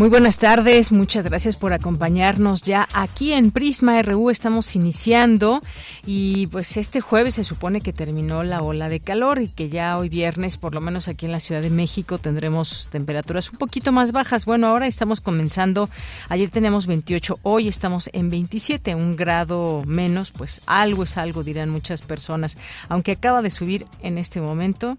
Muy 0.00 0.08
buenas 0.08 0.38
tardes, 0.38 0.92
muchas 0.92 1.26
gracias 1.26 1.56
por 1.56 1.74
acompañarnos 1.74 2.62
ya 2.62 2.88
aquí 2.94 3.34
en 3.34 3.50
Prisma 3.50 4.00
RU. 4.00 4.30
Estamos 4.30 4.74
iniciando 4.74 5.60
y 6.06 6.46
pues 6.46 6.78
este 6.78 7.02
jueves 7.02 7.34
se 7.34 7.44
supone 7.44 7.82
que 7.82 7.92
terminó 7.92 8.42
la 8.42 8.62
ola 8.62 8.88
de 8.88 9.00
calor 9.00 9.42
y 9.42 9.48
que 9.48 9.68
ya 9.68 9.98
hoy 9.98 10.08
viernes, 10.08 10.56
por 10.56 10.74
lo 10.74 10.80
menos 10.80 11.06
aquí 11.06 11.26
en 11.26 11.32
la 11.32 11.38
Ciudad 11.38 11.60
de 11.60 11.68
México, 11.68 12.16
tendremos 12.16 12.88
temperaturas 12.90 13.50
un 13.52 13.58
poquito 13.58 13.92
más 13.92 14.10
bajas. 14.10 14.46
Bueno, 14.46 14.68
ahora 14.68 14.86
estamos 14.86 15.20
comenzando, 15.20 15.90
ayer 16.30 16.48
tenemos 16.48 16.86
28, 16.86 17.38
hoy 17.42 17.68
estamos 17.68 18.08
en 18.14 18.30
27, 18.30 18.94
un 18.94 19.16
grado 19.16 19.82
menos, 19.86 20.30
pues 20.30 20.62
algo 20.64 21.02
es 21.02 21.18
algo, 21.18 21.44
dirán 21.44 21.68
muchas 21.68 22.00
personas, 22.00 22.56
aunque 22.88 23.12
acaba 23.12 23.42
de 23.42 23.50
subir 23.50 23.84
en 24.00 24.16
este 24.16 24.40
momento. 24.40 24.96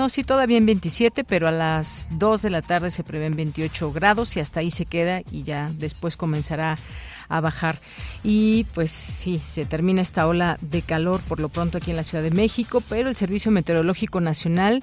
No, 0.00 0.08
sí, 0.08 0.24
todavía 0.24 0.56
en 0.56 0.64
27, 0.64 1.24
pero 1.24 1.46
a 1.46 1.50
las 1.50 2.08
2 2.12 2.40
de 2.40 2.48
la 2.48 2.62
tarde 2.62 2.90
se 2.90 3.04
prevén 3.04 3.36
28 3.36 3.92
grados 3.92 4.34
y 4.34 4.40
hasta 4.40 4.60
ahí 4.60 4.70
se 4.70 4.86
queda 4.86 5.20
y 5.30 5.42
ya 5.42 5.70
después 5.76 6.16
comenzará 6.16 6.78
a 7.28 7.42
bajar. 7.42 7.76
Y 8.24 8.64
pues 8.72 8.90
sí, 8.90 9.42
se 9.44 9.66
termina 9.66 10.00
esta 10.00 10.26
ola 10.26 10.56
de 10.62 10.80
calor 10.80 11.20
por 11.20 11.38
lo 11.38 11.50
pronto 11.50 11.76
aquí 11.76 11.90
en 11.90 11.98
la 11.98 12.04
Ciudad 12.04 12.24
de 12.24 12.30
México, 12.30 12.82
pero 12.88 13.10
el 13.10 13.14
Servicio 13.14 13.50
Meteorológico 13.50 14.22
Nacional 14.22 14.82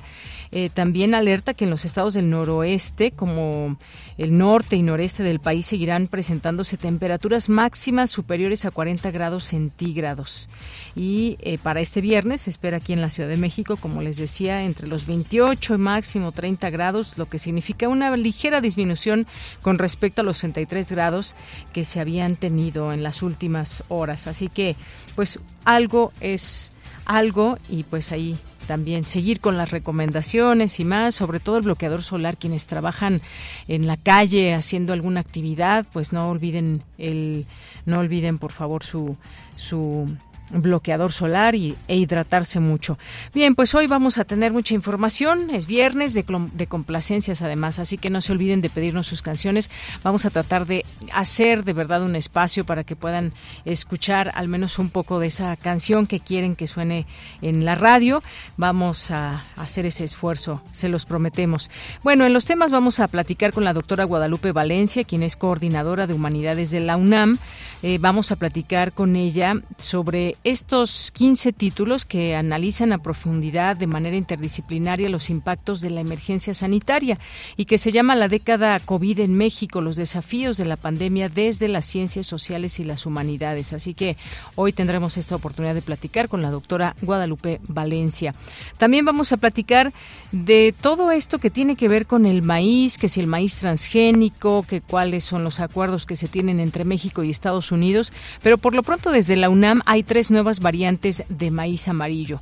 eh, 0.52 0.70
también 0.70 1.16
alerta 1.16 1.56
que 1.56 1.64
en 1.64 1.72
los 1.72 1.84
estados 1.84 2.14
del 2.14 2.30
noroeste, 2.30 3.10
como 3.10 3.80
el 4.18 4.38
norte 4.38 4.76
y 4.76 4.82
noreste 4.82 5.24
del 5.24 5.40
país, 5.40 5.66
seguirán 5.66 6.08
presentándose 6.08 6.78
temperaturas 6.78 7.50
máximas 7.50 8.10
superiores 8.10 8.66
a 8.66 8.72
40 8.72 9.12
grados 9.12 9.44
centígrados. 9.44 10.50
Y 10.96 11.38
eh, 11.42 11.58
para 11.58 11.82
este 11.82 12.02
viernes 12.02 12.42
se 12.42 12.50
espera 12.50 12.78
aquí 12.78 12.94
en 12.94 13.02
la 13.02 13.10
Ciudad 13.10 13.30
de 13.30 13.38
México, 13.38 13.78
como 13.78 14.02
les 14.02 14.18
decía, 14.18 14.64
entre 14.64 14.88
los 14.88 15.06
28 15.06 15.76
y 15.76 15.78
máximo 15.78 16.32
30 16.32 16.70
grados, 16.70 17.18
lo 17.18 17.28
que 17.28 17.40
significa 17.40 17.88
una 17.88 18.16
ligera 18.18 18.62
disminución 18.62 19.28
con 19.62 19.78
respecto 19.78 20.22
a 20.22 20.24
los 20.24 20.38
63 20.38 20.90
grados 20.90 21.36
que 21.74 21.86
se 21.86 22.00
habían 22.00 22.36
tenido 22.36 22.94
en 22.94 23.04
las 23.04 23.22
últimas 23.22 23.84
horas. 23.88 24.28
Así 24.28 24.48
que, 24.50 24.76
pues 25.16 25.40
algo 25.66 26.12
es 26.22 26.74
algo 27.06 27.58
y 27.70 27.84
pues 27.84 28.12
ahí 28.12 28.38
también 28.68 29.06
seguir 29.06 29.40
con 29.40 29.58
las 29.58 29.72
recomendaciones 29.72 30.80
y 30.80 30.86
más, 30.86 31.16
sobre 31.16 31.40
todo 31.40 31.58
el 31.58 31.64
bloqueador 31.64 32.04
solar, 32.04 32.38
quienes 32.38 32.68
trabajan 32.68 33.22
en 33.68 33.88
la 33.88 33.98
calle 33.98 34.54
haciendo 34.54 34.94
alguna 34.94 35.22
actividad, 35.22 35.86
pues 35.92 36.14
no 36.14 36.30
olviden 36.30 36.84
el 36.98 37.46
no 37.86 38.00
olviden 38.00 38.38
por 38.38 38.52
favor 38.52 38.84
su 38.84 39.18
su 39.56 40.08
bloqueador 40.52 41.12
solar 41.12 41.56
y, 41.56 41.76
e 41.88 41.98
hidratarse 41.98 42.60
mucho. 42.60 42.98
Bien, 43.34 43.56
pues 43.56 43.76
hoy 43.76 43.88
vamos 43.88 44.18
a 44.18 44.26
tener 44.26 44.54
mucha 44.54 44.74
información, 44.74 45.50
es 45.50 45.68
viernes 45.68 46.14
de, 46.14 46.24
complacencias 46.68 47.42
además, 47.42 47.80
así 47.80 47.98
que 47.98 48.10
no 48.10 48.22
se 48.22 48.32
olviden 48.32 48.62
de 48.62 48.70
pedirnos 48.70 49.08
sus 49.08 49.22
canciones. 49.22 49.70
Vamos 50.04 50.26
a 50.26 50.30
tratar 50.30 50.66
de 50.66 50.86
hacer 51.14 51.64
de 51.64 51.74
verdad 51.74 52.04
un 52.04 52.16
espacio 52.16 52.66
para 52.66 52.84
que 52.84 52.96
puedan 52.96 53.34
escuchar 53.66 54.32
al 54.36 54.48
menos 54.48 54.80
un 54.80 54.90
poco 54.90 55.20
de 55.20 55.28
esa 55.28 55.56
canción 55.58 56.08
que 56.08 56.20
quieren 56.20 56.56
que 56.56 56.68
suene 56.68 57.06
en 57.42 57.66
la 57.66 57.76
radio. 57.76 58.24
Vamos 58.56 59.12
a 59.12 59.44
hacer 59.56 59.86
ese 59.86 60.04
esfuerzo, 60.04 60.62
se 60.72 60.90
los 60.90 61.06
prometemos. 61.06 61.70
Bueno, 62.04 62.26
en 62.26 62.34
los 62.34 62.46
temas 62.46 62.72
vamos 62.72 63.00
a 63.00 63.08
platicar 63.08 63.54
con 63.54 63.64
la 63.64 63.74
doctora 63.74 64.06
Guadalupe 64.06 64.52
Valencia, 64.52 65.04
quien 65.04 65.24
es 65.24 65.36
coordinadora 65.36 66.08
de 66.08 66.14
humanidades 66.14 66.72
de 66.72 66.80
la 66.80 66.98
UNAM. 66.98 67.38
Eh, 67.84 67.98
vamos 68.00 68.32
a 68.32 68.36
platicar 68.36 68.94
con 68.94 69.16
ella 69.16 69.62
sobre 69.78 70.37
estos 70.44 71.12
15 71.12 71.54
títulos 71.54 72.06
que 72.06 72.36
analizan 72.36 72.94
a 72.94 72.98
profundidad 73.00 73.76
de 73.76 73.88
manera 73.88 74.16
interdisciplinaria 74.16 75.10
los 75.10 75.30
impactos 75.30 75.82
de 75.82 75.90
la 75.90 76.02
emergencia 76.02 76.54
sanitaria 76.54 77.20
y 77.56 77.66
que 77.66 77.78
se 77.78 77.92
llama 77.92 78.16
La 78.16 78.28
década 78.28 78.80
COVID 78.80 79.20
en 79.20 79.34
México, 79.34 79.82
los 79.82 79.96
desafíos 79.96 80.58
de 80.58 80.66
la 80.66 80.78
pandemia 80.78 81.30
desde 81.30 81.68
las 81.68 81.86
ciencias 81.86 82.26
sociales 82.26 82.80
y 82.80 82.84
las 82.84 83.06
humanidades. 83.06 83.74
Así 83.74 83.94
que 83.94 84.18
hoy 84.56 84.74
tendremos 84.74 85.18
esta 85.18 85.36
oportunidad 85.36 85.76
de 85.76 85.82
platicar 85.82 86.30
con 86.30 86.42
la 86.42 86.52
doctora 86.52 86.96
Guadalupe 87.02 87.60
Valencia. 87.68 88.36
También 88.78 89.06
vamos 89.06 89.32
a 89.32 89.38
platicar 89.38 89.94
de 90.32 90.74
todo 90.80 91.12
esto 91.12 91.40
que 91.40 91.50
tiene 91.50 91.76
que 91.76 91.88
ver 91.88 92.06
con 92.06 92.26
el 92.26 92.42
maíz, 92.42 92.98
que 92.98 93.10
si 93.10 93.20
el 93.20 93.28
maíz 93.28 93.58
transgénico, 93.58 94.64
que 94.64 94.82
cuáles 94.82 95.24
son 95.24 95.44
los 95.44 95.60
acuerdos 95.60 96.06
que 96.06 96.16
se 96.16 96.28
tienen 96.28 96.60
entre 96.60 96.86
México 96.86 97.24
y 97.24 97.30
Estados 97.30 97.72
Unidos, 97.72 98.14
pero 98.42 98.58
por 98.58 98.74
lo 98.74 98.84
pronto 98.84 99.12
desde 99.12 99.36
la 99.36 99.50
UNAM 99.50 99.82
hay 99.86 100.04
tres 100.04 100.27
nuevas 100.32 100.60
variantes 100.60 101.24
de 101.30 101.52
maíz 101.52 101.88
amarillo. 101.88 102.42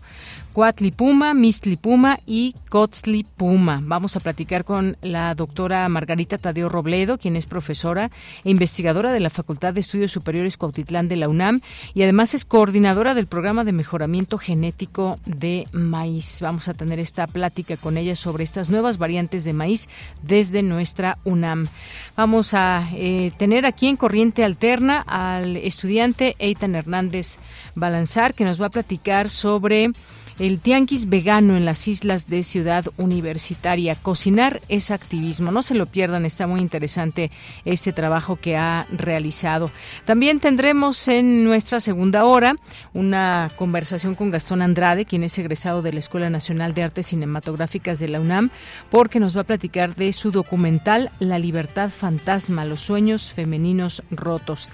Cuatlipuma, 0.56 1.34
Mistlipuma 1.34 2.22
y 2.26 2.56
Cotzlipuma. 2.70 3.82
Vamos 3.84 4.16
a 4.16 4.22
platicar 4.22 4.64
con 4.64 4.96
la 5.02 5.36
doctora 5.36 5.90
Margarita 5.90 6.38
Tadeo 6.38 6.70
Robledo, 6.70 7.18
quien 7.18 7.36
es 7.36 7.46
profesora 7.46 8.10
e 8.46 8.52
investigadora 8.52 9.12
de 9.12 9.20
la 9.20 9.30
Facultad 9.30 9.74
de 9.74 9.82
Estudios 9.82 10.14
Superiores 10.14 10.56
Cuautitlán 10.56 11.10
de 11.10 11.18
la 11.18 11.28
UNAM 11.28 11.60
y 11.94 12.04
además 12.04 12.34
es 12.34 12.46
coordinadora 12.46 13.14
del 13.16 13.28
programa 13.28 13.66
de 13.66 13.74
mejoramiento 13.74 14.38
genético 14.38 15.20
de 15.26 15.68
maíz. 15.74 16.40
Vamos 16.40 16.70
a 16.70 16.74
tener 16.74 17.02
esta 17.02 17.28
plática 17.28 17.76
con 17.76 17.98
ella 17.98 18.16
sobre 18.16 18.46
estas 18.46 18.70
nuevas 18.70 18.98
variantes 18.98 19.44
de 19.44 19.52
maíz 19.52 19.90
desde 20.24 20.64
nuestra 20.64 21.18
UNAM. 21.26 21.68
Vamos 22.16 22.54
a 22.54 22.88
eh, 22.94 23.34
tener 23.38 23.66
aquí 23.66 23.88
en 23.88 23.98
Corriente 23.98 24.46
Alterna 24.46 25.04
al 25.06 25.58
estudiante 25.58 26.38
Eitan 26.40 26.76
Hernández 26.76 27.40
Balanzar, 27.76 28.34
que 28.34 28.46
nos 28.46 28.62
va 28.62 28.68
a 28.68 28.72
platicar 28.72 29.28
sobre 29.28 29.92
el 30.40 30.60
tianguis 30.60 31.08
vegano 31.08 31.56
en 31.56 31.66
las 31.66 31.88
islas 31.88 32.28
de 32.28 32.44
Ciudad 32.44 32.86
Universitaria. 32.98 33.96
Cocinar 33.96 34.62
es 34.68 34.92
activismo. 34.92 35.52
No 35.52 35.64
se 35.64 35.76
lo 35.76 35.86
pierdan, 35.86 36.26
está 36.26 36.46
muy 36.46 36.60
interesante 36.60 37.32
este 37.64 37.94
trabajo 37.94 38.36
que 38.36 38.58
ha 38.58 38.86
realizado. 38.92 39.72
También 40.04 40.40
tendremos 40.40 41.08
en 41.08 41.46
nuestra 41.46 41.80
segunda 41.80 42.26
hora 42.26 42.56
una 42.94 43.50
conversación 43.56 44.16
con 44.16 44.30
Gastón 44.30 44.62
Andrade, 44.62 45.06
quien 45.06 45.24
es 45.24 45.38
egresado 45.38 45.82
de 45.82 45.94
la 45.94 46.00
Escuela 46.00 46.30
Nacional 46.30 46.74
de 46.74 46.84
Artes 46.84 47.08
Cinematográficas 47.08 48.00
de 48.00 48.10
la 48.10 48.20
UNAM, 48.20 48.50
porque 48.90 49.20
nos 49.20 49.38
va 49.38 49.42
a 49.42 49.46
platicar 49.46 49.96
de 49.96 50.12
su 50.12 50.32
documental 50.32 51.12
La 51.20 51.40
libertad 51.40 51.90
fantasma, 51.90 52.66
los 52.66 52.82
sueños 52.82 53.32
femeninos 53.32 54.04
rotos. 54.12 54.70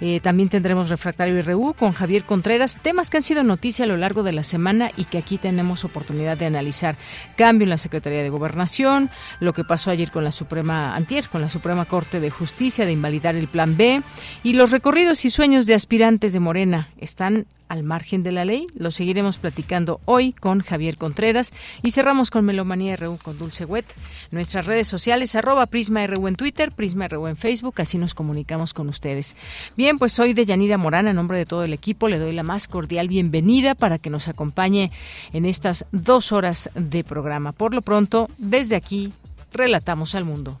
Eh, 0.00 0.20
también 0.20 0.50
tendremos 0.50 0.90
Refractario 0.90 1.40
RU 1.42 1.74
con 1.74 1.92
Javier 1.92 2.24
Contreras, 2.24 2.78
temas 2.82 3.08
que 3.08 3.16
han 3.16 3.22
sido 3.22 3.42
noticia 3.44 3.86
a 3.86 3.88
lo 3.88 3.96
largo 3.96 4.22
de 4.22 4.34
la 4.34 4.42
semana 4.42 4.90
y 4.96 5.05
que 5.10 5.18
aquí 5.18 5.38
tenemos 5.38 5.84
oportunidad 5.84 6.36
de 6.36 6.46
analizar. 6.46 6.96
Cambio 7.36 7.64
en 7.64 7.70
la 7.70 7.78
Secretaría 7.78 8.22
de 8.22 8.30
Gobernación, 8.30 9.10
lo 9.40 9.52
que 9.52 9.64
pasó 9.64 9.90
ayer 9.90 10.10
con 10.10 10.24
la 10.24 10.32
Suprema 10.32 10.94
Antier, 10.94 11.28
con 11.28 11.40
la 11.40 11.48
Suprema 11.48 11.84
Corte 11.84 12.20
de 12.20 12.30
Justicia 12.30 12.86
de 12.86 12.92
invalidar 12.92 13.34
el 13.34 13.48
Plan 13.48 13.76
B 13.76 14.02
y 14.42 14.52
los 14.54 14.70
recorridos 14.70 15.24
y 15.24 15.30
sueños 15.30 15.66
de 15.66 15.74
aspirantes 15.74 16.32
de 16.32 16.40
Morena 16.40 16.88
están 16.98 17.46
al 17.68 17.82
margen 17.82 18.22
de 18.22 18.32
la 18.32 18.44
ley. 18.44 18.66
Lo 18.74 18.90
seguiremos 18.90 19.38
platicando 19.38 20.00
hoy 20.04 20.32
con 20.32 20.60
Javier 20.60 20.96
Contreras 20.96 21.52
y 21.82 21.90
cerramos 21.90 22.30
con 22.30 22.44
Melomanía 22.44 22.96
RU 22.96 23.18
con 23.22 23.38
Dulce 23.38 23.64
Wet. 23.64 23.86
Nuestras 24.30 24.66
redes 24.66 24.88
sociales, 24.88 25.34
arroba 25.34 25.66
Prisma 25.66 26.06
RU 26.06 26.28
en 26.28 26.36
Twitter, 26.36 26.72
Prisma 26.72 27.08
RU 27.08 27.26
en 27.26 27.36
Facebook, 27.36 27.74
así 27.78 27.98
nos 27.98 28.14
comunicamos 28.14 28.74
con 28.74 28.88
ustedes. 28.88 29.36
Bien, 29.76 29.98
pues 29.98 30.12
soy 30.12 30.34
de 30.34 30.44
Yanira 30.44 30.78
Morán, 30.78 31.08
en 31.08 31.16
nombre 31.16 31.38
de 31.38 31.46
todo 31.46 31.64
el 31.64 31.72
equipo, 31.72 32.08
le 32.08 32.18
doy 32.18 32.32
la 32.32 32.42
más 32.42 32.68
cordial 32.68 33.08
bienvenida 33.08 33.74
para 33.74 33.98
que 33.98 34.10
nos 34.10 34.28
acompañe 34.28 34.90
en 35.32 35.44
estas 35.44 35.84
dos 35.92 36.32
horas 36.32 36.70
de 36.74 37.04
programa. 37.04 37.52
Por 37.52 37.74
lo 37.74 37.82
pronto, 37.82 38.28
desde 38.38 38.76
aquí, 38.76 39.12
relatamos 39.52 40.14
al 40.14 40.24
mundo. 40.24 40.60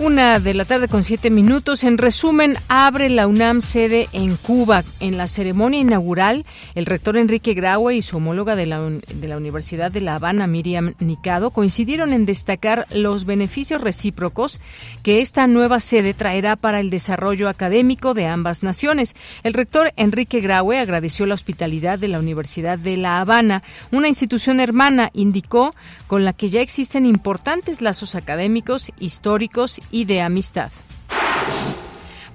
Una 0.00 0.38
de 0.38 0.54
la 0.54 0.64
tarde 0.64 0.86
con 0.86 1.02
siete 1.02 1.28
minutos. 1.28 1.82
En 1.82 1.98
resumen, 1.98 2.56
abre 2.68 3.08
la 3.08 3.26
UNAM 3.26 3.60
sede 3.60 4.08
en 4.12 4.36
Cuba. 4.36 4.84
En 5.00 5.16
la 5.16 5.26
ceremonia 5.26 5.80
inaugural, 5.80 6.46
el 6.76 6.86
rector 6.86 7.16
Enrique 7.16 7.52
Graue 7.52 7.96
y 7.96 8.02
su 8.02 8.18
homóloga 8.18 8.54
de 8.54 8.66
la, 8.66 8.80
de 8.80 9.28
la 9.28 9.36
Universidad 9.36 9.90
de 9.90 10.00
La 10.00 10.14
Habana, 10.14 10.46
Miriam 10.46 10.94
Nicado, 11.00 11.50
coincidieron 11.50 12.12
en 12.12 12.26
destacar 12.26 12.86
los 12.92 13.24
beneficios 13.24 13.80
recíprocos 13.80 14.60
que 15.02 15.20
esta 15.20 15.48
nueva 15.48 15.80
sede 15.80 16.14
traerá 16.14 16.54
para 16.54 16.78
el 16.78 16.90
desarrollo 16.90 17.48
académico 17.48 18.14
de 18.14 18.28
ambas 18.28 18.62
naciones. 18.62 19.16
El 19.42 19.52
rector 19.52 19.92
Enrique 19.96 20.38
Graue 20.38 20.78
agradeció 20.78 21.26
la 21.26 21.34
hospitalidad 21.34 21.98
de 21.98 22.06
la 22.06 22.20
Universidad 22.20 22.78
de 22.78 22.96
La 22.96 23.20
Habana, 23.20 23.64
una 23.90 24.06
institución 24.06 24.60
hermana, 24.60 25.10
indicó, 25.12 25.74
con 26.06 26.24
la 26.24 26.34
que 26.34 26.50
ya 26.50 26.60
existen 26.60 27.04
importantes 27.04 27.82
lazos 27.82 28.14
académicos, 28.14 28.92
históricos 29.00 29.80
y 29.90 30.04
de 30.04 30.22
amistad. 30.22 30.70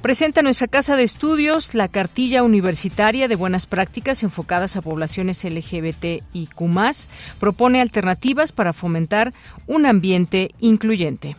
Presenta 0.03 0.41
nuestra 0.41 0.67
casa 0.67 0.97
de 0.97 1.03
estudios 1.03 1.75
la 1.75 1.87
cartilla 1.87 2.43
universitaria 2.43 3.29
de 3.29 3.37
buenas 3.37 3.67
prácticas 3.67 4.21
enfocadas 4.23 4.75
a 4.75 4.81
poblaciones 4.81 5.41
LGBT 5.45 6.23
y. 6.33 6.49
Propone 7.39 7.79
alternativas 7.79 8.51
para 8.51 8.73
fomentar 8.73 9.33
un 9.65 9.85
ambiente 9.85 10.51
incluyente. 10.59 11.37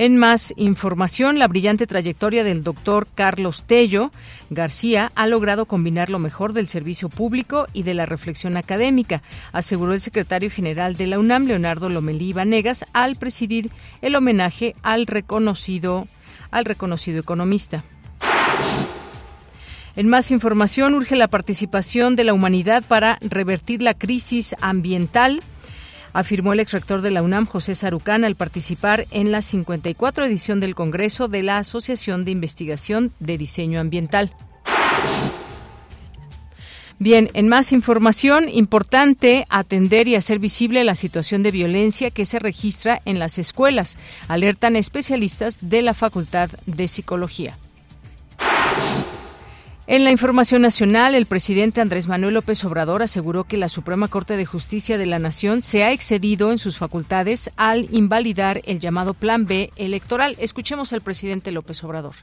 En 0.00 0.16
más 0.16 0.54
información, 0.56 1.38
la 1.38 1.46
brillante 1.46 1.86
trayectoria 1.86 2.42
del 2.42 2.62
doctor 2.62 3.06
Carlos 3.14 3.64
Tello 3.64 4.10
García 4.48 5.12
ha 5.14 5.26
logrado 5.26 5.66
combinar 5.66 6.08
lo 6.08 6.18
mejor 6.18 6.54
del 6.54 6.68
servicio 6.68 7.10
público 7.10 7.66
y 7.74 7.82
de 7.82 7.92
la 7.92 8.06
reflexión 8.06 8.56
académica, 8.56 9.20
aseguró 9.52 9.92
el 9.92 10.00
secretario 10.00 10.50
general 10.50 10.96
de 10.96 11.06
la 11.06 11.18
UNAM, 11.18 11.44
Leonardo 11.44 11.90
Lomelí 11.90 12.32
Vanegas, 12.32 12.86
al 12.94 13.16
presidir 13.16 13.70
el 14.00 14.16
homenaje 14.16 14.74
al 14.82 15.06
reconocido, 15.06 16.08
al 16.50 16.64
reconocido 16.64 17.20
economista. 17.20 17.84
En 19.96 20.08
más 20.08 20.30
información, 20.30 20.94
urge 20.94 21.14
la 21.14 21.28
participación 21.28 22.16
de 22.16 22.24
la 22.24 22.32
humanidad 22.32 22.82
para 22.88 23.18
revertir 23.20 23.82
la 23.82 23.92
crisis 23.92 24.56
ambiental 24.62 25.42
afirmó 26.12 26.52
el 26.52 26.60
exrector 26.60 27.02
de 27.02 27.10
la 27.10 27.22
UNAM, 27.22 27.46
José 27.46 27.74
Sarucán, 27.74 28.24
al 28.24 28.34
participar 28.34 29.06
en 29.10 29.32
la 29.32 29.42
54 29.42 30.24
edición 30.24 30.60
del 30.60 30.74
Congreso 30.74 31.28
de 31.28 31.42
la 31.42 31.58
Asociación 31.58 32.24
de 32.24 32.30
Investigación 32.30 33.12
de 33.20 33.38
Diseño 33.38 33.80
Ambiental. 33.80 34.32
Bien, 37.02 37.30
en 37.32 37.48
más 37.48 37.72
información, 37.72 38.50
importante 38.50 39.46
atender 39.48 40.06
y 40.06 40.16
hacer 40.16 40.38
visible 40.38 40.84
la 40.84 40.94
situación 40.94 41.42
de 41.42 41.50
violencia 41.50 42.10
que 42.10 42.26
se 42.26 42.38
registra 42.38 43.00
en 43.06 43.18
las 43.18 43.38
escuelas, 43.38 43.96
alertan 44.28 44.76
especialistas 44.76 45.60
de 45.62 45.80
la 45.80 45.94
Facultad 45.94 46.50
de 46.66 46.88
Psicología. 46.88 47.56
En 49.92 50.04
la 50.04 50.12
información 50.12 50.62
nacional, 50.62 51.16
el 51.16 51.26
presidente 51.26 51.80
Andrés 51.80 52.06
Manuel 52.06 52.34
López 52.34 52.64
Obrador 52.64 53.02
aseguró 53.02 53.42
que 53.42 53.56
la 53.56 53.68
Suprema 53.68 54.06
Corte 54.06 54.36
de 54.36 54.46
Justicia 54.46 54.98
de 54.98 55.06
la 55.06 55.18
Nación 55.18 55.64
se 55.64 55.82
ha 55.82 55.90
excedido 55.90 56.52
en 56.52 56.58
sus 56.58 56.78
facultades 56.78 57.50
al 57.56 57.88
invalidar 57.90 58.62
el 58.66 58.78
llamado 58.78 59.14
Plan 59.14 59.46
B 59.46 59.72
electoral. 59.74 60.36
Escuchemos 60.38 60.92
al 60.92 61.00
presidente 61.00 61.50
López 61.50 61.82
Obrador. 61.82 62.14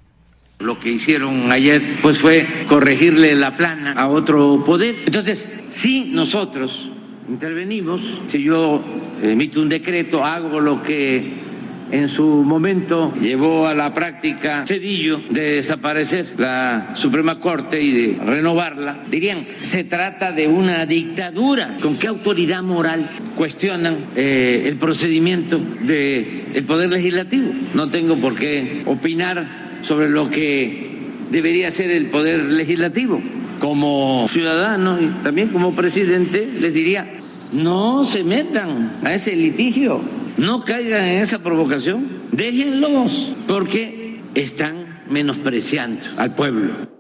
Lo 0.60 0.80
que 0.80 0.92
hicieron 0.92 1.52
ayer 1.52 1.98
pues 2.02 2.20
fue 2.20 2.48
corregirle 2.70 3.36
la 3.36 3.58
plana 3.58 3.92
a 3.92 4.08
otro 4.08 4.64
poder. 4.66 4.96
Entonces, 5.06 5.50
si 5.68 6.06
nosotros 6.06 6.90
intervenimos, 7.28 8.00
si 8.28 8.44
yo 8.44 8.82
emito 9.22 9.60
un 9.60 9.68
decreto, 9.68 10.24
hago 10.24 10.62
lo 10.62 10.82
que 10.82 11.47
en 11.92 12.10
su 12.10 12.26
momento 12.26 13.14
llevó 13.22 13.68
a 13.68 13.74
la 13.74 13.94
práctica 13.94 14.66
Cedillo 14.68 15.22
de 15.30 15.54
desaparecer 15.54 16.34
la 16.38 16.92
Suprema 16.94 17.40
Corte 17.40 17.82
y 17.82 17.92
de 17.92 18.20
renovarla, 18.24 19.04
dirían, 19.10 19.46
se 19.62 19.84
trata 19.84 20.32
de 20.32 20.48
una 20.48 20.86
dictadura. 20.86 21.78
¿Con 21.82 21.98
qué 21.98 22.08
autoridad 22.08 22.64
moral 22.64 23.10
cuestionan 23.36 23.98
eh, 24.16 24.64
el 24.66 24.78
procedimiento 24.78 25.60
del 25.82 26.64
Poder 26.66 26.90
Legislativo? 26.90 27.52
No 27.74 27.90
tengo 27.90 28.16
por 28.18 28.36
qué 28.36 28.84
opinar 28.86 29.48
sobre 29.82 30.10
lo 30.10 30.30
que 30.30 30.90
debería 31.32 31.72
ser 31.72 31.92
el 31.92 32.08
Poder 32.08 32.40
Legislativo. 32.44 33.22
Como 33.60 34.28
ciudadano 34.30 35.02
y 35.02 35.08
también 35.24 35.50
como 35.50 35.74
presidente 35.74 36.48
les 36.60 36.76
diría, 36.76 37.18
no 37.52 38.04
se 38.04 38.24
metan 38.24 38.92
a 39.04 39.14
ese 39.14 39.36
litigio 39.36 40.02
no 40.38 40.62
caigan 40.62 41.04
en 41.04 41.22
esa 41.22 41.40
provocación, 41.40 42.08
déjenlos, 42.32 43.34
porque 43.48 44.22
están 44.36 45.04
menospreciando 45.10 46.08
al 46.18 46.36
pueblo. 46.36 46.98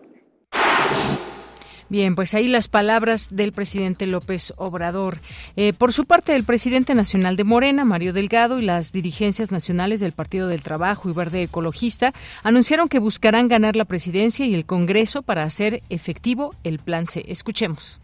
Bien, 1.90 2.16
pues 2.16 2.34
ahí 2.34 2.48
las 2.48 2.68
palabras 2.68 3.28
del 3.32 3.54
presidente 3.54 4.08
López 4.08 4.54
Obrador. 4.58 5.20
Eh, 5.56 5.72
por 5.72 5.94
su 5.94 6.04
parte, 6.04 6.36
el 6.36 6.44
presidente 6.44 6.94
nacional 6.96 7.38
de 7.38 7.46
Morena, 7.46 7.86
Mario 7.86 8.12
Delgado, 8.12 8.60
y 8.60 8.66
las 8.66 8.92
dirigencias 8.92 9.54
nacionales 9.54 10.02
del 10.02 10.12
Partido 10.12 10.50
del 10.50 10.64
Trabajo 10.64 11.10
y 11.10 11.14
Verde 11.14 11.44
Ecologista 11.44 12.14
anunciaron 12.44 12.90
que 12.90 13.00
buscarán 13.00 13.48
ganar 13.48 13.78
la 13.78 13.86
presidencia 13.86 14.46
y 14.46 14.54
el 14.54 14.66
Congreso 14.66 15.22
para 15.22 15.44
hacer 15.44 15.82
efectivo 15.90 16.56
el 16.66 16.80
plan 16.80 17.08
C. 17.08 17.24
Escuchemos. 17.30 18.02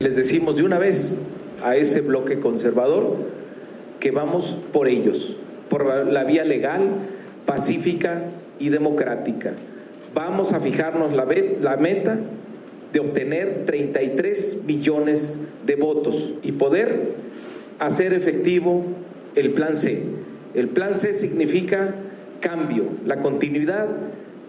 Les 0.00 0.16
decimos 0.16 0.56
de 0.56 0.64
una 0.64 0.78
vez 0.78 1.14
a 1.62 1.76
ese 1.76 2.00
bloque 2.00 2.40
conservador 2.40 3.39
que 4.00 4.10
vamos 4.10 4.56
por 4.72 4.88
ellos, 4.88 5.36
por 5.68 6.06
la 6.06 6.24
vía 6.24 6.44
legal, 6.44 6.88
pacífica 7.46 8.22
y 8.58 8.70
democrática. 8.70 9.52
Vamos 10.14 10.52
a 10.52 10.60
fijarnos 10.60 11.12
la, 11.12 11.76
meta 11.76 12.18
de 12.92 13.00
obtener 13.00 13.64
33 13.66 14.58
millones 14.66 15.38
de 15.64 15.76
votos 15.76 16.34
y 16.42 16.52
poder 16.52 17.12
hacer 17.78 18.12
efectivo 18.12 18.84
el 19.36 19.52
plan 19.52 19.76
C. 19.76 20.02
El 20.54 20.68
plan 20.68 20.94
C 20.96 21.12
significa 21.12 21.94
cambio, 22.40 22.86
la 23.06 23.20
continuidad 23.20 23.88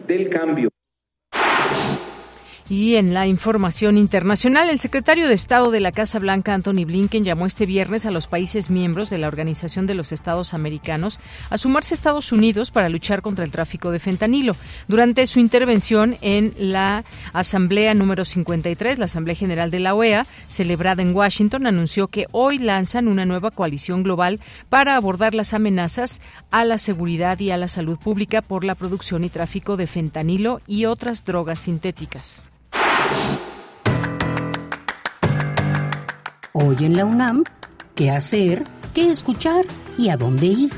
del 0.07 0.29
cambio. 0.29 0.70
Y 2.71 2.95
en 2.95 3.13
la 3.13 3.27
información 3.27 3.97
internacional, 3.97 4.69
el 4.69 4.79
secretario 4.79 5.27
de 5.27 5.33
Estado 5.33 5.71
de 5.71 5.81
la 5.81 5.91
Casa 5.91 6.19
Blanca, 6.19 6.53
Anthony 6.53 6.85
Blinken, 6.85 7.25
llamó 7.25 7.45
este 7.45 7.65
viernes 7.65 8.05
a 8.05 8.11
los 8.11 8.27
países 8.27 8.69
miembros 8.69 9.09
de 9.09 9.17
la 9.17 9.27
Organización 9.27 9.87
de 9.87 9.93
los 9.93 10.13
Estados 10.13 10.53
Americanos 10.53 11.19
a 11.49 11.57
sumarse 11.57 11.93
a 11.93 11.97
Estados 11.97 12.31
Unidos 12.31 12.71
para 12.71 12.87
luchar 12.87 13.21
contra 13.21 13.43
el 13.43 13.51
tráfico 13.51 13.91
de 13.91 13.99
fentanilo. 13.99 14.55
Durante 14.87 15.27
su 15.27 15.41
intervención 15.41 16.15
en 16.21 16.53
la 16.57 17.03
Asamblea 17.33 17.93
número 17.93 18.23
53, 18.23 18.99
la 18.99 19.05
Asamblea 19.05 19.35
General 19.35 19.69
de 19.69 19.79
la 19.81 19.93
OEA, 19.93 20.25
celebrada 20.47 21.01
en 21.01 21.13
Washington, 21.13 21.67
anunció 21.67 22.07
que 22.07 22.27
hoy 22.31 22.57
lanzan 22.57 23.09
una 23.09 23.25
nueva 23.25 23.51
coalición 23.51 24.01
global 24.01 24.39
para 24.69 24.95
abordar 24.95 25.35
las 25.35 25.53
amenazas 25.53 26.21
a 26.51 26.63
la 26.63 26.77
seguridad 26.77 27.37
y 27.41 27.51
a 27.51 27.57
la 27.57 27.67
salud 27.67 27.99
pública 27.99 28.41
por 28.41 28.63
la 28.63 28.75
producción 28.75 29.25
y 29.25 29.29
tráfico 29.29 29.75
de 29.75 29.87
fentanilo 29.87 30.61
y 30.67 30.85
otras 30.85 31.25
drogas 31.25 31.59
sintéticas. 31.59 32.45
Hoy 36.53 36.85
en 36.85 36.95
la 36.95 37.05
UNAM, 37.05 37.43
¿qué 37.95 38.11
hacer? 38.11 38.63
¿Qué 38.93 39.09
escuchar? 39.09 39.65
¿Y 39.97 40.09
a 40.09 40.17
dónde 40.17 40.45
ir? 40.47 40.71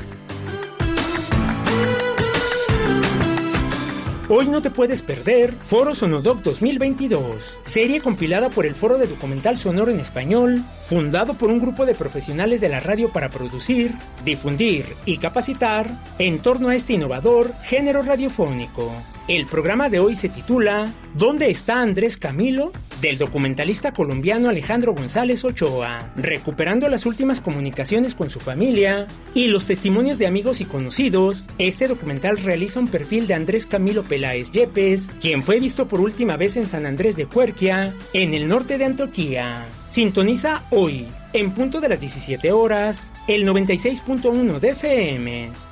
Hoy 4.30 4.48
no 4.48 4.62
te 4.62 4.70
puedes 4.70 5.02
perder 5.02 5.54
Foro 5.60 5.94
Sonodoc 5.94 6.42
2022, 6.42 7.58
serie 7.66 8.00
compilada 8.00 8.48
por 8.48 8.64
el 8.64 8.74
Foro 8.74 8.96
de 8.96 9.06
Documental 9.06 9.58
Sonoro 9.58 9.90
en 9.90 10.00
Español, 10.00 10.62
fundado 10.86 11.34
por 11.34 11.50
un 11.50 11.60
grupo 11.60 11.84
de 11.84 11.94
profesionales 11.94 12.60
de 12.62 12.70
la 12.70 12.80
radio 12.80 13.10
para 13.10 13.28
producir, 13.28 13.92
difundir 14.24 14.86
y 15.04 15.18
capacitar 15.18 15.86
en 16.18 16.38
torno 16.38 16.70
a 16.70 16.74
este 16.74 16.94
innovador 16.94 17.52
género 17.62 18.02
radiofónico. 18.02 18.92
El 19.26 19.46
programa 19.46 19.88
de 19.88 20.00
hoy 20.00 20.16
se 20.16 20.28
titula 20.28 20.92
¿Dónde 21.14 21.48
está 21.48 21.80
Andrés 21.80 22.18
Camilo? 22.18 22.72
del 23.00 23.16
documentalista 23.18 23.92
colombiano 23.92 24.48
Alejandro 24.48 24.94
González 24.94 25.44
Ochoa, 25.44 26.10
recuperando 26.16 26.88
las 26.88 27.04
últimas 27.06 27.40
comunicaciones 27.40 28.14
con 28.14 28.30
su 28.30 28.40
familia 28.40 29.06
y 29.34 29.48
los 29.48 29.66
testimonios 29.66 30.18
de 30.18 30.26
amigos 30.26 30.60
y 30.60 30.64
conocidos. 30.64 31.44
Este 31.58 31.88
documental 31.88 32.38
realiza 32.38 32.80
un 32.80 32.88
perfil 32.88 33.26
de 33.26 33.34
Andrés 33.34 33.66
Camilo 33.66 34.04
Peláez 34.04 34.50
Yepes, 34.52 35.10
quien 35.20 35.42
fue 35.42 35.60
visto 35.60 35.86
por 35.86 36.00
última 36.00 36.36
vez 36.36 36.56
en 36.56 36.68
San 36.68 36.86
Andrés 36.86 37.16
de 37.16 37.26
Cuerquia, 37.26 37.92
en 38.14 38.32
el 38.32 38.48
norte 38.48 38.78
de 38.78 38.86
Antioquía. 38.86 39.66
Sintoniza 39.90 40.64
hoy, 40.70 41.06
en 41.32 41.50
punto 41.52 41.80
de 41.80 41.88
las 41.88 42.00
17 42.00 42.52
horas, 42.52 43.10
el 43.28 43.46
96.1 43.46 44.60
de 44.60 44.68
FM. 44.70 45.63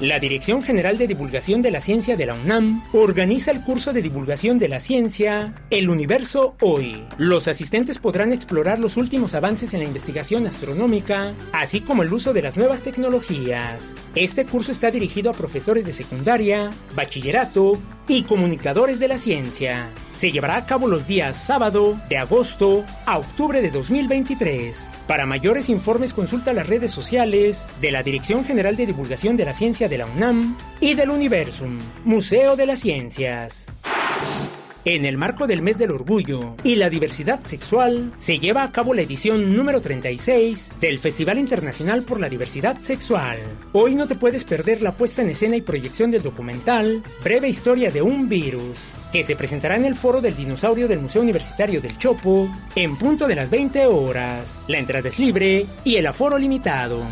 La 0.00 0.18
Dirección 0.18 0.62
General 0.62 0.96
de 0.96 1.06
Divulgación 1.06 1.60
de 1.60 1.70
la 1.70 1.82
Ciencia 1.82 2.16
de 2.16 2.24
la 2.24 2.32
UNAM 2.32 2.82
organiza 2.94 3.50
el 3.50 3.60
curso 3.60 3.92
de 3.92 4.00
divulgación 4.00 4.58
de 4.58 4.66
la 4.66 4.80
ciencia 4.80 5.52
El 5.68 5.90
Universo 5.90 6.56
Hoy. 6.62 7.04
Los 7.18 7.48
asistentes 7.48 7.98
podrán 7.98 8.32
explorar 8.32 8.78
los 8.78 8.96
últimos 8.96 9.34
avances 9.34 9.74
en 9.74 9.80
la 9.80 9.86
investigación 9.86 10.46
astronómica, 10.46 11.34
así 11.52 11.82
como 11.82 12.02
el 12.02 12.10
uso 12.14 12.32
de 12.32 12.40
las 12.40 12.56
nuevas 12.56 12.80
tecnologías. 12.80 13.92
Este 14.14 14.46
curso 14.46 14.72
está 14.72 14.90
dirigido 14.90 15.30
a 15.30 15.34
profesores 15.34 15.84
de 15.84 15.92
secundaria, 15.92 16.70
bachillerato 16.96 17.78
y 18.08 18.22
comunicadores 18.22 19.00
de 19.00 19.08
la 19.08 19.18
ciencia. 19.18 19.86
Se 20.20 20.30
llevará 20.30 20.56
a 20.56 20.66
cabo 20.66 20.86
los 20.86 21.06
días 21.06 21.34
sábado 21.34 21.98
de 22.10 22.18
agosto 22.18 22.84
a 23.06 23.16
octubre 23.16 23.62
de 23.62 23.70
2023. 23.70 24.76
Para 25.06 25.24
mayores 25.24 25.70
informes 25.70 26.12
consulta 26.12 26.52
las 26.52 26.66
redes 26.66 26.92
sociales 26.92 27.64
de 27.80 27.90
la 27.90 28.02
Dirección 28.02 28.44
General 28.44 28.76
de 28.76 28.84
Divulgación 28.84 29.38
de 29.38 29.46
la 29.46 29.54
Ciencia 29.54 29.88
de 29.88 29.96
la 29.96 30.04
UNAM 30.04 30.58
y 30.78 30.92
del 30.92 31.08
Universum, 31.08 31.78
Museo 32.04 32.54
de 32.54 32.66
las 32.66 32.80
Ciencias. 32.80 33.64
En 34.84 35.06
el 35.06 35.16
marco 35.16 35.46
del 35.46 35.62
mes 35.62 35.78
del 35.78 35.90
orgullo 35.90 36.54
y 36.64 36.74
la 36.74 36.90
diversidad 36.90 37.42
sexual, 37.44 38.12
se 38.18 38.38
lleva 38.38 38.62
a 38.62 38.72
cabo 38.72 38.92
la 38.92 39.00
edición 39.00 39.56
número 39.56 39.80
36 39.80 40.80
del 40.82 40.98
Festival 40.98 41.38
Internacional 41.38 42.02
por 42.02 42.20
la 42.20 42.28
Diversidad 42.28 42.78
Sexual. 42.78 43.38
Hoy 43.72 43.94
no 43.94 44.06
te 44.06 44.16
puedes 44.16 44.44
perder 44.44 44.82
la 44.82 44.98
puesta 44.98 45.22
en 45.22 45.30
escena 45.30 45.56
y 45.56 45.62
proyección 45.62 46.10
del 46.10 46.22
documental 46.22 47.02
Breve 47.24 47.48
Historia 47.48 47.90
de 47.90 48.02
un 48.02 48.28
Virus, 48.28 48.78
que 49.12 49.24
se 49.24 49.36
presentará 49.36 49.76
en 49.76 49.84
el 49.84 49.94
foro 49.94 50.20
del 50.20 50.36
dinosaurio 50.36 50.88
del 50.88 51.00
Museo 51.00 51.22
Universitario 51.22 51.80
del 51.80 51.98
Chopo 51.98 52.48
en 52.74 52.96
punto 52.96 53.26
de 53.26 53.34
las 53.34 53.50
20 53.50 53.86
horas. 53.86 54.62
La 54.68 54.78
entrada 54.78 55.08
es 55.08 55.18
libre 55.18 55.66
y 55.84 55.96
el 55.96 56.06
aforo 56.06 56.38
limitado. 56.38 57.02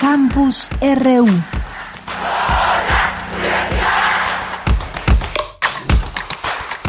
Campus 0.00 0.68
RU 0.80 1.53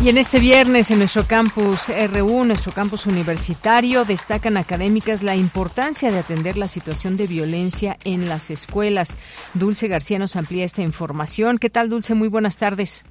Y 0.05 0.09
en 0.09 0.19
este 0.19 0.39
viernes 0.39 0.91
en 0.91 0.99
nuestro 0.99 1.23
campus 1.27 1.89
RU, 1.89 2.45
nuestro 2.45 2.71
campus 2.71 3.07
universitario, 3.07 4.05
destacan 4.05 4.55
académicas 4.55 5.23
la 5.23 5.35
importancia 5.35 6.11
de 6.11 6.19
atender 6.19 6.57
la 6.57 6.67
situación 6.67 7.17
de 7.17 7.25
violencia 7.25 7.97
en 8.05 8.29
las 8.29 8.51
escuelas. 8.51 9.17
Dulce 9.55 9.87
García 9.87 10.19
nos 10.19 10.35
amplía 10.35 10.63
esta 10.63 10.83
información. 10.83 11.57
¿Qué 11.57 11.71
tal, 11.71 11.89
Dulce? 11.89 12.13
Muy 12.13 12.27
buenas 12.27 12.59
tardes. 12.59 13.03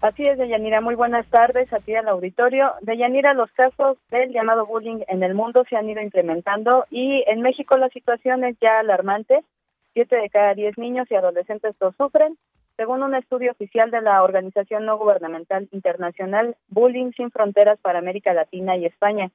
Así 0.00 0.26
es, 0.26 0.38
Deyanira. 0.38 0.80
Muy 0.80 0.94
buenas 0.94 1.26
tardes 1.26 1.70
a 1.70 1.80
ti 1.80 1.94
al 1.94 2.08
auditorio. 2.08 2.72
Deyanira, 2.80 3.34
los 3.34 3.52
casos 3.52 3.98
del 4.10 4.32
llamado 4.32 4.64
bullying 4.64 5.00
en 5.08 5.22
el 5.22 5.34
mundo 5.34 5.66
se 5.68 5.76
han 5.76 5.90
ido 5.90 6.00
incrementando 6.00 6.86
y 6.90 7.24
en 7.26 7.42
México 7.42 7.76
la 7.76 7.90
situación 7.90 8.42
es 8.44 8.56
ya 8.58 8.78
alarmante. 8.78 9.44
Siete 9.92 10.16
de 10.16 10.30
cada 10.30 10.54
diez 10.54 10.78
niños 10.78 11.06
y 11.10 11.14
adolescentes 11.14 11.74
lo 11.78 11.92
sufren 11.92 12.38
según 12.82 13.04
un 13.04 13.14
estudio 13.14 13.52
oficial 13.52 13.92
de 13.92 14.00
la 14.00 14.24
organización 14.24 14.86
no 14.86 14.98
gubernamental 14.98 15.68
internacional 15.70 16.56
Bullying 16.66 17.12
sin 17.12 17.30
Fronteras 17.30 17.78
para 17.78 18.00
América 18.00 18.34
Latina 18.34 18.76
y 18.76 18.86
España. 18.86 19.30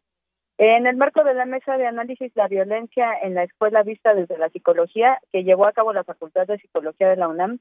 En 0.58 0.86
el 0.86 0.98
marco 0.98 1.24
de 1.24 1.34
la 1.34 1.46
mesa 1.46 1.78
de 1.78 1.88
análisis 1.88 2.30
la 2.36 2.50
violencia 2.50 3.08
en 3.24 3.36
la 3.36 3.44
escuela 3.44 3.84
vista 3.84 4.14
desde 4.14 4.38
la 4.38 4.50
psicología 4.50 5.22
que 5.32 5.46
llevó 5.46 5.66
a 5.66 5.72
cabo 5.72 5.94
la 5.94 6.04
Facultad 6.04 6.46
de 6.46 6.58
Psicología 6.58 7.08
de 7.08 7.16
la 7.16 7.30
UNAM, 7.30 7.60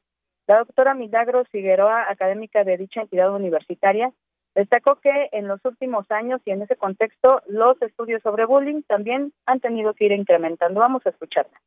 la 0.48 0.58
doctora 0.58 0.92
Milagros 0.94 1.46
Figueroa, 1.52 2.10
académica 2.10 2.64
de 2.64 2.78
dicha 2.78 3.02
entidad 3.02 3.32
universitaria, 3.32 4.10
destacó 4.56 4.96
que 4.96 5.28
en 5.30 5.46
los 5.46 5.64
últimos 5.64 6.10
años 6.10 6.40
y 6.46 6.50
en 6.50 6.62
ese 6.62 6.74
contexto 6.74 7.42
los 7.46 7.80
estudios 7.80 8.22
sobre 8.24 8.44
bullying 8.44 8.82
también 8.88 9.32
han 9.46 9.60
tenido 9.60 9.94
que 9.94 10.06
ir 10.06 10.12
incrementando. 10.12 10.80
Vamos 10.80 11.06
a 11.06 11.10
escucharla. 11.10 11.60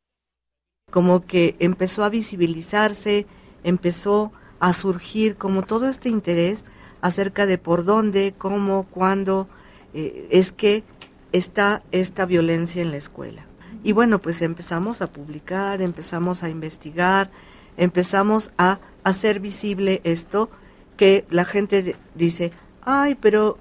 Como 0.90 1.26
que 1.26 1.54
empezó 1.58 2.04
a 2.04 2.10
visibilizarse 2.10 3.24
empezó 3.64 4.32
a 4.58 4.72
surgir 4.72 5.36
como 5.36 5.62
todo 5.62 5.88
este 5.88 6.08
interés 6.08 6.64
acerca 7.00 7.46
de 7.46 7.58
por 7.58 7.84
dónde, 7.84 8.34
cómo, 8.36 8.84
cuándo 8.84 9.48
eh, 9.94 10.28
es 10.30 10.52
que 10.52 10.84
está 11.32 11.82
esta 11.92 12.26
violencia 12.26 12.82
en 12.82 12.90
la 12.90 12.96
escuela. 12.96 13.46
Y 13.82 13.92
bueno, 13.92 14.20
pues 14.20 14.42
empezamos 14.42 15.00
a 15.00 15.06
publicar, 15.06 15.80
empezamos 15.80 16.42
a 16.42 16.50
investigar, 16.50 17.30
empezamos 17.76 18.50
a 18.58 18.78
hacer 19.04 19.40
visible 19.40 20.00
esto 20.04 20.50
que 20.96 21.24
la 21.30 21.46
gente 21.46 21.96
dice, 22.14 22.52
ay, 22.82 23.14
pero 23.14 23.58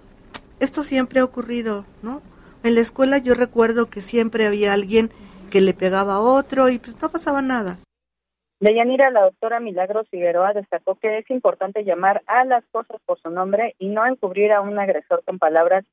esto 0.60 0.84
siempre 0.84 1.22
ha 1.22 1.24
ocurrido, 1.24 1.86
¿no? 2.02 2.22
En 2.64 2.76
la 2.76 2.82
escuela 2.82 3.18
yo 3.18 3.34
recuerdo 3.34 3.90
que 3.90 4.02
siempre 4.02 4.46
había 4.46 4.74
alguien 4.74 5.10
que 5.50 5.62
le 5.62 5.74
pegaba 5.74 6.16
a 6.16 6.20
otro 6.20 6.70
y 6.70 6.80
pues 6.80 7.02
no 7.02 7.10
pasaba 7.10 7.42
nada. 7.42 7.80
Deyanira, 8.60 9.10
la 9.10 9.22
doctora 9.22 9.62
Milagros 9.62 10.10
Figueroa 10.10 10.52
destacó 10.52 10.96
que 10.96 11.20
es 11.20 11.30
importante 11.30 11.86
llamar 11.86 12.22
a 12.28 12.44
las 12.44 12.66
cosas 12.72 13.00
por 13.06 13.18
su 13.22 13.30
nombre 13.30 13.76
y 13.80 13.88
no 13.88 14.06
encubrir 14.06 14.52
a 14.52 14.60
un 14.60 14.78
agresor 14.78 15.24
con 15.24 15.40
palabras 15.40 15.86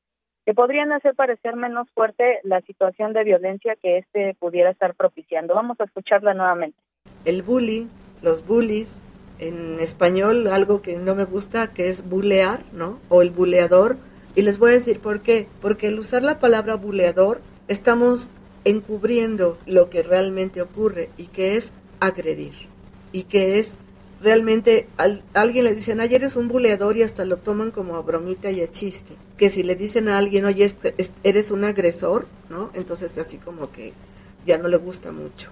que 0.45 0.53
podrían 0.53 0.91
hacer 0.91 1.15
parecer 1.15 1.55
menos 1.55 1.87
fuerte 1.93 2.39
la 2.43 2.59
situación 2.61 3.13
de 3.13 3.23
violencia 3.23 3.77
que 3.81 3.99
éste 3.99 4.35
pudiera 4.39 4.69
estar 4.69 4.95
propiciando. 4.95 5.55
Vamos 5.55 5.79
a 5.79 5.85
escucharla 5.85 6.33
nuevamente. 6.33 6.77
El 7.23 7.41
bully, 7.41 7.87
los 8.21 8.45
bullies, 8.45 9.01
en 9.39 9.79
español 9.79 10.47
algo 10.47 10.81
que 10.81 10.97
no 10.97 11.15
me 11.15 11.23
gusta, 11.23 11.73
que 11.73 11.87
es 11.87 12.07
bulear, 12.09 12.63
¿no? 12.73 12.99
O 13.07 13.21
el 13.21 13.31
buleador. 13.31 13.95
Y 14.35 14.41
les 14.41 14.59
voy 14.59 14.71
a 14.71 14.73
decir 14.73 14.99
por 14.99 15.21
qué. 15.21 15.47
Porque 15.61 15.87
al 15.87 15.99
usar 15.99 16.23
la 16.23 16.39
palabra 16.39 16.75
buleador, 16.75 17.41
estamos 17.67 18.31
encubriendo 18.65 19.57
lo 19.65 19.89
que 19.89 20.03
realmente 20.03 20.61
ocurre 20.61 21.09
y 21.17 21.27
que 21.27 21.55
es 21.55 21.71
agredir. 21.99 22.53
Y 23.11 23.23
que 23.23 23.59
es 23.59 23.79
realmente 24.21 24.87
alguien 25.33 25.65
le 25.65 25.75
dicen 25.75 25.99
ayer 25.99 26.21
eres 26.21 26.35
un 26.35 26.47
buleador 26.47 26.97
y 26.97 27.03
hasta 27.03 27.25
lo 27.25 27.37
toman 27.37 27.71
como 27.71 27.95
a 27.95 28.01
bromita 28.01 28.51
y 28.51 28.61
a 28.61 28.67
chiste. 28.67 29.15
Que 29.37 29.49
si 29.49 29.63
le 29.63 29.75
dicen 29.75 30.09
a 30.09 30.17
alguien 30.17 30.45
oye 30.45 30.67
eres 31.23 31.51
un 31.51 31.63
agresor 31.63 32.25
no 32.49 32.71
entonces 32.73 33.17
así 33.17 33.37
como 33.37 33.71
que 33.71 33.93
ya 34.45 34.57
no 34.57 34.67
le 34.67 34.77
gusta 34.77 35.11
mucho. 35.11 35.51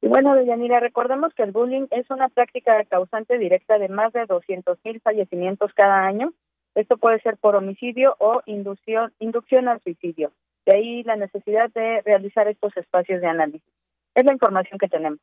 Y 0.00 0.08
bueno 0.08 0.34
Deyanira 0.34 0.80
recordemos 0.80 1.34
que 1.34 1.42
el 1.42 1.52
bullying 1.52 1.86
es 1.90 2.10
una 2.10 2.28
práctica 2.28 2.82
causante 2.84 3.38
directa 3.38 3.78
de 3.78 3.88
más 3.88 4.12
de 4.12 4.26
200 4.26 4.78
mil 4.84 5.00
fallecimientos 5.00 5.72
cada 5.74 6.06
año. 6.06 6.32
Esto 6.74 6.98
puede 6.98 7.20
ser 7.20 7.36
por 7.38 7.56
homicidio 7.56 8.16
o 8.18 8.42
inducción 8.46 9.12
inducción 9.18 9.68
al 9.68 9.80
suicidio. 9.82 10.32
De 10.66 10.76
ahí 10.76 11.02
la 11.04 11.16
necesidad 11.16 11.70
de 11.70 12.02
realizar 12.02 12.48
estos 12.48 12.76
espacios 12.76 13.20
de 13.20 13.26
análisis 13.28 13.62
es 14.16 14.24
la 14.24 14.32
información 14.32 14.78
que 14.78 14.88
tenemos 14.88 15.20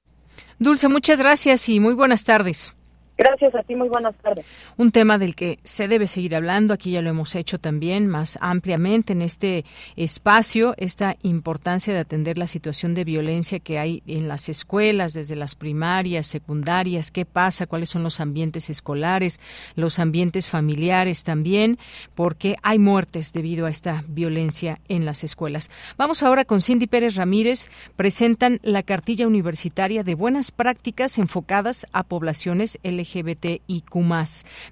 Dulce, 0.59 0.87
muchas 0.87 1.19
gracias 1.19 1.67
y 1.69 1.79
muy 1.79 1.93
buenas 1.93 2.23
tardes. 2.23 2.73
Gracias 3.15 3.53
a 3.53 3.61
ti, 3.61 3.75
muy 3.75 3.89
buenas 3.89 4.15
tardes. 4.15 4.43
Un 4.75 4.91
tema 4.91 5.19
del 5.19 5.35
que 5.35 5.59
se 5.63 5.87
debe 5.87 6.07
seguir 6.07 6.35
hablando, 6.35 6.73
aquí 6.73 6.91
ya 6.91 7.01
lo 7.03 7.11
hemos 7.11 7.35
hecho 7.35 7.59
también 7.59 8.07
más 8.07 8.39
ampliamente 8.41 9.13
en 9.13 9.21
este 9.21 9.65
espacio, 9.95 10.73
esta 10.77 11.15
importancia 11.21 11.93
de 11.93 11.99
atender 11.99 12.39
la 12.39 12.47
situación 12.47 12.95
de 12.95 13.03
violencia 13.03 13.59
que 13.59 13.77
hay 13.77 14.01
en 14.07 14.27
las 14.27 14.49
escuelas, 14.49 15.13
desde 15.13 15.35
las 15.35 15.53
primarias, 15.53 16.25
secundarias, 16.25 17.11
qué 17.11 17.23
pasa, 17.23 17.67
cuáles 17.67 17.89
son 17.89 18.01
los 18.01 18.19
ambientes 18.19 18.71
escolares, 18.71 19.39
los 19.75 19.99
ambientes 19.99 20.49
familiares 20.49 21.23
también, 21.23 21.77
porque 22.15 22.55
hay 22.63 22.79
muertes 22.79 23.31
debido 23.31 23.67
a 23.67 23.69
esta 23.69 24.03
violencia 24.07 24.79
en 24.87 25.05
las 25.05 25.23
escuelas. 25.23 25.69
Vamos 25.97 26.23
ahora 26.23 26.45
con 26.45 26.61
Cindy 26.61 26.87
Pérez 26.87 27.15
Ramírez, 27.15 27.69
presentan 27.95 28.59
la 28.63 28.81
cartilla 28.81 29.27
universitaria 29.27 30.03
de 30.03 30.15
buenas 30.15 30.49
prácticas 30.49 31.19
enfocadas 31.19 31.85
a 31.93 32.01
poblaciones 32.01 32.79
LGBT 32.83 33.02
LGBTIQ. 33.03 33.95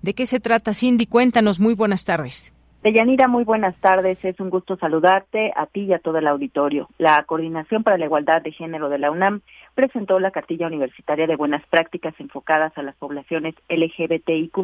¿De 0.02 0.14
qué 0.14 0.26
se 0.26 0.40
trata, 0.40 0.74
Cindy? 0.74 1.06
Cuéntanos. 1.06 1.60
Muy 1.60 1.76
buenas 1.76 2.06
tardes. 2.06 2.54
Deyanira, 2.84 3.28
muy 3.28 3.44
buenas 3.44 3.76
tardes. 3.76 4.26
Es 4.26 4.40
un 4.40 4.50
gusto 4.50 4.76
saludarte 4.76 5.52
a 5.56 5.68
ti 5.68 5.82
y 5.82 5.94
a 5.94 6.00
todo 6.00 6.18
el 6.18 6.28
auditorio. 6.28 6.90
La 6.98 7.24
Coordinación 7.28 7.84
para 7.84 8.00
la 8.00 8.06
Igualdad 8.06 8.42
de 8.42 8.52
Género 8.52 8.90
de 8.90 8.98
la 8.98 9.12
UNAM 9.12 9.42
presentó 9.76 10.20
la 10.20 10.32
cartilla 10.32 10.68
universitaria 10.68 11.28
de 11.28 11.36
buenas 11.36 11.66
prácticas 11.68 12.14
enfocadas 12.20 12.78
a 12.78 12.84
las 12.84 12.96
poblaciones 12.96 13.56
LGBTIQ. 13.70 14.58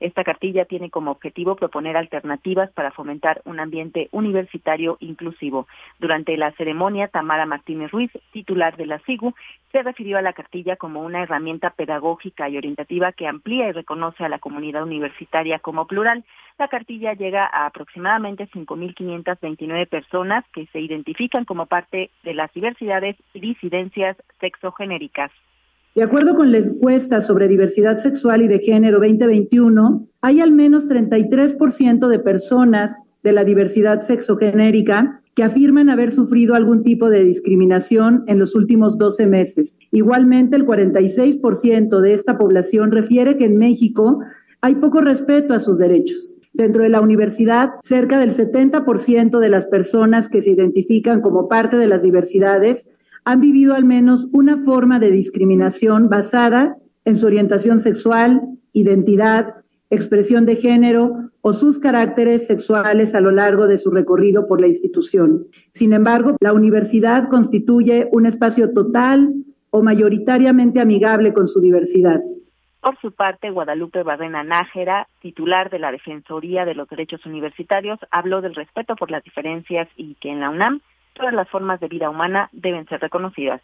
Esta 0.00 0.24
cartilla 0.24 0.64
tiene 0.64 0.90
como 0.90 1.10
objetivo 1.10 1.56
proponer 1.56 1.96
alternativas 1.96 2.70
para 2.72 2.90
fomentar 2.90 3.42
un 3.44 3.60
ambiente 3.60 4.08
universitario 4.12 4.96
inclusivo. 5.00 5.66
Durante 5.98 6.36
la 6.36 6.52
ceremonia, 6.52 7.08
Tamara 7.08 7.46
Martínez 7.46 7.90
Ruiz, 7.90 8.10
titular 8.32 8.76
de 8.76 8.86
la 8.86 8.98
SIGU, 9.00 9.34
se 9.72 9.82
refirió 9.82 10.18
a 10.18 10.22
la 10.22 10.32
cartilla 10.32 10.76
como 10.76 11.02
una 11.02 11.22
herramienta 11.22 11.70
pedagógica 11.70 12.48
y 12.48 12.56
orientativa 12.56 13.12
que 13.12 13.26
amplía 13.26 13.68
y 13.68 13.72
reconoce 13.72 14.24
a 14.24 14.28
la 14.28 14.38
comunidad 14.38 14.82
universitaria 14.82 15.58
como 15.58 15.86
plural. 15.86 16.24
La 16.58 16.68
cartilla 16.68 17.12
llega 17.12 17.44
a 17.44 17.66
aproximadamente 17.66 18.48
5.529 18.48 19.86
personas 19.88 20.44
que 20.54 20.66
se 20.68 20.80
identifican 20.80 21.44
como 21.44 21.66
parte 21.66 22.10
de 22.22 22.32
las 22.32 22.50
diversidades 22.54 23.16
y 23.34 23.40
disidencias 23.40 24.16
sexogenéricas. 24.40 25.30
De 25.94 26.02
acuerdo 26.02 26.36
con 26.36 26.52
la 26.52 26.58
encuesta 26.58 27.22
sobre 27.22 27.48
diversidad 27.48 27.98
sexual 27.98 28.42
y 28.42 28.48
de 28.48 28.58
género 28.58 28.98
2021, 29.00 30.06
hay 30.20 30.40
al 30.40 30.52
menos 30.52 30.86
33% 30.88 32.08
de 32.08 32.18
personas 32.18 33.02
de 33.22 33.32
la 33.32 33.44
diversidad 33.44 34.02
sexogenérica 34.02 35.22
que 35.34 35.42
afirman 35.42 35.90
haber 35.90 36.12
sufrido 36.12 36.54
algún 36.54 36.82
tipo 36.82 37.10
de 37.10 37.24
discriminación 37.24 38.24
en 38.26 38.38
los 38.38 38.54
últimos 38.54 38.98
12 38.98 39.26
meses. 39.26 39.80
Igualmente, 39.90 40.56
el 40.56 40.66
46% 40.66 42.00
de 42.00 42.14
esta 42.14 42.38
población 42.38 42.90
refiere 42.90 43.36
que 43.36 43.46
en 43.46 43.56
México 43.56 44.20
hay 44.60 44.76
poco 44.76 45.00
respeto 45.00 45.54
a 45.54 45.60
sus 45.60 45.78
derechos. 45.78 46.36
Dentro 46.52 46.82
de 46.82 46.88
la 46.88 47.00
universidad, 47.00 47.70
cerca 47.82 48.18
del 48.18 48.32
70% 48.32 49.38
de 49.38 49.48
las 49.48 49.66
personas 49.66 50.28
que 50.28 50.40
se 50.40 50.52
identifican 50.52 51.20
como 51.20 51.48
parte 51.48 51.76
de 51.76 51.86
las 51.86 52.02
diversidades 52.02 52.88
han 53.26 53.40
vivido 53.40 53.74
al 53.74 53.84
menos 53.84 54.28
una 54.32 54.56
forma 54.64 55.00
de 55.00 55.10
discriminación 55.10 56.08
basada 56.08 56.76
en 57.04 57.18
su 57.18 57.26
orientación 57.26 57.80
sexual, 57.80 58.40
identidad, 58.72 59.56
expresión 59.90 60.46
de 60.46 60.54
género 60.54 61.30
o 61.40 61.52
sus 61.52 61.80
caracteres 61.80 62.46
sexuales 62.46 63.16
a 63.16 63.20
lo 63.20 63.32
largo 63.32 63.66
de 63.66 63.78
su 63.78 63.90
recorrido 63.90 64.46
por 64.46 64.60
la 64.60 64.68
institución. 64.68 65.46
Sin 65.72 65.92
embargo, 65.92 66.36
la 66.40 66.52
universidad 66.52 67.28
constituye 67.28 68.08
un 68.12 68.26
espacio 68.26 68.72
total 68.72 69.34
o 69.70 69.82
mayoritariamente 69.82 70.80
amigable 70.80 71.34
con 71.34 71.48
su 71.48 71.60
diversidad. 71.60 72.20
Por 72.80 72.96
su 73.00 73.10
parte, 73.10 73.50
Guadalupe 73.50 74.04
Barrena 74.04 74.44
Nájera, 74.44 75.08
titular 75.20 75.68
de 75.70 75.80
la 75.80 75.90
Defensoría 75.90 76.64
de 76.64 76.74
los 76.74 76.88
Derechos 76.88 77.26
Universitarios, 77.26 77.98
habló 78.12 78.40
del 78.40 78.54
respeto 78.54 78.94
por 78.94 79.10
las 79.10 79.24
diferencias 79.24 79.88
y 79.96 80.14
que 80.20 80.30
en 80.30 80.38
la 80.38 80.50
UNAM 80.50 80.80
todas 81.16 81.32
las 81.32 81.48
formas 81.48 81.80
de 81.80 81.88
vida 81.88 82.10
humana 82.10 82.48
deben 82.52 82.86
ser 82.86 83.00
reconocidas. 83.00 83.60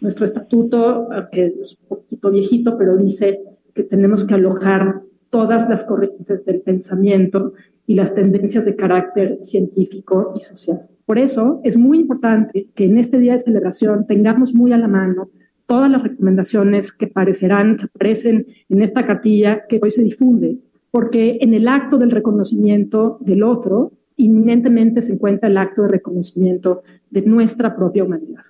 Nuestro 0.00 0.24
estatuto, 0.24 1.08
que 1.32 1.46
es 1.46 1.76
un 1.82 1.88
poquito 1.88 2.30
viejito, 2.30 2.76
pero 2.78 2.96
dice 2.96 3.40
que 3.74 3.84
tenemos 3.84 4.24
que 4.24 4.34
alojar 4.34 5.02
todas 5.30 5.68
las 5.68 5.84
corrientes 5.84 6.44
del 6.44 6.60
pensamiento 6.60 7.52
y 7.86 7.94
las 7.94 8.14
tendencias 8.14 8.64
de 8.64 8.76
carácter 8.76 9.38
científico 9.42 10.32
y 10.36 10.40
social. 10.40 10.82
Por 11.06 11.18
eso 11.18 11.60
es 11.64 11.76
muy 11.76 11.98
importante 12.00 12.68
que 12.74 12.84
en 12.84 12.98
este 12.98 13.18
día 13.18 13.32
de 13.32 13.38
celebración 13.38 14.06
tengamos 14.06 14.54
muy 14.54 14.72
a 14.72 14.78
la 14.78 14.88
mano 14.88 15.30
todas 15.66 15.90
las 15.90 16.02
recomendaciones 16.02 16.92
que 16.92 17.06
parecerán, 17.06 17.76
que 17.76 17.86
aparecen 17.86 18.46
en 18.68 18.82
esta 18.82 19.04
cartilla 19.04 19.66
que 19.68 19.80
hoy 19.82 19.90
se 19.90 20.02
difunde, 20.02 20.58
porque 20.90 21.38
en 21.40 21.54
el 21.54 21.68
acto 21.68 21.98
del 21.98 22.10
reconocimiento 22.10 23.18
del 23.20 23.42
otro 23.42 23.92
inminentemente 24.18 25.00
se 25.00 25.14
encuentra 25.14 25.48
el 25.48 25.56
acto 25.56 25.82
de 25.82 25.88
reconocimiento 25.88 26.82
de 27.10 27.22
nuestra 27.22 27.74
propia 27.74 28.04
humanidad. 28.04 28.42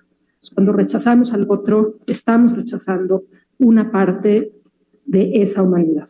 Cuando 0.53 0.73
rechazamos 0.73 1.31
al 1.33 1.45
otro, 1.47 1.95
estamos 2.07 2.55
rechazando 2.55 3.23
una 3.57 3.91
parte 3.91 4.51
de 5.05 5.41
esa 5.41 5.61
humanidad. 5.61 6.09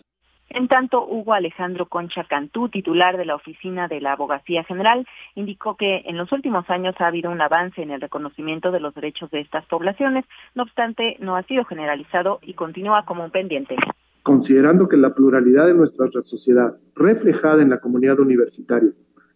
En 0.50 0.68
tanto, 0.68 1.06
Hugo 1.08 1.34
Alejandro 1.34 1.88
Concha 1.88 2.24
Cantú, 2.24 2.70
titular 2.70 3.18
de 3.18 3.26
la 3.26 3.36
Oficina 3.36 3.88
de 3.88 4.02
la 4.02 4.14
Abogacía 4.14 4.64
General, 4.64 5.06
indicó 5.36 5.76
que 5.76 6.02
en 6.06 6.18
los 6.18 6.32
últimos 6.32 6.68
años 6.70 6.96
ha 7.00 7.08
habido 7.08 7.30
un 7.30 7.40
avance 7.40 7.84
en 7.84 7.92
el 7.92 8.02
reconocimiento 8.02 8.72
de 8.72 8.80
los 8.80 8.96
derechos 8.96 9.30
de 9.30 9.42
estas 9.42 9.66
poblaciones, 9.66 10.26
no 10.56 10.64
obstante, 10.64 11.18
no 11.20 11.36
ha 11.36 11.44
sido 11.44 11.66
generalizado 11.66 12.40
y 12.42 12.54
continúa 12.54 13.06
como 13.06 13.26
un 13.26 13.32
pendiente. 13.32 13.76
Considerando 14.24 14.88
que 14.88 14.98
la 14.98 15.14
pluralidad 15.14 15.68
de 15.68 15.76
nuestra 15.76 16.08
sociedad, 16.22 16.76
reflejada 16.96 17.62
en 17.62 17.70
la 17.70 17.80
comunidad 17.80 18.20
universitaria, 18.20 18.92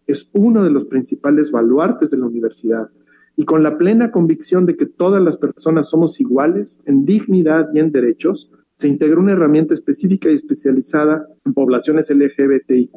es 0.06 0.30
uno 0.32 0.62
de 0.62 0.70
los 0.70 0.84
principales 0.86 1.50
baluartes 1.50 2.10
de 2.10 2.18
la 2.18 2.26
universidad. 2.26 2.88
Y 3.36 3.44
con 3.44 3.62
la 3.62 3.78
plena 3.78 4.10
convicción 4.10 4.66
de 4.66 4.76
que 4.76 4.86
todas 4.86 5.22
las 5.22 5.36
personas 5.36 5.88
somos 5.88 6.20
iguales 6.20 6.80
en 6.84 7.04
dignidad 7.04 7.68
y 7.72 7.80
en 7.80 7.90
derechos, 7.90 8.50
se 8.76 8.88
integró 8.88 9.20
una 9.20 9.32
herramienta 9.32 9.74
específica 9.74 10.30
y 10.30 10.34
especializada 10.34 11.26
en 11.44 11.54
poblaciones 11.54 12.10
LGBTIQ 12.10 12.94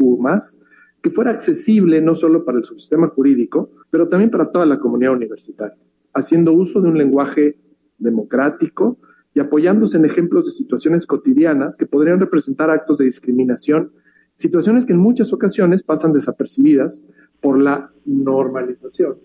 que 1.01 1.11
fuera 1.11 1.31
accesible 1.31 2.01
no 2.01 2.15
solo 2.15 2.43
para 2.43 2.57
el 2.57 2.65
subsistema 2.65 3.07
jurídico, 3.09 3.71
pero 3.89 4.07
también 4.07 4.31
para 4.31 4.51
toda 4.51 4.65
la 4.65 4.79
comunidad 4.79 5.13
universitaria, 5.13 5.77
haciendo 6.13 6.53
uso 6.53 6.81
de 6.81 6.89
un 6.89 6.97
lenguaje 6.97 7.57
democrático 7.97 8.97
y 9.33 9.39
apoyándose 9.39 9.97
en 9.97 10.05
ejemplos 10.05 10.45
de 10.45 10.51
situaciones 10.51 11.05
cotidianas 11.05 11.77
que 11.77 11.85
podrían 11.85 12.19
representar 12.19 12.71
actos 12.71 12.97
de 12.97 13.05
discriminación 13.05 13.91
situaciones 14.37 14.85
que 14.85 14.93
en 14.93 14.99
muchas 14.99 15.33
ocasiones 15.33 15.83
pasan 15.83 16.13
desapercibidas 16.13 17.03
por 17.41 17.61
la 17.61 17.91
normalización. 18.05 19.17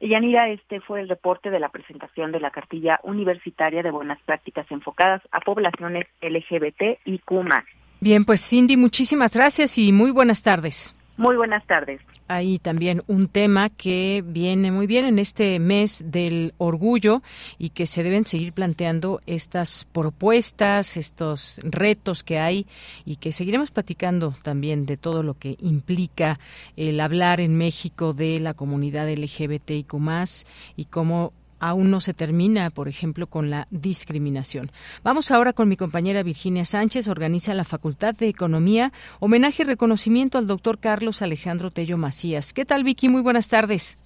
Yanira, 0.00 0.48
este 0.50 0.80
fue 0.80 1.00
el 1.00 1.08
reporte 1.08 1.50
de 1.50 1.58
la 1.58 1.70
presentación 1.70 2.30
de 2.30 2.38
la 2.38 2.50
cartilla 2.50 3.00
universitaria 3.02 3.82
de 3.82 3.90
buenas 3.90 4.20
prácticas 4.22 4.70
enfocadas 4.70 5.22
a 5.32 5.40
poblaciones 5.40 6.06
LGBT 6.22 7.00
y 7.04 7.18
CUMA. 7.18 7.64
Bien, 8.00 8.24
pues 8.24 8.48
Cindy, 8.48 8.76
muchísimas 8.76 9.34
gracias 9.34 9.76
y 9.76 9.92
muy 9.92 10.12
buenas 10.12 10.42
tardes. 10.42 10.94
Muy 11.16 11.34
buenas 11.34 11.66
tardes. 11.66 12.00
Hay 12.28 12.58
también 12.58 13.02
un 13.06 13.26
tema 13.26 13.70
que 13.70 14.22
viene 14.24 14.70
muy 14.70 14.86
bien 14.86 15.06
en 15.06 15.18
este 15.18 15.58
mes 15.58 16.04
del 16.06 16.54
orgullo 16.58 17.22
y 17.58 17.70
que 17.70 17.86
se 17.86 18.02
deben 18.02 18.24
seguir 18.24 18.52
planteando 18.52 19.20
estas 19.26 19.86
propuestas, 19.92 20.96
estos 20.96 21.60
retos 21.64 22.22
que 22.22 22.38
hay 22.38 22.66
y 23.04 23.16
que 23.16 23.32
seguiremos 23.32 23.70
platicando 23.70 24.34
también 24.42 24.86
de 24.86 24.96
todo 24.96 25.22
lo 25.22 25.34
que 25.34 25.56
implica 25.60 26.38
el 26.76 27.00
hablar 27.00 27.40
en 27.40 27.56
México 27.56 28.12
de 28.12 28.40
la 28.40 28.54
comunidad 28.54 29.08
LGBTIQ 29.08 29.94
y 30.76 30.84
cómo 30.84 31.32
aún 31.60 31.90
no 31.90 32.00
se 32.00 32.14
termina, 32.14 32.70
por 32.70 32.88
ejemplo, 32.88 33.26
con 33.26 33.50
la 33.50 33.66
discriminación. 33.70 34.70
Vamos 35.02 35.30
ahora 35.30 35.52
con 35.52 35.68
mi 35.68 35.76
compañera 35.76 36.22
Virginia 36.22 36.64
Sánchez, 36.64 37.08
organiza 37.08 37.54
la 37.54 37.64
Facultad 37.64 38.14
de 38.14 38.28
Economía, 38.28 38.92
homenaje 39.20 39.62
y 39.62 39.66
reconocimiento 39.66 40.38
al 40.38 40.46
doctor 40.46 40.78
Carlos 40.78 41.22
Alejandro 41.22 41.70
Tello 41.70 41.96
Macías. 41.96 42.52
¿Qué 42.52 42.64
tal, 42.64 42.84
Vicky? 42.84 43.08
Muy 43.08 43.22
buenas 43.22 43.48
tardes. 43.48 43.98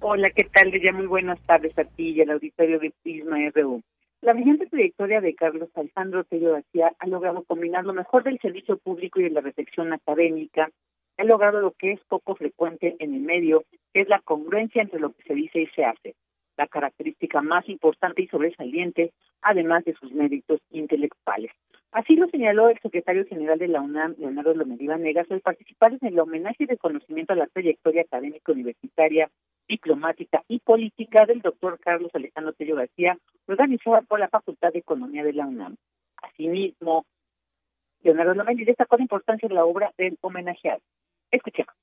Hola, 0.00 0.30
¿qué 0.30 0.44
tal? 0.44 0.72
Ya 0.80 0.92
muy 0.92 1.06
buenas 1.06 1.40
tardes 1.40 1.76
a 1.78 1.84
ti 1.84 2.10
y 2.10 2.20
al 2.20 2.30
auditorio 2.30 2.78
de 2.78 2.92
Prisma 3.02 3.38
RU. 3.54 3.82
La 4.20 4.32
brillante 4.32 4.66
trayectoria 4.66 5.20
de 5.20 5.34
Carlos 5.34 5.70
Alejandro 5.74 6.24
Tello 6.24 6.52
Macías 6.52 6.92
ha 6.98 7.06
logrado 7.06 7.42
combinar 7.42 7.84
lo 7.84 7.94
mejor 7.94 8.24
del 8.24 8.38
servicio 8.40 8.76
público 8.76 9.20
y 9.20 9.24
de 9.24 9.30
la 9.30 9.40
reflexión 9.40 9.92
académica. 9.92 10.70
Ha 11.18 11.24
logrado 11.24 11.60
lo 11.60 11.72
que 11.72 11.92
es 11.92 12.00
poco 12.08 12.36
frecuente 12.36 12.96
en 13.00 13.14
el 13.14 13.22
medio, 13.22 13.64
que 13.92 14.02
es 14.02 14.08
la 14.08 14.20
congruencia 14.20 14.82
entre 14.82 15.00
lo 15.00 15.12
que 15.12 15.22
se 15.24 15.34
dice 15.34 15.62
y 15.62 15.66
se 15.68 15.84
hace 15.84 16.14
la 16.58 16.66
característica 16.66 17.40
más 17.40 17.66
importante 17.68 18.20
y 18.20 18.26
sobresaliente, 18.26 19.12
además 19.40 19.84
de 19.84 19.94
sus 19.94 20.12
méritos 20.12 20.60
intelectuales. 20.70 21.52
Así 21.92 22.16
lo 22.16 22.28
señaló 22.28 22.68
el 22.68 22.78
secretario 22.80 23.24
general 23.24 23.58
de 23.58 23.68
la 23.68 23.80
UNAM, 23.80 24.14
Leonardo 24.18 24.54
Lomediva 24.54 24.98
Negas, 24.98 25.30
al 25.30 25.40
participar 25.40 25.92
en 25.92 26.08
el 26.08 26.18
homenaje 26.18 26.64
y 26.64 26.66
reconocimiento 26.66 27.32
a 27.32 27.36
la 27.36 27.46
trayectoria 27.46 28.02
académica 28.02 28.52
universitaria, 28.52 29.30
diplomática 29.66 30.42
y 30.48 30.58
política 30.58 31.24
del 31.24 31.40
doctor 31.40 31.78
Carlos 31.78 32.10
Alejandro 32.12 32.52
Tello 32.52 32.76
García, 32.76 33.16
organizada 33.46 34.02
por 34.02 34.18
la 34.18 34.28
Facultad 34.28 34.72
de 34.72 34.80
Economía 34.80 35.22
de 35.24 35.32
la 35.32 35.46
UNAM. 35.46 35.76
Asimismo, 36.22 37.06
Leonardo 38.02 38.34
Lomediva 38.34 38.66
destacó 38.66 38.96
la 38.96 39.02
importancia 39.02 39.48
de 39.48 39.54
la 39.54 39.64
obra 39.64 39.92
del 39.96 40.18
homenajeado. 40.20 40.80
Escuchemos. 41.30 41.74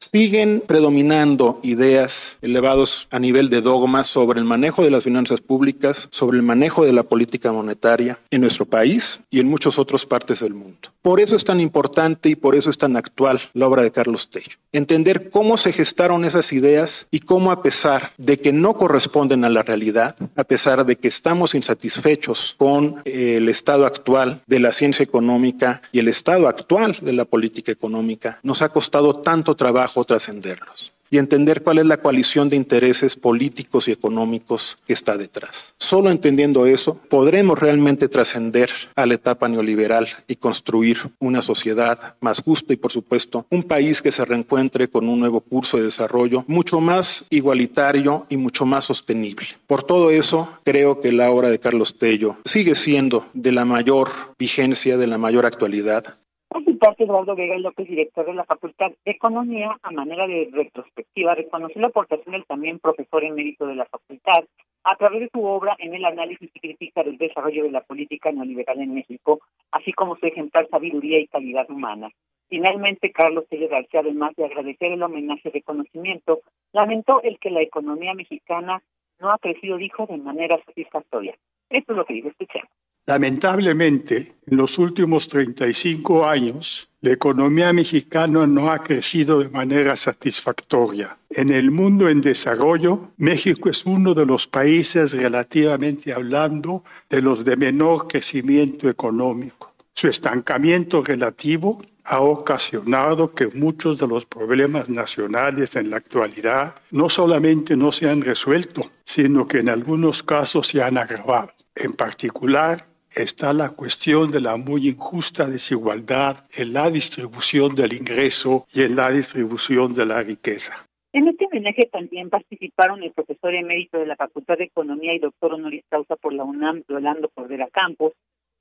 Siguen 0.00 0.62
predominando 0.66 1.60
ideas 1.62 2.38
elevados 2.40 3.06
a 3.10 3.18
nivel 3.18 3.50
de 3.50 3.60
dogma 3.60 4.02
sobre 4.02 4.40
el 4.40 4.46
manejo 4.46 4.82
de 4.82 4.90
las 4.90 5.04
finanzas 5.04 5.42
públicas, 5.42 6.08
sobre 6.10 6.38
el 6.38 6.42
manejo 6.42 6.86
de 6.86 6.94
la 6.94 7.02
política 7.02 7.52
monetaria 7.52 8.18
en 8.30 8.40
nuestro 8.40 8.64
país 8.64 9.20
y 9.30 9.40
en 9.40 9.48
muchas 9.48 9.78
otras 9.78 10.06
partes 10.06 10.40
del 10.40 10.54
mundo. 10.54 10.88
Por 11.02 11.20
eso 11.20 11.36
es 11.36 11.44
tan 11.44 11.60
importante 11.60 12.30
y 12.30 12.34
por 12.34 12.54
eso 12.54 12.70
es 12.70 12.78
tan 12.78 12.96
actual 12.96 13.40
la 13.52 13.66
obra 13.66 13.82
de 13.82 13.90
Carlos 13.90 14.30
Tello. 14.30 14.56
Entender 14.72 15.28
cómo 15.28 15.58
se 15.58 15.72
gestaron 15.72 16.24
esas 16.24 16.52
ideas 16.54 17.06
y 17.10 17.20
cómo 17.20 17.50
a 17.52 17.62
pesar 17.62 18.12
de 18.16 18.38
que 18.38 18.52
no 18.52 18.74
corresponden 18.74 19.44
a 19.44 19.50
la 19.50 19.62
realidad, 19.62 20.16
a 20.34 20.44
pesar 20.44 20.86
de 20.86 20.96
que 20.96 21.08
estamos 21.08 21.54
insatisfechos 21.54 22.54
con 22.56 23.02
eh, 23.04 23.36
el 23.36 23.48
estado 23.50 23.84
actual 23.84 24.42
de 24.46 24.60
la 24.60 24.72
ciencia 24.72 25.02
económica 25.02 25.82
y 25.92 25.98
el 25.98 26.08
estado 26.08 26.48
actual 26.48 26.96
de 27.00 27.12
la 27.12 27.26
política 27.26 27.70
económica, 27.70 28.38
nos 28.42 28.62
ha 28.62 28.70
costado 28.70 29.16
tanto 29.16 29.54
trabajo 29.56 29.89
trascenderlos 30.06 30.92
y 31.10 31.18
entender 31.18 31.62
cuál 31.62 31.78
es 31.78 31.86
la 31.86 31.96
coalición 31.98 32.48
de 32.48 32.56
intereses 32.56 33.16
políticos 33.16 33.88
y 33.88 33.92
económicos 33.92 34.78
que 34.86 34.92
está 34.92 35.16
detrás. 35.16 35.74
Solo 35.78 36.10
entendiendo 36.10 36.66
eso, 36.66 36.94
podremos 37.08 37.58
realmente 37.58 38.08
trascender 38.08 38.70
a 38.94 39.06
la 39.06 39.14
etapa 39.14 39.48
neoliberal 39.48 40.08
y 40.28 40.36
construir 40.36 41.10
una 41.18 41.42
sociedad 41.42 42.14
más 42.20 42.40
justa 42.40 42.72
y, 42.72 42.76
por 42.76 42.92
supuesto, 42.92 43.44
un 43.50 43.64
país 43.64 44.00
que 44.00 44.12
se 44.12 44.24
reencuentre 44.24 44.88
con 44.88 45.08
un 45.08 45.18
nuevo 45.18 45.40
curso 45.40 45.78
de 45.78 45.84
desarrollo 45.84 46.44
mucho 46.46 46.80
más 46.80 47.26
igualitario 47.30 48.26
y 48.28 48.36
mucho 48.36 48.64
más 48.64 48.84
sostenible. 48.84 49.46
Por 49.66 49.82
todo 49.82 50.10
eso, 50.10 50.48
creo 50.64 51.00
que 51.00 51.12
la 51.12 51.30
obra 51.30 51.50
de 51.50 51.58
Carlos 51.58 51.98
Tello 51.98 52.36
sigue 52.44 52.74
siendo 52.74 53.26
de 53.34 53.52
la 53.52 53.64
mayor 53.64 54.10
vigencia, 54.38 54.96
de 54.96 55.06
la 55.06 55.18
mayor 55.18 55.44
actualidad 55.44 56.14
Por 56.50 56.64
su 56.64 56.76
parte, 56.78 57.04
Eduardo 57.04 57.36
Vega 57.36 57.56
López, 57.58 57.86
director 57.86 58.26
de 58.26 58.34
la 58.34 58.42
Facultad 58.42 58.90
de 59.04 59.12
Economía, 59.12 59.78
a 59.84 59.92
manera 59.92 60.26
de 60.26 60.48
retrospectiva, 60.52 61.36
reconoció 61.36 61.80
la 61.80 61.86
aportación 61.86 62.32
del 62.32 62.44
también 62.44 62.80
profesor 62.80 63.22
en 63.22 63.36
mérito 63.36 63.68
de 63.68 63.76
la 63.76 63.84
facultad 63.84 64.44
a 64.82 64.96
través 64.96 65.20
de 65.20 65.30
su 65.32 65.44
obra 65.44 65.76
en 65.78 65.94
el 65.94 66.04
análisis 66.04 66.50
y 66.52 66.58
crítica 66.58 67.04
del 67.04 67.18
desarrollo 67.18 67.62
de 67.62 67.70
la 67.70 67.82
política 67.82 68.32
neoliberal 68.32 68.80
en 68.80 68.94
México, 68.94 69.38
así 69.70 69.92
como 69.92 70.16
su 70.16 70.26
ejemplar 70.26 70.68
sabiduría 70.68 71.20
y 71.20 71.28
calidad 71.28 71.70
humana. 71.70 72.10
Finalmente, 72.48 73.12
Carlos 73.12 73.46
Tello 73.48 73.68
García, 73.68 74.00
además 74.00 74.34
de 74.34 74.46
agradecer 74.46 74.90
el 74.90 75.04
homenaje 75.04 75.52
de 75.52 75.62
conocimiento, 75.62 76.40
lamentó 76.72 77.22
el 77.22 77.38
que 77.38 77.50
la 77.50 77.62
economía 77.62 78.12
mexicana 78.14 78.82
no 79.20 79.30
ha 79.30 79.38
crecido, 79.38 79.76
dijo, 79.76 80.06
de 80.06 80.16
manera 80.16 80.58
satisfactoria. 80.64 81.36
Esto 81.68 81.92
es 81.92 81.96
lo 81.96 82.04
que 82.04 82.14
dijo, 82.14 82.28
escuchemos. 82.28 82.70
Lamentablemente, 83.06 84.36
en 84.46 84.56
los 84.56 84.78
últimos 84.78 85.26
35 85.28 86.26
años, 86.26 86.88
la 87.00 87.12
economía 87.12 87.72
mexicana 87.72 88.46
no 88.46 88.70
ha 88.70 88.82
crecido 88.82 89.40
de 89.40 89.48
manera 89.48 89.96
satisfactoria. 89.96 91.16
En 91.30 91.50
el 91.50 91.70
mundo 91.70 92.08
en 92.08 92.20
desarrollo, 92.20 93.12
México 93.16 93.70
es 93.70 93.86
uno 93.86 94.14
de 94.14 94.26
los 94.26 94.46
países, 94.46 95.12
relativamente 95.12 96.12
hablando, 96.12 96.84
de 97.08 97.22
los 97.22 97.44
de 97.44 97.56
menor 97.56 98.06
crecimiento 98.06 98.88
económico. 98.88 99.72
Su 99.94 100.08
estancamiento 100.08 101.02
relativo 101.02 101.82
ha 102.04 102.20
ocasionado 102.20 103.34
que 103.34 103.48
muchos 103.48 103.98
de 103.98 104.06
los 104.08 104.26
problemas 104.26 104.90
nacionales 104.90 105.76
en 105.76 105.90
la 105.90 105.98
actualidad 105.98 106.74
no 106.90 107.08
solamente 107.08 107.76
no 107.76 107.92
se 107.92 108.08
han 108.08 108.20
resuelto, 108.22 108.90
sino 109.04 109.46
que 109.46 109.58
en 109.58 109.68
algunos 109.68 110.22
casos 110.22 110.68
se 110.68 110.82
han 110.82 110.98
agravado. 110.98 111.52
En 111.74 111.92
particular, 111.92 112.89
está 113.14 113.52
la 113.52 113.70
cuestión 113.70 114.30
de 114.30 114.40
la 114.40 114.56
muy 114.56 114.88
injusta 114.88 115.46
desigualdad 115.46 116.44
en 116.56 116.72
la 116.72 116.90
distribución 116.90 117.74
del 117.74 117.92
ingreso 117.92 118.66
y 118.72 118.82
en 118.82 118.96
la 118.96 119.10
distribución 119.10 119.92
de 119.92 120.06
la 120.06 120.22
riqueza. 120.22 120.86
En 121.12 121.26
este 121.26 121.46
homenaje 121.46 121.88
también 121.90 122.30
participaron 122.30 123.02
el 123.02 123.12
profesor 123.12 123.54
emérito 123.54 123.98
de 123.98 124.06
la 124.06 124.16
Facultad 124.16 124.58
de 124.58 124.64
Economía 124.64 125.12
y 125.12 125.18
doctor 125.18 125.54
honoris 125.54 125.84
causa 125.88 126.14
por 126.14 126.32
la 126.32 126.44
UNAM, 126.44 126.84
Rolando 126.86 127.28
Cordera 127.30 127.68
Campos, 127.72 128.12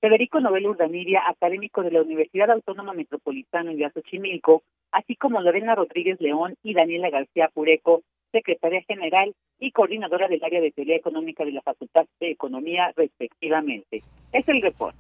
Federico 0.02 0.40
Novel 0.40 0.66
Urdanibia, 0.66 1.22
académico 1.28 1.84
de 1.84 1.92
la 1.92 2.02
Universidad 2.02 2.50
Autónoma 2.50 2.94
Metropolitana 2.94 3.74
de 3.74 3.90
Xochimilco, 3.92 4.64
así 4.92 5.16
como 5.16 5.42
Lorena 5.42 5.76
Rodríguez 5.76 6.20
León 6.22 6.56
y 6.64 6.74
Daniela 6.74 7.10
García 7.10 7.50
Pureco, 7.54 8.02
secretaria 8.32 8.82
general 8.88 9.34
y 9.60 9.72
coordinadora 9.72 10.28
del 10.28 10.44
área 10.44 10.62
de 10.62 10.72
teoría 10.72 10.96
económica 10.96 11.44
de 11.46 11.52
la 11.52 11.62
Facultad 11.62 12.06
de 12.20 12.32
Economía, 12.32 12.92
respectivamente. 12.96 14.04
Es 14.32 14.48
el 14.48 14.62
reporte. 14.62 14.98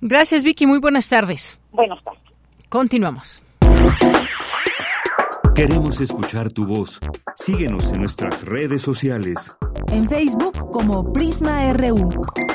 Gracias, 0.00 0.44
Vicky. 0.44 0.66
Muy 0.66 0.80
buenas 0.80 1.08
tardes. 1.08 1.58
Buenas 1.72 2.02
tardes. 2.02 2.22
Continuamos. 2.68 3.42
Queremos 5.54 6.02
escuchar 6.02 6.50
tu 6.50 6.66
voz. 6.66 7.00
Síguenos 7.34 7.92
en 7.92 8.00
nuestras 8.00 8.44
redes 8.44 8.82
sociales. 8.82 9.56
En 9.90 10.06
Facebook 10.06 10.70
como 10.70 11.12
Prisma 11.14 11.72
RU 11.72 12.10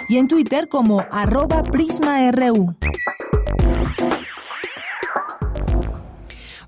y 0.08 0.18
en 0.18 0.28
Twitter 0.28 0.68
como 0.70 1.04
arroba 1.12 1.64
PrismaRU. 1.64 2.76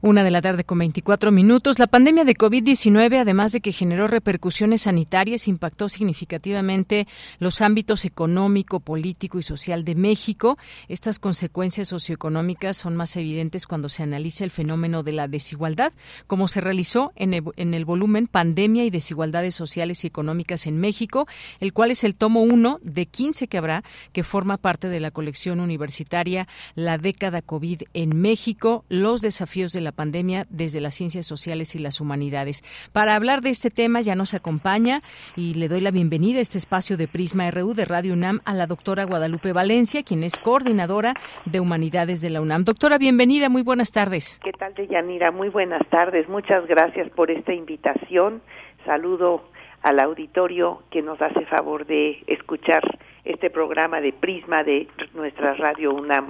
Una 0.05 0.25
de 0.25 0.31
la 0.31 0.41
tarde 0.41 0.65
con 0.65 0.79
24 0.79 1.31
minutos. 1.31 1.79
La 1.79 1.87
pandemia 1.87 2.25
de 2.25 2.35
COVID-19, 2.35 3.21
además 3.21 3.53
de 3.53 3.61
que 3.61 3.71
generó 3.71 4.09
repercusiones 4.09 4.81
sanitarias, 4.81 5.47
impactó 5.47 5.87
significativamente 5.87 7.07
los 7.39 7.61
ámbitos 7.61 8.03
económico, 8.03 8.81
político 8.81 9.39
y 9.39 9.43
social 9.43 9.85
de 9.85 9.95
México. 9.95 10.57
Estas 10.89 11.19
consecuencias 11.19 11.87
socioeconómicas 11.87 12.75
son 12.75 12.97
más 12.97 13.15
evidentes 13.15 13.65
cuando 13.65 13.87
se 13.87 14.03
analiza 14.03 14.43
el 14.43 14.51
fenómeno 14.51 15.03
de 15.03 15.13
la 15.13 15.29
desigualdad, 15.29 15.93
como 16.27 16.49
se 16.49 16.59
realizó 16.59 17.13
en 17.15 17.33
el, 17.33 17.45
en 17.55 17.73
el 17.73 17.85
volumen 17.85 18.27
Pandemia 18.27 18.83
y 18.83 18.89
Desigualdades 18.89 19.55
Sociales 19.55 20.03
y 20.03 20.07
Económicas 20.07 20.67
en 20.67 20.81
México, 20.81 21.27
el 21.61 21.71
cual 21.71 21.91
es 21.91 22.03
el 22.03 22.15
tomo 22.15 22.41
1 22.41 22.81
de 22.83 23.05
15 23.05 23.47
que 23.47 23.57
habrá, 23.57 23.85
que 24.11 24.23
forma 24.23 24.57
parte 24.57 24.89
de 24.89 24.99
la 24.99 25.11
colección 25.11 25.61
universitaria 25.61 26.49
La 26.75 26.97
década 26.97 27.41
COVID 27.41 27.83
en 27.93 28.19
México, 28.19 28.83
los 28.89 29.21
desafíos 29.21 29.71
de 29.71 29.79
la 29.79 29.92
pandemia 29.93 30.45
desde 30.49 30.81
las 30.81 30.95
ciencias 30.95 31.25
sociales 31.25 31.75
y 31.75 31.79
las 31.79 32.01
humanidades. 32.01 32.63
Para 32.91 33.15
hablar 33.15 33.41
de 33.41 33.49
este 33.49 33.69
tema 33.69 34.01
ya 34.01 34.15
nos 34.15 34.33
acompaña 34.33 35.01
y 35.35 35.53
le 35.53 35.67
doy 35.67 35.81
la 35.81 35.91
bienvenida 35.91 36.39
a 36.39 36.41
este 36.41 36.57
espacio 36.57 36.97
de 36.97 37.07
Prisma 37.07 37.49
RU 37.51 37.73
de 37.73 37.85
Radio 37.85 38.13
UNAM 38.13 38.41
a 38.45 38.53
la 38.53 38.67
doctora 38.67 39.05
Guadalupe 39.05 39.53
Valencia, 39.53 40.03
quien 40.03 40.23
es 40.23 40.37
coordinadora 40.37 41.13
de 41.45 41.59
humanidades 41.59 42.21
de 42.21 42.29
la 42.29 42.41
UNAM. 42.41 42.63
Doctora, 42.63 42.97
bienvenida, 42.97 43.49
muy 43.49 43.61
buenas 43.61 43.91
tardes. 43.91 44.39
¿Qué 44.43 44.51
tal, 44.51 44.73
Deyanira? 44.73 45.31
Muy 45.31 45.49
buenas 45.49 45.87
tardes. 45.89 46.27
Muchas 46.27 46.65
gracias 46.67 47.09
por 47.11 47.31
esta 47.31 47.53
invitación. 47.53 48.41
Saludo 48.85 49.43
al 49.81 49.99
auditorio 49.99 50.83
que 50.89 51.01
nos 51.01 51.21
hace 51.21 51.45
favor 51.45 51.85
de 51.85 52.23
escuchar 52.27 52.81
este 53.25 53.49
programa 53.49 54.01
de 54.01 54.13
Prisma 54.13 54.63
de 54.63 54.87
nuestra 55.13 55.53
Radio 55.55 55.93
UNAM. 55.93 56.27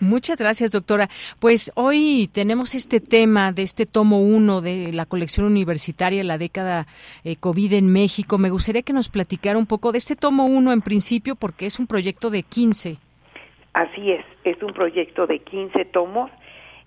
Muchas 0.00 0.38
gracias, 0.38 0.72
doctora. 0.72 1.08
Pues 1.40 1.70
hoy 1.74 2.30
tenemos 2.32 2.74
este 2.74 3.00
tema 3.00 3.52
de 3.52 3.62
este 3.62 3.84
tomo 3.84 4.22
uno 4.22 4.62
de 4.62 4.94
la 4.94 5.04
colección 5.04 5.44
universitaria, 5.44 6.24
la 6.24 6.38
década 6.38 6.86
eh, 7.22 7.36
COVID 7.36 7.74
en 7.74 7.92
México. 7.92 8.38
Me 8.38 8.48
gustaría 8.48 8.80
que 8.80 8.94
nos 8.94 9.10
platicara 9.10 9.58
un 9.58 9.66
poco 9.66 9.92
de 9.92 9.98
este 9.98 10.16
tomo 10.16 10.46
uno 10.46 10.72
en 10.72 10.80
principio, 10.80 11.36
porque 11.36 11.66
es 11.66 11.78
un 11.78 11.86
proyecto 11.86 12.30
de 12.30 12.42
15. 12.42 12.96
Así 13.74 14.10
es, 14.10 14.24
es 14.44 14.62
un 14.62 14.72
proyecto 14.72 15.26
de 15.26 15.40
15 15.40 15.84
tomos 15.86 16.30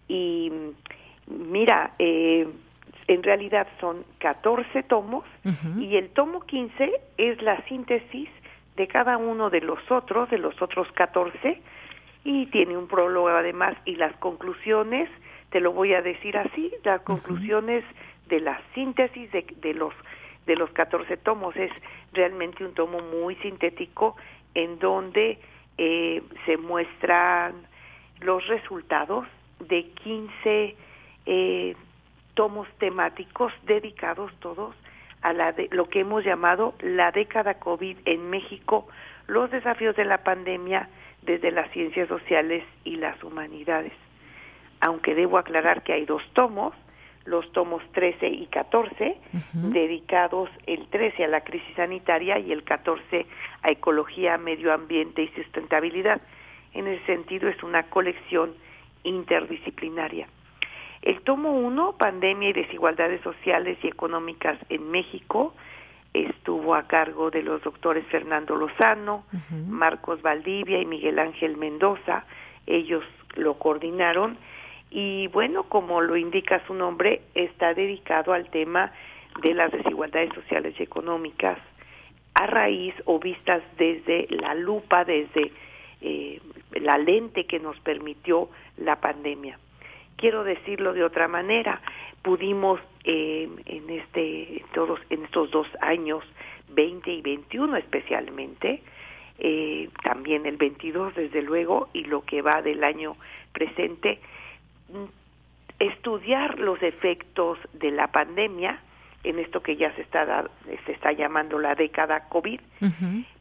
y 0.07 0.51
mira, 1.27 1.93
eh, 1.99 2.47
en 3.07 3.23
realidad 3.23 3.67
son 3.79 4.05
14 4.19 4.83
tomos 4.83 5.23
y 5.79 5.95
el 5.97 6.09
tomo 6.09 6.41
15 6.41 6.91
es 7.17 7.41
la 7.41 7.63
síntesis 7.67 8.29
de 8.75 8.87
cada 8.87 9.17
uno 9.17 9.49
de 9.49 9.61
los 9.61 9.79
otros, 9.91 10.29
de 10.31 10.39
los 10.39 10.59
otros 10.61 10.91
14 10.93 11.61
y 12.23 12.45
tiene 12.47 12.77
un 12.77 12.87
prólogo 12.87 13.29
además 13.29 13.75
y 13.85 13.95
las 13.95 14.15
conclusiones, 14.17 15.09
te 15.49 15.59
lo 15.59 15.71
voy 15.73 15.93
a 15.93 16.01
decir 16.01 16.37
así, 16.37 16.73
las 16.83 17.01
conclusiones 17.01 17.83
de 18.27 18.39
la 18.39 18.61
síntesis 18.73 19.31
de, 19.31 19.45
de 19.61 19.73
los 19.73 19.93
de 20.45 20.55
los 20.55 20.69
14 20.71 21.17
tomos. 21.17 21.55
Es 21.55 21.71
realmente 22.11 22.65
un 22.65 22.73
tomo 22.73 22.99
muy 22.99 23.35
sintético 23.37 24.15
en 24.53 24.79
donde 24.79 25.39
eh, 25.77 26.21
se 26.45 26.57
muestran 26.57 27.53
los 28.19 28.45
resultados 28.47 29.25
de 29.59 29.85
15 30.03 30.75
eh, 31.25 31.75
tomos 32.33 32.67
temáticos 32.79 33.53
dedicados 33.63 34.31
todos 34.39 34.75
a 35.21 35.33
la 35.33 35.51
de, 35.53 35.69
lo 35.71 35.87
que 35.87 36.01
hemos 36.01 36.23
llamado 36.23 36.73
la 36.81 37.11
década 37.11 37.55
COVID 37.55 37.97
en 38.05 38.29
México, 38.29 38.87
los 39.27 39.49
desafíos 39.51 39.95
de 39.95 40.03
la 40.03 40.19
pandemia, 40.19 40.89
desde 41.25 41.51
las 41.51 41.69
ciencias 41.71 42.07
sociales 42.07 42.63
y 42.83 42.97
las 42.97 43.21
humanidades. 43.23 43.93
Aunque 44.81 45.15
debo 45.15 45.37
aclarar 45.37 45.83
que 45.83 45.93
hay 45.93 46.05
dos 46.05 46.21
tomos, 46.33 46.73
los 47.25 47.49
tomos 47.53 47.81
13 47.93 48.27
y 48.27 48.47
14, 48.47 49.15
dedicados 49.53 50.49
el 50.65 50.87
13 50.87 51.23
a 51.23 51.27
la 51.29 51.41
crisis 51.41 51.73
sanitaria 51.75 52.37
y 52.37 52.51
el 52.51 52.63
14 52.63 53.25
a 53.61 53.71
ecología, 53.71 54.37
medio 54.37 54.73
ambiente 54.73 55.23
y 55.23 55.27
sustentabilidad. 55.29 56.21
En 56.73 56.87
ese 56.87 57.05
sentido 57.05 57.47
es 57.47 57.63
una 57.63 57.83
colección 57.83 58.53
interdisciplinaria. 59.03 60.27
El 61.01 61.21
tomo 61.21 61.51
1, 61.51 61.97
Pandemia 61.97 62.49
y 62.49 62.53
desigualdades 62.53 63.21
sociales 63.21 63.77
y 63.83 63.87
económicas 63.87 64.57
en 64.69 64.89
México, 64.89 65.53
estuvo 66.13 66.75
a 66.75 66.83
cargo 66.83 67.31
de 67.31 67.41
los 67.41 67.61
doctores 67.63 68.05
Fernando 68.07 68.55
Lozano, 68.55 69.25
Marcos 69.67 70.21
Valdivia 70.21 70.79
y 70.79 70.85
Miguel 70.85 71.19
Ángel 71.19 71.57
Mendoza. 71.57 72.25
Ellos 72.67 73.03
lo 73.35 73.55
coordinaron 73.55 74.37
y 74.91 75.27
bueno, 75.27 75.63
como 75.63 76.01
lo 76.01 76.15
indica 76.15 76.61
su 76.67 76.73
nombre, 76.75 77.21
está 77.33 77.73
dedicado 77.73 78.31
al 78.31 78.49
tema 78.49 78.91
de 79.41 79.55
las 79.55 79.71
desigualdades 79.71 80.31
sociales 80.33 80.75
y 80.77 80.83
económicas 80.83 81.57
a 82.35 82.45
raíz 82.45 82.93
o 83.05 83.19
vistas 83.19 83.63
desde 83.77 84.27
la 84.29 84.53
lupa, 84.53 85.03
desde 85.03 85.51
eh, 86.01 86.39
la 86.73 86.97
lente 86.97 87.45
que 87.45 87.59
nos 87.59 87.79
permitió 87.79 88.49
la 88.77 88.97
pandemia. 88.97 89.57
Quiero 90.15 90.43
decirlo 90.43 90.93
de 90.93 91.03
otra 91.03 91.27
manera, 91.27 91.81
pudimos 92.21 92.79
eh, 93.03 93.49
en 93.65 93.89
este 93.89 94.63
todos 94.73 94.99
en 95.09 95.23
estos 95.25 95.51
dos 95.51 95.67
años 95.81 96.23
20 96.69 97.11
y 97.11 97.21
21 97.21 97.77
especialmente 97.77 98.81
eh, 99.39 99.89
también 100.03 100.45
el 100.45 100.57
22 100.57 101.15
desde 101.15 101.41
luego 101.41 101.89
y 101.93 102.05
lo 102.05 102.21
que 102.21 102.41
va 102.41 102.61
del 102.61 102.83
año 102.83 103.15
presente 103.51 104.19
mm, 104.89 105.05
estudiar 105.79 106.59
los 106.59 106.81
efectos 106.81 107.57
de 107.73 107.91
la 107.91 108.07
pandemia 108.07 108.79
en 109.23 109.39
esto 109.39 109.61
que 109.61 109.75
ya 109.75 109.93
se 109.95 110.01
está 110.01 110.49
se 110.85 110.91
está 110.91 111.11
llamando 111.11 111.59
la 111.59 111.75
década 111.75 112.29
covid 112.29 112.59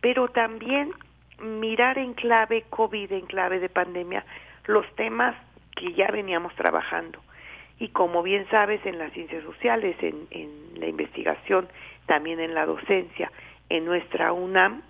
pero 0.01 0.29
también 0.29 0.93
mirar 1.41 1.99
en 1.99 2.15
clave 2.15 2.65
covid 2.71 3.13
en 3.13 3.27
clave 3.27 3.59
de 3.61 3.69
pandemia 3.69 4.25
los 4.67 4.87
temas 4.95 5.37
que 5.77 5.93
ya 5.95 6.09
veníamos 6.11 6.55
trabajando. 6.55 7.21
Y 7.83 7.89
como 7.89 8.23
bien 8.23 8.47
sabes, 8.49 8.81
en 8.87 8.97
las 8.97 9.13
ciencias 9.13 9.43
sociales, 9.43 9.97
en, 10.03 10.29
en 10.31 10.79
la 10.79 10.87
investigación, 10.87 11.67
también 12.07 12.39
en 12.39 12.55
la 12.55 12.65
docencia, 12.65 13.33
en 13.69 13.85
nuestra 13.85 14.33
UNAM, 14.33 14.83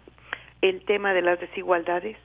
el 0.61 0.85
tema 0.85 1.15
de 1.15 1.23
las 1.23 1.41
desigualdades, 1.41 2.19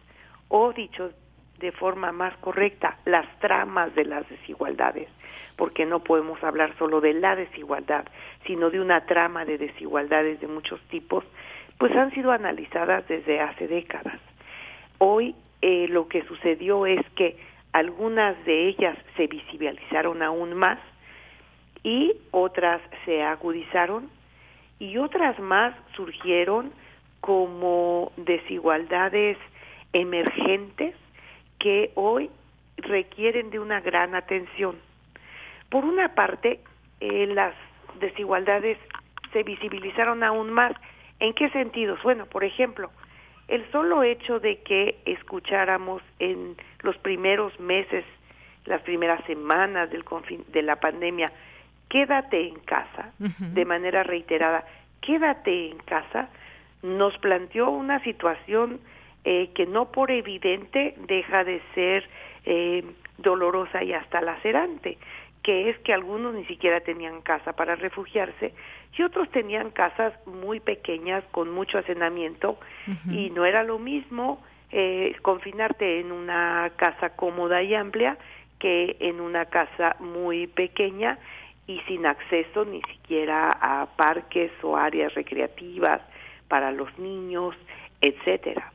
o 0.49 0.73
dicho 0.73 1.13
de 1.60 1.71
forma 1.71 2.12
más 2.12 2.36
correcta, 2.39 2.97
las 3.06 3.25
tramas 3.39 3.95
de 3.95 4.03
las 4.03 4.27
desigualdades, 4.27 5.08
porque 5.56 5.86
no 5.86 6.03
podemos 6.03 6.43
hablar 6.43 6.77
solo 6.77 6.99
de 6.99 7.13
la 7.13 7.38
desigualdad, 7.38 8.03
sino 8.45 8.69
de 8.69 8.82
una 8.82 9.06
trama 9.06 9.45
de 9.45 9.58
desigualdades 9.58 10.41
de 10.41 10.47
muchos 10.47 10.82
tipos, 10.89 11.23
pues 11.77 11.95
han 11.95 12.12
sido 12.12 12.34
analizadas 12.34 13.08
desde 13.08 13.39
hace 13.39 13.69
décadas. 13.69 14.19
Hoy 14.97 15.34
eh, 15.62 15.88
lo 15.88 16.10
que 16.10 16.23
sucedió 16.23 16.86
es 16.86 17.10
que 17.15 17.38
algunas 17.78 18.44
de 18.46 18.70
ellas 18.70 18.98
se 19.16 19.28
visibilizaron 19.28 20.24
aún 20.24 20.56
más 20.56 20.80
y 21.84 22.12
otras 22.32 22.82
se 23.06 23.22
agudizaron 23.22 24.10
y 24.80 24.98
otras 24.98 25.38
más 25.40 25.76
surgieron 25.96 26.72
como 27.22 28.12
desigualdades 28.18 29.38
emergentes 29.94 30.96
que 31.60 31.92
hoy 31.94 32.32
requieren 32.78 33.52
de 33.52 33.60
una 33.60 33.80
gran 33.80 34.16
atención. 34.16 34.78
Por 35.70 35.86
una 35.86 36.16
parte, 36.16 36.60
eh, 37.00 37.28
las 37.28 37.54
desigualdades 38.00 38.80
se 39.34 39.44
visibilizaron 39.44 40.24
aún 40.24 40.52
más. 40.52 40.74
¿En 41.20 41.34
qué 41.34 41.50
sentidos? 41.52 42.02
Bueno, 42.02 42.26
por 42.26 42.44
ejemplo, 42.44 42.90
el 43.48 43.70
solo 43.72 44.04
hecho 44.04 44.40
de 44.40 44.62
que 44.62 44.98
escucháramos 45.06 46.02
en 46.20 46.58
los 46.88 46.97
primeros 47.00 47.60
meses, 47.60 48.06
las 48.65 48.82
primeras 48.82 49.21
semanas 49.26 49.89
del 49.91 50.06
de 50.47 50.62
la 50.62 50.78
pandemia, 50.78 51.34
quédate 51.89 52.47
en 52.47 52.60
casa, 52.60 53.12
de 53.19 53.65
manera 53.65 54.04
reiterada, 54.04 54.63
quédate 55.02 55.69
en 55.69 55.80
casa, 55.80 56.30
nos 56.84 57.17
planteó 57.17 57.69
una 57.71 58.02
situación 58.04 58.80
eh, 59.26 59.50
que 59.54 59.65
no 59.65 59.91
por 59.91 60.12
evidente 60.12 60.95
deja 61.08 61.43
de 61.43 61.62
ser 61.76 62.08
eh, 62.45 62.86
dolorosa 63.17 63.84
y 63.84 63.91
hasta 63.91 64.21
lacerante, 64.21 64.97
que 65.43 65.69
es 65.69 65.78
que 65.80 65.93
algunos 65.93 66.36
ni 66.36 66.45
siquiera 66.45 66.80
tenían 66.80 67.21
casa 67.21 67.52
para 67.52 67.76
refugiarse 67.76 68.54
y 68.97 69.04
otros 69.04 69.30
tenían 69.32 69.71
casas 69.71 70.13
muy 70.26 70.62
pequeñas 70.62 71.26
con 71.32 71.52
mucho 71.52 71.78
hacenamiento 71.80 72.58
y 73.12 73.30
no 73.32 73.45
era 73.45 73.63
lo 73.63 73.78
mismo 73.78 74.41
eh, 74.71 75.15
confinarte 75.21 75.99
en 75.99 76.12
una 76.12 76.71
casa 76.75 77.12
cómoda 77.12 77.62
y 77.63 77.73
amplia 77.73 78.17
que 78.60 78.97
en 78.99 79.21
una 79.21 79.45
casa 79.45 79.95
muy 79.99 80.47
pequeña 80.47 81.19
y 81.67 81.80
sin 81.82 82.06
acceso 82.06 82.65
ni 82.65 82.82
siquiera 82.84 83.49
a 83.49 83.86
parques 83.95 84.51
o 84.63 84.77
áreas 84.77 85.13
recreativas 85.13 86.01
para 86.47 86.71
los 86.71 86.97
niños, 86.97 87.56
etcétera 88.01 88.71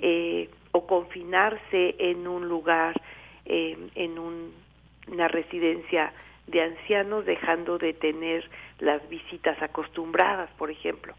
eh, 0.00 0.48
o 0.72 0.86
confinarse 0.86 1.96
en 1.98 2.26
un 2.26 2.48
lugar, 2.48 3.00
eh, 3.44 3.76
en 3.94 4.18
una 4.18 5.28
residencia 5.28 6.12
de 6.46 6.62
ancianos, 6.62 7.26
dejando 7.26 7.78
de 7.78 7.92
tener 7.92 8.48
las 8.78 9.06
visitas 9.08 9.60
acostumbradas, 9.62 10.48
por 10.52 10.70
ejemplo. 10.70 11.14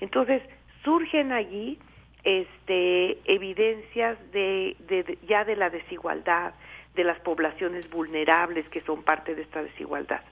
Entonces, 0.00 0.42
surgen 0.84 1.32
allí 1.32 1.78
este, 2.26 3.18
evidencias 3.32 4.18
de, 4.32 4.76
de, 4.88 5.16
ya 5.28 5.44
de 5.44 5.54
la 5.54 5.70
desigualdad, 5.70 6.54
de 6.96 7.04
las 7.04 7.20
poblaciones 7.20 7.88
vulnerables 7.88 8.68
que 8.68 8.80
son 8.80 9.04
parte 9.04 9.36
de 9.36 9.42
esta 9.42 9.62
desigualdad. 9.62 10.22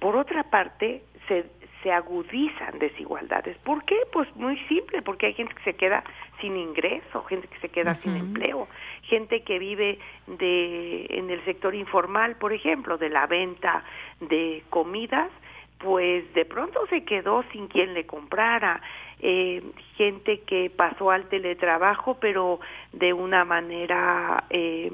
Por 0.00 0.16
otra 0.16 0.42
parte, 0.50 1.02
se, 1.28 1.46
se 1.84 1.92
agudizan 1.92 2.80
desigualdades. 2.80 3.56
¿Por 3.58 3.84
qué? 3.84 3.96
Pues 4.12 4.34
muy 4.34 4.58
simple, 4.66 5.00
porque 5.02 5.26
hay 5.26 5.34
gente 5.34 5.54
que 5.54 5.62
se 5.62 5.74
queda 5.74 6.02
sin 6.40 6.56
ingreso, 6.56 7.22
gente 7.24 7.46
que 7.46 7.60
se 7.60 7.68
queda 7.68 7.94
sin 8.02 8.16
empleo, 8.16 8.66
gente 9.02 9.42
que 9.42 9.60
vive 9.60 10.00
de 10.26 11.06
en 11.10 11.30
el 11.30 11.44
sector 11.44 11.76
informal, 11.76 12.34
por 12.36 12.52
ejemplo, 12.52 12.98
de 12.98 13.08
la 13.08 13.28
venta 13.28 13.84
de 14.18 14.64
comidas, 14.68 15.30
pues 15.78 16.32
de 16.34 16.44
pronto 16.44 16.86
se 16.88 17.04
quedó 17.04 17.44
sin 17.52 17.68
quien 17.68 17.94
le 17.94 18.06
comprara, 18.06 18.80
eh, 19.20 19.62
gente 19.96 20.40
que 20.40 20.70
pasó 20.70 21.10
al 21.10 21.28
teletrabajo, 21.28 22.18
pero 22.20 22.60
de 22.92 23.12
una 23.12 23.44
manera 23.44 24.44
eh, 24.50 24.90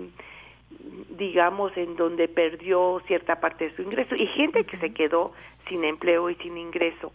digamos, 1.10 1.76
en 1.76 1.96
donde 1.96 2.28
perdió 2.28 3.00
cierta 3.06 3.40
parte 3.40 3.68
de 3.68 3.76
su 3.76 3.82
ingreso 3.82 4.14
y 4.14 4.26
gente 4.26 4.64
que 4.64 4.76
se 4.78 4.92
quedó 4.92 5.32
sin 5.68 5.84
empleo 5.84 6.30
y 6.30 6.34
sin 6.36 6.56
ingreso. 6.58 7.12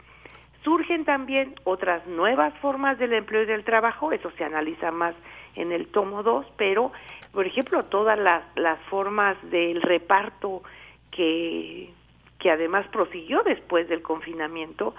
Surgen 0.64 1.06
también 1.06 1.56
otras 1.64 2.06
nuevas 2.08 2.54
formas 2.60 2.98
del 3.00 3.14
empleo 3.14 3.44
y 3.44 3.46
del 3.46 3.64
trabajo, 3.64 4.12
eso 4.12 4.32
se 4.32 4.44
analiza 4.44 4.92
más 4.92 5.16
en 5.56 5.72
el 5.72 5.88
tomo 5.88 6.24
2, 6.24 6.46
pero, 6.58 6.92
por 7.32 7.46
ejemplo, 7.46 7.86
todas 7.86 8.20
las, 8.20 8.44
las 8.56 8.80
formas 8.90 9.38
del 9.50 9.82
reparto 9.82 10.64
que, 11.12 11.94
que 12.40 12.50
además 12.50 12.88
prosiguió 12.88 13.44
después 13.44 13.88
del 13.90 14.02
confinamiento, 14.02 14.96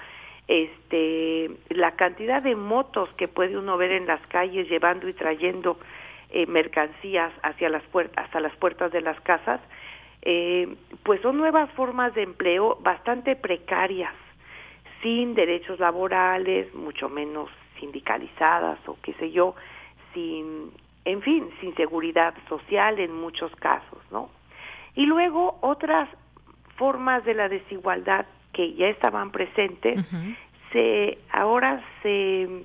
este, 0.46 1.50
la 1.70 1.92
cantidad 1.92 2.42
de 2.42 2.54
motos 2.54 3.08
que 3.14 3.28
puede 3.28 3.56
uno 3.56 3.76
ver 3.76 3.92
en 3.92 4.06
las 4.06 4.20
calles 4.26 4.68
llevando 4.68 5.08
y 5.08 5.14
trayendo 5.14 5.78
eh, 6.30 6.46
mercancías 6.46 7.32
hacia 7.42 7.68
las 7.68 7.82
puertas, 7.84 8.24
hasta 8.24 8.40
las 8.40 8.54
puertas 8.56 8.92
de 8.92 9.00
las 9.00 9.20
casas, 9.20 9.60
eh, 10.22 10.76
pues 11.02 11.20
son 11.22 11.38
nuevas 11.38 11.70
formas 11.72 12.14
de 12.14 12.22
empleo 12.22 12.78
bastante 12.82 13.36
precarias, 13.36 14.14
sin 15.02 15.34
derechos 15.34 15.80
laborales, 15.80 16.74
mucho 16.74 17.08
menos 17.08 17.48
sindicalizadas 17.78 18.78
o 18.86 18.98
qué 19.02 19.14
sé 19.14 19.30
yo, 19.30 19.54
sin, 20.12 20.72
en 21.04 21.22
fin, 21.22 21.48
sin 21.60 21.74
seguridad 21.74 22.34
social 22.48 22.98
en 22.98 23.14
muchos 23.14 23.54
casos, 23.56 23.98
¿no? 24.10 24.28
Y 24.94 25.06
luego 25.06 25.58
otras 25.62 26.08
formas 26.80 27.22
de 27.26 27.34
la 27.34 27.50
desigualdad 27.50 28.24
que 28.54 28.72
ya 28.72 28.88
estaban 28.88 29.30
presentes, 29.32 30.00
se 30.72 31.18
ahora 31.30 31.84
se 32.02 32.64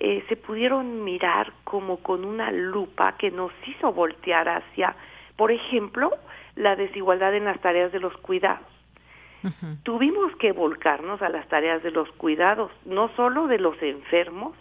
eh, 0.00 0.24
se 0.28 0.36
pudieron 0.36 1.04
mirar 1.04 1.52
como 1.62 1.98
con 1.98 2.24
una 2.24 2.50
lupa 2.50 3.16
que 3.16 3.30
nos 3.30 3.52
hizo 3.66 3.92
voltear 3.92 4.48
hacia, 4.48 4.96
por 5.36 5.52
ejemplo, 5.52 6.10
la 6.56 6.74
desigualdad 6.74 7.34
en 7.34 7.44
las 7.44 7.60
tareas 7.60 7.92
de 7.92 8.00
los 8.00 8.16
cuidados. 8.18 8.66
Tuvimos 9.84 10.34
que 10.36 10.50
volcarnos 10.50 11.22
a 11.22 11.28
las 11.28 11.46
tareas 11.46 11.80
de 11.84 11.92
los 11.92 12.10
cuidados, 12.12 12.72
no 12.84 13.08
solo 13.14 13.46
de 13.46 13.58
los 13.58 13.80
enfermos 13.82 14.56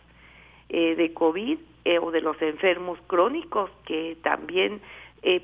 eh, 0.69 0.95
de 0.95 1.13
COVID 1.13 1.57
eh, 1.83 1.99
o 1.99 2.11
de 2.11 2.21
los 2.21 2.39
enfermos 2.43 2.99
crónicos 3.07 3.71
que 3.85 4.17
también 4.21 4.79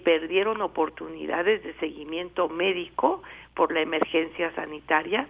perdieron 0.04 0.62
oportunidades 0.62 1.64
de 1.64 1.74
seguimiento 1.76 2.50
médico 2.50 3.22
por 3.54 3.74
la 3.74 3.82
emergencia 3.82 4.52
sanitaria, 4.56 5.28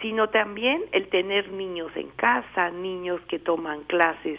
sino 0.00 0.28
también 0.28 0.82
el 0.92 1.08
tener 1.08 1.50
niños 1.52 1.90
en 1.96 2.08
casa, 2.10 2.70
niños 2.70 3.20
que 3.28 3.38
toman 3.38 3.82
clases 3.84 4.38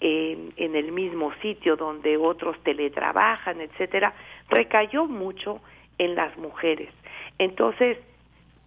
en, 0.00 0.52
en 0.56 0.74
el 0.74 0.92
mismo 0.92 1.32
sitio 1.42 1.76
donde 1.76 2.16
otros 2.16 2.56
teletrabajan, 2.62 3.60
etcétera, 3.60 4.14
recayó 4.48 5.06
mucho 5.06 5.60
en 5.98 6.14
las 6.14 6.36
mujeres. 6.38 6.90
Entonces, 7.38 7.98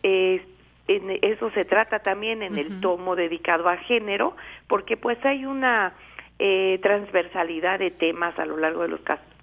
en 0.03 1.19
eso 1.21 1.51
se 1.51 1.65
trata 1.65 1.99
también 1.99 2.43
en 2.43 2.57
el 2.57 2.81
tomo 2.81 3.15
dedicado 3.15 3.69
a 3.69 3.77
género, 3.77 4.35
porque 4.67 4.97
pues 4.97 5.23
hay 5.25 5.45
una 5.45 5.93
eh, 6.39 6.79
transversalidad 6.81 7.79
de 7.79 7.91
temas 7.91 8.37
a 8.39 8.45
lo 8.45 8.57
largo 8.57 8.81
de 8.81 8.89
los 8.89 9.01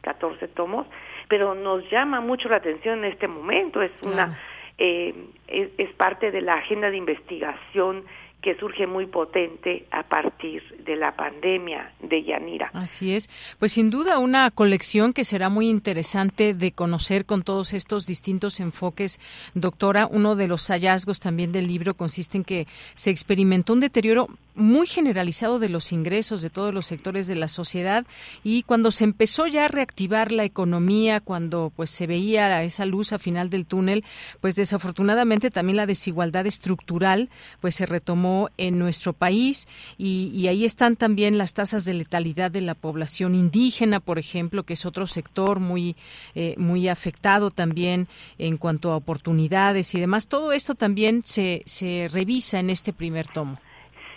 14 0.09 0.49
tomos, 0.49 0.87
pero 1.29 1.55
nos 1.55 1.89
llama 1.91 2.21
mucho 2.21 2.49
la 2.49 2.57
atención 2.57 3.05
en 3.05 3.13
este 3.13 3.29
momento, 3.29 3.83
es 3.83 3.93
una 4.03 4.39
eh, 4.79 5.15
es, 5.49 5.93
parte 5.95 6.31
de 6.31 6.41
la 6.41 6.55
agenda 6.55 6.91
de 6.91 6.97
investigación 6.97 8.05
que 8.41 8.55
surge 8.55 8.87
muy 8.87 9.07
potente 9.07 9.87
a 9.91 10.05
partir 10.05 10.63
de 10.85 10.95
la 10.95 11.15
pandemia 11.17 11.93
de 12.01 12.23
Yanira. 12.23 12.71
Así 12.73 13.13
es. 13.15 13.29
Pues 13.59 13.73
sin 13.73 13.91
duda 13.91 14.19
una 14.19 14.51
colección 14.51 15.13
que 15.13 15.25
será 15.25 15.49
muy 15.49 15.69
interesante 15.69 16.55
de 16.55 16.73
conocer 16.73 17.27
con 17.27 17.43
todos 17.43 17.75
estos 17.75 18.07
distintos 18.07 18.61
enfoques. 18.61 19.19
Doctora, 19.55 20.07
uno 20.07 20.37
de 20.37 20.47
los 20.47 20.69
hallazgos 20.69 21.19
también 21.19 21.51
del 21.51 21.67
libro 21.67 21.95
consiste 21.95 22.39
en 22.39 22.45
que 22.45 22.67
se 22.95 23.11
experimentó 23.11 23.73
un 23.73 23.81
deterioro 23.81 24.29
muy 24.59 24.87
generalizado 24.87 25.59
de 25.59 25.69
los 25.69 25.93
ingresos 25.93 26.43
de 26.43 26.51
todos 26.51 26.75
los 26.75 26.87
sectores 26.87 27.27
de 27.27 27.37
la 27.37 27.49
sociedad 27.49 28.05
y 28.43 28.65
cuando 28.65 28.91
se 28.91 29.05
empezó 29.05 29.47
ya 29.47 29.67
a 29.67 29.69
reactivar 29.69 30.33
la 30.33 30.45
economía, 30.45 31.21
cuando 31.21 31.73
pues 31.75 31.91
se 31.91 32.07
veía 32.07 32.63
esa 32.63 32.85
luz 32.85 33.13
a 33.13 33.19
final 33.19 33.51
del 33.51 33.67
túnel, 33.67 34.05
pues 34.41 34.57
desafortunadamente 34.57 35.51
también 35.51 35.77
la 35.77 35.87
desigualdad 35.87 36.47
estructural 36.47 37.31
pues 37.61 37.77
se 37.77 37.87
retomó 37.87 38.51
en 38.59 38.79
nuestro 38.79 39.13
país 39.13 39.69
y, 39.97 40.49
ahí 40.49 40.65
están 40.65 40.97
también 40.97 41.37
las 41.37 41.53
tasas 41.53 41.85
de 41.85 41.93
letalidad 41.93 42.51
de 42.51 42.63
la 42.63 42.75
población 42.75 43.35
indígena, 43.35 44.01
por 44.01 44.19
ejemplo, 44.19 44.63
que 44.63 44.73
es 44.73 44.87
otro 44.87 45.07
sector 45.07 45.61
muy 45.61 45.95
eh, 46.35 46.55
muy 46.57 46.89
afectado 46.89 47.51
también 47.51 48.09
en 48.39 48.57
cuanto 48.57 48.93
a 48.93 48.97
oportunidades 48.97 49.95
y 49.95 50.01
demás. 50.01 50.27
Todo 50.27 50.53
esto 50.53 50.75
también 50.75 51.23
se, 51.25 51.63
se 51.67 52.09
revisa 52.11 52.61
en 52.61 52.71
este 52.71 52.95
primer 52.95 53.27
tomo. 53.27 53.59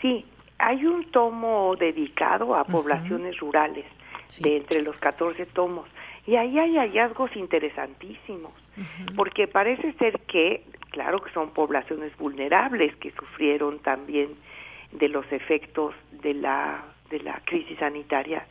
Sí, 0.02 0.26
hay 0.58 0.86
un 0.86 1.10
tomo 1.12 1.76
dedicado 1.76 2.56
a 2.56 2.64
poblaciones 2.64 3.38
rurales 3.40 3.86
de 4.40 4.58
entre 4.58 4.82
los 4.82 4.96
14 4.98 5.46
tomos 5.48 5.88
y 6.26 6.36
ahí 6.36 6.58
hay 6.60 6.78
hallazgos 6.78 7.36
interesantísimos, 7.36 8.54
porque 9.16 9.48
parece 9.48 9.94
ser 9.94 10.20
que, 10.22 10.64
claro 10.92 11.20
que 11.22 11.32
son 11.32 11.52
poblaciones 11.52 12.16
vulnerables 12.18 12.96
que 12.98 13.12
sufrieron 13.12 13.80
también 13.80 14.30
de 14.92 15.10
los 15.10 15.30
efectos 15.32 15.96
de 16.12 16.36
la, 16.36 16.84
de 17.10 17.20
la 17.22 17.42
crisis 17.46 17.78
sanitaria, 17.80 18.46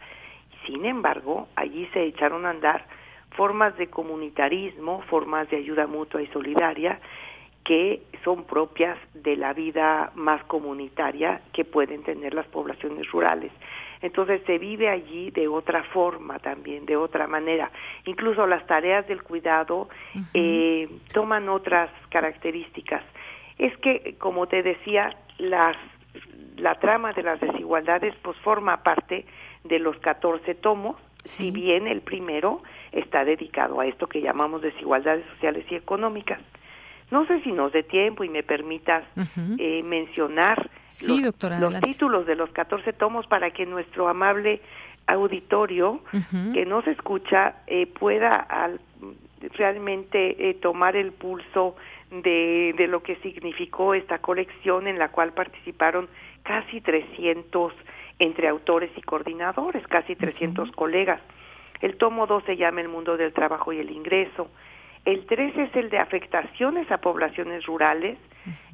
sin 0.66 0.84
embargo, 0.84 1.48
allí 1.56 1.88
se 1.92 2.02
echaron 2.04 2.44
a 2.44 2.50
andar 2.50 2.84
formas 3.30 3.76
de 3.78 3.88
comunitarismo, 3.88 5.02
formas 5.02 5.48
de 5.50 5.56
ayuda 5.58 5.86
mutua 5.86 6.22
y 6.22 6.26
solidaria 6.28 7.00
que 7.64 8.02
son 8.24 8.44
propias 8.44 8.98
de 9.14 9.36
la 9.36 9.52
vida 9.52 10.12
más 10.14 10.42
comunitaria 10.44 11.40
que 11.52 11.64
pueden 11.64 12.02
tener 12.02 12.34
las 12.34 12.46
poblaciones 12.46 13.10
rurales. 13.10 13.52
Entonces 14.02 14.40
se 14.46 14.58
vive 14.58 14.88
allí 14.88 15.30
de 15.30 15.46
otra 15.46 15.82
forma 15.84 16.38
también, 16.38 16.86
de 16.86 16.96
otra 16.96 17.26
manera. 17.26 17.70
Incluso 18.06 18.46
las 18.46 18.66
tareas 18.66 19.06
del 19.06 19.22
cuidado 19.22 19.88
eh, 20.32 20.88
toman 21.12 21.48
otras 21.48 21.90
características. 22.08 23.02
Es 23.58 23.76
que, 23.78 24.16
como 24.18 24.46
te 24.46 24.62
decía, 24.62 25.14
las, 25.38 25.76
la 26.56 26.76
trama 26.76 27.12
de 27.12 27.22
las 27.22 27.40
desigualdades 27.40 28.14
pues 28.22 28.38
forma 28.38 28.82
parte 28.82 29.26
de 29.64 29.78
los 29.78 29.98
14 29.98 30.54
tomos, 30.54 30.96
si 31.26 31.50
bien 31.50 31.86
el 31.86 32.00
primero 32.00 32.62
está 32.92 33.26
dedicado 33.26 33.80
a 33.80 33.86
esto 33.86 34.06
que 34.06 34.22
llamamos 34.22 34.62
desigualdades 34.62 35.26
sociales 35.34 35.66
y 35.70 35.74
económicas. 35.74 36.40
No 37.10 37.26
sé 37.26 37.40
si 37.42 37.52
nos 37.52 37.72
dé 37.72 37.82
tiempo 37.82 38.24
y 38.24 38.28
me 38.28 38.42
permitas 38.42 39.04
eh, 39.58 39.82
mencionar 39.82 40.70
los, 41.58 41.80
títulos 41.80 42.26
de 42.26 42.36
los 42.36 42.50
14 42.50 42.92
tomos 42.92 43.26
para 43.26 43.50
que 43.50 43.66
nuestro 43.66 44.08
amable 44.08 44.60
auditorio 45.06 46.00
que 46.54 46.64
nos 46.66 46.86
escucha 46.86 47.56
eh, 47.66 47.86
pueda 47.86 48.46
realmente 49.54 50.50
eh, 50.50 50.54
tomar 50.54 50.94
el 50.94 51.12
pulso 51.12 51.74
de, 52.10 52.74
de, 52.76 52.86
lo 52.86 53.02
que 53.02 53.16
significó 53.16 53.94
esta 53.94 54.18
colección 54.18 54.86
en 54.86 54.98
la 54.98 55.08
cual 55.08 55.32
participaron 55.32 56.08
casi 56.42 56.80
300 56.80 57.72
entre 58.18 58.48
autores 58.48 58.90
y 58.96 59.02
coordinadores, 59.02 59.86
casi 59.88 60.14
300 60.14 60.70
colegas. 60.72 61.20
El 61.80 61.96
tomo 61.96 62.26
2 62.26 62.44
se 62.44 62.56
llama 62.56 62.82
El 62.82 62.88
mundo 62.88 63.16
del 63.16 63.32
trabajo 63.32 63.72
y 63.72 63.78
el 63.78 63.90
ingreso. 63.90 64.50
El 65.04 65.26
3 65.26 65.56
es 65.56 65.76
el 65.76 65.90
de 65.90 65.98
afectaciones 65.98 66.90
a 66.90 66.98
poblaciones 66.98 67.64
rurales. 67.66 68.18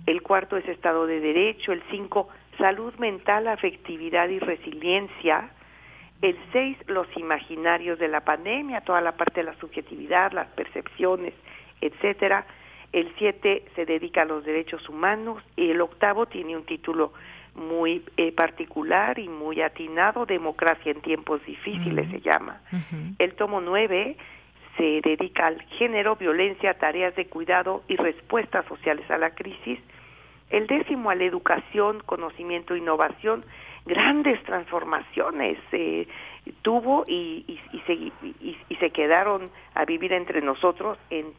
El 0.06 0.22
cuarto 0.22 0.56
es 0.56 0.66
Estado 0.68 1.06
de 1.06 1.20
Derecho. 1.20 1.72
El 1.72 1.82
5, 1.90 2.28
Salud 2.58 2.94
mental, 2.96 3.48
afectividad 3.48 4.28
y 4.28 4.38
resiliencia. 4.38 5.50
El 6.22 6.36
6, 6.52 6.78
los 6.86 7.06
imaginarios 7.16 7.98
de 7.98 8.08
la 8.08 8.22
pandemia, 8.22 8.80
toda 8.80 9.00
la 9.00 9.12
parte 9.12 9.40
de 9.40 9.44
la 9.44 9.58
subjetividad, 9.58 10.32
las 10.32 10.48
percepciones, 10.48 11.34
etcétera. 11.80 12.46
El 12.92 13.12
7 13.18 13.64
se 13.74 13.84
dedica 13.84 14.22
a 14.22 14.24
los 14.24 14.44
derechos 14.44 14.88
humanos 14.88 15.42
y 15.54 15.70
el 15.70 15.80
octavo 15.82 16.26
tiene 16.26 16.56
un 16.56 16.64
título 16.64 17.12
muy 17.54 18.02
eh, 18.16 18.32
particular 18.32 19.18
y 19.18 19.28
muy 19.28 19.60
atinado, 19.60 20.24
Democracia 20.24 20.92
en 20.92 21.00
tiempos 21.00 21.44
difíciles 21.44 22.10
se 22.10 22.20
llama. 22.20 22.60
El 23.18 23.34
tomo 23.34 23.60
9 23.60 24.16
se 24.76 25.00
dedica 25.02 25.46
al 25.46 25.62
género, 25.78 26.16
violencia, 26.16 26.74
tareas 26.74 27.14
de 27.16 27.26
cuidado 27.26 27.82
y 27.88 27.96
respuestas 27.96 28.66
sociales 28.66 29.10
a 29.10 29.18
la 29.18 29.30
crisis. 29.34 29.78
El 30.50 30.66
décimo 30.66 31.10
a 31.10 31.14
la 31.14 31.24
educación, 31.24 32.02
conocimiento 32.06 32.74
e 32.74 32.78
innovación, 32.78 33.44
grandes 33.84 34.42
transformaciones 34.44 35.58
eh, 35.72 36.06
tuvo 36.62 37.04
y, 37.06 37.44
y, 37.46 37.60
y, 37.72 37.80
se, 37.80 37.92
y, 37.94 38.76
se 38.78 38.90
quedaron 38.90 39.50
a 39.74 39.84
vivir 39.84 40.12
entre 40.12 40.40
nosotros 40.42 40.98
en, 41.10 41.32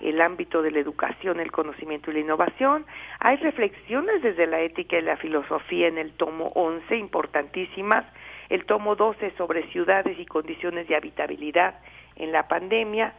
el 0.00 0.20
ámbito 0.20 0.62
de 0.62 0.70
la 0.70 0.78
educación, 0.78 1.40
el 1.40 1.50
conocimiento 1.50 2.10
y 2.10 2.14
la 2.14 2.20
innovación. 2.20 2.86
Hay 3.18 3.36
reflexiones 3.36 4.22
desde 4.22 4.46
la 4.46 4.60
ética 4.60 4.96
y 4.96 5.02
la 5.02 5.16
filosofía 5.16 5.88
en 5.88 5.98
el 5.98 6.12
tomo 6.12 6.52
11, 6.54 6.96
importantísimas. 6.96 8.04
El 8.48 8.64
tomo 8.64 8.94
12 8.94 9.32
sobre 9.36 9.66
ciudades 9.72 10.16
y 10.18 10.24
condiciones 10.24 10.86
de 10.86 10.94
habitabilidad 10.94 11.80
en 12.18 12.32
la 12.32 12.46
pandemia. 12.48 13.14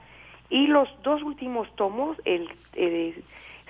Y 0.50 0.68
los 0.68 0.88
dos 1.04 1.22
últimos 1.24 1.68
tomos 1.76 2.18
el, 2.26 2.50
eh, 2.74 3.22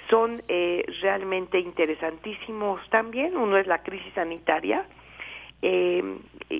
son 0.09 0.41
eh, 0.47 0.85
realmente 1.01 1.59
interesantísimos 1.59 2.81
también. 2.89 3.37
Uno 3.37 3.57
es 3.57 3.67
la 3.67 3.83
crisis 3.83 4.13
sanitaria, 4.13 4.85
eh, 5.61 6.01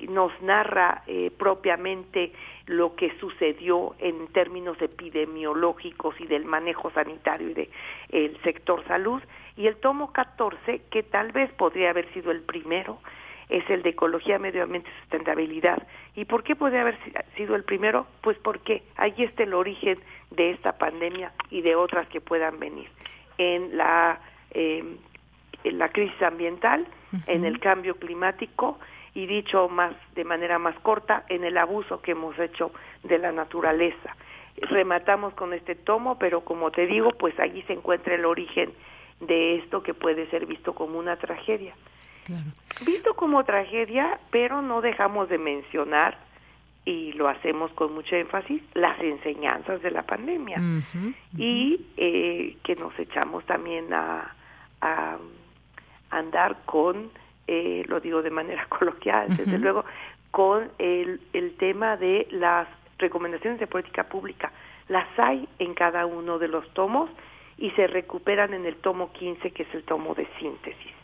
nos 0.09 0.31
narra 0.41 1.03
eh, 1.07 1.31
propiamente 1.35 2.33
lo 2.65 2.95
que 2.95 3.17
sucedió 3.19 3.95
en 3.99 4.27
términos 4.27 4.79
epidemiológicos 4.81 6.19
y 6.19 6.27
del 6.27 6.45
manejo 6.45 6.91
sanitario 6.91 7.49
y 7.49 7.53
del 7.53 7.69
el 8.09 8.41
sector 8.43 8.85
salud. 8.87 9.21
Y 9.55 9.67
el 9.67 9.77
tomo 9.77 10.13
14, 10.13 10.81
que 10.91 11.03
tal 11.03 11.31
vez 11.31 11.51
podría 11.53 11.89
haber 11.89 12.11
sido 12.13 12.31
el 12.31 12.41
primero, 12.41 12.99
es 13.49 13.67
el 13.69 13.81
de 13.81 13.89
Ecología, 13.89 14.39
Medio 14.39 14.63
Ambiente 14.63 14.89
y 14.89 15.01
Sustentabilidad. 15.01 15.87
¿Y 16.15 16.25
por 16.25 16.43
qué 16.43 16.55
podría 16.55 16.81
haber 16.81 16.97
sido 17.35 17.55
el 17.55 17.63
primero? 17.63 18.05
Pues 18.21 18.37
porque 18.37 18.83
ahí 18.95 19.15
está 19.17 19.43
el 19.43 19.53
origen 19.53 19.99
de 20.29 20.51
esta 20.51 20.77
pandemia 20.77 21.33
y 21.49 21.61
de 21.61 21.75
otras 21.75 22.07
que 22.07 22.21
puedan 22.21 22.59
venir. 22.59 22.89
En 23.37 23.75
la, 23.75 24.19
eh, 24.51 24.83
en 25.63 25.79
la 25.79 25.89
crisis 25.89 26.21
ambiental, 26.21 26.87
en 27.25 27.43
el 27.43 27.59
cambio 27.59 27.95
climático 27.95 28.77
y 29.15 29.25
dicho 29.25 29.67
más 29.67 29.93
de 30.13 30.23
manera 30.23 30.59
más 30.59 30.77
corta 30.79 31.25
en 31.29 31.43
el 31.43 31.57
abuso 31.57 32.01
que 32.01 32.11
hemos 32.11 32.37
hecho 32.37 32.71
de 33.03 33.17
la 33.17 33.31
naturaleza. 33.31 34.15
Rematamos 34.61 35.33
con 35.33 35.53
este 35.53 35.73
tomo, 35.73 36.19
pero 36.19 36.41
como 36.41 36.69
te 36.69 36.85
digo, 36.85 37.11
pues 37.11 37.37
allí 37.39 37.63
se 37.63 37.73
encuentra 37.73 38.13
el 38.13 38.25
origen 38.25 38.71
de 39.21 39.55
esto 39.57 39.81
que 39.81 39.93
puede 39.93 40.29
ser 40.29 40.45
visto 40.45 40.73
como 40.75 40.99
una 40.99 41.17
tragedia. 41.17 41.73
Visto 42.85 43.13
como 43.15 43.43
tragedia, 43.43 44.19
pero 44.31 44.61
no 44.61 44.81
dejamos 44.81 45.29
de 45.29 45.37
mencionar 45.37 46.17
y 46.85 47.13
lo 47.13 47.27
hacemos 47.27 47.71
con 47.71 47.93
mucho 47.93 48.15
énfasis, 48.15 48.61
las 48.73 48.99
enseñanzas 48.99 49.81
de 49.81 49.91
la 49.91 50.03
pandemia 50.03 50.59
y 51.37 51.85
eh, 51.97 52.57
que 52.63 52.75
nos 52.75 52.97
echamos 52.97 53.45
también 53.45 53.93
a, 53.93 54.33
a 54.81 55.17
andar 56.09 56.57
con 56.65 57.11
eh, 57.51 57.83
lo 57.87 57.99
digo 57.99 58.21
de 58.21 58.29
manera 58.29 58.65
coloquial, 58.69 59.35
desde 59.35 59.57
luego, 59.57 59.83
con 60.29 60.69
el, 60.77 61.19
el 61.33 61.55
tema 61.57 61.97
de 61.97 62.27
las 62.29 62.67
recomendaciones 62.99 63.59
de 63.59 63.65
política 63.65 64.03
pública. 64.03 64.51
Las 64.87 65.07
hay 65.17 65.47
en 65.57 65.73
cada 65.73 66.05
uno 66.05 66.37
de 66.37 66.47
los 66.47 66.69
tomos 66.73 67.09
y 67.57 67.71
se 67.71 67.87
recuperan 67.87 68.53
en 68.53 68.67
el 68.67 68.75
tomo 68.75 69.11
15, 69.13 69.49
que 69.49 69.63
es 69.63 69.73
el 69.73 69.83
tomo 69.83 70.13
de 70.13 70.27
síntesis. 70.39 70.98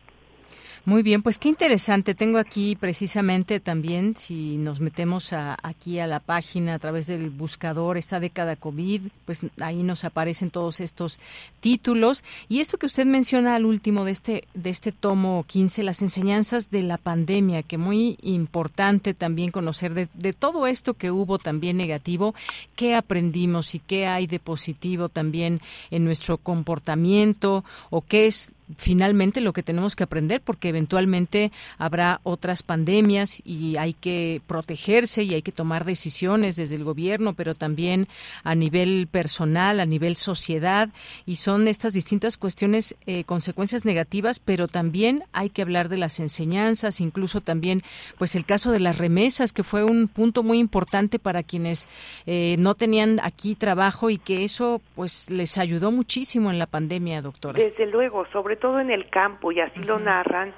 Muy 0.87 1.01
bien, 1.01 1.23
pues 1.23 1.39
qué 1.39 1.49
interesante. 1.49 2.13
Tengo 2.13 2.37
aquí 2.37 2.75
precisamente 2.75 3.59
también, 3.59 4.15
si 4.15 4.57
nos 4.57 4.79
metemos 4.81 5.33
aquí 5.33 5.97
a 5.97 6.05
la 6.05 6.19
página 6.19 6.75
a 6.75 6.79
través 6.79 7.07
del 7.07 7.31
buscador, 7.31 7.97
esta 7.97 8.19
década 8.19 8.55
COVID, 8.55 9.01
pues 9.25 9.41
ahí 9.61 9.81
nos 9.81 10.03
aparecen 10.03 10.51
todos 10.51 10.79
estos 10.81 11.19
títulos. 11.59 12.23
Y 12.49 12.59
esto 12.59 12.77
que 12.77 12.85
usted 12.85 13.07
menciona 13.07 13.55
al 13.55 13.65
último 13.65 14.05
de 14.05 14.11
este, 14.11 14.47
de 14.53 14.69
este 14.69 14.91
tomo 14.91 15.43
15, 15.47 15.81
las 15.81 16.03
enseñanzas 16.03 16.69
de 16.69 16.83
la 16.83 16.99
pandemia, 16.99 17.63
que 17.63 17.79
muy 17.79 18.19
importante 18.21 19.15
también 19.15 19.49
conocer 19.49 19.95
de, 19.95 20.07
de 20.13 20.33
todo 20.33 20.67
esto 20.67 20.93
que 20.93 21.09
hubo 21.09 21.39
también 21.39 21.77
negativo, 21.77 22.35
qué 22.75 22.93
aprendimos 22.93 23.73
y 23.73 23.79
qué 23.79 24.05
hay 24.05 24.27
de 24.27 24.39
positivo 24.39 25.09
también 25.09 25.61
en 25.89 26.05
nuestro 26.05 26.37
comportamiento 26.37 27.65
o 27.89 28.01
qué 28.01 28.27
es 28.27 28.51
finalmente 28.77 29.41
lo 29.41 29.53
que 29.53 29.63
tenemos 29.63 29.95
que 29.95 30.03
aprender 30.03 30.41
porque 30.41 30.69
eventualmente 30.69 31.51
habrá 31.77 32.19
otras 32.23 32.63
pandemias 32.63 33.41
y 33.45 33.77
hay 33.77 33.93
que 33.93 34.41
protegerse 34.47 35.23
y 35.23 35.33
hay 35.33 35.41
que 35.41 35.51
tomar 35.51 35.85
decisiones 35.85 36.55
desde 36.55 36.75
el 36.75 36.83
gobierno, 36.83 37.33
pero 37.33 37.55
también 37.55 38.07
a 38.43 38.55
nivel 38.55 39.07
personal, 39.11 39.79
a 39.79 39.85
nivel 39.85 40.15
sociedad 40.15 40.89
y 41.25 41.37
son 41.37 41.67
estas 41.67 41.93
distintas 41.93 42.37
cuestiones 42.37 42.95
eh, 43.05 43.23
consecuencias 43.23 43.85
negativas, 43.85 44.39
pero 44.39 44.67
también 44.67 45.23
hay 45.33 45.49
que 45.49 45.61
hablar 45.61 45.89
de 45.89 45.97
las 45.97 46.19
enseñanzas, 46.19 47.01
incluso 47.01 47.41
también 47.41 47.83
pues 48.17 48.35
el 48.35 48.45
caso 48.45 48.71
de 48.71 48.79
las 48.79 48.97
remesas 48.97 49.53
que 49.53 49.63
fue 49.63 49.83
un 49.83 50.07
punto 50.07 50.43
muy 50.43 50.59
importante 50.59 51.19
para 51.19 51.43
quienes 51.43 51.87
eh, 52.25 52.55
no 52.59 52.75
tenían 52.75 53.19
aquí 53.21 53.55
trabajo 53.55 54.09
y 54.09 54.17
que 54.17 54.43
eso 54.43 54.81
pues 54.95 55.29
les 55.29 55.57
ayudó 55.57 55.91
muchísimo 55.91 56.49
en 56.49 56.59
la 56.59 56.65
pandemia, 56.65 57.21
doctora. 57.21 57.59
Desde 57.59 57.85
luego, 57.85 58.25
sobre 58.31 58.54
todo 58.55 58.79
en 58.79 58.91
el 58.91 59.09
campo, 59.09 59.51
y 59.51 59.59
así 59.59 59.79
lo 59.79 59.99
narran, 59.99 60.53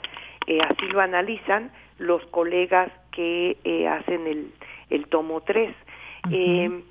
eh, 0.47 0.59
así 0.69 0.87
lo 0.87 1.01
analizan 1.01 1.71
los 1.99 2.25
colegas 2.27 2.91
que 3.11 3.57
eh, 3.63 3.87
hacen 3.87 4.27
el, 4.27 4.51
el 4.89 5.07
tomo 5.07 5.41
3. 5.41 5.75
Em, 6.31 6.83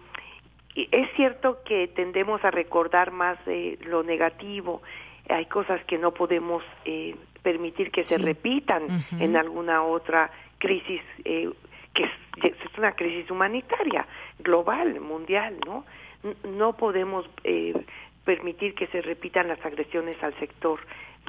es 0.75 1.09
cierto 1.17 1.59
que 1.65 1.89
tendemos 1.89 2.45
a 2.45 2.51
recordar 2.51 3.11
más 3.11 3.43
de 3.47 3.79
lo 3.87 4.03
negativo, 4.03 4.83
hay 5.29 5.47
cosas 5.47 5.83
que 5.85 5.99
no 5.99 6.13
podemos 6.13 6.63
eh, 6.85 7.17
permitir 7.43 7.91
que 7.91 8.07
se 8.07 8.19
repitan 8.19 9.05
en 9.19 9.37
alguna 9.37 9.83
otra 9.83 10.31
crisis 10.59 11.01
que 11.25 12.05
es, 12.05 12.11
es, 12.43 12.79
una 12.79 12.93
crisis 12.93 13.31
humanitaria, 13.31 14.07
global, 14.39 15.01
mundial, 15.01 15.57
¿no? 15.65 15.85
No 16.45 16.75
podemos 16.75 17.27
permitir 18.27 18.75
que 18.75 18.89
se 18.89 19.01
repitan 19.01 19.49
las 19.49 19.65
agresiones 19.65 20.23
al 20.23 20.35
sector 20.39 20.81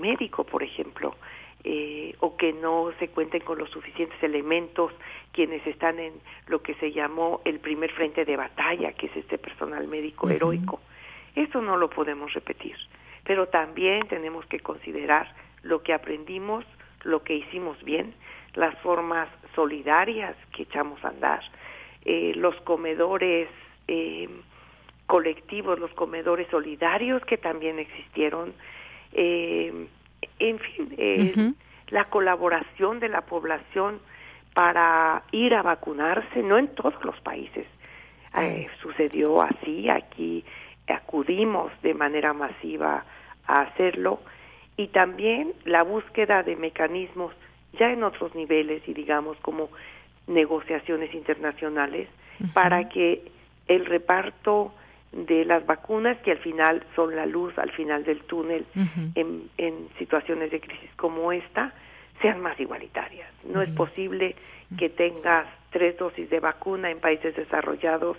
médico, 0.01 0.43
por 0.43 0.63
ejemplo, 0.63 1.15
eh, 1.63 2.15
o 2.19 2.35
que 2.35 2.53
no 2.53 2.91
se 2.99 3.07
cuenten 3.09 3.41
con 3.41 3.57
los 3.59 3.69
suficientes 3.69 4.21
elementos 4.21 4.91
quienes 5.31 5.65
están 5.65 5.99
en 5.99 6.13
lo 6.47 6.61
que 6.61 6.73
se 6.75 6.91
llamó 6.91 7.41
el 7.45 7.59
primer 7.59 7.91
frente 7.91 8.25
de 8.25 8.35
batalla, 8.35 8.93
que 8.93 9.05
es 9.05 9.15
este 9.15 9.37
personal 9.37 9.87
médico 9.87 10.29
heroico. 10.29 10.81
Eso 11.35 11.61
no 11.61 11.77
lo 11.77 11.89
podemos 11.89 12.33
repetir, 12.33 12.75
pero 13.23 13.47
también 13.47 14.07
tenemos 14.07 14.45
que 14.47 14.59
considerar 14.59 15.33
lo 15.61 15.83
que 15.83 15.93
aprendimos, 15.93 16.65
lo 17.03 17.23
que 17.23 17.35
hicimos 17.35 17.81
bien, 17.83 18.13
las 18.55 18.75
formas 18.79 19.29
solidarias 19.53 20.35
que 20.51 20.63
echamos 20.63 21.03
a 21.05 21.09
andar, 21.09 21.41
eh, 22.05 22.33
los 22.35 22.55
comedores 22.61 23.49
eh, 23.87 24.27
colectivos, 25.07 25.79
los 25.79 25.91
comedores 25.91 26.47
solidarios 26.49 27.23
que 27.25 27.37
también 27.37 27.79
existieron, 27.79 28.53
eh, 29.13 29.87
en 30.39 30.59
fin, 30.59 30.93
eh, 30.97 31.53
la 31.89 32.05
colaboración 32.05 32.99
de 32.99 33.09
la 33.09 33.21
población 33.21 33.99
para 34.53 35.23
ir 35.31 35.53
a 35.55 35.61
vacunarse, 35.61 36.43
no 36.43 36.57
en 36.57 36.67
todos 36.75 37.03
los 37.03 37.19
países. 37.21 37.65
Eh, 38.39 38.67
sucedió 38.81 39.41
así, 39.41 39.89
aquí 39.89 40.43
acudimos 40.87 41.71
de 41.81 41.93
manera 41.93 42.33
masiva 42.33 43.03
a 43.45 43.61
hacerlo 43.61 44.19
y 44.75 44.87
también 44.87 45.53
la 45.65 45.83
búsqueda 45.83 46.43
de 46.43 46.55
mecanismos 46.55 47.33
ya 47.79 47.91
en 47.91 48.03
otros 48.03 48.35
niveles 48.35 48.81
y 48.87 48.93
digamos 48.93 49.37
como 49.41 49.69
negociaciones 50.27 51.13
internacionales 51.13 52.07
para 52.53 52.87
que 52.89 53.31
el 53.67 53.85
reparto 53.85 54.73
de 55.11 55.45
las 55.45 55.65
vacunas 55.65 56.17
que 56.19 56.31
al 56.31 56.37
final 56.39 56.83
son 56.95 57.15
la 57.15 57.25
luz 57.25 57.57
al 57.57 57.71
final 57.71 58.03
del 58.03 58.21
túnel 58.23 58.65
en, 59.15 59.49
en, 59.57 59.87
situaciones 59.97 60.51
de 60.51 60.59
crisis 60.59 60.89
como 60.95 61.31
esta 61.31 61.73
sean 62.21 62.41
más 62.41 62.59
igualitarias. 62.59 63.29
No 63.43 63.61
es 63.61 63.69
posible 63.71 64.35
que 64.77 64.89
tengas 64.89 65.47
tres 65.69 65.97
dosis 65.97 66.29
de 66.29 66.39
vacuna 66.39 66.89
en 66.89 66.99
países 66.99 67.35
desarrollados 67.35 68.17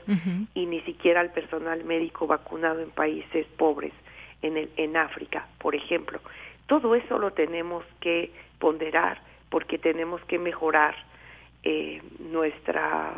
y 0.55 0.67
ni 0.67 0.81
siquiera 0.83 1.21
el 1.21 1.31
personal 1.31 1.85
médico 1.85 2.27
vacunado 2.27 2.81
en 2.81 2.91
países 2.91 3.47
pobres, 3.57 3.93
en, 4.43 4.57
el, 4.57 4.71
en 4.77 4.97
África, 4.97 5.47
por 5.59 5.75
ejemplo. 5.75 6.21
Todo 6.67 6.95
eso 6.95 7.19
lo 7.19 7.33
tenemos 7.33 7.85
que 8.01 8.31
ponderar 8.59 9.21
porque 9.51 9.79
tenemos 9.79 10.23
que 10.25 10.39
mejorar 10.39 10.95
eh, 11.65 12.01
nuestra 12.19 13.15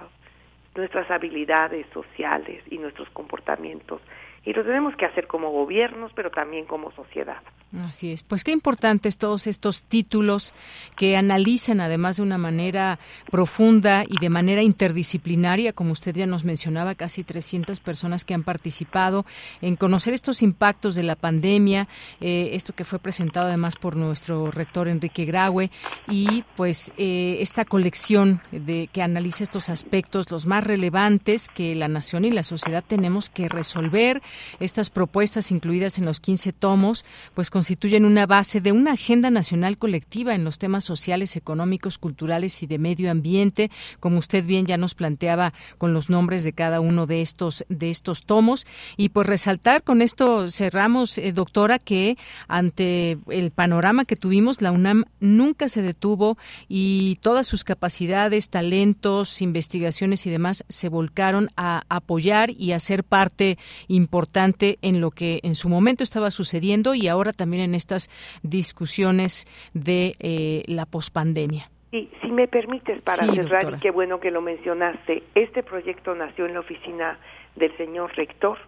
nuestras 0.74 1.10
habilidades 1.10 1.86
sociales 1.92 2.62
y 2.70 2.78
nuestros 2.78 3.08
comportamientos. 3.10 4.00
Y 4.44 4.52
lo 4.52 4.64
tenemos 4.64 4.96
que 4.96 5.06
hacer 5.06 5.26
como 5.26 5.50
gobiernos, 5.50 6.12
pero 6.14 6.30
también 6.30 6.64
como 6.64 6.92
sociedad. 6.92 7.42
Así 7.72 8.10
es. 8.10 8.24
Pues 8.24 8.42
qué 8.42 8.50
importantes 8.50 9.16
todos 9.16 9.46
estos 9.46 9.84
títulos 9.84 10.54
que 10.96 11.16
analizan 11.16 11.80
además 11.80 12.16
de 12.16 12.24
una 12.24 12.36
manera 12.36 12.98
profunda 13.30 14.02
y 14.08 14.18
de 14.20 14.28
manera 14.28 14.62
interdisciplinaria, 14.62 15.72
como 15.72 15.92
usted 15.92 16.16
ya 16.16 16.26
nos 16.26 16.44
mencionaba, 16.44 16.96
casi 16.96 17.22
300 17.22 17.78
personas 17.78 18.24
que 18.24 18.34
han 18.34 18.42
participado 18.42 19.24
en 19.60 19.76
conocer 19.76 20.14
estos 20.14 20.42
impactos 20.42 20.96
de 20.96 21.04
la 21.04 21.14
pandemia, 21.14 21.86
eh, 22.20 22.50
esto 22.54 22.72
que 22.72 22.84
fue 22.84 22.98
presentado 22.98 23.46
además 23.46 23.76
por 23.76 23.94
nuestro 23.94 24.46
rector 24.46 24.88
Enrique 24.88 25.24
Graue 25.24 25.70
y 26.08 26.42
pues 26.56 26.92
eh, 26.96 27.38
esta 27.40 27.64
colección 27.64 28.42
de 28.50 28.88
que 28.92 29.00
analiza 29.00 29.44
estos 29.44 29.68
aspectos 29.68 30.32
los 30.32 30.44
más 30.44 30.64
relevantes 30.64 31.46
que 31.48 31.76
la 31.76 31.86
nación 31.86 32.24
y 32.24 32.32
la 32.32 32.42
sociedad 32.42 32.82
tenemos 32.84 33.30
que 33.30 33.48
resolver, 33.48 34.22
estas 34.58 34.90
propuestas 34.90 35.52
incluidas 35.52 35.98
en 35.98 36.04
los 36.04 36.18
15 36.18 36.52
tomos, 36.52 37.04
pues 37.34 37.48
con 37.48 37.59
constituyen 37.60 38.06
una 38.06 38.24
base 38.24 38.62
de 38.62 38.72
una 38.72 38.92
agenda 38.92 39.28
nacional 39.28 39.76
colectiva 39.76 40.34
en 40.34 40.44
los 40.44 40.56
temas 40.56 40.82
sociales, 40.82 41.36
económicos, 41.36 41.98
culturales 41.98 42.62
y 42.62 42.66
de 42.66 42.78
medio 42.78 43.10
ambiente, 43.10 43.70
como 44.00 44.18
usted 44.18 44.46
bien 44.46 44.64
ya 44.64 44.78
nos 44.78 44.94
planteaba 44.94 45.52
con 45.76 45.92
los 45.92 46.08
nombres 46.08 46.42
de 46.42 46.54
cada 46.54 46.80
uno 46.80 47.04
de 47.04 47.20
estos 47.20 47.66
de 47.68 47.90
estos 47.90 48.24
tomos. 48.24 48.66
Y 48.96 49.10
pues 49.10 49.26
resaltar 49.26 49.82
con 49.82 50.00
esto 50.00 50.48
cerramos 50.48 51.18
eh, 51.18 51.32
doctora 51.32 51.78
que 51.78 52.16
ante 52.48 53.18
el 53.28 53.50
panorama 53.50 54.06
que 54.06 54.16
tuvimos 54.16 54.62
la 54.62 54.72
UNAM 54.72 55.04
nunca 55.20 55.68
se 55.68 55.82
detuvo 55.82 56.38
y 56.66 57.16
todas 57.16 57.46
sus 57.46 57.62
capacidades, 57.62 58.48
talentos, 58.48 59.42
investigaciones 59.42 60.26
y 60.26 60.30
demás 60.30 60.64
se 60.70 60.88
volcaron 60.88 61.50
a 61.58 61.82
apoyar 61.90 62.52
y 62.52 62.72
a 62.72 62.78
ser 62.78 63.04
parte 63.04 63.58
importante 63.86 64.78
en 64.80 65.02
lo 65.02 65.10
que 65.10 65.40
en 65.42 65.54
su 65.54 65.68
momento 65.68 66.02
estaba 66.02 66.30
sucediendo 66.30 66.94
y 66.94 67.06
ahora 67.06 67.34
también 67.34 67.49
también 67.50 67.70
en 67.70 67.74
estas 67.74 68.08
discusiones 68.44 69.46
de 69.74 70.14
eh, 70.20 70.62
la 70.66 70.86
pospandemia. 70.86 71.64
Y 71.90 72.08
si 72.22 72.28
me 72.30 72.46
permites, 72.46 73.02
para 73.02 73.26
cerrar, 73.34 73.74
y 73.76 73.80
qué 73.80 73.90
bueno 73.90 74.20
que 74.20 74.30
lo 74.30 74.40
mencionaste, 74.40 75.24
este 75.34 75.64
proyecto 75.64 76.14
nació 76.14 76.46
en 76.46 76.54
la 76.54 76.60
oficina 76.60 77.18
del 77.56 77.76
señor 77.76 78.14
rector. 78.16 78.58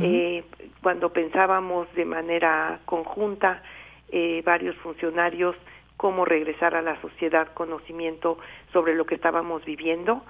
eh, 0.00 0.42
cuando 0.82 1.12
pensábamos 1.12 1.86
de 1.94 2.04
manera 2.04 2.80
conjunta, 2.86 3.62
eh, 4.10 4.42
varios 4.44 4.74
funcionarios, 4.76 5.54
cómo 5.96 6.24
regresar 6.24 6.74
a 6.74 6.82
la 6.82 7.00
sociedad 7.00 7.52
conocimiento 7.54 8.38
sobre 8.72 8.96
lo 8.96 9.04
que 9.04 9.14
estábamos 9.14 9.64
viviendo 9.64 10.24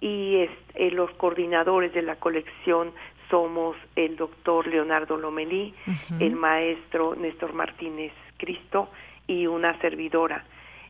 y 0.00 0.36
eh, 0.74 0.90
los 0.92 1.10
coordinadores 1.12 1.92
de 1.94 2.02
la 2.02 2.16
colección 2.16 2.92
somos 3.30 3.76
el 3.96 4.16
doctor 4.16 4.66
Leonardo 4.66 5.16
Lomelí, 5.16 5.72
el 6.18 6.34
maestro 6.34 7.14
Néstor 7.14 7.54
Martínez 7.54 8.12
Cristo 8.36 8.90
y 9.26 9.46
una 9.46 9.78
servidora. 9.80 10.44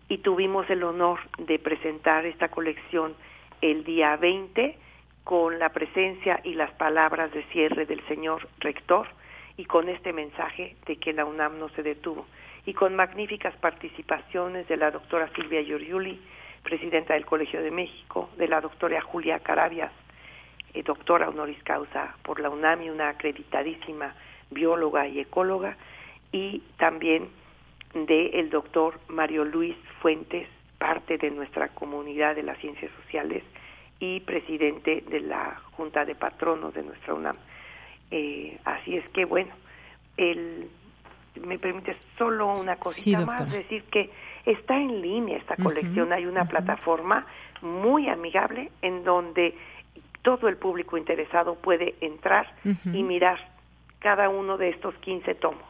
Y 0.09 0.18
tuvimos 0.18 0.68
el 0.70 0.82
honor 0.82 1.20
de 1.38 1.59
presentar 1.59 2.26
esta 2.26 2.49
colección 2.49 3.14
el 3.61 3.84
día 3.84 4.16
20 4.16 4.76
con 5.22 5.59
la 5.59 5.68
presencia 5.68 6.41
y 6.43 6.55
las 6.55 6.72
palabras 6.72 7.32
de 7.32 7.45
cierre 7.53 7.86
del 7.86 8.05
señor 8.09 8.49
rector 8.59 9.07
y 9.57 9.66
con 9.66 9.88
este 9.88 10.12
mensaje 10.12 10.76
de 10.86 10.97
que 10.97 11.12
la 11.12 11.26
UNAM 11.26 11.59
no 11.59 11.68
se 11.70 11.82
detuvo 11.82 12.26
y 12.66 12.72
con 12.72 12.97
magníficas 12.97 13.55
participaciones 13.57 14.66
de 14.68 14.76
la 14.76 14.91
doctora 14.91 15.30
Silvia 15.34 15.62
Giorgiuli, 15.62 16.20
presidenta 16.62 17.14
del 17.14 17.26
Colegio 17.26 17.62
de 17.62 17.70
México, 17.70 18.30
de 18.36 18.49
la 18.49 18.61
doctora 18.61 19.01
Julia 19.01 19.38
Carabias, 19.41 19.93
eh, 20.75 20.83
doctora 20.83 21.29
honoris 21.29 21.62
causa 21.62 22.14
por 22.23 22.41
la 22.41 22.51
UNAMI, 22.51 22.91
una 22.91 23.09
acreditadísima 23.11 24.14
bióloga 24.51 25.07
y 25.07 25.21
ecóloga, 25.21 25.77
y 26.33 26.62
también 26.79 27.29
del 27.95 28.35
el 28.35 28.51
doctor 28.51 29.01
Mario 29.09 29.45
Luis 29.45 29.77
Fuentes, 30.01 30.49
parte 30.79 31.18
de 31.18 31.31
nuestra 31.31 31.68
comunidad 31.68 32.37
de 32.37 32.43
las 32.43 32.59
ciencias 32.59 32.91
sociales 33.03 33.43
y 33.99 34.21
presidente 34.21 35.05
de 35.09 35.21
la 35.21 35.61
Junta 35.73 36.05
de 36.05 36.14
Patronos 36.14 36.73
de 36.73 36.83
nuestra 36.83 37.14
UNAM. 37.14 37.37
Eh, 38.11 38.59
así 38.64 38.97
es 38.97 39.07
que, 39.11 39.25
bueno, 39.25 39.53
el, 40.16 40.71
me 41.45 41.59
permite 41.59 41.97
solo 42.16 42.49
una 42.57 42.77
cosita 42.77 43.25
más, 43.25 43.51
decir 43.51 43.85
que 43.85 44.11
está 44.47 44.77
en 44.77 45.01
línea 45.01 45.39
esta 45.39 45.57
colección, 45.57 46.12
hay 46.12 46.27
una 46.27 46.45
plataforma 46.45 47.27
muy 47.62 48.09
amigable 48.09 48.71
en 48.83 49.05
donde 49.05 49.55
todo 50.23 50.49
el 50.49 50.57
público 50.57 50.97
interesado 50.97 51.55
puede 51.55 51.95
entrar 52.01 52.53
y 52.85 53.03
mirar 53.03 53.39
cada 53.99 54.29
uno 54.29 54.57
de 54.57 54.71
estos 54.71 54.95
15 54.97 55.35
tomos. 55.37 55.64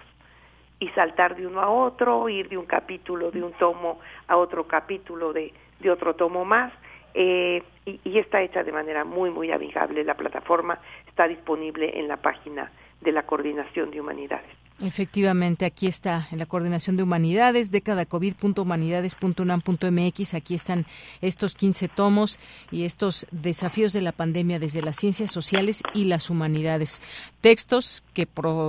y 0.83 0.89
saltar 0.91 1.37
de 1.37 1.47
uno 1.47 1.61
a 1.61 1.69
otro, 1.69 2.27
ir 2.31 2.49
de 2.49 2.57
un 2.57 2.65
capítulo 2.65 3.31
de 3.31 3.43
un 3.43 3.53
tomo 3.53 4.01
a 4.27 4.39
otro 4.39 4.67
capítulo 4.67 5.31
de, 5.35 5.53
de 5.79 5.91
otro 5.91 6.15
tomo 6.15 6.47
más. 6.47 6.73
Eh, 7.13 7.63
y, 7.85 8.01
y, 8.03 8.19
está 8.19 8.41
hecha 8.41 8.63
de 8.63 8.73
manera 8.73 9.05
muy, 9.05 9.29
muy 9.29 9.53
amigable. 9.53 10.05
La 10.05 10.15
plataforma 10.15 10.79
está 11.07 11.29
disponible 11.29 11.99
en 11.99 12.09
la 12.09 12.17
página 12.17 12.73
de 13.03 13.13
la 13.13 13.25
Coordinación 13.25 13.91
de 13.91 14.01
Humanidades. 14.01 14.60
Efectivamente, 14.83 15.67
aquí 15.67 15.87
está 15.87 16.27
en 16.33 16.39
la 16.39 16.47
Coordinación 16.47 16.97
de 16.97 17.03
Humanidades, 17.03 17.71
décadacovid.humanidades.unam.mx. 17.71 20.35
Aquí 20.35 20.55
están 20.55 20.87
estos 21.21 21.55
15 21.55 21.89
tomos 21.89 22.41
y 22.71 22.85
estos 22.85 23.27
desafíos 23.31 23.93
de 23.93 24.01
la 24.01 24.13
pandemia 24.13 24.59
desde 24.59 24.81
las 24.81 24.97
ciencias 24.97 25.31
sociales 25.31 25.83
y 25.93 26.05
las 26.05 26.31
humanidades. 26.31 27.03
Textos 27.43 28.03
que, 28.15 28.27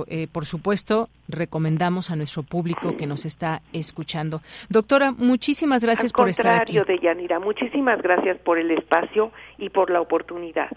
eh, 0.08 0.26
por 0.30 0.44
supuesto, 0.44 1.08
recomendamos 1.28 2.10
a 2.10 2.16
nuestro 2.16 2.42
público 2.42 2.94
que 2.96 3.06
nos 3.06 3.24
está 3.24 3.62
escuchando. 3.72 4.42
Doctora, 4.68 5.12
muchísimas 5.12 5.82
gracias 5.82 6.12
por 6.12 6.28
estar 6.28 6.60
aquí. 6.60 6.78
de 6.78 6.98
Yanira, 7.02 7.38
muchísimas 7.38 8.02
gracias 8.02 8.36
por 8.38 8.58
el 8.58 8.70
espacio 8.70 9.32
y 9.56 9.70
por 9.70 9.90
la 9.90 10.02
oportunidad. 10.02 10.68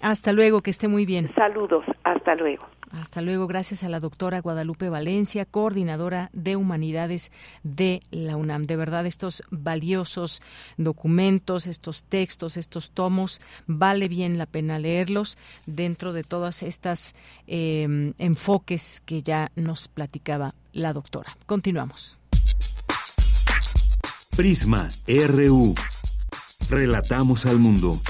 Hasta 0.00 0.32
luego, 0.32 0.60
que 0.60 0.70
esté 0.70 0.88
muy 0.88 1.06
bien. 1.06 1.30
Saludos, 1.34 1.84
hasta 2.04 2.34
luego. 2.34 2.64
Hasta 3.00 3.20
luego, 3.22 3.48
gracias 3.48 3.82
a 3.82 3.88
la 3.88 3.98
doctora 3.98 4.40
Guadalupe 4.40 4.88
Valencia, 4.88 5.44
coordinadora 5.46 6.30
de 6.32 6.54
humanidades 6.54 7.32
de 7.64 8.00
la 8.12 8.36
UNAM. 8.36 8.66
De 8.66 8.76
verdad, 8.76 9.04
estos 9.04 9.42
valiosos 9.50 10.42
documentos, 10.76 11.66
estos 11.66 12.04
textos, 12.04 12.56
estos 12.56 12.92
tomos, 12.92 13.40
vale 13.66 14.06
bien 14.08 14.38
la 14.38 14.46
pena 14.46 14.78
leerlos 14.78 15.38
dentro 15.66 16.12
de 16.12 16.22
todas 16.22 16.62
estas 16.62 17.16
eh, 17.48 18.12
enfoques 18.18 19.02
que 19.04 19.22
ya 19.22 19.50
nos 19.56 19.88
platicaba 19.88 20.54
la 20.72 20.92
doctora. 20.92 21.36
Continuamos. 21.46 22.18
Prisma 24.36 24.88
RU. 25.06 25.74
Relatamos 26.68 27.46
al 27.46 27.58
mundo. 27.58 28.00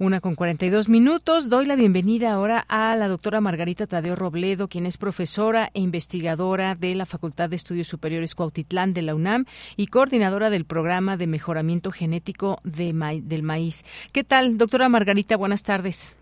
Una 0.00 0.20
con 0.20 0.34
42 0.34 0.88
minutos. 0.88 1.50
Doy 1.50 1.66
la 1.66 1.76
bienvenida 1.76 2.32
ahora 2.32 2.64
a 2.70 2.96
la 2.96 3.06
doctora 3.06 3.42
Margarita 3.42 3.86
Tadeo 3.86 4.16
Robledo, 4.16 4.66
quien 4.66 4.86
es 4.86 4.96
profesora 4.96 5.68
e 5.74 5.80
investigadora 5.80 6.74
de 6.74 6.94
la 6.94 7.04
Facultad 7.04 7.50
de 7.50 7.56
Estudios 7.56 7.88
Superiores 7.88 8.34
Cuautitlán 8.34 8.94
de 8.94 9.02
la 9.02 9.14
UNAM 9.14 9.44
y 9.76 9.88
coordinadora 9.88 10.48
del 10.48 10.64
programa 10.64 11.18
de 11.18 11.26
mejoramiento 11.26 11.90
genético 11.90 12.60
de 12.64 12.94
del 13.22 13.42
maíz. 13.42 13.84
¿Qué 14.10 14.24
tal, 14.24 14.56
doctora 14.56 14.88
Margarita? 14.88 15.36
Buenas 15.36 15.62
tardes. 15.62 16.16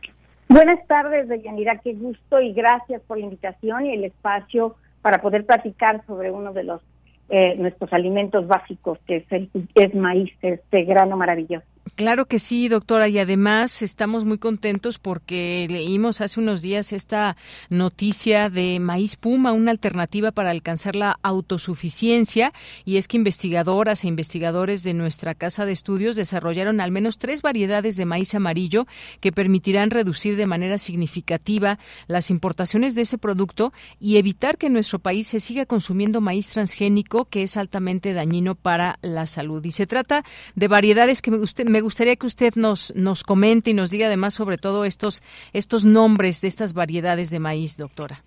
Buenas 0.49 0.85
tardes, 0.89 1.29
Deyanira. 1.29 1.79
Qué 1.79 1.93
gusto 1.93 2.41
y 2.41 2.53
gracias 2.55 3.01
por 3.03 3.19
la 3.19 3.27
invitación 3.27 3.87
y 3.87 3.95
el 3.95 4.03
espacio 4.07 4.75
para 5.03 5.23
poder 5.23 5.47
platicar 5.47 6.05
sobre 6.05 6.33
uno 6.33 6.53
de 6.53 6.65
los 6.65 6.83
eh, 7.31 7.55
nuestros 7.57 7.93
alimentos 7.93 8.49
básicos, 8.49 8.99
que 9.07 9.19
es 9.19 9.25
el 9.31 9.51
es 9.77 9.95
maíz, 9.95 10.33
este 10.43 10.83
grano 10.83 11.17
maravilloso. 11.17 11.67
Claro 11.99 12.27
que 12.27 12.39
sí, 12.39 12.69
doctora, 12.69 13.09
y 13.09 13.19
además 13.19 13.83
estamos 13.83 14.25
muy 14.25 14.39
contentos 14.39 15.01
porque 15.01 15.67
leímos 15.69 16.21
hace 16.21 16.39
unos 16.39 16.63
días 16.63 16.93
esta 16.93 17.37
noticia 17.71 18.51
de 18.51 18.79
maíz 18.79 19.17
puma, 19.17 19.51
una 19.51 19.73
alternativa 19.73 20.31
para 20.31 20.51
alcanzar 20.51 20.95
la 20.95 21.19
autosuficiencia, 21.25 22.53
y 22.85 22.99
es 22.99 23.09
que 23.09 23.17
investigadoras 23.17 24.05
e 24.05 24.07
investigadores 24.07 24.85
de 24.85 24.95
nuestra 24.95 25.35
casa 25.35 25.67
de 25.67 25.73
estudios 25.73 26.15
desarrollaron 26.15 26.81
al 26.81 26.93
menos 26.93 27.19
tres 27.19 27.43
variedades 27.43 27.97
de 27.97 28.07
maíz 28.07 28.33
amarillo 28.33 28.87
que 29.19 29.33
permitirán 29.33 29.91
reducir 29.91 30.37
de 30.37 30.47
manera 30.47 30.79
significativa 30.79 31.81
las 32.07 32.31
importaciones 32.31 32.95
de 32.95 33.03
ese 33.03 33.19
producto 33.19 33.73
y 33.99 34.19
evitar 34.19 34.57
que 34.57 34.71
nuestro 34.71 35.01
país 35.01 35.27
se 35.27 35.41
siga 35.41 35.67
consumiendo 35.67 36.21
maíz 36.21 36.51
transgénico 36.51 37.25
que 37.25 37.43
es 37.43 37.57
altamente 37.57 38.13
dañino 38.13 38.55
para 38.55 39.01
la 39.03 39.27
salud. 39.27 39.65
Y 39.65 39.73
se 39.73 39.89
trata 39.89 40.25
de 40.55 40.69
variedades 40.69 41.23
que 41.23 41.33
me, 41.33 41.39
usted, 41.39 41.69
me 41.69 41.88
gustaría 41.89 42.17
que 42.17 42.27
usted 42.27 42.53
nos, 42.55 42.95
nos 42.95 43.23
comente 43.23 43.71
y 43.71 43.75
nos 43.75 43.91
diga 43.91 44.09
además 44.09 44.35
sobre 44.35 44.59
todo 44.59 44.85
estos, 44.85 45.23
estos 45.55 45.87
nombres 45.87 46.43
de 46.43 46.49
estas 46.49 46.75
variedades 46.75 47.31
de 47.31 47.39
maíz, 47.39 47.79
doctora. 47.79 48.23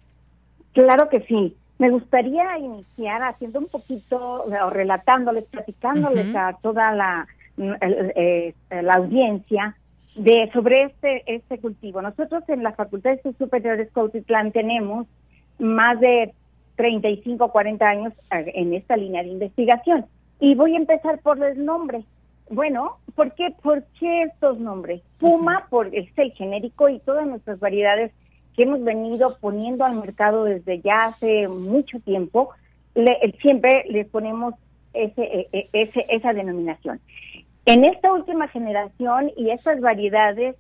Claro 0.74 1.10
que 1.10 1.22
sí. 1.22 1.56
Me 1.78 1.92
gustaría 1.92 2.58
iniciar 2.58 3.22
haciendo 3.22 3.60
un 3.60 3.68
poquito, 3.68 4.46
o 4.46 4.70
relatándoles, 4.72 5.46
platicándoles 5.46 6.36
a 6.36 6.58
toda 6.60 6.92
la, 6.92 7.28
eh, 7.58 8.56
la 8.70 8.94
audiencia 8.94 9.76
de 10.16 10.50
sobre 10.54 10.84
este 10.86 11.24
este 11.28 11.60
cultivo. 11.60 12.02
Nosotros 12.02 12.44
en 12.48 12.64
la 12.64 12.72
Facultad 12.74 13.12
de 13.12 13.16
Estudios 13.18 13.38
Superiores 13.38 13.90
Cautitlán 13.94 14.52
tenemos 14.52 15.06
más 15.60 16.00
de 16.00 16.34
35, 16.78 17.52
40 17.52 17.86
años 17.88 18.14
eh, 18.32 18.52
en 18.56 18.74
esta 18.74 18.98
línea 18.98 19.22
de 19.22 19.30
investigación. 19.30 20.06
Y 20.40 20.56
voy 20.56 20.74
a 20.74 20.78
empezar 20.78 21.20
por 21.20 21.44
el 21.44 21.64
nombre. 21.64 22.04
Bueno, 22.52 22.98
¿por 23.16 23.34
qué, 23.34 23.56
¿por 23.64 23.86
qué 23.98 24.24
estos 24.24 24.60
nombres? 24.60 25.02
Puma 25.20 25.68
por, 25.70 25.88
es 25.96 26.10
el 26.18 26.34
genérico 26.34 26.90
y 26.90 27.00
todas 27.00 27.26
nuestras 27.26 27.62
variedades 27.62 28.12
que 28.58 28.64
hemos 28.64 28.84
venido 28.84 29.38
poniendo 29.40 29.86
al 29.86 29.96
mercado 29.96 30.44
desde 30.44 30.82
ya 30.82 31.06
hace 31.06 31.48
mucho 31.48 32.02
tiempo, 32.02 32.50
le, 32.94 33.18
siempre 33.42 33.86
le 33.88 34.04
ponemos 34.04 34.54
ese, 34.94 35.24
e, 35.24 35.48
e, 35.54 35.70
ese, 35.72 36.06
esa 36.10 36.34
denominación. 36.34 37.00
En 37.66 37.86
esta 37.86 38.12
última 38.12 38.50
generación 38.50 39.32
y 39.38 39.52
estas 39.52 39.80
variedades 39.80 40.58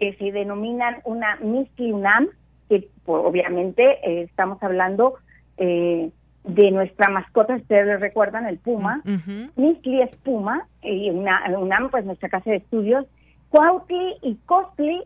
que 0.00 0.14
se 0.14 0.32
denominan 0.32 0.96
una 1.04 1.36
Misty 1.36 1.92
Unam, 1.92 2.30
que 2.68 2.88
obviamente 3.06 3.84
eh, 4.02 4.22
estamos 4.22 4.60
hablando 4.60 5.14
eh, 5.56 6.10
de 6.48 6.70
nuestra 6.70 7.10
mascota, 7.10 7.56
ustedes 7.56 8.00
recuerdan, 8.00 8.46
el 8.46 8.58
puma. 8.58 9.02
Uh 9.04 9.78
es 9.84 10.16
puma, 10.18 10.66
y 10.82 11.10
una, 11.10 11.42
UNAM, 11.58 11.90
pues 11.90 12.04
nuestra 12.04 12.28
casa 12.28 12.50
de 12.50 12.56
estudios. 12.56 13.06
Cuautli 13.50 14.16
y 14.22 14.36
Costli, 14.46 15.02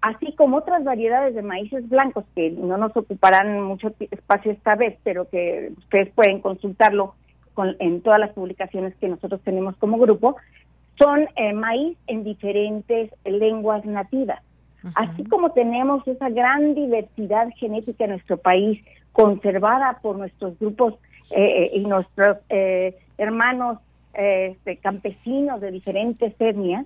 así 0.00 0.32
como 0.34 0.58
otras 0.58 0.84
variedades 0.84 1.34
de 1.34 1.42
maíces 1.42 1.88
blancos 1.88 2.24
que 2.34 2.50
no 2.50 2.76
nos 2.76 2.96
ocuparán 2.96 3.62
mucho 3.62 3.92
espacio 4.10 4.52
esta 4.52 4.74
vez, 4.74 4.98
pero 5.04 5.28
que 5.28 5.72
ustedes 5.78 6.10
pueden 6.14 6.40
consultarlo 6.40 7.14
con, 7.54 7.76
en 7.78 8.00
todas 8.00 8.20
las 8.20 8.32
publicaciones 8.32 8.94
que 8.96 9.08
nosotros 9.08 9.40
tenemos 9.42 9.76
como 9.76 9.98
grupo, 9.98 10.36
son 10.98 11.28
eh, 11.36 11.52
maíz 11.52 11.96
en 12.06 12.24
diferentes 12.24 13.10
lenguas 13.24 13.84
nativas. 13.84 14.40
Así 14.96 15.24
como 15.24 15.52
tenemos 15.52 16.06
esa 16.06 16.28
gran 16.28 16.74
diversidad 16.74 17.48
genética 17.56 18.04
en 18.04 18.10
nuestro 18.10 18.36
país, 18.36 18.84
conservada 19.14 20.00
por 20.02 20.16
nuestros 20.16 20.58
grupos 20.58 20.94
eh, 21.30 21.36
eh, 21.40 21.70
y 21.72 21.80
nuestros 21.86 22.38
eh, 22.48 22.98
hermanos 23.16 23.78
este, 24.12 24.76
campesinos 24.78 25.60
de 25.60 25.70
diferentes 25.70 26.34
etnias, 26.38 26.84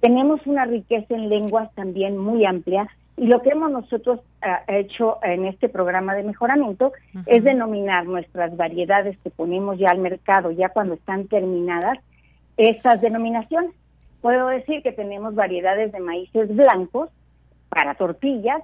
tenemos 0.00 0.44
una 0.46 0.64
riqueza 0.64 1.14
en 1.14 1.28
lenguas 1.28 1.72
también 1.74 2.18
muy 2.18 2.44
amplia 2.44 2.88
y 3.16 3.26
lo 3.26 3.42
que 3.42 3.50
hemos 3.50 3.70
nosotros 3.70 4.20
hecho 4.68 5.18
en 5.22 5.46
este 5.46 5.68
programa 5.68 6.14
de 6.14 6.22
mejoramiento 6.22 6.92
es 7.26 7.42
denominar 7.42 8.06
nuestras 8.06 8.56
variedades 8.56 9.18
que 9.18 9.30
ponemos 9.30 9.76
ya 9.78 9.90
al 9.90 9.98
mercado, 9.98 10.52
ya 10.52 10.68
cuando 10.68 10.94
están 10.94 11.26
terminadas, 11.26 11.98
estas 12.56 13.00
denominaciones. 13.00 13.72
Puedo 14.20 14.46
decir 14.48 14.84
que 14.84 14.92
tenemos 14.92 15.34
variedades 15.34 15.90
de 15.90 15.98
maíces 15.98 16.54
blancos 16.54 17.10
para 17.68 17.94
tortillas, 17.94 18.62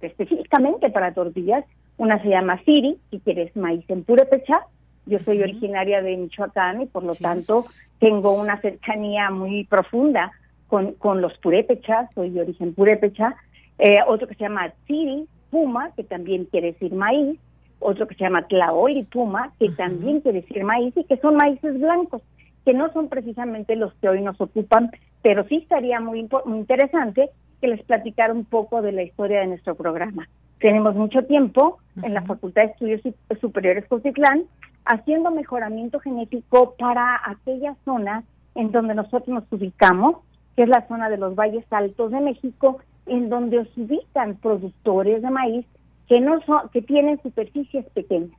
específicamente 0.00 0.88
para 0.88 1.12
tortillas, 1.12 1.64
una 2.00 2.20
se 2.22 2.30
llama 2.30 2.58
Siri, 2.64 2.96
si 3.10 3.20
quieres 3.20 3.54
maíz 3.54 3.84
en 3.88 4.04
purépecha. 4.04 4.60
Yo 5.04 5.18
soy 5.18 5.42
originaria 5.42 6.00
de 6.00 6.16
Michoacán 6.16 6.80
y 6.80 6.86
por 6.86 7.02
lo 7.04 7.14
tanto 7.14 7.66
tengo 7.98 8.32
una 8.32 8.58
cercanía 8.62 9.28
muy 9.30 9.64
profunda 9.64 10.32
con, 10.66 10.94
con 10.94 11.20
los 11.20 11.36
purépechas, 11.36 12.08
soy 12.14 12.30
de 12.30 12.40
origen 12.40 12.72
purépecha. 12.72 13.36
Eh, 13.78 13.96
otro 14.08 14.26
que 14.26 14.34
se 14.34 14.44
llama 14.44 14.72
Siri, 14.86 15.26
Puma, 15.50 15.90
que 15.94 16.02
también 16.02 16.46
quiere 16.46 16.72
decir 16.72 16.94
maíz. 16.94 17.38
Otro 17.80 18.06
que 18.08 18.14
se 18.14 18.24
llama 18.24 18.46
Tlaoiri 18.48 19.02
Puma, 19.02 19.52
que 19.58 19.68
también 19.68 20.22
quiere 20.22 20.40
decir 20.40 20.64
maíz 20.64 20.96
y 20.96 21.04
que 21.04 21.18
son 21.18 21.36
maíces 21.36 21.78
blancos, 21.78 22.22
que 22.64 22.72
no 22.72 22.90
son 22.94 23.10
precisamente 23.10 23.76
los 23.76 23.92
que 23.96 24.08
hoy 24.08 24.22
nos 24.22 24.40
ocupan, 24.40 24.90
pero 25.20 25.46
sí 25.48 25.56
estaría 25.56 26.00
muy, 26.00 26.26
muy 26.46 26.58
interesante 26.60 27.28
que 27.60 27.68
les 27.68 27.82
platicara 27.82 28.32
un 28.32 28.44
poco 28.44 28.82
de 28.82 28.92
la 28.92 29.02
historia 29.02 29.40
de 29.40 29.48
nuestro 29.48 29.74
programa. 29.74 30.28
Tenemos 30.58 30.94
mucho 30.94 31.24
tiempo 31.24 31.78
en 32.02 32.14
la 32.14 32.22
Facultad 32.22 32.62
de 32.62 32.70
Estudios 32.72 33.00
Superiores 33.40 33.86
Cotitlán 33.86 34.44
haciendo 34.84 35.30
mejoramiento 35.30 36.00
genético 36.00 36.74
para 36.78 37.20
aquellas 37.24 37.76
zonas 37.84 38.24
en 38.54 38.72
donde 38.72 38.94
nosotros 38.94 39.28
nos 39.28 39.44
ubicamos, 39.52 40.16
que 40.56 40.64
es 40.64 40.68
la 40.68 40.86
zona 40.88 41.08
de 41.08 41.16
los 41.16 41.34
valles 41.34 41.64
altos 41.70 42.10
de 42.10 42.20
México, 42.20 42.80
en 43.06 43.28
donde 43.28 43.64
se 43.74 43.82
ubican 43.82 44.36
productores 44.36 45.22
de 45.22 45.30
maíz 45.30 45.66
que 46.08 46.20
no 46.20 46.40
son, 46.42 46.68
que 46.72 46.82
tienen 46.82 47.20
superficies 47.22 47.86
pequeñas 47.90 48.36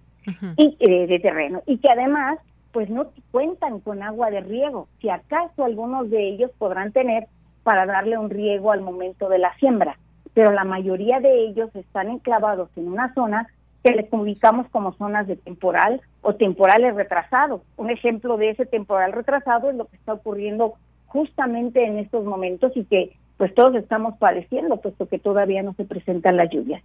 y 0.58 0.78
eh, 0.80 1.08
de 1.08 1.20
terreno 1.20 1.64
y 1.66 1.78
que 1.78 1.90
además 1.90 2.38
pues 2.72 2.90
no 2.90 3.08
cuentan 3.32 3.80
con 3.80 4.04
agua 4.04 4.30
de 4.30 4.42
riego, 4.42 4.88
si 5.00 5.10
acaso 5.10 5.66
algunos 5.66 6.10
de 6.10 6.30
ellos 6.30 6.52
podrán 6.58 6.92
tener 6.92 7.28
para 7.64 7.86
darle 7.86 8.18
un 8.18 8.30
riego 8.30 8.72
al 8.72 8.82
momento 8.82 9.30
de 9.30 9.40
la 9.40 9.56
siembra 9.58 9.98
pero 10.34 10.52
la 10.52 10.64
mayoría 10.64 11.20
de 11.20 11.46
ellos 11.46 11.70
están 11.76 12.10
enclavados 12.10 12.70
en 12.76 12.88
una 12.88 13.14
zona 13.14 13.48
que 13.84 13.94
les 13.94 14.08
ubicamos 14.12 14.68
como 14.70 14.94
zonas 14.94 15.28
de 15.28 15.36
temporal 15.36 16.02
o 16.22 16.36
temporales 16.36 16.96
retrasados. 16.96 17.62
Un 17.78 17.90
ejemplo 17.90 18.38
de 18.38 18.52
ese 18.52 18.66
temporal 18.66 19.12
retrasado 19.12 19.70
es 19.70 19.76
lo 19.76 19.86
que 19.86 19.96
está 19.96 20.14
ocurriendo 20.14 20.76
justamente 21.08 21.84
en 21.84 21.98
estos 21.98 22.24
momentos 22.24 22.72
y 22.76 22.86
que 22.86 23.18
pues 23.38 23.54
todos 23.56 23.76
estamos 23.76 24.18
padeciendo, 24.18 24.78
puesto 24.78 25.08
que 25.08 25.18
todavía 25.18 25.64
no 25.64 25.74
se 25.74 25.84
presentan 25.84 26.38
las 26.38 26.50
lluvias. 26.52 26.84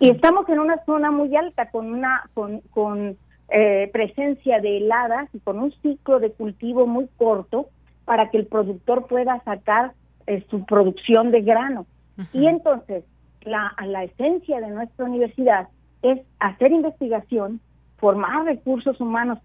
Y 0.00 0.10
estamos 0.10 0.48
en 0.48 0.60
una 0.60 0.84
zona 0.84 1.10
muy 1.10 1.34
alta 1.34 1.70
con 1.70 1.92
una 1.92 2.28
con, 2.34 2.60
con 2.70 3.16
eh, 3.48 3.90
presencia 3.92 4.60
de 4.60 4.76
heladas 4.76 5.28
y 5.34 5.40
con 5.40 5.58
un 5.58 5.72
ciclo 5.82 6.20
de 6.20 6.30
cultivo 6.30 6.86
muy 6.86 7.08
corto 7.16 7.68
para 8.04 8.30
que 8.30 8.38
el 8.38 8.46
productor 8.46 9.06
pueda 9.06 9.42
sacar 9.44 9.92
eh, 10.28 10.44
su 10.50 10.64
producción 10.64 11.30
de 11.30 11.40
grano. 11.40 11.86
Y 12.32 12.46
entonces, 12.46 13.04
la, 13.42 13.74
la 13.86 14.04
esencia 14.04 14.60
de 14.60 14.68
nuestra 14.68 15.04
universidad 15.04 15.68
es 16.02 16.20
hacer 16.38 16.72
investigación, 16.72 17.60
formar 17.96 18.44
recursos 18.44 19.00
humanos 19.00 19.38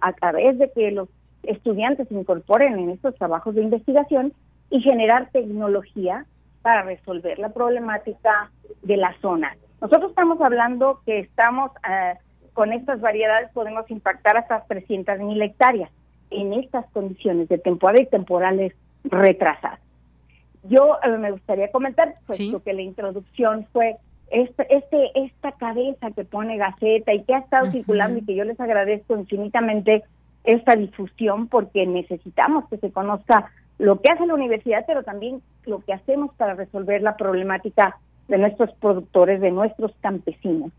a, 0.00 0.12
través 0.14 0.58
de 0.58 0.70
que 0.72 0.90
los 0.92 1.08
estudiantes 1.42 2.08
se 2.08 2.14
incorporen 2.14 2.78
en 2.78 2.90
estos 2.90 3.14
trabajos 3.16 3.54
de 3.54 3.62
investigación 3.62 4.32
y 4.70 4.80
generar 4.80 5.30
tecnología 5.30 6.24
para 6.62 6.82
resolver 6.82 7.38
la 7.38 7.50
problemática 7.50 8.50
de 8.82 8.96
la 8.96 9.14
zona. 9.20 9.56
Nosotros 9.80 10.10
estamos 10.10 10.40
hablando 10.40 11.00
que 11.04 11.20
estamos 11.20 11.70
eh, 11.88 12.14
con 12.54 12.72
estas 12.72 13.00
variedades 13.00 13.50
podemos 13.52 13.90
impactar 13.90 14.36
hasta 14.36 14.64
300 14.64 15.18
mil 15.20 15.40
hectáreas 15.40 15.90
en 16.30 16.52
estas 16.52 16.86
condiciones 16.92 17.48
de 17.48 17.58
temporada 17.58 18.02
y 18.02 18.06
temporales 18.06 18.72
retrasadas. 19.04 19.80
Yo 20.64 20.98
eh, 21.02 21.08
me 21.18 21.30
gustaría 21.30 21.70
comentar, 21.70 22.14
puesto 22.26 22.62
que 22.62 22.72
la 22.72 22.82
introducción 22.82 23.66
fue 23.72 23.96
este, 24.30 24.66
este, 24.74 25.10
esta 25.14 25.52
cabeza 25.52 26.10
que 26.12 26.24
pone 26.24 26.56
Gaceta 26.56 27.12
y 27.12 27.22
que 27.24 27.34
ha 27.34 27.38
estado 27.38 27.70
circulando 27.72 28.18
y 28.18 28.24
que 28.24 28.34
yo 28.34 28.44
les 28.44 28.60
agradezco 28.60 29.16
infinitamente 29.16 30.04
esta 30.44 30.76
difusión 30.76 31.48
porque 31.48 31.86
necesitamos 31.86 32.68
que 32.68 32.78
se 32.78 32.92
conozca 32.92 33.50
lo 33.78 34.00
que 34.00 34.12
hace 34.12 34.26
la 34.26 34.34
universidad, 34.34 34.84
pero 34.86 35.02
también 35.02 35.42
lo 35.64 35.80
que 35.80 35.92
hacemos 35.92 36.34
para 36.36 36.54
resolver 36.54 37.02
la 37.02 37.16
problemática 37.16 37.98
de 38.28 38.38
nuestros 38.38 38.70
productores, 38.74 39.40
de 39.40 39.50
nuestros 39.50 39.92
campesinos. 40.00 40.70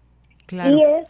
Y 0.51 0.83
es, 0.83 1.09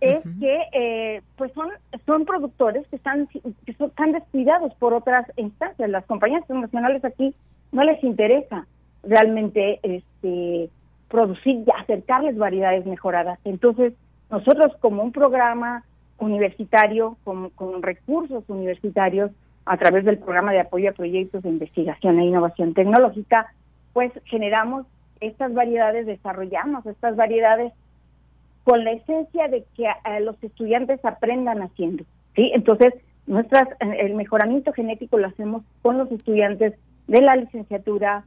es 0.00 0.22
que 0.40 0.62
eh, 0.72 1.22
pues 1.36 1.52
son, 1.52 1.70
son 2.06 2.24
productores 2.24 2.86
que 2.88 2.96
están, 2.96 3.28
que 3.28 3.42
están 3.66 4.12
descuidados 4.12 4.74
por 4.74 4.94
otras 4.94 5.26
instancias. 5.36 5.88
Las 5.88 6.04
compañías 6.06 6.42
internacionales 6.42 7.04
aquí 7.04 7.34
no 7.72 7.84
les 7.84 8.02
interesa 8.02 8.66
realmente 9.02 9.80
este 9.82 10.70
producir 11.08 11.64
y 11.66 11.70
acercarles 11.80 12.36
variedades 12.36 12.84
mejoradas. 12.84 13.38
Entonces, 13.44 13.94
nosotros 14.30 14.76
como 14.80 15.02
un 15.02 15.12
programa 15.12 15.84
universitario, 16.18 17.16
con, 17.24 17.50
con 17.50 17.82
recursos 17.82 18.44
universitarios, 18.48 19.30
a 19.64 19.76
través 19.76 20.04
del 20.04 20.18
programa 20.18 20.52
de 20.52 20.60
apoyo 20.60 20.90
a 20.90 20.94
proyectos 20.94 21.42
de 21.42 21.50
investigación 21.50 22.18
e 22.18 22.24
innovación 22.24 22.74
tecnológica, 22.74 23.52
pues 23.92 24.12
generamos 24.24 24.86
estas 25.20 25.52
variedades, 25.52 26.06
desarrollamos 26.06 26.86
estas 26.86 27.16
variedades 27.16 27.72
con 28.64 28.84
la 28.84 28.92
esencia 28.92 29.48
de 29.48 29.64
que 29.76 29.86
los 30.20 30.42
estudiantes 30.42 31.04
aprendan 31.04 31.62
haciendo. 31.62 32.04
¿sí? 32.34 32.50
Entonces, 32.54 32.94
nuestras, 33.26 33.68
el 33.80 34.14
mejoramiento 34.14 34.72
genético 34.72 35.18
lo 35.18 35.26
hacemos 35.26 35.62
con 35.82 35.98
los 35.98 36.10
estudiantes 36.10 36.74
de 37.08 37.22
la 37.22 37.34
licenciatura, 37.36 38.24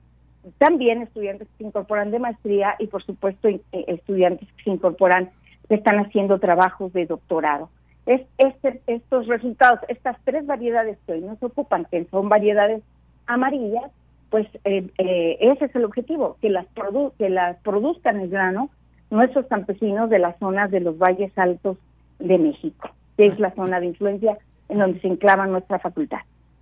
también 0.57 1.03
estudiantes 1.03 1.47
que 1.47 1.57
se 1.59 1.63
incorporan 1.65 2.11
de 2.11 2.19
maestría 2.19 2.75
y 2.79 2.87
por 2.87 3.03
supuesto 3.03 3.47
eh, 3.47 3.61
estudiantes 3.71 4.49
que 4.57 4.63
se 4.63 4.69
incorporan, 4.71 5.29
que 5.69 5.75
están 5.75 5.99
haciendo 5.99 6.39
trabajos 6.39 6.91
de 6.91 7.05
doctorado. 7.05 7.69
Es 8.07 8.21
este, 8.39 8.81
estos 8.87 9.27
resultados, 9.27 9.79
estas 9.87 10.17
tres 10.25 10.45
variedades 10.45 10.97
que 11.05 11.13
hoy 11.13 11.21
nos 11.21 11.41
ocupan, 11.41 11.85
que 11.89 12.05
son 12.05 12.27
variedades 12.27 12.81
amarillas, 13.27 13.91
pues 14.31 14.47
eh, 14.65 14.87
eh, 14.97 15.37
ese 15.39 15.65
es 15.65 15.75
el 15.75 15.85
objetivo, 15.85 16.37
que 16.41 16.49
las, 16.49 16.65
que 17.17 17.29
las 17.29 17.57
produzcan 17.57 18.19
el 18.19 18.29
grano 18.29 18.69
nuestros 19.11 19.45
campesinos 19.45 20.09
de 20.09 20.19
las 20.19 20.39
zonas 20.39 20.71
de 20.71 20.79
los 20.79 20.97
valles 20.97 21.37
altos 21.37 21.77
de 22.17 22.37
México, 22.37 22.89
que 23.17 23.27
es 23.27 23.39
la 23.39 23.53
zona 23.53 23.79
de 23.79 23.87
influencia 23.87 24.37
en 24.69 24.79
donde 24.79 25.01
se 25.01 25.07
enclava 25.07 25.45
nuestra 25.45 25.79
facultad. 25.79 26.21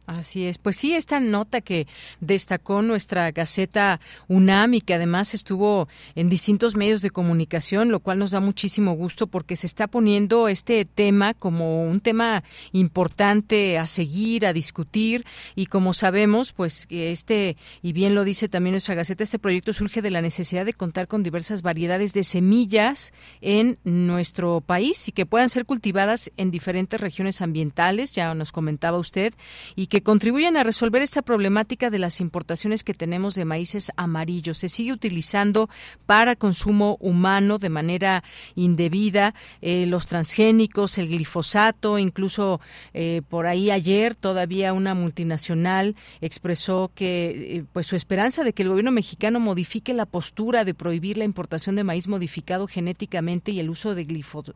Así 0.09 0.45
es. 0.45 0.57
Pues 0.57 0.75
sí, 0.75 0.95
esta 0.95 1.19
nota 1.19 1.61
que 1.61 1.85
destacó 2.19 2.81
nuestra 2.81 3.29
Gaceta 3.29 3.99
UNAM 4.27 4.73
y 4.73 4.81
que 4.81 4.95
además 4.95 5.35
estuvo 5.35 5.87
en 6.15 6.29
distintos 6.29 6.75
medios 6.75 7.03
de 7.03 7.11
comunicación, 7.11 7.91
lo 7.91 7.99
cual 7.99 8.17
nos 8.17 8.31
da 8.31 8.39
muchísimo 8.39 8.93
gusto 8.93 9.27
porque 9.27 9.55
se 9.55 9.67
está 9.67 9.85
poniendo 9.85 10.47
este 10.47 10.83
tema 10.85 11.35
como 11.35 11.83
un 11.83 11.99
tema 11.99 12.43
importante 12.71 13.77
a 13.77 13.85
seguir, 13.85 14.47
a 14.47 14.53
discutir 14.53 15.27
y 15.55 15.67
como 15.67 15.93
sabemos, 15.93 16.53
pues 16.53 16.87
este, 16.89 17.55
y 17.83 17.93
bien 17.93 18.15
lo 18.15 18.23
dice 18.23 18.49
también 18.49 18.73
nuestra 18.73 18.95
Gaceta, 18.95 19.23
este 19.23 19.37
proyecto 19.37 19.73
surge 19.73 20.01
de 20.01 20.09
la 20.09 20.23
necesidad 20.23 20.65
de 20.65 20.73
contar 20.73 21.07
con 21.07 21.21
diversas 21.21 21.61
variedades 21.61 22.13
de 22.13 22.23
semillas 22.23 23.13
en 23.41 23.77
nuestro 23.83 24.61
país 24.61 25.07
y 25.07 25.11
que 25.11 25.27
puedan 25.27 25.49
ser 25.49 25.65
cultivadas 25.67 26.31
en 26.35 26.49
diferentes 26.49 26.99
regiones 26.99 27.43
ambientales, 27.43 28.15
ya 28.15 28.33
nos 28.33 28.51
comentaba 28.51 28.97
usted, 28.97 29.35
y 29.75 29.85
que 29.85 29.98
contribuyen 30.03 30.57
a 30.57 30.63
resolver 30.63 31.01
esta 31.01 31.21
problemática 31.21 31.89
de 31.89 31.99
las 31.99 32.19
importaciones 32.19 32.83
que 32.83 32.93
tenemos 32.93 33.35
de 33.35 33.45
maíces 33.45 33.91
amarillos. 33.95 34.57
Se 34.57 34.69
sigue 34.69 34.91
utilizando 34.91 35.69
para 36.05 36.35
consumo 36.35 36.97
humano 36.99 37.57
de 37.57 37.69
manera 37.69 38.23
indebida 38.55 39.33
eh, 39.61 39.85
los 39.85 40.07
transgénicos, 40.07 40.97
el 40.97 41.07
glifosato, 41.07 41.97
incluso 41.97 42.59
eh, 42.93 43.21
por 43.29 43.47
ahí 43.47 43.71
ayer 43.71 44.15
todavía 44.15 44.73
una 44.73 44.93
multinacional 44.95 45.95
expresó 46.19 46.91
que 46.93 47.57
eh, 47.57 47.63
pues 47.71 47.87
su 47.87 47.95
esperanza 47.95 48.43
de 48.43 48.53
que 48.53 48.63
el 48.63 48.69
gobierno 48.69 48.91
mexicano 48.91 49.39
modifique 49.39 49.93
la 49.93 50.05
postura 50.05 50.65
de 50.65 50.73
prohibir 50.73 51.17
la 51.17 51.23
importación 51.23 51.75
de 51.75 51.83
maíz 51.83 52.07
modificado 52.07 52.67
genéticamente 52.67 53.51
y 53.51 53.59
el 53.59 53.69
uso 53.69 53.95
de 53.95 54.09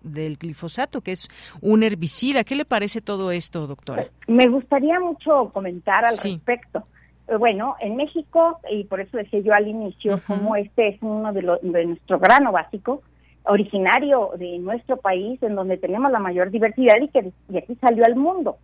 del 0.03 0.37
glifosato, 0.37 1.01
que 1.01 1.11
es 1.11 1.29
un 1.61 1.83
herbicida. 1.83 2.43
¿Qué 2.43 2.55
le 2.55 2.65
parece 2.65 3.01
todo 3.01 3.31
esto, 3.31 3.67
doctora? 3.67 4.07
Me 4.27 4.47
gustaría 4.47 4.99
mucho 4.99 5.32
comentar 5.51 6.05
al 6.05 6.17
respecto. 6.17 6.83
Eh, 7.27 7.35
bueno, 7.37 7.75
en 7.79 7.95
México, 7.95 8.59
y 8.69 8.83
por 8.85 8.99
eso 9.01 9.17
decía 9.17 9.39
yo 9.39 9.53
al 9.53 9.67
inicio, 9.67 10.19
como 10.27 10.55
este 10.55 10.89
es 10.89 10.97
uno 11.01 11.33
de, 11.33 11.41
los 11.41 11.61
de 11.61 11.85
nuestro 11.85 12.19
grano 12.19 12.51
básico, 12.51 13.01
originario 13.45 14.31
de 14.37 14.57
nuestro 14.59 14.97
país, 14.97 15.41
en 15.43 15.55
donde 15.55 15.77
tenemos 15.77 16.11
la 16.11 16.19
mayor 16.19 16.49
diversidad 16.49 16.95
y 17.01 17.09
que 17.09 17.31
de 17.49 17.59
aquí 17.59 17.75
salió 17.75 18.05
al 18.05 18.15
mundo. 18.15 18.57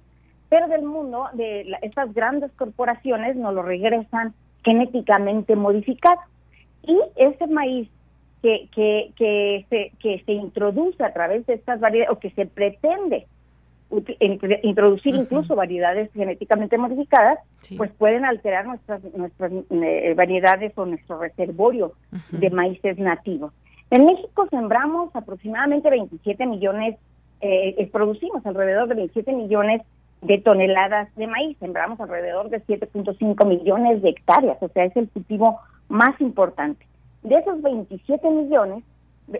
Pero 0.49 0.67
del 0.67 0.83
mundo, 0.83 1.27
de 1.33 1.77
estas 1.81 2.13
grandes 2.13 2.51
corporaciones 2.53 3.35
nos 3.35 3.53
lo 3.53 3.61
regresan 3.61 4.33
genéticamente 4.63 5.55
modificado. 5.55 6.19
Y 6.83 6.97
ese 7.17 7.45
maíz 7.47 7.89
que, 8.41 8.67
que, 8.73 9.11
que, 9.15 9.65
se, 9.69 9.91
que 9.99 10.23
se 10.25 10.31
introduce 10.31 11.03
a 11.03 11.13
través 11.13 11.45
de 11.45 11.53
estas 11.53 11.79
variedades, 11.79 12.15
o 12.15 12.19
que 12.19 12.31
se 12.31 12.45
pretende 12.45 13.27
introducir 14.61 15.15
incluso 15.15 15.55
variedades 15.55 16.11
genéticamente 16.13 16.77
modificadas, 16.77 17.39
pues 17.75 17.91
pueden 17.97 18.23
alterar 18.23 18.65
nuestras 18.65 19.01
nuestras 19.15 19.51
eh, 19.51 20.13
variedades 20.15 20.73
o 20.75 20.85
nuestro 20.85 21.19
reservorio 21.19 21.93
de 22.31 22.49
maíces 22.51 22.97
nativos. 22.99 23.51
En 23.89 24.05
México 24.05 24.47
sembramos 24.51 25.15
aproximadamente 25.15 25.89
27 25.89 26.45
millones, 26.45 26.97
eh, 27.41 27.75
eh, 27.77 27.89
producimos 27.91 28.45
alrededor 28.45 28.87
de 28.87 28.95
27 28.95 29.33
millones 29.33 29.81
de 30.21 30.37
toneladas 30.37 31.13
de 31.15 31.25
maíz, 31.25 31.57
sembramos 31.59 31.99
alrededor 31.99 32.49
de 32.49 32.61
7.5 32.65 33.45
millones 33.47 34.01
de 34.01 34.09
hectáreas, 34.09 34.57
o 34.61 34.67
sea, 34.69 34.85
es 34.85 34.95
el 34.95 35.09
cultivo 35.09 35.59
más 35.87 36.19
importante. 36.21 36.85
De 37.23 37.35
esos 37.35 37.61
27 37.61 38.29
millones 38.29 38.83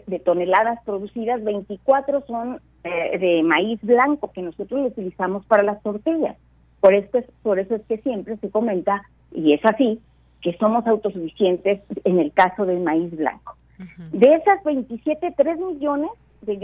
de 0.06 0.20
toneladas 0.20 0.80
producidas, 0.86 1.44
24 1.44 2.26
son 2.28 2.62
eh, 2.84 3.18
de 3.18 3.44
maíz 3.44 3.80
blanco 3.82 4.32
que 4.32 4.42
nosotros 4.42 4.82
lo 4.82 4.88
utilizamos 4.88 5.46
para 5.46 5.64
las 5.64 5.82
tortillas. 5.82 6.38
Por 6.80 6.94
esto 6.94 7.18
es, 7.18 7.26
por 7.44 7.60
eso 7.60 7.76
es 7.76 7.82
que 7.84 7.98
siempre 7.98 8.38
se 8.38 8.50
comenta, 8.50 9.04
y 9.32 9.54
es 9.54 9.62
así, 9.66 10.00
que 10.42 10.56
somos 10.58 10.88
autosuficientes 10.88 11.82
en 12.06 12.20
el 12.20 12.32
caso 12.32 12.66
del 12.66 12.80
maíz 12.80 13.16
blanco. 13.16 13.56
De 14.12 14.36
esas 14.36 14.64
27, 14.64 15.34
3 15.38 15.58
millones 15.58 16.10
de, 16.42 16.58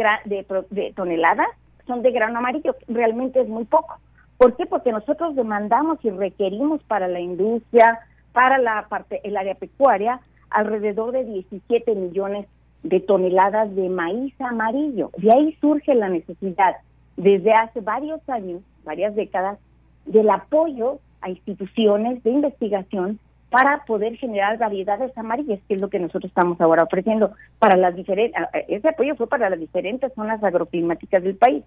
de, 0.69 0.93
toneladas 0.93 1.47
son 1.87 2.01
de 2.01 2.11
grano 2.11 2.39
amarillo, 2.39 2.75
realmente 2.87 3.41
es 3.41 3.47
muy 3.47 3.63
poco. 3.65 3.95
¿Por 4.37 4.55
qué? 4.57 4.65
Porque 4.65 4.91
nosotros 4.91 5.35
demandamos 5.35 6.03
y 6.03 6.09
requerimos 6.09 6.83
para 6.83 7.07
la 7.07 7.21
industria, 7.21 7.99
para 8.33 8.57
la 8.57 8.87
parte, 8.89 9.21
el 9.23 9.37
área 9.37 9.55
pecuaria, 9.55 10.19
alrededor 10.49 11.13
de 11.13 11.23
17 11.23 11.95
millones 11.95 12.47
de 12.83 12.99
toneladas 12.99 13.75
de 13.75 13.89
maíz 13.89 14.33
amarillo. 14.39 15.11
De 15.17 15.31
ahí 15.31 15.57
surge 15.61 15.95
la 15.95 16.09
necesidad, 16.09 16.75
desde 17.17 17.53
hace 17.53 17.81
varios 17.81 18.27
años, 18.29 18.61
varias 18.83 19.15
décadas, 19.15 19.57
del 20.05 20.29
apoyo 20.29 20.99
a 21.21 21.29
instituciones 21.29 22.21
de 22.23 22.31
investigación 22.31 23.19
para 23.49 23.85
poder 23.85 24.17
generar 24.17 24.57
variedades 24.57 25.17
amarillas, 25.17 25.59
que 25.67 25.75
es 25.75 25.81
lo 25.81 25.89
que 25.89 25.99
nosotros 25.99 26.25
estamos 26.25 26.59
ahora 26.59 26.83
ofreciendo 26.83 27.31
para 27.57 27.77
las 27.77 27.95
diferentes, 27.95 28.41
ese 28.67 28.89
apoyo 28.89 29.15
fue 29.15 29.27
para 29.27 29.49
las 29.49 29.59
diferentes 29.59 30.13
zonas 30.13 30.43
agroclimáticas 30.43 31.23
del 31.23 31.35
país. 31.35 31.63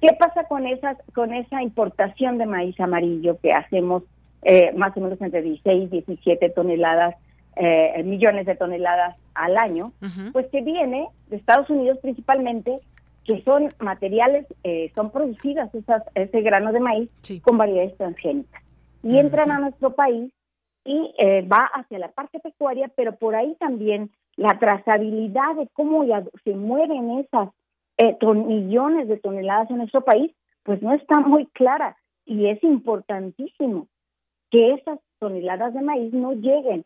¿Qué 0.00 0.12
pasa 0.18 0.44
con 0.44 0.66
esas, 0.66 0.98
con 1.14 1.32
esa 1.32 1.62
importación 1.62 2.38
de 2.38 2.46
maíz 2.46 2.78
amarillo 2.80 3.38
que 3.40 3.50
hacemos 3.50 4.02
eh, 4.42 4.72
más 4.76 4.96
o 4.96 5.00
menos 5.00 5.20
entre 5.20 5.42
16 5.42 5.84
y 5.84 5.86
17 5.86 6.50
toneladas, 6.50 7.14
eh, 7.56 8.02
millones 8.04 8.46
de 8.46 8.56
toneladas 8.56 9.16
al 9.34 9.56
año? 9.56 9.92
Pues 10.32 10.46
que 10.48 10.62
viene 10.62 11.08
de 11.28 11.36
Estados 11.36 11.68
Unidos 11.70 11.98
principalmente, 12.02 12.80
que 13.24 13.42
son 13.42 13.68
materiales, 13.78 14.46
eh, 14.64 14.90
son 14.94 15.10
producidas 15.10 15.74
esas, 15.74 16.02
ese 16.14 16.40
grano 16.40 16.72
de 16.72 16.80
maíz 16.80 17.10
con 17.42 17.58
variedades 17.58 17.96
transgénicas. 17.96 18.62
Y 19.02 19.18
entran 19.18 19.50
a 19.50 19.58
nuestro 19.58 19.94
país 19.94 20.32
y 20.84 21.14
va 21.50 21.70
hacia 21.74 21.98
la 21.98 22.08
parte 22.08 22.40
pecuaria, 22.40 22.90
pero 22.96 23.14
por 23.16 23.34
ahí 23.36 23.56
también 23.60 24.10
la 24.36 24.58
trazabilidad 24.58 25.54
de 25.56 25.68
cómo 25.72 26.04
ya 26.04 26.24
se 26.44 26.54
mueven 26.54 27.18
esas 27.18 27.50
eh, 27.98 28.16
millones 28.24 29.08
de 29.08 29.18
toneladas 29.18 29.70
en 29.70 29.78
nuestro 29.78 30.02
país, 30.02 30.32
pues 30.62 30.80
no 30.82 30.94
está 30.94 31.20
muy 31.20 31.46
clara 31.46 31.96
y 32.24 32.46
es 32.46 32.62
importantísimo 32.64 33.88
que 34.50 34.74
esas 34.74 34.98
toneladas 35.18 35.74
de 35.74 35.82
maíz 35.82 36.12
no 36.12 36.32
lleguen 36.32 36.84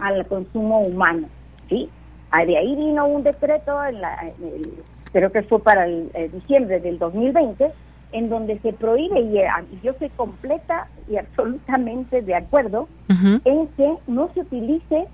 al 0.00 0.26
consumo 0.26 0.80
humano, 0.80 1.28
¿sí? 1.68 1.88
Ah, 2.30 2.44
de 2.44 2.58
ahí 2.58 2.74
vino 2.74 3.06
un 3.06 3.22
decreto, 3.22 3.82
en 3.84 4.00
la, 4.00 4.32
creo 5.12 5.30
que 5.30 5.42
fue 5.42 5.60
para 5.62 5.86
el, 5.86 6.10
eh, 6.14 6.28
diciembre 6.32 6.80
del 6.80 6.98
2020, 6.98 7.72
en 8.12 8.28
donde 8.28 8.58
se 8.60 8.72
prohíbe, 8.72 9.20
y, 9.20 9.38
eh, 9.38 9.48
yo 9.82 9.92
soy 9.98 10.08
completa 10.10 10.88
y 11.08 11.16
absolutamente 11.16 12.22
de 12.22 12.34
acuerdo, 12.34 12.88
en 13.08 13.68
que 13.68 13.94
no 14.06 14.30
se 14.34 14.40
utilice 14.40 15.06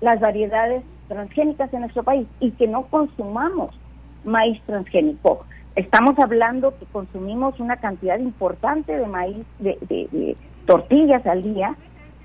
las 0.00 0.20
variedades 0.20 0.82
transgénicas 1.08 1.72
en 1.72 1.80
nuestro 1.80 2.02
país 2.02 2.26
y 2.40 2.50
que 2.52 2.68
no 2.68 2.82
consumamos 2.86 3.74
maíz 4.24 4.60
transgénico. 4.66 5.44
Estamos 5.74 6.18
hablando 6.18 6.76
que 6.78 6.86
consumimos 6.86 7.58
una 7.60 7.76
cantidad 7.76 8.18
importante 8.18 8.96
de 8.96 9.06
maíz, 9.06 9.46
de, 9.58 10.36
tortillas 10.66 11.24
al 11.26 11.42
día, 11.42 11.74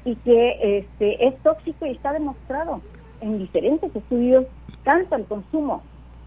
y 0.06 0.16
que 0.16 0.80
este 0.80 1.28
es 1.28 1.38
tóxico 1.44 1.86
y 1.86 1.92
está 1.92 2.14
demostrado 2.14 2.82
en 3.22 3.40
diferentes 3.40 3.96
estudios 3.96 4.46
tanto 4.84 5.16
el 5.16 5.26
consumo 5.26 5.82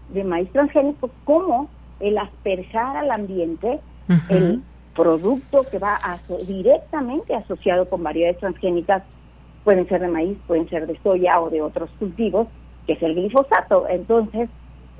de 0.09 0.23
maíz 0.23 0.51
transgénico 0.51 1.09
como 1.23 1.69
el 1.99 2.17
asperjar 2.17 2.97
al 2.97 3.11
ambiente 3.11 3.79
el 4.29 4.63
producto 4.95 5.63
que 5.69 5.79
va 5.79 5.99
directamente 6.47 7.35
asociado 7.35 7.87
con 7.89 8.03
variedades 8.03 8.39
transgénicas, 8.39 9.03
pueden 9.63 9.87
ser 9.87 10.01
de 10.01 10.07
maíz, 10.07 10.37
pueden 10.47 10.67
ser 10.69 10.87
de 10.87 10.97
soya 11.03 11.39
o 11.41 11.49
de 11.49 11.61
otros 11.61 11.89
cultivos, 11.99 12.47
que 12.85 12.93
es 12.93 13.03
el 13.03 13.15
glifosato. 13.15 13.87
Entonces, 13.89 14.49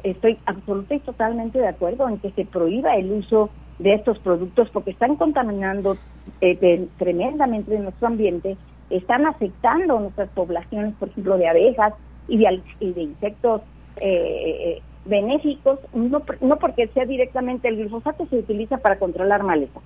estoy 0.03 0.37
absolutamente 0.45 0.95
y 0.95 0.99
totalmente 0.99 1.59
de 1.59 1.67
acuerdo 1.67 2.07
en 2.09 2.19
que 2.19 2.31
se 2.31 2.45
prohíba 2.45 2.95
el 2.95 3.11
uso 3.11 3.49
de 3.79 3.93
estos 3.93 4.17
productos 4.19 4.69
porque 4.71 4.91
están 4.91 5.15
contaminando 5.15 5.97
eh, 6.41 6.87
tremendamente 6.97 7.77
nuestro 7.79 8.07
ambiente, 8.07 8.57
están 8.89 9.25
afectando 9.25 9.99
nuestras 9.99 10.29
poblaciones, 10.29 10.95
por 10.95 11.09
ejemplo, 11.09 11.37
de 11.37 11.47
abejas 11.47 11.93
y 12.27 12.37
de, 12.37 13.01
insectos 13.01 13.61
eh, 13.97 14.81
benéficos, 15.05 15.79
no, 15.93 16.21
no 16.41 16.57
porque 16.57 16.87
sea 16.87 17.05
directamente 17.05 17.67
el 17.67 17.77
glifosato 17.77 18.25
se 18.27 18.39
utiliza 18.39 18.77
para 18.77 18.99
controlar 18.99 19.43
maleza, 19.43 19.79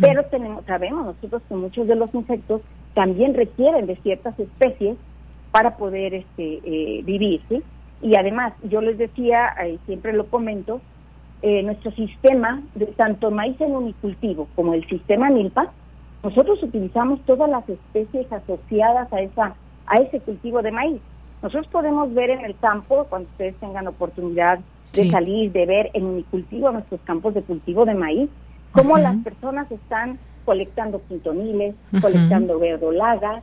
pero 0.00 0.24
tenemos, 0.26 0.64
sabemos 0.64 1.04
nosotros 1.04 1.42
que 1.48 1.54
muchos 1.54 1.86
de 1.86 1.96
los 1.96 2.14
insectos 2.14 2.62
también 2.94 3.34
requieren 3.34 3.86
de 3.86 3.96
ciertas 3.96 4.38
especies 4.38 4.96
para 5.50 5.76
poder 5.76 6.14
este, 6.14 6.60
eh, 6.64 7.02
vivir, 7.04 7.42
¿sí? 7.48 7.62
Y 8.00 8.16
además, 8.16 8.54
yo 8.64 8.80
les 8.80 8.98
decía, 8.98 9.54
siempre 9.86 10.12
lo 10.12 10.26
comento, 10.26 10.80
eh, 11.42 11.62
nuestro 11.62 11.90
sistema 11.92 12.62
de 12.74 12.86
tanto 12.86 13.30
maíz 13.30 13.60
en 13.60 13.74
unicultivo 13.74 14.48
como 14.54 14.74
el 14.74 14.86
sistema 14.88 15.28
NILPA, 15.28 15.72
nosotros 16.22 16.62
utilizamos 16.62 17.20
todas 17.26 17.50
las 17.50 17.68
especies 17.68 18.32
asociadas 18.32 19.12
a 19.12 19.20
esa 19.20 19.54
a 19.86 19.96
ese 19.96 20.20
cultivo 20.20 20.62
de 20.62 20.70
maíz. 20.70 21.00
Nosotros 21.42 21.66
podemos 21.72 22.14
ver 22.14 22.30
en 22.30 22.44
el 22.44 22.56
campo, 22.58 23.06
cuando 23.10 23.28
ustedes 23.30 23.56
tengan 23.56 23.88
oportunidad 23.88 24.60
de 24.92 25.10
salir, 25.10 25.50
de 25.52 25.66
ver 25.66 25.90
en 25.94 26.04
unicultivo 26.04 26.70
nuestros 26.70 27.00
campos 27.02 27.34
de 27.34 27.42
cultivo 27.42 27.84
de 27.84 27.94
maíz, 27.94 28.30
cómo 28.72 28.96
las 28.98 29.16
personas 29.24 29.70
están 29.70 30.18
colectando 30.44 31.02
quintoniles, 31.08 31.74
colectando 32.00 32.58
verdolagas, 32.58 33.42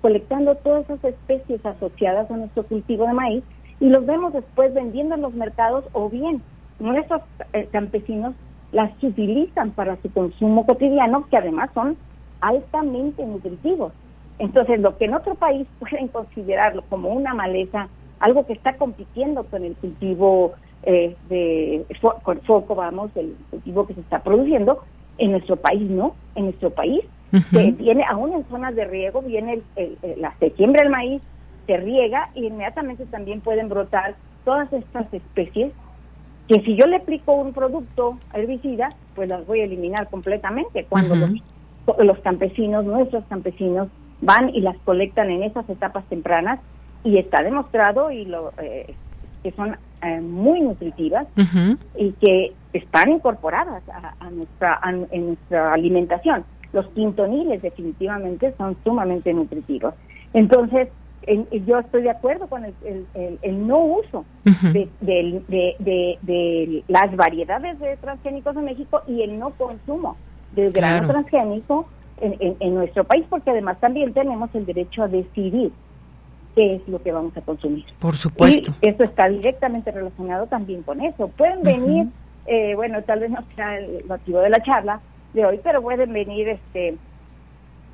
colectando 0.00 0.54
todas 0.56 0.84
esas 0.84 1.04
especies 1.04 1.64
asociadas 1.66 2.30
a 2.30 2.36
nuestro 2.36 2.62
cultivo 2.64 3.06
de 3.06 3.12
maíz 3.12 3.44
y 3.80 3.88
los 3.88 4.06
vemos 4.06 4.32
después 4.32 4.72
vendiendo 4.72 5.14
en 5.14 5.22
los 5.22 5.34
mercados 5.34 5.84
o 5.92 6.08
bien 6.08 6.42
nuestros 6.78 7.22
eh, 7.52 7.68
campesinos 7.70 8.34
las 8.72 8.90
utilizan 9.02 9.70
para 9.70 9.96
su 10.02 10.10
consumo 10.12 10.66
cotidiano, 10.66 11.26
que 11.28 11.36
además 11.36 11.70
son 11.74 11.96
altamente 12.40 13.24
nutritivos. 13.24 13.92
Entonces, 14.38 14.80
lo 14.80 14.96
que 14.96 15.04
en 15.04 15.14
otro 15.14 15.34
país 15.34 15.66
pueden 15.78 16.08
considerarlo 16.08 16.82
como 16.88 17.10
una 17.10 17.34
maleza, 17.34 17.88
algo 18.20 18.46
que 18.46 18.54
está 18.54 18.76
compitiendo 18.76 19.44
con 19.44 19.64
el 19.64 19.74
cultivo 19.76 20.52
eh, 20.84 21.16
de 21.28 21.84
con 22.22 22.40
foco, 22.42 22.74
vamos, 22.74 23.10
el 23.14 23.36
cultivo 23.50 23.86
que 23.86 23.94
se 23.94 24.00
está 24.00 24.20
produciendo, 24.20 24.82
en 25.18 25.32
nuestro 25.32 25.56
país 25.56 25.88
no, 25.90 26.14
en 26.34 26.44
nuestro 26.44 26.70
país 26.70 27.02
que 27.50 27.70
viene, 27.72 28.04
aún 28.10 28.32
en 28.32 28.44
zonas 28.48 28.74
de 28.74 28.84
riego, 28.84 29.22
viene 29.22 29.62
el, 29.76 29.96
la 30.18 30.34
se 30.38 30.50
siembra 30.50 30.82
el 30.82 30.90
maíz, 30.90 31.22
se 31.66 31.76
riega 31.78 32.28
e 32.34 32.40
inmediatamente 32.40 33.06
también 33.06 33.40
pueden 33.40 33.68
brotar 33.68 34.16
todas 34.44 34.70
estas 34.72 35.12
especies 35.14 35.72
que 36.48 36.60
si 36.62 36.76
yo 36.76 36.86
le 36.86 36.96
aplico 36.96 37.32
un 37.32 37.52
producto 37.52 38.18
herbicida, 38.34 38.90
pues 39.14 39.28
las 39.28 39.46
voy 39.46 39.60
a 39.60 39.64
eliminar 39.64 40.08
completamente 40.10 40.86
cuando 40.88 41.14
los, 41.14 42.18
campesinos, 42.20 42.84
nuestros 42.84 43.24
campesinos, 43.26 43.88
van 44.20 44.50
y 44.50 44.60
las 44.60 44.76
colectan 44.84 45.30
en 45.30 45.42
esas 45.42 45.68
etapas 45.68 46.04
tempranas 46.08 46.60
y 47.04 47.18
está 47.18 47.42
demostrado 47.42 48.10
y 48.10 48.24
lo 48.24 48.52
eh, 48.58 48.94
que 49.42 49.50
son 49.52 49.76
eh, 50.02 50.20
muy 50.20 50.60
nutritivas 50.60 51.26
y 51.96 52.12
que 52.12 52.52
están 52.72 53.10
incorporadas 53.10 53.82
a, 53.88 54.30
nuestra 54.30 54.80
en 55.10 55.26
nuestra 55.26 55.72
alimentación. 55.72 56.44
Los 56.72 56.86
quintoniles 56.88 57.60
definitivamente 57.62 58.54
son 58.56 58.76
sumamente 58.84 59.32
nutritivos. 59.34 59.94
Entonces, 60.32 60.88
yo 61.66 61.78
estoy 61.78 62.02
de 62.02 62.10
acuerdo 62.10 62.46
con 62.48 62.64
el, 62.64 62.74
el, 63.42 63.66
no 63.66 63.78
uso 63.78 64.24
de, 64.72 64.88
de, 65.00 66.84
las 66.88 67.14
variedades 67.14 67.78
de 67.78 67.96
transgénicos 67.98 68.56
en 68.56 68.64
México 68.64 69.02
y 69.06 69.22
el 69.22 69.38
no 69.38 69.50
consumo 69.50 70.16
del 70.52 70.72
grano 70.72 71.08
transgénico 71.08 71.86
en, 72.20 72.56
en, 72.58 72.74
nuestro 72.74 73.04
país, 73.04 73.24
porque 73.28 73.50
además 73.50 73.78
también 73.80 74.12
tenemos 74.12 74.50
el 74.54 74.66
derecho 74.66 75.04
a 75.04 75.08
decidir 75.08 75.72
qué 76.54 76.76
es 76.76 76.88
lo 76.88 77.02
que 77.02 77.12
vamos 77.12 77.36
a 77.36 77.40
consumir. 77.40 77.84
Por 77.98 78.16
supuesto. 78.16 78.72
Y 78.80 78.88
eso 78.88 79.04
está 79.04 79.28
directamente 79.28 79.90
relacionado 79.90 80.46
también 80.46 80.82
con 80.82 81.00
eso. 81.00 81.28
Pueden 81.28 81.62
venir, 81.62 82.08
eh, 82.46 82.74
bueno, 82.74 83.02
tal 83.02 83.20
vez 83.20 83.30
no 83.30 83.42
sea 83.54 83.78
el 83.78 84.04
motivo 84.06 84.40
de 84.40 84.50
la 84.50 84.62
charla 84.62 85.00
de 85.32 85.44
hoy, 85.44 85.60
pero 85.62 85.82
pueden 85.82 86.12
venir 86.12 86.48
este 86.48 86.96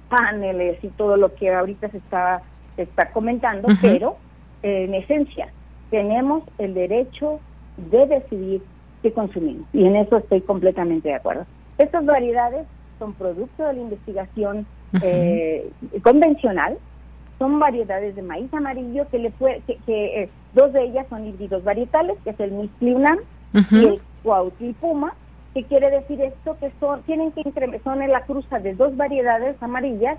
paneles 0.09 0.83
y 0.83 0.89
todo 0.89 1.17
lo 1.17 1.35
que 1.35 1.53
ahorita 1.53 1.91
se 1.91 1.99
está 1.99 2.43
está 2.83 3.11
comentando, 3.11 3.69
pero 3.81 4.17
eh, 4.63 4.85
en 4.85 4.95
esencia 4.95 5.49
tenemos 5.91 6.43
el 6.59 6.75
derecho 6.75 7.41
de 7.77 8.07
decidir 8.07 8.63
qué 9.03 9.13
consumimos 9.13 9.67
y 9.73 9.85
en 9.85 9.97
eso 9.97 10.19
estoy 10.19 10.41
completamente 10.41 11.09
de 11.09 11.15
acuerdo. 11.15 11.47
Estas 11.79 12.05
variedades 12.05 12.67
son 12.99 13.15
producto 13.15 13.65
de 13.65 13.75
la 13.75 13.81
investigación 13.81 14.67
eh, 15.03 15.71
convencional, 16.03 16.79
son 17.39 17.61
variedades 17.61 18.17
de 18.17 18.23
maíz 18.23 18.53
amarillo 18.53 19.09
que 19.11 19.19
le 19.19 19.31
fue 19.33 19.63
que, 19.67 19.79
eh, 19.87 20.29
dos 20.55 20.73
de 20.73 20.85
ellas 20.85 21.07
son 21.09 21.27
híbridos 21.27 21.63
varietales, 21.63 22.19
que 22.25 22.31
es 22.31 22.41
el 22.41 22.51
Mispliunam 22.51 23.19
y 23.71 23.77
el 23.77 24.01
Cuautlipuma, 24.25 25.15
que 25.55 25.65
quiere 25.65 25.91
decir 25.91 26.21
esto 26.21 26.57
que 26.59 26.73
son 26.81 27.03
tienen 27.03 27.33
que 27.33 27.45
son 27.85 28.03
en 28.03 28.11
la 28.11 28.23
cruza 28.23 28.59
de 28.59 28.75
dos 28.75 28.97
variedades 28.97 29.57
amarillas 29.63 30.19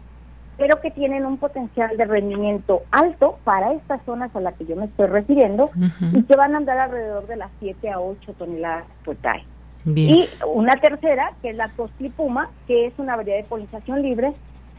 pero 0.59 0.81
que 0.81 0.91
tienen 0.91 1.25
un 1.25 1.37
potencial 1.37 1.95
de 1.95 2.05
rendimiento 2.05 2.83
alto 2.91 3.39
para 3.45 3.71
estas 3.71 4.03
zonas 4.05 4.35
a 4.35 4.41
las 4.41 4.53
que 4.55 4.65
yo 4.65 4.75
me 4.75 4.85
estoy 4.85 5.07
refiriendo 5.07 5.71
y 6.13 6.21
que 6.23 6.35
van 6.35 6.53
a 6.53 6.57
andar 6.57 6.77
alrededor 6.77 7.25
de 7.27 7.37
las 7.37 7.49
7 7.59 7.89
a 7.89 7.99
8 7.99 8.33
toneladas 8.33 8.83
por 9.05 9.15
año. 9.23 9.45
Y 9.85 10.27
una 10.45 10.75
tercera, 10.75 11.31
que 11.41 11.51
es 11.51 11.55
la 11.55 11.69
costlipuma, 11.69 12.49
que 12.67 12.87
es 12.87 12.93
una 12.97 13.15
variedad 13.15 13.37
de 13.37 13.45
polinización 13.45 14.01
libre, 14.01 14.33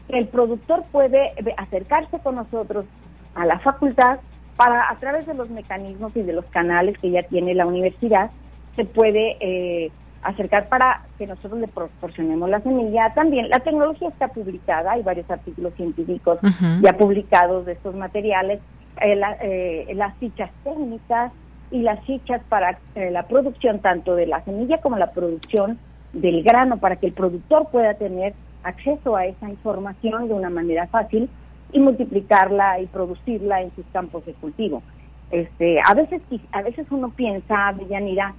que 0.07 0.19
el 0.19 0.27
productor 0.27 0.83
puede 0.91 1.33
acercarse 1.57 2.19
con 2.19 2.35
nosotros 2.35 2.85
a 3.33 3.45
la 3.45 3.59
facultad 3.59 4.19
para, 4.55 4.89
a 4.89 4.95
través 4.99 5.25
de 5.25 5.33
los 5.33 5.49
mecanismos 5.49 6.15
y 6.15 6.21
de 6.21 6.33
los 6.33 6.45
canales 6.45 6.97
que 6.99 7.09
ya 7.09 7.23
tiene 7.23 7.55
la 7.55 7.65
universidad, 7.65 8.29
se 8.75 8.85
puede 8.85 9.37
eh, 9.39 9.91
acercar 10.23 10.69
para 10.69 11.03
que 11.17 11.27
nosotros 11.27 11.59
le 11.59 11.67
proporcionemos 11.67 12.49
la 12.49 12.61
semilla. 12.61 13.13
También 13.13 13.49
la 13.49 13.59
tecnología 13.59 14.09
está 14.09 14.27
publicada, 14.27 14.91
hay 14.91 15.03
varios 15.03 15.29
artículos 15.29 15.73
científicos 15.75 16.39
ya 16.81 16.93
publicados 16.93 17.65
de 17.65 17.73
estos 17.73 17.95
materiales, 17.95 18.59
eh, 19.01 19.19
eh, 19.41 19.93
las 19.95 20.15
fichas 20.17 20.51
técnicas 20.63 21.31
y 21.71 21.81
las 21.81 22.03
fichas 22.05 22.41
para 22.49 22.77
eh, 22.95 23.09
la 23.09 23.23
producción 23.23 23.79
tanto 23.79 24.15
de 24.15 24.27
la 24.27 24.43
semilla 24.43 24.79
como 24.79 24.97
la 24.97 25.11
producción 25.11 25.79
del 26.13 26.43
grano 26.43 26.77
para 26.77 26.97
que 26.97 27.07
el 27.07 27.13
productor 27.13 27.69
pueda 27.69 27.93
tener 27.95 28.33
acceso 28.63 29.15
a 29.15 29.25
esa 29.25 29.49
información 29.49 30.27
de 30.27 30.33
una 30.33 30.49
manera 30.49 30.87
fácil 30.87 31.29
y 31.71 31.79
multiplicarla 31.79 32.79
y 32.81 32.85
producirla 32.87 33.61
en 33.61 33.73
sus 33.75 33.85
campos 33.93 34.25
de 34.25 34.33
cultivo. 34.33 34.83
Este, 35.31 35.79
a 35.79 35.93
veces 35.93 36.21
a 36.51 36.61
veces 36.61 36.85
uno 36.91 37.09
piensa, 37.11 37.71
Villanira, 37.71 38.35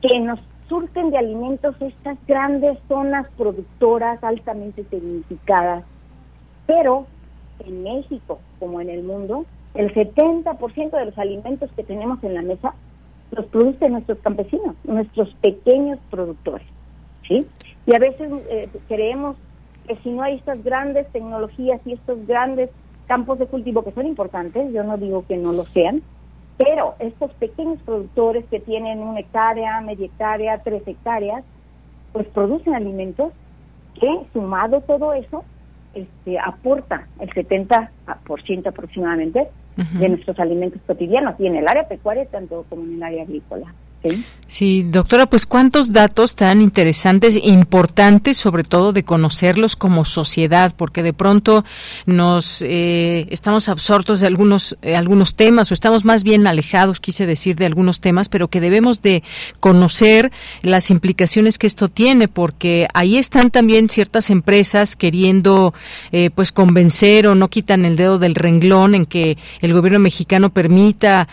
que 0.00 0.20
nos 0.20 0.40
surten 0.72 1.10
de 1.10 1.18
alimentos 1.18 1.76
estas 1.80 2.16
grandes 2.26 2.78
zonas 2.88 3.28
productoras 3.36 4.24
altamente 4.24 4.84
tecnificadas, 4.84 5.84
pero 6.66 7.06
en 7.58 7.82
México 7.82 8.40
como 8.58 8.80
en 8.80 8.88
el 8.88 9.02
mundo, 9.02 9.44
el 9.74 9.92
70% 9.92 10.90
de 10.90 11.04
los 11.04 11.18
alimentos 11.18 11.70
que 11.76 11.84
tenemos 11.84 12.24
en 12.24 12.32
la 12.32 12.40
mesa 12.40 12.72
los 13.32 13.44
producen 13.46 13.92
nuestros 13.92 14.16
campesinos, 14.20 14.74
nuestros 14.84 15.34
pequeños 15.42 15.98
productores, 16.10 16.66
¿sí? 17.28 17.44
Y 17.84 17.94
a 17.94 17.98
veces 17.98 18.32
eh, 18.48 18.70
creemos 18.88 19.36
que 19.86 19.96
si 19.96 20.08
no 20.08 20.22
hay 20.22 20.36
estas 20.36 20.64
grandes 20.64 21.06
tecnologías 21.12 21.82
y 21.84 21.92
estos 21.92 22.26
grandes 22.26 22.70
campos 23.06 23.38
de 23.38 23.46
cultivo 23.46 23.84
que 23.84 23.92
son 23.92 24.06
importantes, 24.06 24.72
yo 24.72 24.84
no 24.84 24.96
digo 24.96 25.26
que 25.28 25.36
no 25.36 25.52
lo 25.52 25.66
sean, 25.66 26.00
pero 26.62 26.94
estos 26.98 27.32
pequeños 27.34 27.80
productores 27.82 28.44
que 28.46 28.60
tienen 28.60 29.00
una 29.00 29.20
hectárea, 29.20 29.80
media 29.80 30.06
hectárea, 30.06 30.62
tres 30.62 30.86
hectáreas, 30.86 31.44
pues 32.12 32.26
producen 32.28 32.74
alimentos 32.74 33.32
que, 33.98 34.08
sumado 34.32 34.80
todo 34.82 35.12
eso, 35.12 35.44
este, 35.94 36.38
aporta 36.38 37.08
el 37.18 37.30
70% 37.30 38.66
aproximadamente 38.66 39.48
de 39.76 40.08
nuestros 40.08 40.38
alimentos 40.38 40.80
cotidianos 40.86 41.34
y 41.38 41.46
en 41.46 41.56
el 41.56 41.66
área 41.66 41.88
pecuaria 41.88 42.26
tanto 42.26 42.64
como 42.68 42.82
en 42.82 42.94
el 42.94 43.02
área 43.02 43.22
agrícola. 43.22 43.72
¿Sí? 44.52 44.82
doctora, 44.82 45.26
pues 45.26 45.46
cuántos 45.46 45.92
datos 45.92 46.36
tan 46.36 46.60
interesantes 46.60 47.38
importantes, 47.42 48.36
sobre 48.36 48.64
todo 48.64 48.92
de 48.92 49.02
conocerlos 49.02 49.76
como 49.76 50.04
sociedad, 50.04 50.74
porque 50.76 51.02
de 51.02 51.14
pronto 51.14 51.64
nos 52.04 52.60
eh, 52.60 53.26
estamos 53.30 53.70
absortos 53.70 54.20
de 54.20 54.26
algunos 54.26 54.76
eh, 54.82 54.94
algunos 54.94 55.34
temas 55.36 55.70
o 55.70 55.74
estamos 55.74 56.04
más 56.04 56.22
bien 56.22 56.46
alejados, 56.46 57.00
quise 57.00 57.26
decir, 57.26 57.56
de 57.56 57.64
algunos 57.64 58.00
temas, 58.00 58.28
pero 58.28 58.48
que 58.48 58.60
debemos 58.60 59.00
de 59.00 59.22
conocer 59.58 60.30
las 60.60 60.90
implicaciones 60.90 61.56
que 61.56 61.66
esto 61.66 61.88
tiene, 61.88 62.28
porque 62.28 62.88
ahí 62.92 63.16
están 63.16 63.50
también 63.50 63.88
ciertas 63.88 64.28
empresas 64.28 64.96
queriendo, 64.96 65.72
eh, 66.12 66.28
pues, 66.34 66.52
convencer 66.52 67.26
o 67.26 67.34
no 67.34 67.48
quitan 67.48 67.86
el 67.86 67.96
dedo 67.96 68.18
del 68.18 68.34
renglón 68.34 68.94
en 68.94 69.06
que 69.06 69.38
el 69.62 69.72
gobierno 69.72 69.98
mexicano 69.98 70.50
permita 70.50 71.28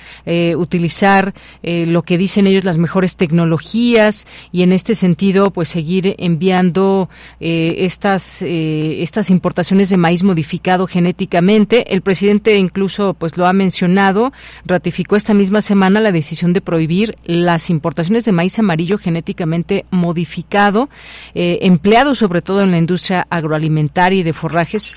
utilizar 0.56 1.34
lo 1.64 2.04
que 2.04 2.18
dicen 2.18 2.48
ellos 2.48 2.59
las 2.64 2.78
mejores 2.78 3.16
tecnologías 3.16 4.28
y 4.52 4.64
en 4.64 4.74
este 4.74 4.96
sentido 4.96 5.52
pues 5.52 5.70
seguir 5.70 6.16
enviando 6.18 7.10
eh, 7.40 7.76
estas 7.80 8.42
eh, 8.42 9.02
estas 9.02 9.30
importaciones 9.30 9.90
de 9.90 9.98
maíz 9.98 10.24
modificado 10.24 10.88
genéticamente. 10.88 11.94
El 11.94 12.02
presidente 12.02 12.58
incluso 12.58 13.14
pues 13.14 13.38
lo 13.38 13.46
ha 13.46 13.54
mencionado 13.54 14.34
ratificó 14.66 15.16
esta 15.16 15.34
misma 15.34 15.62
semana 15.62 16.00
la 16.00 16.12
decisión 16.12 16.54
de 16.54 16.62
prohibir 16.62 17.16
las 17.26 17.70
importaciones 17.70 18.26
de 18.26 18.32
maíz 18.32 18.58
amarillo 18.60 18.98
genéticamente 18.98 19.86
modificado 19.92 20.90
eh, 21.36 21.60
empleado 21.62 22.16
sobre 22.16 22.42
todo 22.42 22.62
en 22.62 22.72
la 22.72 22.78
industria 22.78 23.28
agroalimentaria 23.30 24.20
y 24.20 24.24
de 24.24 24.34
forrajes 24.34 24.94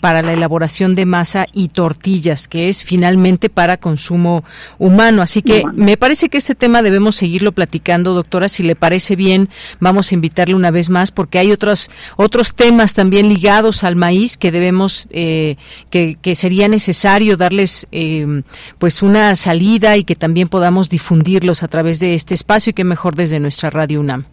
para 0.00 0.22
la 0.22 0.32
elaboración 0.32 0.96
de 0.96 1.06
masa 1.06 1.46
y 1.52 1.68
tortillas 1.68 2.48
que 2.48 2.68
es 2.68 2.84
finalmente 2.84 3.48
para 3.48 3.76
consumo 3.76 4.44
humano. 4.78 5.22
Así 5.22 5.42
que 5.42 5.62
me 5.74 5.96
parece 5.96 6.28
que 6.28 6.38
este 6.38 6.54
tema 6.54 6.73
debemos 6.82 7.16
seguirlo 7.16 7.52
platicando, 7.52 8.14
doctora. 8.14 8.48
Si 8.48 8.62
le 8.62 8.76
parece 8.76 9.16
bien, 9.16 9.48
vamos 9.80 10.10
a 10.10 10.14
invitarle 10.14 10.54
una 10.54 10.70
vez 10.70 10.90
más 10.90 11.10
porque 11.10 11.38
hay 11.38 11.52
otros 11.52 11.90
otros 12.16 12.54
temas 12.54 12.94
también 12.94 13.28
ligados 13.28 13.84
al 13.84 13.96
maíz 13.96 14.36
que 14.36 14.50
debemos 14.50 15.08
eh, 15.12 15.56
que, 15.90 16.34
sería 16.34 16.68
necesario 16.68 17.36
darles 17.36 17.86
eh, 17.92 18.42
pues 18.78 19.02
una 19.02 19.34
salida 19.36 19.96
y 19.96 20.04
que 20.04 20.16
también 20.16 20.48
podamos 20.48 20.90
difundirlos 20.90 21.62
a 21.62 21.68
través 21.68 22.00
de 22.00 22.14
este 22.14 22.34
espacio 22.34 22.70
y 22.70 22.74
que 22.74 22.84
mejor 22.84 23.14
desde 23.14 23.40
nuestra 23.40 23.70
radio 23.70 24.00
UNAM. 24.00 24.24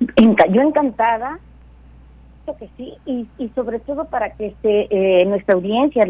Yo 0.00 0.62
encantada 0.62 1.38
que 2.52 2.68
sí 2.76 2.92
y, 3.06 3.48
sobre 3.54 3.78
todo 3.80 4.04
para 4.04 4.30
que 4.34 4.48
este, 4.48 4.88
eh, 4.90 5.24
nuestra 5.24 5.54
audiencia, 5.54 6.06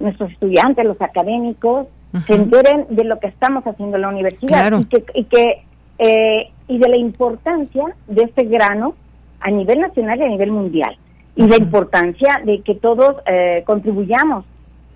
nuestros 0.00 0.32
estudiantes, 0.32 0.84
los 0.84 1.00
académicos 1.00 1.86
se 2.26 2.34
enteren 2.34 2.86
de 2.90 3.04
lo 3.04 3.18
que 3.18 3.28
estamos 3.28 3.64
haciendo 3.64 3.96
en 3.96 4.02
la 4.02 4.08
universidad 4.08 4.72
y 4.78 4.84
que, 4.84 5.04
y, 5.14 5.24
que 5.24 5.64
eh, 5.98 6.50
y 6.68 6.78
de 6.78 6.88
la 6.88 6.96
importancia 6.96 7.84
de 8.06 8.22
este 8.24 8.44
grano 8.44 8.94
a 9.40 9.50
nivel 9.50 9.80
nacional 9.80 10.18
y 10.18 10.22
a 10.22 10.28
nivel 10.28 10.50
mundial. 10.50 10.96
Y 11.34 11.46
la 11.46 11.56
importancia 11.56 12.40
de 12.44 12.60
que 12.62 12.74
todos 12.74 13.16
eh, 13.26 13.62
contribuyamos 13.66 14.44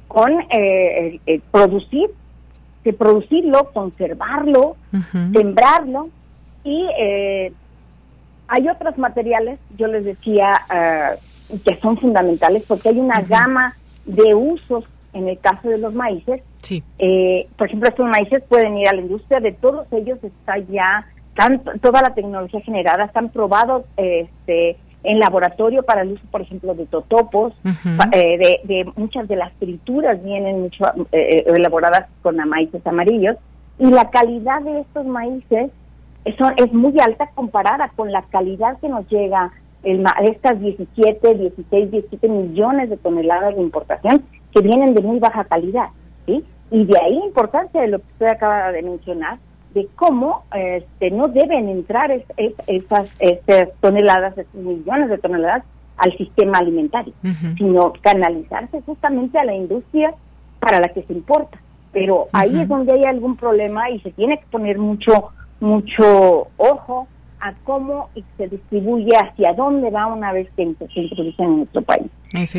con 0.09 0.33
eh, 0.51 1.21
producir, 1.51 2.11
de 2.85 2.93
producirlo, 2.93 3.71
conservarlo, 3.73 4.77
sembrarlo. 5.33 6.09
Y 6.65 6.87
hay 8.49 8.69
otros 8.69 8.99
materiales, 8.99 9.59
yo 9.77 9.87
les 9.87 10.05
decía, 10.05 10.55
que 11.65 11.77
son 11.77 11.97
fundamentales 11.99 12.65
porque 12.67 12.89
hay 12.89 12.99
una 12.99 13.21
gama 13.23 13.77
de 14.07 14.35
usos 14.35 14.87
en 15.13 15.29
el 15.29 15.39
caso 15.39 15.69
de 15.69 15.79
los 15.79 15.95
maíces, 15.95 16.41
sí. 16.63 16.83
Eh, 16.99 17.49
por 17.57 17.67
ejemplo, 17.67 17.89
estos 17.89 18.09
maíces 18.09 18.43
pueden 18.49 18.77
ir 18.79 18.89
a 18.89 18.93
la 18.93 19.03
industria, 19.03 19.41
de 19.41 19.53
todos 19.53 19.87
ellos 19.93 20.19
está 20.23 20.59
ya, 20.59 21.07
toda 21.81 22.03
la 22.03 22.15
tecnología 22.15 22.61
generada, 22.61 23.05
están 23.05 23.31
probados 23.31 23.85
este, 23.97 24.77
en 25.03 25.19
laboratorio 25.19 25.83
para 25.83 26.03
el 26.03 26.13
uso, 26.13 26.23
por 26.31 26.43
ejemplo, 26.43 26.75
de 26.75 26.87
totopos, 26.87 27.55
eh, 28.13 28.61
de, 28.65 28.93
muchas 28.97 29.27
de 29.29 29.37
las 29.37 29.53
frituras 29.55 30.23
vienen 30.23 30.63
mucho 30.63 30.85
eh, 31.13 31.45
elaboradas 31.47 32.07
con 32.23 32.37
maíces 32.49 32.87
amarillos, 32.87 33.37
y 33.79 33.87
la 33.87 34.11
calidad 34.11 34.61
de 34.63 34.81
estos 34.81 35.07
maíces 35.07 35.71
es, 36.25 36.35
es 36.57 36.73
muy 36.73 36.95
alta 37.01 37.31
comparada 37.35 37.91
con 37.97 38.13
la 38.13 38.23
calidad 38.23 38.79
que 38.79 38.89
nos 38.89 39.09
llega 39.09 39.51
el, 39.83 40.05
estas 40.25 40.61
17, 40.61 41.35
16, 41.35 41.91
17 41.91 42.29
millones 42.29 42.91
de 42.91 42.97
toneladas 42.99 43.57
de 43.57 43.63
importación 43.63 44.23
que 44.53 44.61
vienen 44.61 44.95
de 44.95 45.03
muy 45.03 45.19
baja 45.19 45.45
calidad, 45.45 45.89
¿sí? 46.27 46.45
Y 46.71 46.85
de 46.85 46.99
ahí 47.01 47.19
la 47.19 47.27
importancia 47.27 47.81
de 47.81 47.89
lo 47.89 47.99
que 47.99 48.13
usted 48.13 48.27
acaba 48.27 48.73
de 48.73 48.83
mencionar, 48.83 49.39
de 49.75 49.89
cómo 49.97 50.45
este, 50.55 51.11
no 51.11 51.29
deben 51.29 51.69
entrar 51.69 52.11
esas, 52.67 53.11
toneladas, 53.81 54.37
esos 54.39 54.55
millones 54.55 55.09
de 55.11 55.19
toneladas 55.19 55.65
al 55.97 56.17
sistema 56.17 56.59
alimentario, 56.59 57.13
sino 57.59 57.93
canalizarse 58.01 58.81
justamente 58.83 59.39
a 59.39 59.45
la 59.45 59.55
industria 59.55 60.15
para 60.59 60.81
la 60.81 60.89
que 60.89 61.03
se 61.03 61.13
importa. 61.13 61.59
Pero 61.93 62.29
ahí 62.33 62.61
es 62.61 62.69
donde 62.69 62.93
hay 62.93 63.05
algún 63.05 63.37
problema 63.37 63.91
y 63.91 64.01
se 64.01 64.11
tiene 64.13 64.39
que 64.39 64.47
poner 64.51 64.79
mucho, 64.79 65.31
mucho 65.61 66.49
ojo 66.57 67.07
a 67.41 67.55
cómo 67.65 68.11
se 68.37 68.49
distribuye, 68.49 69.17
hacia 69.17 69.55
dónde 69.55 69.91
va 69.91 70.07
una 70.07 70.33
vez 70.33 70.49
que 70.57 70.75
se 70.93 71.01
introduce 71.01 71.43
en 71.43 71.59
nuestro 71.59 71.83
país. 71.83 72.11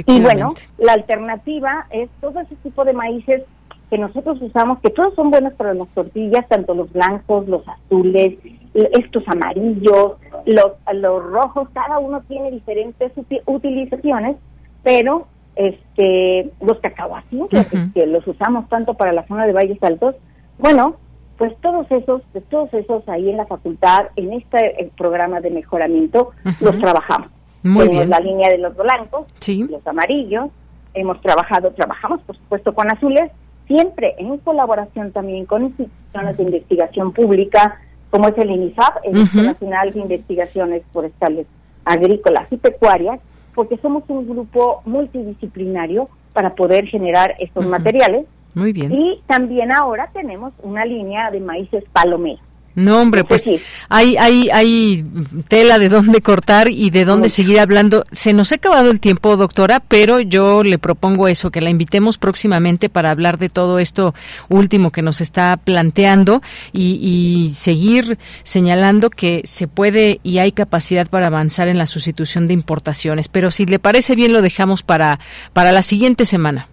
Y 0.08 0.22
bueno, 0.22 0.54
la 0.78 0.94
alternativa 0.94 1.88
es 1.92 2.10
todo 2.20 2.40
ese 2.40 2.56
tipo 2.58 2.84
de 2.84 2.94
maíces 2.94 3.44
que 3.90 3.98
nosotros 3.98 4.42
usamos, 4.42 4.80
que 4.80 4.90
todos 4.90 5.14
son 5.16 5.32
buenos 5.32 5.54
para 5.54 5.74
las 5.74 5.88
tortillas, 5.90 6.48
tanto 6.48 6.74
los 6.74 6.92
blancos, 6.94 7.48
los 7.48 7.68
azules, 7.68 8.38
estos 8.74 9.28
amarillos, 9.28 10.14
los, 10.46 10.72
los 10.94 11.24
rojos, 11.26 11.68
cada 11.74 12.00
uno 12.00 12.22
tiene 12.22 12.52
diferentes 12.52 13.12
utilizaciones, 13.46 14.38
pero 14.82 15.28
este 15.58 16.50
los 16.62 16.80
cacahuatín, 16.80 17.48
que 17.94 18.06
los 18.08 18.26
usamos 18.26 18.70
tanto 18.70 18.94
para 18.94 19.12
la 19.12 19.28
zona 19.28 19.46
de 19.46 19.52
valles 19.52 19.84
altos, 19.84 20.16
bueno, 20.58 20.96
pues 21.42 21.60
todos 21.60 21.89
esos, 21.89 22.22
todos 22.52 22.72
esos 22.72 23.10
ahí 23.10 23.32
en 23.32 23.38
la 23.38 23.48
facultad, 23.48 24.10
en 24.16 24.32
este 24.34 24.80
eh, 24.80 24.92
programa 24.96 25.42
de 25.42 25.50
mejoramiento, 25.50 26.34
los 26.60 26.78
trabajamos. 26.78 27.32
Muy 27.64 27.88
Tenemos 27.88 28.10
la 28.10 28.20
línea 28.20 28.48
de 28.48 28.60
los 28.60 28.78
blancos, 28.78 29.26
los 29.68 29.88
amarillos, 29.88 30.52
hemos 30.94 31.20
trabajado, 31.22 31.72
trabajamos 31.72 32.22
por 32.22 32.38
supuesto 32.38 32.76
con 32.76 32.92
azules, 32.92 33.32
siempre 33.66 34.14
en 34.20 34.38
colaboración 34.38 35.12
también 35.14 35.48
con 35.48 35.64
instituciones 35.64 36.38
de 36.38 36.44
investigación 36.44 37.12
pública, 37.12 37.82
como 38.12 38.28
es 38.28 38.38
el 38.38 38.52
INIFAP, 38.52 38.98
el 39.06 39.18
Instituto 39.18 39.48
Nacional 39.48 39.94
de 39.94 40.00
Investigaciones 40.00 40.84
Forestales 40.94 41.48
Agrícolas 41.86 42.52
y 42.52 42.58
Pecuarias, 42.58 43.20
porque 43.56 43.78
somos 43.78 44.04
un 44.10 44.30
grupo 44.30 44.84
multidisciplinario 44.86 46.08
para 46.34 46.54
poder 46.54 46.86
generar 46.86 47.34
estos 47.39 47.66
materiales 47.66 48.28
muy 48.54 48.74
bien. 48.74 48.91
Y 48.91 49.22
también 49.28 49.72
ahora 49.72 50.10
tenemos 50.14 50.54
una 50.62 50.86
línea 50.86 51.32
de 51.32 51.39
maíces 51.39 51.84
palomero. 51.91 52.41
No, 52.74 53.02
hombre, 53.02 53.26
pues 53.26 53.43
hay, 53.89 54.16
hay, 54.16 54.49
hay 54.54 55.06
tela 55.49 55.78
de 55.78 55.89
dónde 55.89 56.22
cortar 56.22 56.70
y 56.70 56.89
de 56.89 57.04
dónde 57.04 57.28
seguir 57.28 57.60
hablando. 57.60 58.06
Se 58.12 58.32
nos 58.32 58.52
ha 58.52 58.56
acabado 58.56 58.91
el 58.91 59.02
tiempo, 59.02 59.36
doctora, 59.36 59.82
pero 59.86 60.22
yo 60.22 60.64
le 60.64 60.80
propongo 60.80 61.28
eso, 61.28 61.52
que 61.52 61.60
la 61.60 61.70
invitemos 61.70 62.18
próximamente 62.18 62.88
para 62.88 63.12
hablar 63.12 63.38
de 63.39 63.49
todo 63.49 63.80
esto 63.80 64.16
último 64.47 64.91
que 64.91 65.02
nos 65.02 65.20
está 65.20 65.58
planteando 65.58 66.41
y, 66.72 66.97
y 67.02 67.49
seguir 67.49 68.18
señalando 68.43 69.10
que 69.10 69.41
se 69.43 69.68
puede 69.68 70.22
y 70.24 70.38
hay 70.38 70.54
capacidad 70.54 71.10
para 71.10 71.28
avanzar 71.28 71.68
en 71.68 71.78
la 71.78 71.88
sustitución 71.88 72.47
de 72.47 72.54
importaciones. 72.54 73.28
Pero 73.28 73.52
si 73.52 73.66
le 73.66 73.80
parece 73.80 74.16
bien, 74.16 74.32
lo 74.32 74.41
dejamos 74.41 74.82
para, 74.82 75.20
para 75.52 75.74
la 75.74 75.82
siguiente 75.82 76.24
semana. 76.24 76.70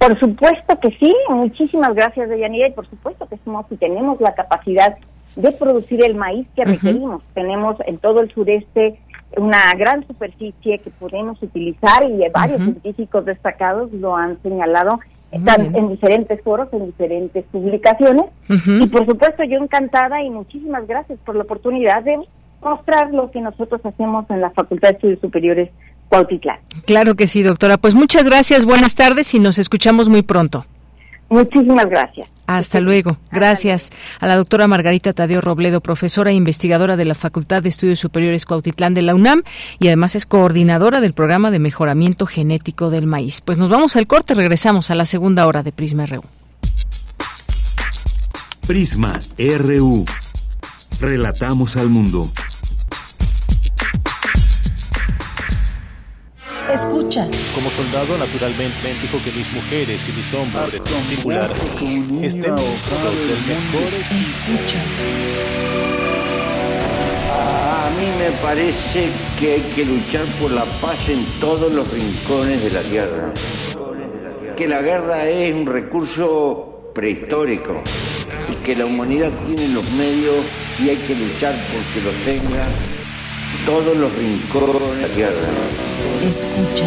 Por 0.00 0.18
supuesto 0.18 0.80
que 0.80 0.96
sí, 0.98 1.14
muchísimas 1.28 1.94
gracias, 1.94 2.30
Deyanira, 2.30 2.68
y 2.68 2.72
por 2.72 2.88
supuesto 2.88 3.28
que 3.28 3.36
somos 3.44 3.66
y 3.70 3.76
tenemos 3.76 4.18
la 4.18 4.32
capacidad 4.32 4.96
de 5.36 5.52
producir 5.52 6.02
el 6.02 6.14
maíz 6.14 6.46
que 6.56 6.64
requerimos. 6.64 7.22
Tenemos 7.34 7.76
en 7.86 7.98
todo 7.98 8.20
el 8.20 8.32
sureste 8.32 8.98
una 9.36 9.74
gran 9.76 10.06
superficie 10.06 10.78
que 10.78 10.88
podemos 10.88 11.40
utilizar 11.42 12.02
y 12.08 12.18
varios 12.32 12.62
científicos 12.62 13.26
destacados 13.26 13.92
lo 13.92 14.16
han 14.16 14.40
señalado. 14.42 15.00
Están 15.32 15.76
en 15.76 15.90
diferentes 15.90 16.40
foros, 16.42 16.68
en 16.72 16.86
diferentes 16.86 17.44
publicaciones. 17.52 18.24
Y 18.48 18.86
por 18.86 19.04
supuesto, 19.04 19.44
yo 19.44 19.58
encantada 19.58 20.22
y 20.22 20.30
muchísimas 20.30 20.88
gracias 20.88 21.18
por 21.26 21.36
la 21.36 21.42
oportunidad 21.42 22.02
de 22.04 22.20
mostrar 22.62 23.12
lo 23.12 23.30
que 23.30 23.40
nosotros 23.40 23.80
hacemos 23.84 24.28
en 24.30 24.40
la 24.40 24.50
Facultad 24.50 24.90
de 24.90 24.94
Estudios 24.94 25.20
Superiores 25.20 25.70
Cuautitlán. 26.08 26.58
Claro 26.86 27.14
que 27.14 27.26
sí, 27.26 27.42
doctora. 27.42 27.78
Pues 27.78 27.94
muchas 27.94 28.26
gracias, 28.26 28.64
buenas 28.64 28.94
tardes 28.94 29.32
y 29.34 29.38
nos 29.38 29.58
escuchamos 29.58 30.08
muy 30.08 30.22
pronto. 30.22 30.66
Muchísimas 31.30 31.88
gracias. 31.88 32.28
Hasta 32.48 32.80
luego. 32.80 33.16
Gracias 33.30 33.90
a 34.18 34.26
la 34.26 34.34
doctora 34.34 34.66
Margarita 34.66 35.12
Tadeo 35.12 35.40
Robledo, 35.40 35.80
profesora 35.80 36.32
e 36.32 36.34
investigadora 36.34 36.96
de 36.96 37.04
la 37.04 37.14
Facultad 37.14 37.62
de 37.62 37.68
Estudios 37.68 38.00
Superiores 38.00 38.44
Cuautitlán 38.44 38.92
de 38.94 39.02
la 39.02 39.14
UNAM 39.14 39.44
y 39.78 39.86
además 39.86 40.16
es 40.16 40.26
coordinadora 40.26 41.00
del 41.00 41.14
programa 41.14 41.52
de 41.52 41.60
mejoramiento 41.60 42.26
genético 42.26 42.90
del 42.90 43.06
maíz. 43.06 43.40
Pues 43.40 43.56
nos 43.56 43.70
vamos 43.70 43.94
al 43.94 44.08
corte, 44.08 44.34
regresamos 44.34 44.90
a 44.90 44.96
la 44.96 45.04
segunda 45.04 45.46
hora 45.46 45.62
de 45.62 45.70
Prisma 45.70 46.06
RU. 46.06 46.24
Prisma 48.66 49.12
RU. 49.38 50.04
Relatamos 51.00 51.76
al 51.76 51.88
mundo. 51.88 52.28
Escucha. 56.72 57.26
Como 57.52 57.68
soldado, 57.68 58.16
naturalmente, 58.16 58.94
dijo 59.02 59.18
que 59.24 59.32
mis 59.32 59.52
mujeres 59.52 60.08
y 60.08 60.12
mis 60.12 60.32
hombres 60.32 60.74
en 60.74 60.84
particular 60.84 61.52
estén 61.52 62.20
dentro 62.20 62.54
del 62.56 63.40
mejor. 63.48 63.92
Escucha. 64.20 64.78
A 67.32 67.90
mí 67.98 68.06
me 68.18 68.30
parece 68.40 69.08
que 69.38 69.54
hay 69.54 69.60
que 69.74 69.84
luchar 69.84 70.26
por 70.40 70.52
la 70.52 70.64
paz 70.80 71.08
en 71.08 71.24
todos 71.40 71.74
los 71.74 71.92
rincones 71.92 72.62
de 72.62 72.70
la 72.70 72.82
tierra. 72.82 73.32
Que 74.56 74.68
la 74.68 74.80
guerra 74.80 75.28
es 75.28 75.52
un 75.52 75.66
recurso 75.66 76.92
prehistórico 76.94 77.82
y 78.48 78.54
que 78.64 78.76
la 78.76 78.86
humanidad 78.86 79.32
tiene 79.46 79.74
los 79.74 79.90
medios 79.92 80.36
y 80.78 80.90
hay 80.90 80.96
que 80.98 81.16
luchar 81.16 81.54
porque 81.72 82.00
los 82.00 82.14
tenga 82.24 82.64
todos 83.66 83.96
los 83.96 84.12
rincones 84.14 84.96
de 84.96 85.02
la 85.02 85.14
tierra. 85.14 85.48
Escucha. 86.22 86.86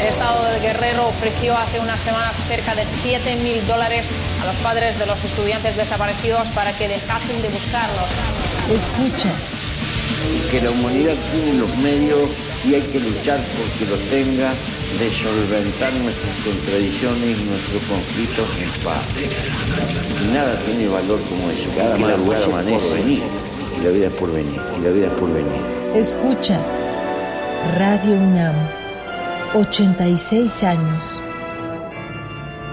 El 0.00 0.06
Estado 0.06 0.44
del 0.50 0.62
Guerrero 0.62 1.08
ofreció 1.08 1.56
hace 1.56 1.80
unas 1.80 2.00
semanas 2.00 2.34
cerca 2.48 2.74
de 2.74 2.84
7 3.02 3.36
mil 3.36 3.66
dólares 3.66 4.06
a 4.42 4.46
los 4.46 4.56
padres 4.56 4.98
de 4.98 5.06
los 5.06 5.22
estudiantes 5.24 5.76
desaparecidos 5.76 6.46
para 6.48 6.72
que 6.76 6.88
dejasen 6.88 7.42
de 7.42 7.48
buscarlos. 7.48 8.08
Escucha. 8.72 9.30
Y 10.36 10.50
que 10.50 10.60
la 10.60 10.70
humanidad 10.70 11.14
tiene 11.32 11.58
los 11.58 11.76
medios 11.78 12.30
y 12.64 12.74
hay 12.74 12.82
que 12.82 13.00
luchar 13.00 13.40
porque 13.56 13.90
los 13.90 14.00
tenga 14.10 14.52
de 14.98 15.10
solventar 15.12 15.92
nuestras 15.94 16.36
contradicciones 16.44 17.38
y 17.38 17.44
nuestros 17.44 17.82
conflictos 17.84 18.48
en 18.60 18.70
paz. 18.84 19.02
Y 20.22 20.34
nada 20.34 20.58
tiene 20.66 20.88
valor 20.88 21.20
como 21.28 21.50
eso. 21.50 21.68
Cada 21.76 21.96
madrugada 21.96 22.44
amanece 22.44 22.88
venir 22.94 23.22
y 23.80 23.84
la 23.84 23.90
vida 23.90 24.10
por 24.10 24.32
venir, 24.32 24.60
y 24.78 24.84
la 24.84 24.90
vida 24.90 25.08
por 25.16 25.32
venir. 25.32 25.62
Escucha. 25.94 26.60
Radio 27.76 28.12
UNAM. 28.14 28.54
86 29.54 30.62
años. 30.62 31.22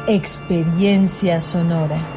Experiencia 0.08 1.42
sonora. 1.42 2.17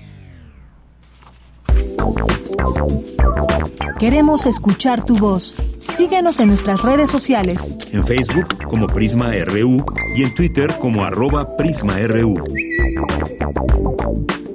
Queremos 3.99 4.47
escuchar 4.47 5.05
tu 5.05 5.15
voz. 5.15 5.55
Síguenos 5.89 6.39
en 6.39 6.47
nuestras 6.47 6.81
redes 6.81 7.11
sociales. 7.11 7.69
En 7.91 8.03
Facebook 8.03 8.65
como 8.65 8.87
Prisma 8.87 9.31
RU 9.45 9.85
y 10.15 10.23
en 10.23 10.33
Twitter 10.33 10.75
como 10.79 11.03
arroba 11.03 11.55
PrismaRU. 11.55 12.43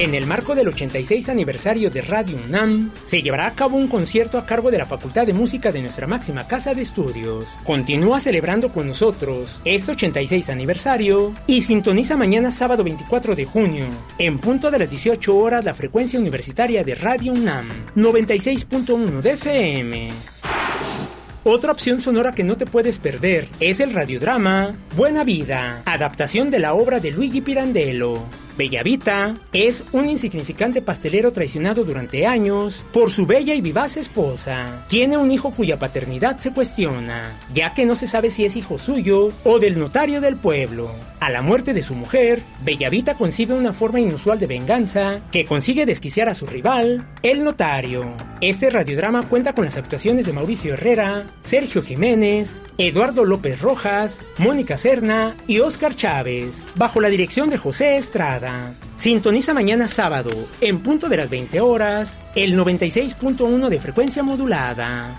En 0.00 0.14
el 0.14 0.26
marco 0.26 0.54
del 0.54 0.68
86 0.68 1.28
aniversario 1.28 1.90
de 1.90 2.02
Radio 2.02 2.38
UNAM, 2.46 2.92
se 3.04 3.20
llevará 3.20 3.48
a 3.48 3.54
cabo 3.56 3.76
un 3.76 3.88
concierto 3.88 4.38
a 4.38 4.46
cargo 4.46 4.70
de 4.70 4.78
la 4.78 4.86
Facultad 4.86 5.26
de 5.26 5.32
Música 5.32 5.72
de 5.72 5.82
nuestra 5.82 6.06
máxima 6.06 6.46
casa 6.46 6.72
de 6.72 6.82
estudios. 6.82 7.58
Continúa 7.64 8.20
celebrando 8.20 8.72
con 8.72 8.86
nosotros 8.86 9.60
este 9.64 9.90
86 9.90 10.50
aniversario 10.50 11.34
y 11.48 11.62
sintoniza 11.62 12.16
mañana 12.16 12.52
sábado 12.52 12.84
24 12.84 13.34
de 13.34 13.44
junio, 13.44 13.86
en 14.18 14.38
punto 14.38 14.70
de 14.70 14.78
las 14.78 14.88
18 14.88 15.36
horas, 15.36 15.64
la 15.64 15.74
frecuencia 15.74 16.20
universitaria 16.20 16.84
de 16.84 16.94
Radio 16.94 17.32
UNAM, 17.32 17.66
96.1 17.96 19.20
de 19.20 19.32
FM. 19.32 20.08
Otra 21.42 21.72
opción 21.72 22.00
sonora 22.00 22.36
que 22.36 22.44
no 22.44 22.56
te 22.56 22.66
puedes 22.66 23.00
perder 23.00 23.48
es 23.58 23.80
el 23.80 23.92
radiodrama 23.92 24.76
Buena 24.96 25.24
Vida, 25.24 25.82
adaptación 25.86 26.50
de 26.50 26.60
la 26.60 26.74
obra 26.74 27.00
de 27.00 27.10
Luigi 27.10 27.40
Pirandello. 27.40 28.28
Bellavita 28.58 29.36
es 29.52 29.84
un 29.92 30.08
insignificante 30.08 30.82
pastelero 30.82 31.30
traicionado 31.30 31.84
durante 31.84 32.26
años 32.26 32.84
por 32.92 33.12
su 33.12 33.24
bella 33.24 33.54
y 33.54 33.60
vivaz 33.60 33.96
esposa. 33.96 34.84
Tiene 34.88 35.16
un 35.16 35.30
hijo 35.30 35.52
cuya 35.52 35.78
paternidad 35.78 36.38
se 36.38 36.52
cuestiona, 36.52 37.38
ya 37.54 37.72
que 37.72 37.86
no 37.86 37.94
se 37.94 38.08
sabe 38.08 38.32
si 38.32 38.44
es 38.44 38.56
hijo 38.56 38.78
suyo 38.78 39.28
o 39.44 39.60
del 39.60 39.78
notario 39.78 40.20
del 40.20 40.34
pueblo. 40.34 40.90
A 41.20 41.30
la 41.30 41.42
muerte 41.42 41.72
de 41.72 41.82
su 41.82 41.94
mujer, 41.94 42.42
Bellavita 42.64 43.14
concibe 43.14 43.54
una 43.54 43.72
forma 43.72 44.00
inusual 44.00 44.38
de 44.40 44.46
venganza 44.46 45.20
que 45.30 45.44
consigue 45.44 45.86
desquiciar 45.86 46.28
a 46.28 46.34
su 46.34 46.46
rival, 46.46 47.06
el 47.22 47.44
notario. 47.44 48.12
Este 48.40 48.70
radiodrama 48.70 49.28
cuenta 49.28 49.52
con 49.52 49.64
las 49.64 49.76
actuaciones 49.76 50.26
de 50.26 50.32
Mauricio 50.32 50.74
Herrera, 50.74 51.24
Sergio 51.44 51.82
Jiménez, 51.82 52.60
Eduardo 52.78 53.24
López 53.24 53.60
Rojas, 53.60 54.20
Mónica 54.38 54.78
Serna 54.78 55.34
y 55.48 55.58
Óscar 55.58 55.96
Chávez, 55.96 56.54
bajo 56.76 57.00
la 57.00 57.08
dirección 57.08 57.50
de 57.50 57.58
José 57.58 57.96
Estrada. 57.96 58.47
Sintoniza 58.96 59.54
mañana 59.54 59.88
sábado, 59.88 60.30
en 60.60 60.80
punto 60.80 61.08
de 61.08 61.16
las 61.16 61.30
20 61.30 61.60
horas, 61.60 62.18
el 62.34 62.58
96.1 62.58 63.68
de 63.68 63.80
frecuencia 63.80 64.22
modulada. 64.22 65.16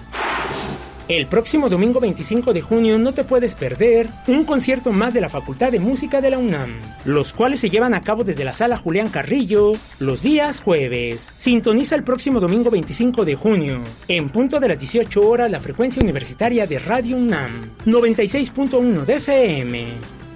El 1.09 1.25
próximo 1.25 1.69
domingo 1.69 1.99
25 1.99 2.53
de 2.53 2.61
junio 2.61 2.99
no 2.99 3.13
te 3.13 3.23
puedes 3.23 3.55
perder 3.55 4.09
un 4.27 4.45
concierto 4.45 4.91
más 4.91 5.11
de 5.11 5.21
la 5.21 5.27
Facultad 5.27 5.71
de 5.71 5.79
Música 5.79 6.21
de 6.21 6.29
la 6.29 6.37
UNAM, 6.37 6.79
los 7.03 7.33
cuales 7.33 7.59
se 7.59 7.71
llevan 7.71 7.95
a 7.95 8.01
cabo 8.01 8.23
desde 8.23 8.43
la 8.43 8.53
sala 8.53 8.77
Julián 8.77 9.09
Carrillo 9.09 9.71
los 9.97 10.21
días 10.21 10.61
jueves. 10.61 11.31
Sintoniza 11.39 11.95
el 11.95 12.03
próximo 12.03 12.39
domingo 12.39 12.69
25 12.69 13.25
de 13.25 13.33
junio, 13.33 13.81
en 14.07 14.29
punto 14.29 14.59
de 14.59 14.67
las 14.67 14.77
18 14.77 15.27
horas, 15.27 15.49
la 15.49 15.59
frecuencia 15.59 16.03
universitaria 16.03 16.67
de 16.67 16.77
Radio 16.77 17.17
UNAM, 17.17 17.71
96.1 17.87 19.05
de 19.05 19.15
FM. 19.15 19.87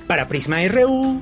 Para 0.08 0.28
Prisma 0.28 0.58
RU, 0.68 1.22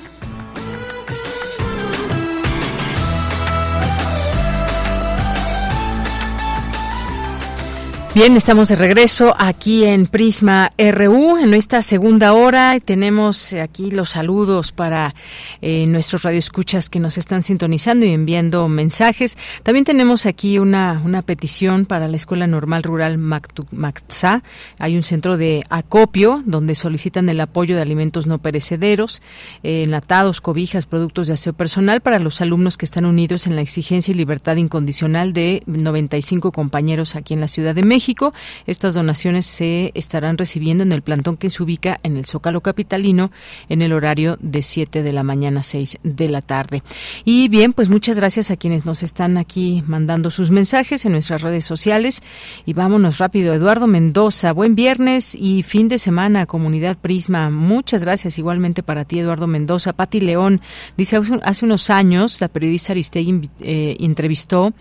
Bien, 8.13 8.35
estamos 8.35 8.67
de 8.67 8.75
regreso 8.75 9.33
aquí 9.39 9.85
en 9.85 10.05
Prisma 10.05 10.73
RU. 10.77 11.37
En 11.37 11.53
esta 11.53 11.81
segunda 11.81 12.33
hora 12.33 12.77
tenemos 12.83 13.53
aquí 13.53 13.89
los 13.89 14.09
saludos 14.09 14.73
para 14.73 15.15
eh, 15.61 15.85
nuestros 15.87 16.23
radioescuchas 16.23 16.89
que 16.89 16.99
nos 16.99 17.17
están 17.17 17.41
sintonizando 17.41 18.05
y 18.05 18.09
enviando 18.09 18.67
mensajes. 18.67 19.37
También 19.63 19.85
tenemos 19.85 20.25
aquí 20.25 20.59
una, 20.59 21.01
una 21.05 21.21
petición 21.21 21.85
para 21.85 22.09
la 22.09 22.17
Escuela 22.17 22.47
Normal 22.47 22.83
Rural 22.83 23.17
Mactza. 23.17 24.43
Hay 24.77 24.97
un 24.97 25.03
centro 25.03 25.37
de 25.37 25.63
acopio 25.69 26.43
donde 26.45 26.75
solicitan 26.75 27.29
el 27.29 27.39
apoyo 27.39 27.77
de 27.77 27.81
alimentos 27.81 28.27
no 28.27 28.39
perecederos, 28.39 29.21
eh, 29.63 29.83
enlatados, 29.83 30.41
cobijas, 30.41 30.85
productos 30.85 31.27
de 31.27 31.35
aseo 31.35 31.53
personal 31.53 32.01
para 32.01 32.19
los 32.19 32.41
alumnos 32.41 32.75
que 32.75 32.83
están 32.83 33.05
unidos 33.05 33.47
en 33.47 33.55
la 33.55 33.61
exigencia 33.61 34.11
y 34.11 34.15
libertad 34.15 34.57
incondicional 34.57 35.31
de 35.31 35.63
95 35.65 36.51
compañeros 36.51 37.15
aquí 37.15 37.33
en 37.33 37.39
la 37.39 37.47
Ciudad 37.47 37.73
de 37.73 37.83
México. 37.83 38.00
México. 38.01 38.33
Estas 38.65 38.95
donaciones 38.95 39.45
se 39.45 39.91
estarán 39.93 40.39
recibiendo 40.39 40.83
en 40.83 40.91
el 40.91 41.03
plantón 41.03 41.37
que 41.37 41.51
se 41.51 41.61
ubica 41.61 41.99
en 42.01 42.17
el 42.17 42.25
Zócalo 42.25 42.61
Capitalino 42.61 43.29
en 43.69 43.83
el 43.83 43.93
horario 43.93 44.39
de 44.41 44.63
7 44.63 45.03
de 45.03 45.11
la 45.11 45.21
mañana 45.21 45.59
a 45.59 45.63
6 45.63 45.99
de 46.01 46.27
la 46.27 46.41
tarde. 46.41 46.81
Y 47.25 47.47
bien, 47.49 47.73
pues 47.73 47.89
muchas 47.89 48.17
gracias 48.17 48.49
a 48.49 48.55
quienes 48.55 48.85
nos 48.85 49.03
están 49.03 49.37
aquí 49.37 49.83
mandando 49.85 50.31
sus 50.31 50.49
mensajes 50.49 51.05
en 51.05 51.11
nuestras 51.11 51.43
redes 51.43 51.63
sociales. 51.63 52.23
Y 52.65 52.73
vámonos 52.73 53.19
rápido. 53.19 53.53
Eduardo 53.53 53.85
Mendoza, 53.85 54.51
buen 54.51 54.73
viernes 54.73 55.35
y 55.35 55.61
fin 55.61 55.87
de 55.87 55.99
semana, 55.99 56.47
comunidad 56.47 56.97
Prisma. 56.97 57.51
Muchas 57.51 58.01
gracias 58.01 58.39
igualmente 58.39 58.81
para 58.81 59.05
ti, 59.05 59.19
Eduardo 59.19 59.45
Mendoza. 59.45 59.93
Pati 59.93 60.21
León 60.21 60.59
dice, 60.97 61.19
hace 61.43 61.65
unos 61.65 61.91
años 61.91 62.41
la 62.41 62.47
periodista 62.47 62.93
Aristegui 62.93 63.47
eh, 63.59 63.97
entrevistó 63.99 64.73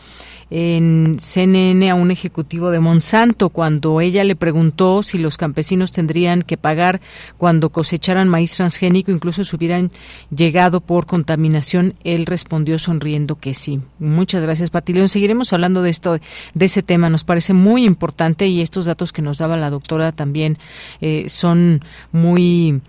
en 0.50 1.18
CNN 1.20 1.90
a 1.90 1.94
un 1.94 2.10
ejecutivo 2.10 2.70
de 2.70 2.80
Monsanto 2.80 3.09
cuando 3.52 4.00
ella 4.00 4.22
le 4.22 4.36
preguntó 4.36 5.02
si 5.02 5.18
los 5.18 5.36
campesinos 5.36 5.90
tendrían 5.90 6.42
que 6.42 6.56
pagar 6.56 7.00
cuando 7.38 7.70
cosecharan 7.70 8.28
maíz 8.28 8.54
transgénico, 8.54 9.11
incluso 9.11 9.44
si 9.44 9.56
hubieran 9.56 9.90
llegado 10.34 10.80
por 10.80 11.06
contaminación. 11.06 11.94
Él 12.04 12.24
respondió 12.26 12.78
sonriendo 12.78 13.34
que 13.36 13.52
sí. 13.54 13.80
Muchas 13.98 14.42
gracias, 14.42 14.70
Patileón. 14.70 15.08
Seguiremos 15.08 15.52
hablando 15.52 15.82
de 15.82 15.90
esto, 15.90 16.18
de 16.54 16.64
ese 16.64 16.82
tema. 16.82 17.11
Nos 17.11 17.24
parece 17.24 17.52
muy 17.52 17.84
importante 17.84 18.46
y 18.46 18.61
estos 18.61 18.86
datos 18.86 19.12
que 19.12 19.22
nos 19.22 19.38
daba 19.38 19.56
la 19.56 19.70
doctora 19.70 20.12
también 20.12 20.58
eh, 21.00 21.28
son 21.28 21.82
muy 22.12 22.80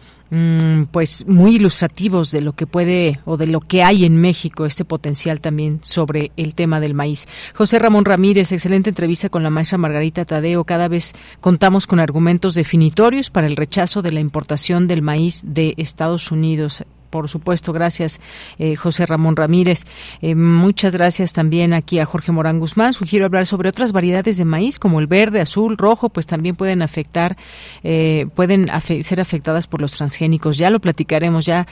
pues 0.92 1.26
muy 1.28 1.58
ilustrativos 1.58 2.32
de 2.32 2.40
lo 2.40 2.54
que 2.54 2.66
puede 2.66 3.20
o 3.26 3.36
de 3.36 3.48
lo 3.48 3.60
que 3.60 3.84
hay 3.84 4.06
en 4.06 4.16
México, 4.16 4.66
este 4.66 4.86
potencial 4.86 5.42
también 5.42 5.80
sobre 5.84 6.32
el 6.38 6.56
tema 6.56 6.80
del 6.80 6.94
maíz. 6.94 7.28
José 7.54 7.80
Ramón 7.80 8.06
Ramírez, 8.06 8.52
excelente 8.52 8.90
entrevista 8.90 9.28
con 9.28 9.44
la 9.44 9.50
maestra 9.50 9.78
Margarita 9.78 10.24
Tadeo. 10.24 10.64
Cada 10.64 10.88
vez 10.88 11.14
contamos 11.42 11.86
con 11.86 12.00
argumentos 12.00 12.56
definitorios 12.56 13.30
para 13.30 13.48
el 13.48 13.58
rechazo 13.58 14.02
de 14.02 14.14
la 14.14 14.22
importación 14.22 14.88
del 14.88 15.02
maíz 15.02 15.42
de 15.46 15.74
Estados 15.78 16.32
Unidos 16.32 16.86
por 17.12 17.30
supuesto. 17.30 17.74
Gracias, 17.74 18.20
eh, 18.58 18.76
José 18.76 19.06
Ramón 19.06 19.36
Ramírez. 19.36 19.86
Eh, 20.22 20.34
muchas 20.34 20.94
gracias 20.94 21.34
también 21.34 21.74
aquí 21.74 22.00
a 22.00 22.06
Jorge 22.06 22.32
Morán 22.32 22.60
Guzmán. 22.60 22.94
Sugiero 22.94 23.26
hablar 23.26 23.46
sobre 23.46 23.70
otras 23.70 23.92
variedades 23.92 24.38
de 24.38 24.46
maíz, 24.46 24.80
como 24.80 25.00
el 25.00 25.06
verde, 25.06 25.42
azul, 25.42 25.78
rojo, 25.78 26.10
pues 26.10 26.26
también 26.26 26.56
pueden 26.56 26.82
afectar, 26.82 27.38
eh, 27.84 28.26
pueden 28.34 28.68
ser 29.04 29.22
afectadas 29.22 29.68
por 29.68 29.82
los 29.82 29.92
transgénicos. 29.92 30.58
Ya 30.58 30.72
lo 30.72 30.80
platicaremos, 30.80 31.46
ya 31.46 31.68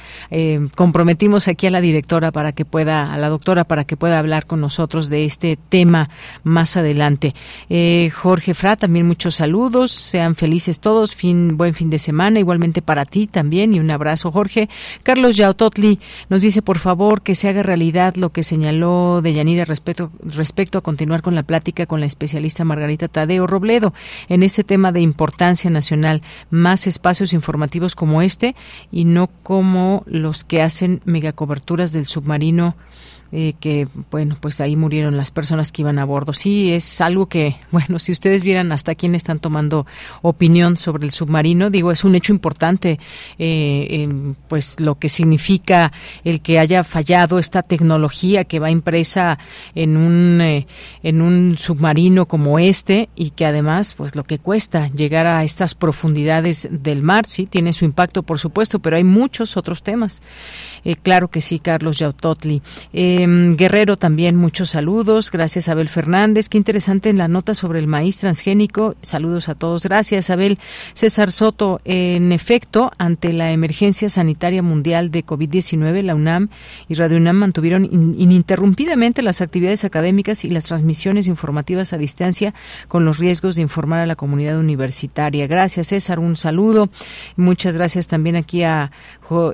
comprometimos 0.75 1.47
aquí 1.47 1.67
a 1.67 1.71
la 1.71 1.81
directora 1.81 2.31
para 2.31 2.51
que 2.51 2.65
pueda, 2.65 3.13
a 3.13 3.17
la 3.17 3.29
doctora 3.29 3.63
para 3.63 3.85
que 3.85 3.95
pueda 3.95 4.19
hablar 4.19 4.45
con 4.45 4.59
nosotros 4.59 5.09
de 5.09 5.25
este 5.25 5.57
tema 5.69 6.09
más 6.43 6.75
adelante. 6.75 7.33
Jorge 8.13 8.53
Fra, 8.53 8.75
también 8.75 9.07
muchos 9.07 9.35
saludos. 9.35 9.91
Sean 9.91 10.35
felices 10.35 10.81
todos. 10.81 11.15
Fin, 11.15 11.55
buen 11.55 11.73
fin 11.73 11.89
de 11.89 11.99
semana. 11.99 12.39
Igualmente 12.39 12.81
para 12.81 13.05
ti 13.05 13.27
también 13.27 13.73
y 13.73 13.79
un 13.79 13.89
abrazo, 13.89 14.31
Jorge. 14.31 14.67
Carlos 15.03 15.28
Yautotli 15.37 15.99
nos 16.29 16.41
dice, 16.41 16.61
por 16.61 16.79
favor, 16.79 17.21
que 17.21 17.35
se 17.35 17.49
haga 17.49 17.63
realidad 17.63 18.15
lo 18.15 18.31
que 18.31 18.43
señaló 18.43 19.21
Deyanira 19.21 19.65
respecto, 19.65 20.11
respecto 20.21 20.77
a 20.77 20.81
continuar 20.81 21.21
con 21.21 21.35
la 21.35 21.43
plática 21.43 21.85
con 21.85 21.99
la 21.99 22.05
especialista 22.05 22.65
Margarita 22.65 23.07
Tadeo 23.07 23.47
Robledo 23.47 23.93
en 24.27 24.43
ese 24.43 24.63
tema 24.63 24.91
de 24.91 25.01
importancia 25.01 25.69
nacional, 25.69 26.21
más 26.49 26.87
espacios 26.87 27.33
informativos 27.33 27.95
como 27.95 28.21
este 28.21 28.55
y 28.91 29.05
no 29.05 29.29
como 29.43 30.03
los 30.05 30.43
que 30.43 30.61
hacen 30.61 31.01
megacoberturas 31.05 31.91
del 31.91 32.05
submarino 32.05 32.75
eh, 33.31 33.53
que 33.59 33.87
bueno 34.09 34.37
pues 34.41 34.59
ahí 34.59 34.75
murieron 34.75 35.15
las 35.15 35.29
personas 35.29 35.71
que 35.71 35.83
iban 35.83 35.99
a 35.99 36.05
bordo. 36.05 36.33
Sí 36.33 36.73
es 36.73 36.99
algo 36.99 37.27
que 37.27 37.57
bueno 37.71 37.99
si 37.99 38.11
ustedes 38.11 38.43
vieran 38.43 38.71
hasta 38.71 38.95
quién 38.95 39.13
están 39.13 39.39
tomando 39.39 39.85
opinión 40.23 40.77
sobre 40.77 41.05
el 41.05 41.11
submarino 41.11 41.69
digo 41.69 41.91
es 41.91 42.03
un 42.03 42.15
hecho 42.15 42.33
importante 42.33 42.99
eh, 43.37 44.09
pues 44.47 44.79
lo 44.79 44.95
que 44.95 45.09
significa 45.09 45.91
el 46.23 46.41
que 46.41 46.57
haya 46.57 46.83
fallado 46.83 47.37
esta 47.37 47.61
tecnología 47.61 48.45
que 48.45 48.57
va 48.57 48.71
impresa 48.71 49.37
en 49.75 49.95
un 49.95 50.41
eh, 50.41 50.65
en 51.03 51.21
un 51.21 51.55
submarino 51.57 52.27
como 52.27 52.57
este 52.57 53.09
y 53.15 53.29
que 53.31 53.45
además 53.45 53.93
pues 53.95 54.15
lo 54.15 54.23
que 54.23 54.39
cuesta 54.39 54.87
llegar 54.87 55.27
a 55.27 55.43
estas 55.43 55.75
profundidades 55.75 56.67
del 56.71 57.03
mar 57.03 57.27
sí 57.27 57.45
tiene 57.45 57.73
su 57.73 57.85
impacto 57.85 58.23
por 58.23 58.39
supuesto 58.39 58.79
pero 58.79 58.95
hay 58.95 59.03
muchos 59.03 59.55
otros 59.55 59.83
temas. 59.83 60.23
Claro 61.03 61.27
que 61.27 61.41
sí 61.41 61.59
Carlos 61.59 61.99
Yautotli 61.99 62.61
Em, 63.21 63.57
Guerrero 63.57 63.97
también, 63.97 64.37
muchos 64.37 64.69
saludos. 64.69 65.29
Gracias, 65.29 65.67
Abel 65.67 65.89
Fernández. 65.89 66.47
Qué 66.47 66.57
interesante 66.57 67.09
en 67.09 67.17
la 67.17 67.27
nota 67.27 67.53
sobre 67.53 67.79
el 67.79 67.87
maíz 67.87 68.19
transgénico. 68.19 68.95
Saludos 69.01 69.49
a 69.49 69.55
todos. 69.55 69.83
Gracias, 69.83 70.29
Abel. 70.29 70.57
César 70.93 71.29
Soto, 71.31 71.81
en 71.83 72.31
efecto, 72.31 72.93
ante 72.97 73.33
la 73.33 73.51
emergencia 73.51 74.07
sanitaria 74.07 74.63
mundial 74.63 75.11
de 75.11 75.25
COVID-19, 75.25 76.01
la 76.01 76.15
UNAM 76.15 76.47
y 76.87 76.93
Radio 76.93 77.17
UNAM 77.17 77.35
mantuvieron 77.35 77.83
ininterrumpidamente 77.91 79.21
las 79.21 79.41
actividades 79.41 79.83
académicas 79.83 80.45
y 80.45 80.49
las 80.49 80.65
transmisiones 80.65 81.27
informativas 81.27 81.91
a 81.91 81.97
distancia 81.97 82.53
con 82.87 83.03
los 83.03 83.17
riesgos 83.17 83.55
de 83.55 83.63
informar 83.63 83.99
a 83.99 84.05
la 84.05 84.15
comunidad 84.15 84.57
universitaria. 84.57 85.45
Gracias, 85.47 85.87
César. 85.87 86.19
Un 86.19 86.37
saludo. 86.37 86.89
Muchas 87.35 87.75
gracias 87.75 88.07
también 88.07 88.37
aquí 88.37 88.63
a 88.63 88.91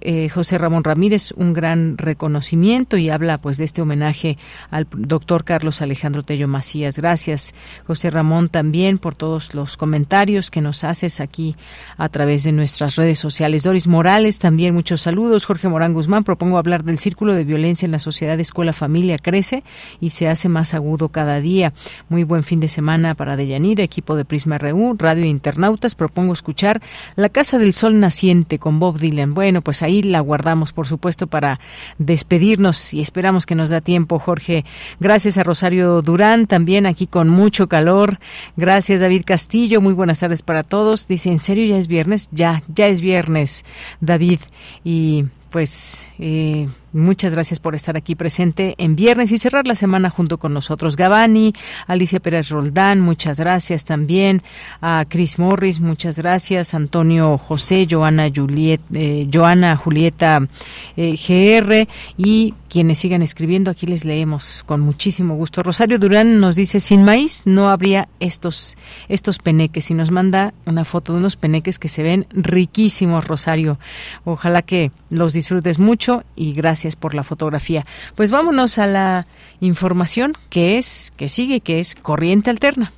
eh, 0.02 0.30
José 0.30 0.60
Ramón 0.60 0.84
Ramírez. 0.84 1.32
Un 1.36 1.54
gran 1.54 1.98
reconocimiento 1.98 2.98
y 2.98 3.10
habla 3.10 3.40
pues 3.40 3.55
de 3.57 3.65
este 3.65 3.82
homenaje 3.82 4.38
al 4.72 4.88
doctor 4.91 5.44
Carlos 5.44 5.82
Alejandro 5.82 6.23
Tello 6.23 6.48
Macías. 6.48 6.98
Gracias, 6.98 7.53
José 7.86 8.10
Ramón, 8.10 8.49
también 8.49 8.98
por 8.98 9.15
todos 9.15 9.53
los 9.53 9.77
comentarios 9.77 10.49
que 10.49 10.61
nos 10.61 10.84
haces 10.84 11.19
aquí 11.19 11.56
a 11.98 12.10
través 12.10 12.44
de 12.44 12.52
nuestras 12.52 12.95
redes 12.95 13.19
sociales. 13.19 13.64
Doris 13.64 13.88
Morales, 13.88 14.40
también 14.40 14.73
muchos 14.73 15.02
saludos. 15.02 15.45
Jorge 15.45 15.68
Morán 15.68 15.94
Guzmán, 15.94 16.23
propongo 16.23 16.57
hablar 16.57 16.84
del 16.84 16.98
círculo 16.98 17.34
de 17.34 17.44
violencia 17.44 17.86
en 17.86 17.91
la 17.91 17.99
sociedad 17.99 18.40
escuela 18.40 18.73
familia 18.73 19.18
crece 19.18 19.64
y 19.99 20.10
se 20.10 20.27
hace 20.27 20.49
más 20.49 20.73
agudo 20.73 21.10
cada 21.10 21.41
día. 21.41 21.73
Muy 22.10 22.23
buen 22.23 22.44
fin 22.44 22.60
de 22.60 22.69
semana 22.69 23.15
para 23.15 23.36
Deyanira, 23.36 23.84
equipo 23.84 24.15
de 24.15 24.26
Prisma 24.26 24.57
RU, 24.57 24.95
Radio 24.98 25.26
Internautas. 25.26 25.95
Propongo 25.95 26.34
escuchar 26.34 26.82
La 27.15 27.30
Casa 27.30 27.57
del 27.57 27.73
Sol 27.73 27.99
Naciente 27.99 28.60
con 28.60 28.80
Bob 28.80 28.99
Dylan. 28.99 29.34
Bueno, 29.34 29.61
pues 29.61 29.82
ahí 29.82 30.03
la 30.03 30.19
guardamos, 30.19 30.73
por 30.73 30.88
supuesto, 30.88 31.27
para 31.27 31.60
despedirnos 31.98 32.94
y 32.94 33.02
esperar 33.02 33.26
Que 33.46 33.56
nos 33.56 33.70
da 33.70 33.82
tiempo, 33.82 34.20
Jorge. 34.20 34.66
Gracias 35.00 35.38
a 35.38 35.44
Rosario 35.44 36.02
Durán, 36.02 36.48
también 36.48 36.86
aquí 36.86 37.08
con 37.08 37.30
mucho 37.30 37.68
calor. 37.68 38.18
Gracias, 38.58 39.02
David 39.02 39.24
Castillo. 39.26 39.82
Muy 39.82 39.94
buenas 39.94 40.20
tardes 40.20 40.42
para 40.42 40.64
todos. 40.64 41.08
Dice, 41.08 41.30
¿en 41.30 41.40
serio 41.40 41.66
ya 41.66 41.78
es 41.78 41.88
viernes? 41.88 42.30
Ya, 42.32 42.64
ya 42.74 42.88
es 42.88 43.02
viernes, 43.02 43.66
David. 44.02 44.40
Y 44.84 45.26
pues 45.52 46.10
eh, 46.20 46.68
muchas 46.96 47.34
gracias 47.34 47.60
por 47.60 47.76
estar 47.76 47.98
aquí 47.98 48.16
presente 48.16 48.76
en 48.78 48.96
viernes 48.96 49.32
y 49.32 49.38
cerrar 49.38 49.68
la 49.68 49.76
semana 49.76 50.10
junto 50.10 50.38
con 50.38 50.54
nosotros. 50.54 50.96
Gabani, 50.96 51.54
Alicia 51.88 52.20
Pérez 52.20 52.50
Roldán, 52.50 53.02
muchas 53.02 53.40
gracias 53.40 53.86
también. 53.86 54.42
A 54.82 55.06
Chris 55.08 55.38
Morris, 55.38 55.80
muchas 55.80 56.18
gracias. 56.18 56.74
Antonio 56.74 57.38
José, 57.38 57.88
Joana, 57.90 58.30
Juliet, 58.34 58.82
eh, 58.94 59.28
Joana 59.32 59.76
Julieta 59.76 60.48
eh, 60.96 61.16
GR 61.16 61.88
y 62.18 62.54
quienes 62.70 62.98
sigan 62.98 63.22
escribiendo, 63.22 63.72
aquí 63.72 63.86
les 63.86 64.04
leemos 64.04 64.64
con 64.66 64.82
muchísimo 64.82 65.36
gusto. 65.36 65.64
Rosario 65.64 65.98
Durán 65.98 66.42
nos 66.42 66.58
dice, 66.58 66.82
sin 66.82 67.04
maíz 67.04 67.44
no 67.46 67.70
habría 67.70 68.10
estos, 68.20 68.78
estos 69.08 69.40
peneques 69.40 69.90
y 69.92 69.94
nos 69.94 70.12
manda 70.12 70.54
una 70.66 70.84
foto 70.84 71.14
de 71.14 71.20
unos 71.20 71.38
peneques 71.38 71.80
que 71.80 71.88
se 71.88 72.04
ven 72.04 72.28
riquísimos, 72.32 73.28
Rosario. 73.28 73.80
Ojalá 74.26 74.62
que 74.62 74.92
los 75.10 75.32
disfrutes 75.32 75.80
mucho 75.80 76.24
y 76.36 76.54
gracias 76.54 76.85
por 76.95 77.16
la 77.16 77.24
fotografía. 77.24 77.86
Pues 78.14 78.30
vámonos 78.30 78.78
a 78.78 78.86
la 78.86 79.26
información 79.60 80.34
que 80.49 80.78
es, 80.78 81.12
que 81.18 81.30
sigue, 81.30 81.62
que 81.62 81.80
es 81.80 81.95
Corriente 81.95 82.52
Alterna. 82.52 82.94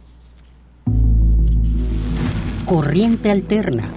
Corriente 2.66 3.32
Alterna. 3.32 3.90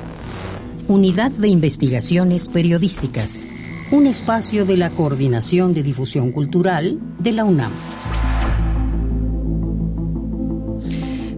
Unidad 0.87 1.33
de 1.33 1.49
Investigaciones 1.49 2.49
Periodísticas 2.49 3.45
un 3.93 4.07
espacio 4.07 4.65
de 4.67 4.77
la 4.77 4.91
Coordinación 4.91 5.75
de 5.75 5.83
Difusión 5.83 6.31
Cultural 6.31 7.01
de 7.19 7.33
la 7.33 7.45
UNAM. 7.45 7.73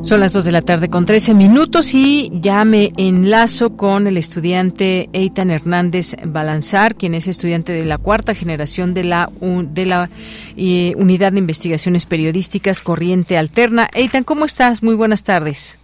Son 0.03 0.19
las 0.19 0.33
2 0.33 0.45
de 0.45 0.51
la 0.53 0.62
tarde 0.62 0.91
con 0.91 1.05
13 1.05 1.33
minutos 1.33 1.95
y 1.95 2.29
ya 2.35 2.65
me 2.65 2.91
enlazo 2.97 3.77
con 3.77 4.09
el 4.09 4.16
estudiante 4.16 5.09
Eitan 5.12 5.53
Hernández 5.53 6.16
Balanzar, 6.27 6.97
quien 6.97 7.15
es 7.15 7.29
estudiante 7.29 7.73
de 7.73 7.85
la 7.85 7.99
cuarta 7.99 8.35
generación 8.35 8.95
de 8.95 9.05
la, 9.05 9.31
de 9.41 9.87
la 9.87 10.11
eh, 10.57 10.95
Unidad 10.97 11.33
de 11.33 11.39
Investigaciones 11.39 12.07
Periodísticas 12.07 12.83
Corriente 12.83 13.39
Alterna. 13.39 13.87
Eitan, 13.95 14.24
¿cómo 14.24 14.45
estás? 14.45 14.83
Muy 14.83 14.97
buenas 14.97 15.23
tardes. 15.23 15.79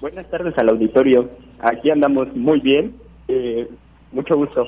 Buenas 0.00 0.30
tardes 0.30 0.56
al 0.56 0.70
auditorio. 0.70 1.28
Aquí 1.60 1.90
andamos 1.90 2.34
muy 2.34 2.60
bien. 2.60 2.94
Eh, 3.28 3.68
mucho 4.12 4.36
gusto. 4.36 4.66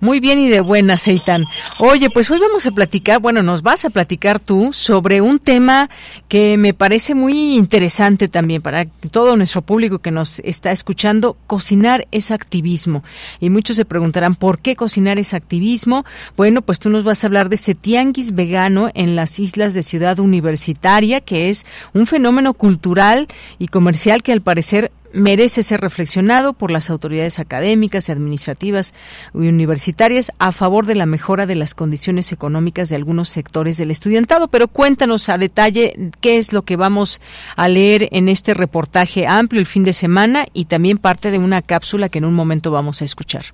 Muy 0.00 0.20
bien 0.20 0.38
y 0.38 0.48
de 0.48 0.60
buena, 0.60 0.96
Seitan. 0.96 1.44
Oye, 1.78 2.10
pues 2.10 2.30
hoy 2.30 2.38
vamos 2.38 2.66
a 2.66 2.70
platicar, 2.70 3.20
bueno, 3.20 3.42
nos 3.42 3.62
vas 3.62 3.84
a 3.84 3.90
platicar 3.90 4.38
tú 4.38 4.72
sobre 4.72 5.20
un 5.20 5.38
tema 5.38 5.90
que 6.28 6.56
me 6.56 6.74
parece 6.74 7.14
muy 7.14 7.56
interesante 7.56 8.28
también 8.28 8.62
para 8.62 8.86
todo 9.10 9.36
nuestro 9.36 9.62
público 9.62 9.98
que 9.98 10.10
nos 10.10 10.38
está 10.40 10.70
escuchando. 10.70 11.36
Cocinar 11.46 12.06
es 12.12 12.30
activismo. 12.30 13.02
Y 13.40 13.50
muchos 13.50 13.76
se 13.76 13.84
preguntarán, 13.84 14.36
¿por 14.36 14.60
qué 14.60 14.76
cocinar 14.76 15.18
es 15.18 15.34
activismo? 15.34 16.04
Bueno, 16.36 16.62
pues 16.62 16.78
tú 16.78 16.90
nos 16.90 17.04
vas 17.04 17.24
a 17.24 17.26
hablar 17.26 17.48
de 17.48 17.56
este 17.56 17.74
tianguis 17.74 18.34
vegano 18.34 18.90
en 18.94 19.16
las 19.16 19.38
islas 19.40 19.74
de 19.74 19.82
Ciudad 19.82 20.18
Universitaria, 20.20 21.20
que 21.20 21.48
es 21.48 21.66
un 21.92 22.06
fenómeno 22.06 22.54
cultural 22.54 23.26
y 23.58 23.68
comercial 23.68 24.22
que 24.22 24.32
al 24.32 24.40
parecer 24.40 24.92
merece 25.12 25.62
ser 25.62 25.80
reflexionado 25.80 26.52
por 26.52 26.70
las 26.70 26.90
autoridades 26.90 27.38
académicas 27.38 28.08
y 28.08 28.12
administrativas 28.12 28.94
y 29.34 29.48
universitarias 29.48 30.32
a 30.38 30.52
favor 30.52 30.86
de 30.86 30.94
la 30.94 31.06
mejora 31.06 31.46
de 31.46 31.54
las 31.54 31.74
condiciones 31.74 32.32
económicas 32.32 32.88
de 32.88 32.96
algunos 32.96 33.28
sectores 33.28 33.78
del 33.78 33.90
estudiantado. 33.90 34.48
Pero 34.48 34.68
cuéntanos 34.68 35.28
a 35.28 35.38
detalle 35.38 36.10
qué 36.20 36.38
es 36.38 36.52
lo 36.52 36.62
que 36.62 36.76
vamos 36.76 37.20
a 37.56 37.68
leer 37.68 38.08
en 38.12 38.28
este 38.28 38.54
reportaje 38.54 39.26
amplio 39.26 39.60
el 39.60 39.66
fin 39.66 39.84
de 39.84 39.92
semana 39.92 40.46
y 40.52 40.66
también 40.66 40.98
parte 40.98 41.30
de 41.30 41.38
una 41.38 41.62
cápsula 41.62 42.08
que 42.08 42.18
en 42.18 42.24
un 42.24 42.34
momento 42.34 42.70
vamos 42.70 43.02
a 43.02 43.04
escuchar. 43.04 43.46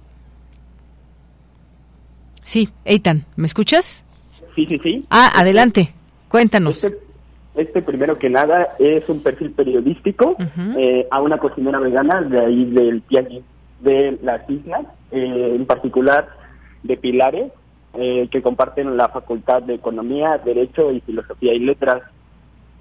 Sí, 2.45 2.69
Eitan, 2.85 3.25
¿me 3.37 3.47
escuchas? 3.47 4.05
Sí, 4.55 4.67
sí, 4.67 4.79
sí. 4.83 5.05
Ah, 5.11 5.33
adelante, 5.35 5.95
cuéntanos. 6.29 6.85
Este 6.85 7.04
este 7.55 7.83
primero 7.83 8.19
que 8.19 8.31
nada 8.31 8.69
es 8.79 9.09
un 9.09 9.23
perfil 9.23 9.53
periodístico 9.53 10.37
eh, 10.77 11.07
a 11.11 11.21
una 11.21 11.39
cocinera 11.39 11.79
vegana 11.79 12.21
de 12.23 12.41
ahí 12.41 12.65
del 12.65 13.03
Tianguis 13.03 13.45
de 13.81 14.19
las 14.23 14.49
islas, 14.49 14.87
eh, 15.13 15.53
en 15.55 15.67
particular 15.67 16.29
de 16.83 16.97
Pilares, 16.97 17.53
eh, 17.95 18.29
que 18.31 18.43
comparten 18.43 18.97
la 18.97 19.09
Facultad 19.09 19.63
de 19.63 19.75
Economía, 19.75 20.39
Derecho 20.39 20.91
y 20.91 21.01
Filosofía 21.01 21.55
y 21.55 21.61
Letras. 21.61 22.03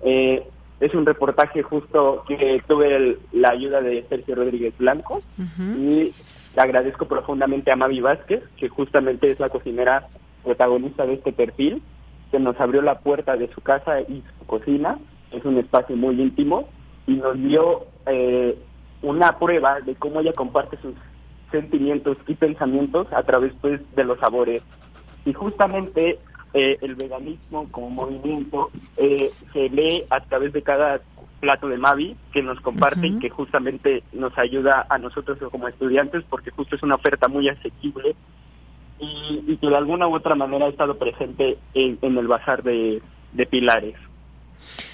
es 0.04 0.94
un 0.94 1.06
reportaje 1.06 1.62
justo 1.62 2.24
que 2.28 2.62
tuve 2.68 3.18
la 3.32 3.52
ayuda 3.52 3.82
de 3.82 4.04
Sergio 4.10 4.36
Rodríguez 4.36 4.78
Blanco 4.78 5.22
y 5.78 6.14
le 6.56 6.62
agradezco 6.62 7.06
profundamente 7.06 7.72
a 7.72 7.76
Mavi 7.76 8.02
Vázquez, 8.02 8.44
que 8.58 8.70
justamente 8.70 9.30
es 9.30 9.40
la 9.40 9.50
cocinera 9.50 10.08
protagonista 10.44 11.06
de 11.06 11.14
este 11.14 11.32
perfil 11.32 11.82
que 12.34 12.40
nos 12.40 12.60
abrió 12.60 12.82
la 12.82 12.98
puerta 12.98 13.38
de 13.38 13.48
su 13.54 13.62
casa 13.62 14.02
y 14.02 14.24
su 14.40 14.48
cocina, 14.48 14.98
es 15.32 15.46
un 15.46 15.60
espacio 15.60 15.96
muy 15.96 16.20
íntimo, 16.20 16.68
y 17.06 17.14
nos 17.14 17.38
dio 17.38 17.86
eh, 18.08 18.58
una 19.04 19.38
prueba 19.38 19.82
de 19.82 19.94
cómo 19.94 20.20
ella 20.20 20.34
comparte 20.34 20.78
sus 20.78 20.96
sentimientos 21.52 22.18
y 22.28 22.34
pensamientos 22.34 23.06
a 23.14 23.22
través 23.22 23.54
pues, 23.62 23.82
de 23.96 24.04
los 24.04 24.18
sabores. 24.18 24.64
Y 25.26 25.34
justamente 25.34 26.18
eh, 26.56 26.80
el 26.82 26.96
veganismo 26.96 27.68
como 27.70 27.92
movimiento 27.92 28.72
eh, 28.98 29.30
se 29.54 29.70
lee 29.70 30.06
a 30.10 30.22
través 30.22 30.54
de 30.54 30.64
cada 30.64 31.02
plato 31.40 31.68
de 31.68 31.78
Mavi 31.78 32.16
que 32.32 32.42
nos 32.42 32.60
comparte 32.62 33.06
y 33.06 33.20
que 33.20 33.30
justamente 33.30 34.02
nos 34.12 34.36
ayuda 34.40 34.88
a 34.90 34.98
nosotros 34.98 35.38
como 35.52 35.68
estudiantes 35.68 36.24
porque 36.28 36.50
justo 36.50 36.76
es 36.76 36.82
una 36.82 36.96
oferta 36.96 37.28
muy 37.28 37.48
asequible 37.48 38.16
y, 39.04 39.58
que 39.58 39.68
de 39.68 39.76
alguna 39.76 40.08
u 40.08 40.16
otra 40.16 40.36
manera 40.36 40.66
ha 40.66 40.70
estado 40.70 40.98
presente 40.98 41.58
en, 41.74 41.98
el 42.02 42.28
bazar 42.28 42.64
de, 42.64 43.02
Pilares. 43.50 43.96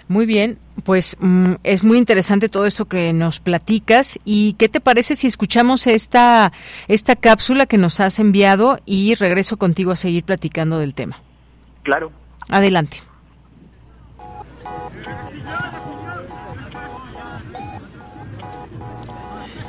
Muy 0.08 0.26
bien, 0.26 0.58
pues 0.84 1.18
mm, 1.20 1.56
es 1.64 1.84
muy 1.84 1.98
interesante 1.98 2.50
todo 2.50 2.66
esto 2.66 2.86
que 2.86 3.14
nos 3.14 3.40
platicas 3.40 4.18
y 4.26 4.54
qué 4.54 4.68
te 4.68 4.80
parece 4.80 5.16
si 5.16 5.28
escuchamos 5.28 5.86
esta 5.86 6.52
esta 6.88 7.16
cápsula 7.16 7.68
que 7.68 7.78
nos 7.78 8.00
has 8.00 8.20
enviado 8.20 8.80
y 8.86 9.14
regreso 9.16 9.58
contigo 9.58 9.92
a 9.92 9.96
seguir 9.96 10.24
platicando 10.24 10.80
del 10.80 10.96
tema. 10.96 11.18
Claro. 11.84 12.12
Adelante. 12.50 12.98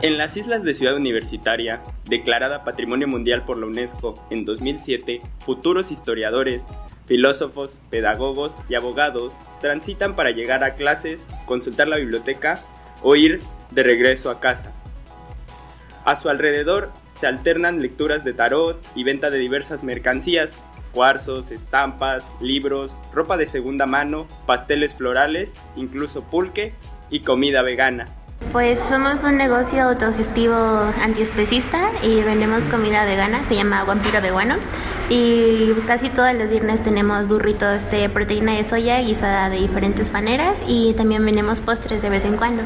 En 0.03 0.17
las 0.17 0.35
islas 0.39 0.63
de 0.63 0.73
Ciudad 0.73 0.97
Universitaria, 0.97 1.83
declarada 2.07 2.65
Patrimonio 2.65 3.07
Mundial 3.07 3.45
por 3.45 3.59
la 3.59 3.67
UNESCO 3.67 4.15
en 4.31 4.47
2007, 4.47 5.19
futuros 5.41 5.91
historiadores, 5.91 6.65
filósofos, 7.05 7.79
pedagogos 7.91 8.55
y 8.71 8.77
abogados 8.77 9.35
transitan 9.61 10.17
para 10.17 10.31
llegar 10.31 10.65
a 10.65 10.75
clases, 10.75 11.27
consultar 11.45 11.87
la 11.87 11.99
biblioteca 11.99 12.59
o 13.03 13.15
ir 13.15 13.43
de 13.73 13.83
regreso 13.83 14.31
a 14.31 14.41
casa. 14.41 14.73
A 16.07 16.17
su 16.17 16.31
alrededor 16.31 16.93
se 17.11 17.27
alternan 17.27 17.83
lecturas 17.83 18.25
de 18.25 18.33
tarot 18.33 18.83
y 18.95 19.05
venta 19.05 19.29
de 19.29 19.37
diversas 19.37 19.85
mercancías, 19.85 20.59
cuarzos, 20.93 21.51
estampas, 21.51 22.27
libros, 22.41 22.97
ropa 23.13 23.37
de 23.37 23.45
segunda 23.45 23.85
mano, 23.85 24.27
pasteles 24.47 24.95
florales, 24.95 25.57
incluso 25.77 26.25
pulque 26.25 26.73
y 27.11 27.21
comida 27.21 27.61
vegana. 27.61 28.07
Pues 28.53 28.81
somos 28.81 29.23
un 29.23 29.37
negocio 29.37 29.83
autogestivo 29.83 30.57
antiespecista 31.01 31.91
y 32.03 32.21
vendemos 32.23 32.65
comida 32.65 33.05
vegana, 33.05 33.45
se 33.45 33.55
llama 33.55 33.85
Vampiro 33.85 34.21
Vegano. 34.21 34.57
Y 35.09 35.73
casi 35.87 36.09
todos 36.09 36.35
los 36.35 36.51
viernes 36.51 36.83
tenemos 36.83 37.29
burritos 37.29 37.89
de 37.93 38.09
proteína 38.09 38.57
de 38.57 38.65
soya 38.65 39.01
guisada 39.03 39.51
de 39.51 39.59
diferentes 39.59 40.13
maneras 40.13 40.65
y 40.67 40.95
también 40.95 41.25
vendemos 41.25 41.61
postres 41.61 42.03
de 42.03 42.11
vez 42.11 42.25
en 42.25 42.37
cuando. 42.37 42.63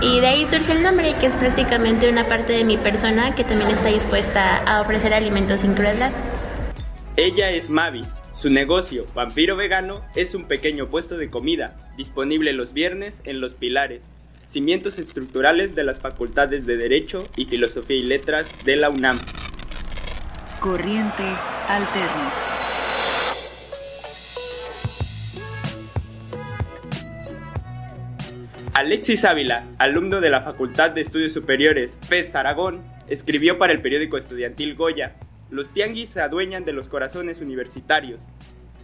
Y 0.00 0.20
de 0.20 0.26
ahí 0.28 0.48
surge 0.48 0.72
el 0.72 0.82
nombre, 0.82 1.14
que 1.20 1.26
es 1.26 1.36
prácticamente 1.36 2.08
una 2.08 2.24
parte 2.24 2.54
de 2.54 2.64
mi 2.64 2.78
persona 2.78 3.34
que 3.34 3.44
también 3.44 3.70
está 3.70 3.88
dispuesta 3.88 4.62
a 4.66 4.80
ofrecer 4.80 5.12
alimentos 5.12 5.60
sin 5.60 5.74
crueldad. 5.74 6.12
Ella 7.16 7.50
es 7.50 7.68
Mavi. 7.68 8.02
Su 8.32 8.50
negocio, 8.50 9.06
Vampiro 9.14 9.56
Vegano, 9.56 10.02
es 10.14 10.34
un 10.34 10.44
pequeño 10.44 10.88
puesto 10.88 11.16
de 11.16 11.30
comida, 11.30 11.74
disponible 11.96 12.52
los 12.52 12.74
viernes 12.74 13.22
en 13.24 13.40
Los 13.40 13.54
Pilares, 13.54 14.02
cimientos 14.46 14.98
estructurales 14.98 15.74
de 15.74 15.84
las 15.84 16.00
facultades 16.00 16.66
de 16.66 16.76
Derecho 16.76 17.24
y 17.36 17.46
Filosofía 17.46 17.96
y 17.96 18.02
Letras 18.02 18.46
de 18.64 18.76
la 18.76 18.90
UNAM. 18.90 19.18
Corriente 20.60 21.24
Alterna. 21.68 22.32
Alexis 28.72 29.24
Ávila, 29.24 29.66
alumno 29.78 30.20
de 30.20 30.28
la 30.28 30.42
Facultad 30.42 30.90
de 30.90 31.00
Estudios 31.00 31.32
Superiores 31.32 31.98
FES 32.08 32.34
Aragón, 32.34 32.82
escribió 33.08 33.58
para 33.58 33.72
el 33.72 33.80
periódico 33.80 34.18
estudiantil 34.18 34.74
Goya, 34.74 35.16
Los 35.50 35.72
tianguis 35.72 36.10
se 36.10 36.20
adueñan 36.20 36.64
de 36.64 36.72
los 36.72 36.88
corazones 36.88 37.40
universitarios, 37.40 38.20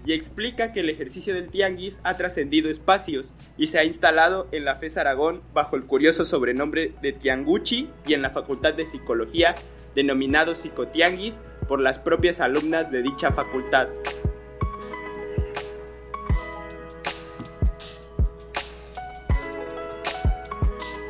y 0.05 0.13
explica 0.13 0.73
que 0.73 0.81
el 0.81 0.91
ejercicio 0.91 1.35
del 1.35 1.49
tianguis 1.49 2.01
ha 2.03 2.17
trascendido 2.17 2.71
espacios 2.71 3.35
y 3.57 3.69
se 3.69 3.79
ha 3.79 3.85
instalado 3.85 4.49
en 4.53 4.65
la 4.65 4.77
FES 4.77 4.97
Aragón 4.97 5.43
bajo 5.53 5.77
el 5.77 5.85
curioso 5.85 6.25
sobrenombre 6.25 6.93
de 7.03 7.13
Tianguchi 7.13 7.89
y 8.07 8.15
en 8.15 8.23
la 8.23 8.31
Facultad 8.31 8.75
de 8.75 8.87
Psicología 8.87 9.55
denominado 9.95 10.55
Psicotianguis 10.55 11.41
por 11.69 11.81
las 11.81 11.99
propias 11.99 12.41
alumnas 12.41 12.91
de 12.91 13.03
dicha 13.03 13.33
facultad. 13.33 13.89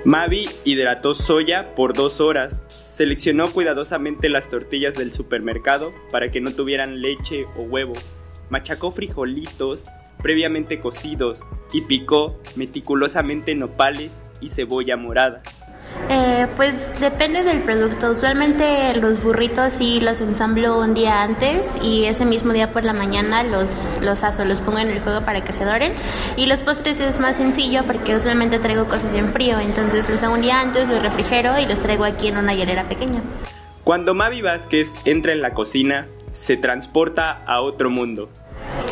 Mavi 0.05 0.49
hidrató 0.65 1.15
soya 1.15 1.77
por 1.77 1.93
dos 1.93 2.21
horas. 2.21 2.67
Seleccionó 2.87 3.51
cuidadosamente 3.51 4.29
las 4.29 4.49
tortillas 4.49 4.95
del 4.95 5.13
supermercado 5.13 5.95
para 6.11 6.31
que 6.31 6.41
no 6.41 6.53
tuvieran 6.53 7.01
leche 7.01 7.47
o 7.57 7.63
huevo 7.63 7.95
machacó 8.53 8.91
frijolitos 8.91 9.85
previamente 10.23 10.79
cocidos 10.79 11.41
y 11.73 11.81
picó 11.81 12.39
meticulosamente 12.55 13.55
nopales 13.55 14.13
y 14.43 14.51
cebolla 14.51 14.97
morada. 14.99 15.43
Eh, 16.11 16.47
pues 16.57 16.93
depende 17.01 17.45
del 17.45 17.63
producto. 17.63 18.11
Usualmente 18.11 18.95
los 19.01 19.23
burritos 19.23 19.73
sí 19.73 20.01
los 20.01 20.21
ensamblo 20.21 20.79
un 20.79 20.93
día 20.93 21.23
antes 21.23 21.83
y 21.83 22.05
ese 22.05 22.27
mismo 22.27 22.53
día 22.53 22.73
por 22.73 22.85
la 22.85 22.93
mañana 22.93 23.43
los, 23.43 23.97
los 24.03 24.23
aso, 24.23 24.45
los 24.45 24.61
pongo 24.61 24.79
en 24.79 24.91
el 24.91 25.01
fuego 25.01 25.23
para 25.25 25.43
que 25.43 25.53
se 25.53 25.65
doren. 25.65 25.95
Y 26.37 26.45
los 26.45 26.63
postres 26.63 27.01
es 27.01 27.21
más 27.21 27.37
sencillo 27.37 27.85
porque 27.85 28.15
usualmente 28.15 28.59
traigo 28.59 28.87
cosas 28.87 29.15
en 29.15 29.33
frío, 29.33 29.59
entonces 29.61 30.11
los 30.11 30.23
hago 30.23 30.35
un 30.35 30.43
día 30.43 30.61
antes, 30.61 30.89
los 30.89 31.03
refrigero 31.03 31.59
y 31.59 31.65
los 31.65 31.81
traigo 31.81 32.05
aquí 32.05 32.29
en 32.29 32.37
una 32.37 32.55
hielera 32.55 32.87
pequeña. 32.87 33.23
Cuando 33.83 34.15
Mavi 34.15 34.43
Vázquez 34.43 34.95
entra 35.07 35.33
en 35.33 35.41
la 35.41 35.55
cocina, 35.55 36.07
se 36.33 36.57
transporta 36.57 37.43
a 37.47 37.61
otro 37.61 37.91
mundo. 37.91 38.29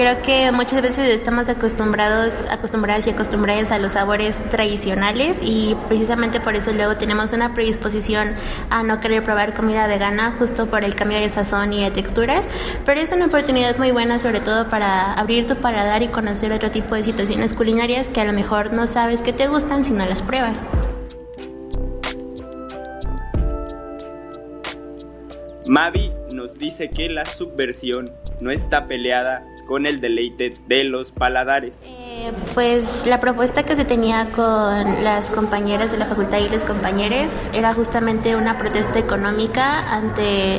Creo 0.01 0.23
que 0.23 0.51
muchas 0.51 0.81
veces 0.81 1.11
estamos 1.11 1.51
acostumbrados, 1.51 2.47
acostumbradas 2.51 3.07
y 3.07 3.11
acostumbradas 3.11 3.71
a 3.71 3.79
los 3.79 3.93
sabores 3.93 4.39
tradicionales 4.49 5.43
y 5.45 5.77
precisamente 5.89 6.41
por 6.41 6.57
eso 6.57 6.73
luego 6.73 6.97
tenemos 6.97 7.35
una 7.35 7.53
predisposición 7.53 8.33
a 8.71 8.83
no 8.83 8.99
querer 9.01 9.23
probar 9.23 9.53
comida 9.53 9.87
vegana 9.89 10.35
justo 10.39 10.71
por 10.71 10.87
el 10.87 10.95
cambio 10.95 11.19
de 11.19 11.29
sazón 11.29 11.75
y 11.75 11.85
de 11.85 11.91
texturas, 11.91 12.49
pero 12.87 12.99
es 12.99 13.13
una 13.13 13.27
oportunidad 13.27 13.77
muy 13.77 13.91
buena 13.91 14.19
sobre 14.19 14.41
todo 14.41 14.71
para 14.71 15.13
abrir 15.13 15.47
tu 15.47 15.57
paladar 15.57 16.03
y 16.03 16.09
conocer 16.09 16.51
otro 16.51 16.71
tipo 16.71 16.95
de 16.95 17.03
situaciones 17.03 17.53
culinarias 17.53 18.09
que 18.09 18.23
a 18.23 18.25
lo 18.25 18.33
mejor 18.33 18.73
no 18.73 18.87
sabes 18.87 19.21
que 19.21 19.35
te 19.35 19.49
gustan 19.49 19.85
si 19.85 19.93
no 19.93 20.07
las 20.07 20.23
pruebas. 20.23 20.65
Mavi 25.69 26.11
nos 26.33 26.55
dice 26.55 26.89
que 26.89 27.11
la 27.11 27.27
subversión 27.27 28.11
no 28.41 28.51
está 28.51 28.87
peleada 28.87 29.45
con 29.71 29.87
el 29.87 30.01
deleite 30.01 30.53
de 30.67 30.83
los 30.83 31.13
paladares. 31.13 31.77
Eh, 31.85 32.33
pues 32.55 33.07
la 33.07 33.21
propuesta 33.21 33.63
que 33.63 33.77
se 33.77 33.85
tenía 33.85 34.33
con 34.33 35.05
las 35.05 35.31
compañeras 35.31 35.93
de 35.93 35.99
la 35.99 36.07
facultad 36.07 36.39
y 36.39 36.49
los 36.49 36.65
compañeros 36.65 37.31
era 37.53 37.73
justamente 37.73 38.35
una 38.35 38.59
protesta 38.59 38.99
económica 38.99 39.95
ante 39.95 40.59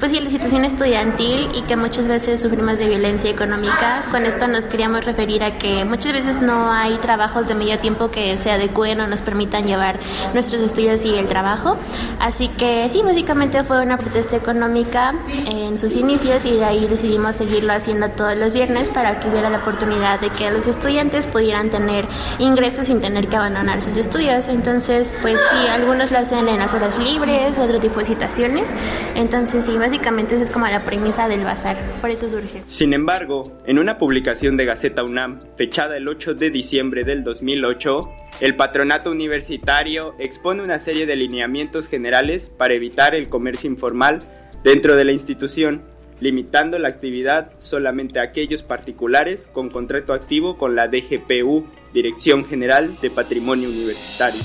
pues 0.00 0.12
sí, 0.12 0.20
la 0.20 0.30
situación 0.30 0.64
estudiantil 0.64 1.48
y 1.54 1.60
que 1.62 1.76
muchas 1.76 2.08
veces 2.08 2.40
sufrimos 2.40 2.78
de 2.78 2.88
violencia 2.88 3.30
económica. 3.30 4.02
Con 4.10 4.24
esto 4.24 4.46
nos 4.46 4.64
queríamos 4.64 5.04
referir 5.04 5.44
a 5.44 5.58
que 5.58 5.84
muchas 5.84 6.14
veces 6.14 6.40
no 6.40 6.72
hay 6.72 6.96
trabajos 6.96 7.48
de 7.48 7.54
medio 7.54 7.78
tiempo 7.78 8.10
que 8.10 8.38
se 8.38 8.50
adecúen 8.50 9.02
o 9.02 9.06
nos 9.06 9.20
permitan 9.20 9.66
llevar 9.66 9.98
nuestros 10.32 10.62
estudios 10.62 11.04
y 11.04 11.14
el 11.14 11.26
trabajo. 11.26 11.76
Así 12.18 12.48
que 12.48 12.88
sí, 12.88 13.02
básicamente 13.02 13.62
fue 13.62 13.82
una 13.82 13.98
protesta 13.98 14.36
económica 14.36 15.12
en 15.44 15.78
sus 15.78 15.94
inicios 15.96 16.46
y 16.46 16.52
de 16.52 16.64
ahí 16.64 16.86
decidimos 16.86 17.36
seguirlo 17.36 17.74
haciendo 17.74 18.08
todos 18.08 18.38
los 18.38 18.54
viernes 18.54 18.88
para 18.88 19.20
que 19.20 19.28
hubiera 19.28 19.50
la 19.50 19.58
oportunidad 19.58 20.18
de 20.18 20.30
que 20.30 20.50
los 20.50 20.66
estudiantes 20.66 21.26
pudieran 21.26 21.68
tener 21.68 22.06
ingresos 22.38 22.86
sin 22.86 23.02
tener 23.02 23.28
que 23.28 23.36
abandonar 23.36 23.82
sus 23.82 23.98
estudios. 23.98 24.48
Entonces, 24.48 25.12
pues 25.20 25.38
sí, 25.50 25.66
algunos 25.68 26.10
lo 26.10 26.18
hacen 26.20 26.48
en 26.48 26.58
las 26.58 26.72
horas 26.72 26.98
libres, 26.98 27.58
otro 27.58 27.78
tipo 27.80 27.98
de 27.98 28.06
situaciones. 28.06 28.74
Entonces, 29.14 29.66
sí, 29.66 29.72
básicamente 29.72 29.89
esa 29.92 30.42
es 30.42 30.50
como 30.50 30.66
la 30.66 30.84
premisa 30.84 31.28
del 31.28 31.42
bazar, 31.42 31.76
por 32.00 32.10
eso 32.10 32.30
surge. 32.30 32.62
Sin 32.66 32.92
embargo, 32.92 33.42
en 33.66 33.78
una 33.78 33.98
publicación 33.98 34.56
de 34.56 34.64
Gaceta 34.64 35.02
UNAM, 35.02 35.40
fechada 35.56 35.96
el 35.96 36.06
8 36.06 36.34
de 36.34 36.50
diciembre 36.50 37.04
del 37.04 37.24
2008, 37.24 38.00
el 38.40 38.56
patronato 38.56 39.10
universitario 39.10 40.14
expone 40.18 40.62
una 40.62 40.78
serie 40.78 41.06
de 41.06 41.16
lineamientos 41.16 41.88
generales 41.88 42.50
para 42.50 42.74
evitar 42.74 43.14
el 43.14 43.28
comercio 43.28 43.68
informal 43.68 44.20
dentro 44.62 44.94
de 44.94 45.04
la 45.04 45.12
institución, 45.12 45.82
limitando 46.20 46.78
la 46.78 46.88
actividad 46.88 47.52
solamente 47.58 48.20
a 48.20 48.24
aquellos 48.24 48.62
particulares 48.62 49.48
con 49.52 49.70
contrato 49.70 50.12
activo 50.12 50.56
con 50.56 50.76
la 50.76 50.86
DGPU, 50.86 51.66
Dirección 51.92 52.44
General 52.44 52.96
de 53.00 53.10
Patrimonio 53.10 53.68
Universitario. 53.68 54.40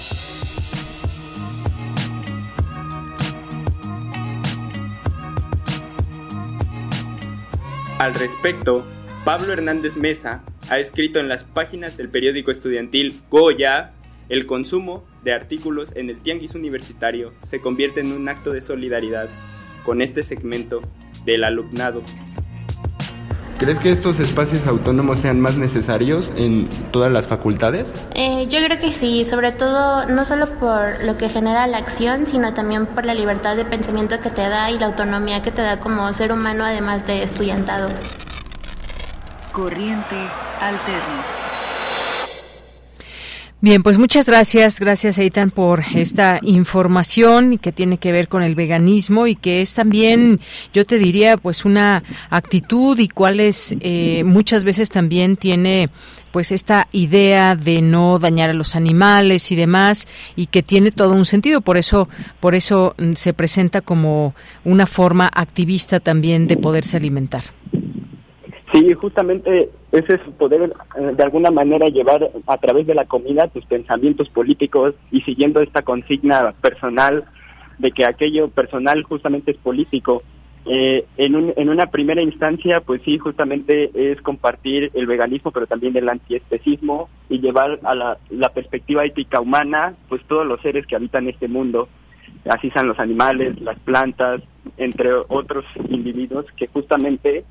Al 8.05 8.13
respecto, 8.13 8.85
Pablo 9.23 9.51
Hernández 9.51 9.97
Mesa 9.97 10.43
ha 10.69 10.77
escrito 10.77 11.19
en 11.19 11.27
las 11.27 11.43
páginas 11.43 11.97
del 11.97 12.07
periódico 12.07 12.51
estudiantil 12.51 13.19
Goya, 13.31 13.93
el 14.29 14.45
consumo 14.45 15.07
de 15.23 15.33
artículos 15.33 15.91
en 15.95 16.11
el 16.11 16.19
tianguis 16.19 16.53
universitario 16.53 17.33
se 17.41 17.61
convierte 17.61 18.01
en 18.01 18.11
un 18.11 18.29
acto 18.29 18.51
de 18.51 18.61
solidaridad 18.61 19.27
con 19.83 20.03
este 20.03 20.21
segmento 20.21 20.83
del 21.25 21.43
alumnado. 21.43 22.03
¿Crees 23.57 23.79
que 23.79 23.89
estos 23.89 24.19
espacios 24.19 24.67
autónomos 24.67 25.19
sean 25.19 25.39
más 25.39 25.55
necesarios 25.57 26.31
en 26.35 26.67
todas 26.91 27.11
las 27.11 27.27
facultades? 27.27 27.93
Eh, 28.13 28.47
yo 28.47 28.59
creo 28.59 28.77
que 28.77 28.91
sí, 28.91 29.23
sobre 29.25 29.53
todo 29.53 30.05
no 30.07 30.25
solo 30.25 30.47
por 30.59 31.01
lo 31.03 31.17
que 31.17 31.29
genera 31.29 31.65
la 31.65 31.77
acción, 31.77 32.27
sino 32.27 32.53
también 32.53 32.85
por 32.85 33.05
la 33.05 33.13
libertad 33.13 33.55
de 33.55 33.63
pensamiento 33.63 34.19
que 34.19 34.29
te 34.29 34.41
da 34.41 34.69
y 34.71 34.77
la 34.77 34.87
autonomía 34.87 35.41
que 35.41 35.51
te 35.51 35.61
da 35.61 35.79
como 35.79 36.13
ser 36.13 36.33
humano, 36.33 36.65
además 36.65 37.07
de 37.07 37.23
estudiantado. 37.23 37.87
Corriente 39.53 40.17
alterna. 40.59 41.34
Bien, 43.65 43.81
pues 43.81 43.97
muchas 43.97 44.27
gracias, 44.27 44.79
gracias 44.79 45.17
Eitan 45.17 45.49
por 45.49 45.81
esta 45.95 46.39
información 46.43 47.57
que 47.57 47.71
tiene 47.71 47.97
que 47.97 48.11
ver 48.11 48.27
con 48.27 48.43
el 48.43 48.53
veganismo 48.53 49.25
y 49.25 49.35
que 49.35 49.63
es 49.63 49.73
también, 49.73 50.39
yo 50.71 50.85
te 50.85 50.99
diría, 50.99 51.35
pues 51.35 51.65
una 51.65 52.03
actitud 52.29 52.99
y 52.99 53.07
cuáles 53.07 53.75
eh, 53.79 54.23
muchas 54.23 54.65
veces 54.65 54.91
también 54.91 55.35
tiene 55.35 55.89
pues 56.31 56.51
esta 56.51 56.87
idea 56.91 57.55
de 57.55 57.81
no 57.81 58.19
dañar 58.19 58.51
a 58.51 58.53
los 58.53 58.75
animales 58.75 59.51
y 59.51 59.55
demás 59.55 60.07
y 60.35 60.45
que 60.45 60.61
tiene 60.61 60.91
todo 60.91 61.13
un 61.13 61.25
sentido. 61.25 61.61
Por 61.61 61.77
eso 61.77 62.07
por 62.39 62.53
eso 62.53 62.93
mm, 62.99 63.13
se 63.13 63.33
presenta 63.33 63.81
como 63.81 64.35
una 64.63 64.85
forma 64.85 65.27
activista 65.33 65.99
también 65.99 66.45
de 66.45 66.57
poderse 66.57 66.97
alimentar 66.97 67.45
Sí, 68.75 68.93
justamente 68.93 69.69
ese 69.93 70.15
es 70.15 70.21
poder 70.37 70.73
eh, 70.97 71.13
de 71.15 71.23
alguna 71.23 71.49
manera 71.49 71.87
llevar 71.87 72.29
a 72.45 72.57
través 72.57 72.85
de 72.85 72.93
la 72.93 73.05
comida 73.05 73.47
tus 73.47 73.65
pensamientos 73.65 74.27
políticos 74.27 74.95
y 75.11 75.21
siguiendo 75.21 75.61
esta 75.61 75.81
consigna 75.81 76.53
personal 76.59 77.23
de 77.77 77.91
que 77.91 78.05
aquello 78.05 78.49
personal 78.49 79.01
justamente 79.03 79.51
es 79.51 79.57
político. 79.57 80.23
Eh, 80.65 81.05
en, 81.15 81.35
un, 81.37 81.53
en 81.55 81.69
una 81.69 81.85
primera 81.85 82.21
instancia, 82.21 82.81
pues 82.81 83.01
sí, 83.05 83.17
justamente 83.17 83.91
es 83.93 84.21
compartir 84.21 84.91
el 84.93 85.07
veganismo, 85.07 85.51
pero 85.51 85.67
también 85.67 85.95
el 85.95 86.09
antiespecismo 86.09 87.07
y 87.29 87.39
llevar 87.39 87.79
a 87.83 87.95
la, 87.95 88.17
la 88.29 88.49
perspectiva 88.49 89.05
ética 89.05 89.39
humana, 89.39 89.95
pues 90.09 90.21
todos 90.27 90.45
los 90.45 90.59
seres 90.59 90.85
que 90.85 90.97
habitan 90.97 91.29
este 91.29 91.47
mundo, 91.47 91.87
así 92.49 92.69
sean 92.71 92.89
los 92.89 92.99
animales, 92.99 93.57
las 93.61 93.79
plantas, 93.79 94.41
entre 94.75 95.13
otros 95.13 95.63
individuos 95.89 96.45
que 96.57 96.67
justamente, 96.67 97.45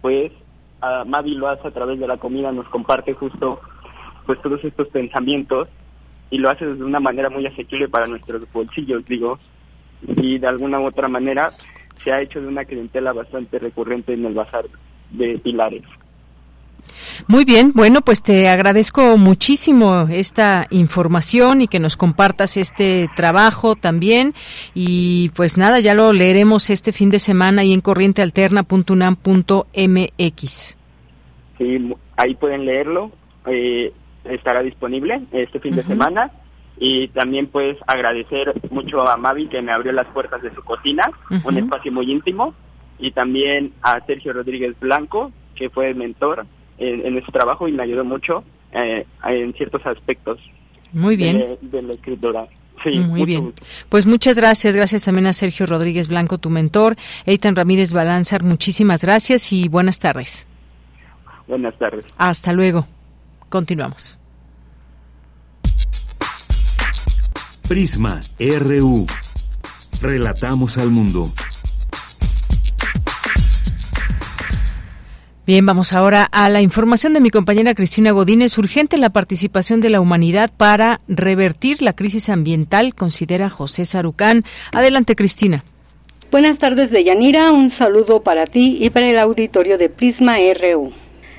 pues, 0.00 0.32
a 0.80 1.04
Mavi 1.04 1.34
lo 1.34 1.48
hace 1.48 1.68
a 1.68 1.72
través 1.72 1.98
de 1.98 2.06
la 2.06 2.16
comida, 2.16 2.52
nos 2.52 2.68
comparte 2.68 3.14
justo, 3.14 3.60
pues 4.26 4.40
todos 4.42 4.62
estos 4.64 4.88
pensamientos 4.88 5.68
y 6.30 6.38
lo 6.38 6.50
hace 6.50 6.64
de 6.66 6.84
una 6.84 7.00
manera 7.00 7.28
muy 7.28 7.46
asequible 7.46 7.88
para 7.88 8.06
nuestros 8.06 8.50
bolsillos, 8.52 9.04
digo, 9.06 9.38
y 10.02 10.38
de 10.38 10.46
alguna 10.46 10.80
u 10.80 10.86
otra 10.86 11.08
manera 11.08 11.52
se 12.02 12.12
ha 12.12 12.22
hecho 12.22 12.40
de 12.40 12.46
una 12.46 12.64
clientela 12.64 13.12
bastante 13.12 13.58
recurrente 13.58 14.14
en 14.14 14.24
el 14.24 14.34
bazar 14.34 14.66
de 15.10 15.38
Pilares. 15.38 15.82
Muy 17.26 17.44
bien, 17.44 17.72
bueno, 17.74 18.00
pues 18.00 18.22
te 18.22 18.48
agradezco 18.48 19.16
muchísimo 19.16 20.06
esta 20.10 20.66
información 20.70 21.62
y 21.62 21.68
que 21.68 21.78
nos 21.78 21.96
compartas 21.96 22.56
este 22.56 23.08
trabajo 23.16 23.76
también. 23.76 24.34
Y 24.74 25.30
pues 25.30 25.56
nada, 25.58 25.80
ya 25.80 25.94
lo 25.94 26.12
leeremos 26.12 26.70
este 26.70 26.92
fin 26.92 27.10
de 27.10 27.18
semana 27.18 27.62
ahí 27.62 27.72
en 27.72 27.80
corrientealterna.unam.mx. 27.80 30.76
Sí, 31.58 31.94
ahí 32.16 32.34
pueden 32.34 32.64
leerlo. 32.64 33.10
Eh, 33.46 33.92
estará 34.24 34.62
disponible 34.62 35.22
este 35.32 35.58
fin 35.60 35.76
de 35.76 35.82
semana 35.82 36.30
y 36.78 37.08
también 37.08 37.46
pues 37.46 37.76
agradecer 37.86 38.52
mucho 38.70 39.06
a 39.06 39.16
Mavi 39.16 39.48
que 39.48 39.62
me 39.62 39.72
abrió 39.72 39.92
las 39.92 40.06
puertas 40.08 40.42
de 40.42 40.54
su 40.54 40.62
cocina, 40.62 41.02
un 41.44 41.58
espacio 41.58 41.92
muy 41.92 42.10
íntimo, 42.10 42.54
y 42.98 43.12
también 43.12 43.72
a 43.82 44.00
Sergio 44.06 44.32
Rodríguez 44.32 44.78
Blanco, 44.80 45.30
que 45.54 45.68
fue 45.68 45.90
el 45.90 45.96
mentor 45.96 46.46
en, 46.80 47.06
en 47.06 47.18
ese 47.18 47.30
trabajo 47.30 47.68
y 47.68 47.72
me 47.72 47.84
ayudó 47.84 48.04
mucho 48.04 48.42
eh, 48.72 49.06
en 49.24 49.52
ciertos 49.54 49.86
aspectos 49.86 50.40
muy 50.92 51.16
bien. 51.16 51.58
De, 51.60 51.82
la 51.82 51.94
escritura. 51.94 52.48
Sí, 52.82 52.98
muy 52.98 53.24
bien. 53.24 53.52
Pues 53.88 54.06
muchas 54.06 54.36
gracias. 54.36 54.74
Gracias 54.74 55.04
también 55.04 55.26
a 55.26 55.32
Sergio 55.32 55.66
Rodríguez 55.66 56.08
Blanco, 56.08 56.38
tu 56.38 56.50
mentor. 56.50 56.96
Eitan 57.26 57.54
Ramírez 57.54 57.92
Balanzar, 57.92 58.42
muchísimas 58.42 59.04
gracias 59.04 59.52
y 59.52 59.68
buenas 59.68 59.98
tardes. 59.98 60.46
Buenas 61.46 61.76
tardes. 61.78 62.06
Hasta 62.16 62.52
luego. 62.52 62.86
Continuamos. 63.48 64.18
Prisma 67.68 68.20
RU. 68.38 69.06
Relatamos 70.00 70.78
al 70.78 70.90
mundo. 70.90 71.30
Bien, 75.50 75.66
vamos 75.66 75.92
ahora 75.92 76.28
a 76.30 76.48
la 76.48 76.62
información 76.62 77.12
de 77.12 77.20
mi 77.20 77.30
compañera 77.30 77.74
Cristina 77.74 78.12
Godínez. 78.12 78.56
Urgente 78.56 78.96
la 78.98 79.10
participación 79.10 79.80
de 79.80 79.90
la 79.90 80.00
humanidad 80.00 80.48
para 80.56 81.00
revertir 81.08 81.82
la 81.82 81.92
crisis 81.92 82.28
ambiental, 82.28 82.94
considera 82.94 83.50
José 83.50 83.84
Sarucán. 83.84 84.44
Adelante, 84.72 85.16
Cristina. 85.16 85.64
Buenas 86.30 86.56
tardes, 86.60 86.92
Deyanira. 86.92 87.50
Un 87.50 87.76
saludo 87.78 88.22
para 88.22 88.46
ti 88.46 88.78
y 88.80 88.90
para 88.90 89.10
el 89.10 89.18
auditorio 89.18 89.76
de 89.76 89.88
Prisma 89.88 90.36
RU. 90.36 90.92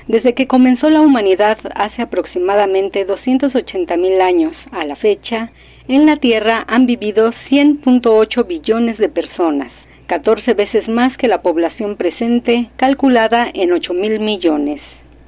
Desde 0.08 0.34
que 0.34 0.46
comenzó 0.46 0.90
la 0.90 1.00
humanidad 1.00 1.56
hace 1.74 2.02
aproximadamente 2.02 3.06
280 3.06 3.96
mil 3.96 4.20
años 4.20 4.52
a 4.72 4.84
la 4.84 4.96
fecha, 4.96 5.50
en 5.88 6.04
la 6.04 6.18
Tierra 6.18 6.66
han 6.68 6.84
vivido 6.84 7.32
100.8 7.50 8.46
billones 8.46 8.98
de 8.98 9.08
personas, 9.08 9.72
14 10.06 10.54
veces 10.54 10.88
más 10.88 11.16
que 11.16 11.28
la 11.28 11.42
población 11.42 11.96
presente, 11.96 12.70
calculada 12.76 13.44
en 13.54 13.72
8 13.72 13.94
mil 13.94 14.20
millones. 14.20 14.80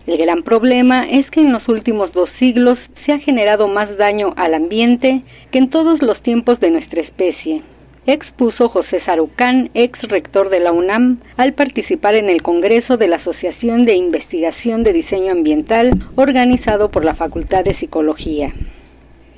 El 0.07 0.19
gran 0.19 0.43
problema 0.43 1.09
es 1.11 1.29
que 1.31 1.41
en 1.41 1.53
los 1.53 1.67
últimos 1.69 2.13
dos 2.13 2.29
siglos 2.39 2.77
se 3.07 3.15
ha 3.15 3.19
generado 3.21 3.69
más 3.69 3.97
daño 3.97 4.35
al 4.37 4.55
ambiente 4.55 5.23
que 5.51 5.59
en 5.59 5.71
todos 5.71 6.03
los 6.03 6.23
tiempos 6.23 6.61
de 6.61 6.71
nuestra 6.71 7.01
especie, 7.01 7.63
expuso 8.07 8.69
José 8.69 9.01
Sarucán, 9.07 9.71
ex 9.73 9.99
rector 10.03 10.51
de 10.51 10.61
la 10.61 10.73
UNAM, 10.73 11.21
al 11.39 11.55
participar 11.55 12.17
en 12.17 12.29
el 12.29 12.43
Congreso 12.43 12.97
de 12.99 13.09
la 13.09 13.17
Asociación 13.17 13.87
de 13.87 13.97
Investigación 13.97 14.83
de 14.83 14.93
Diseño 14.93 15.33
Ambiental 15.33 15.91
organizado 16.17 16.91
por 16.91 17.05
la 17.05 17.15
Facultad 17.15 17.65
de 17.65 17.79
Psicología. 17.79 18.53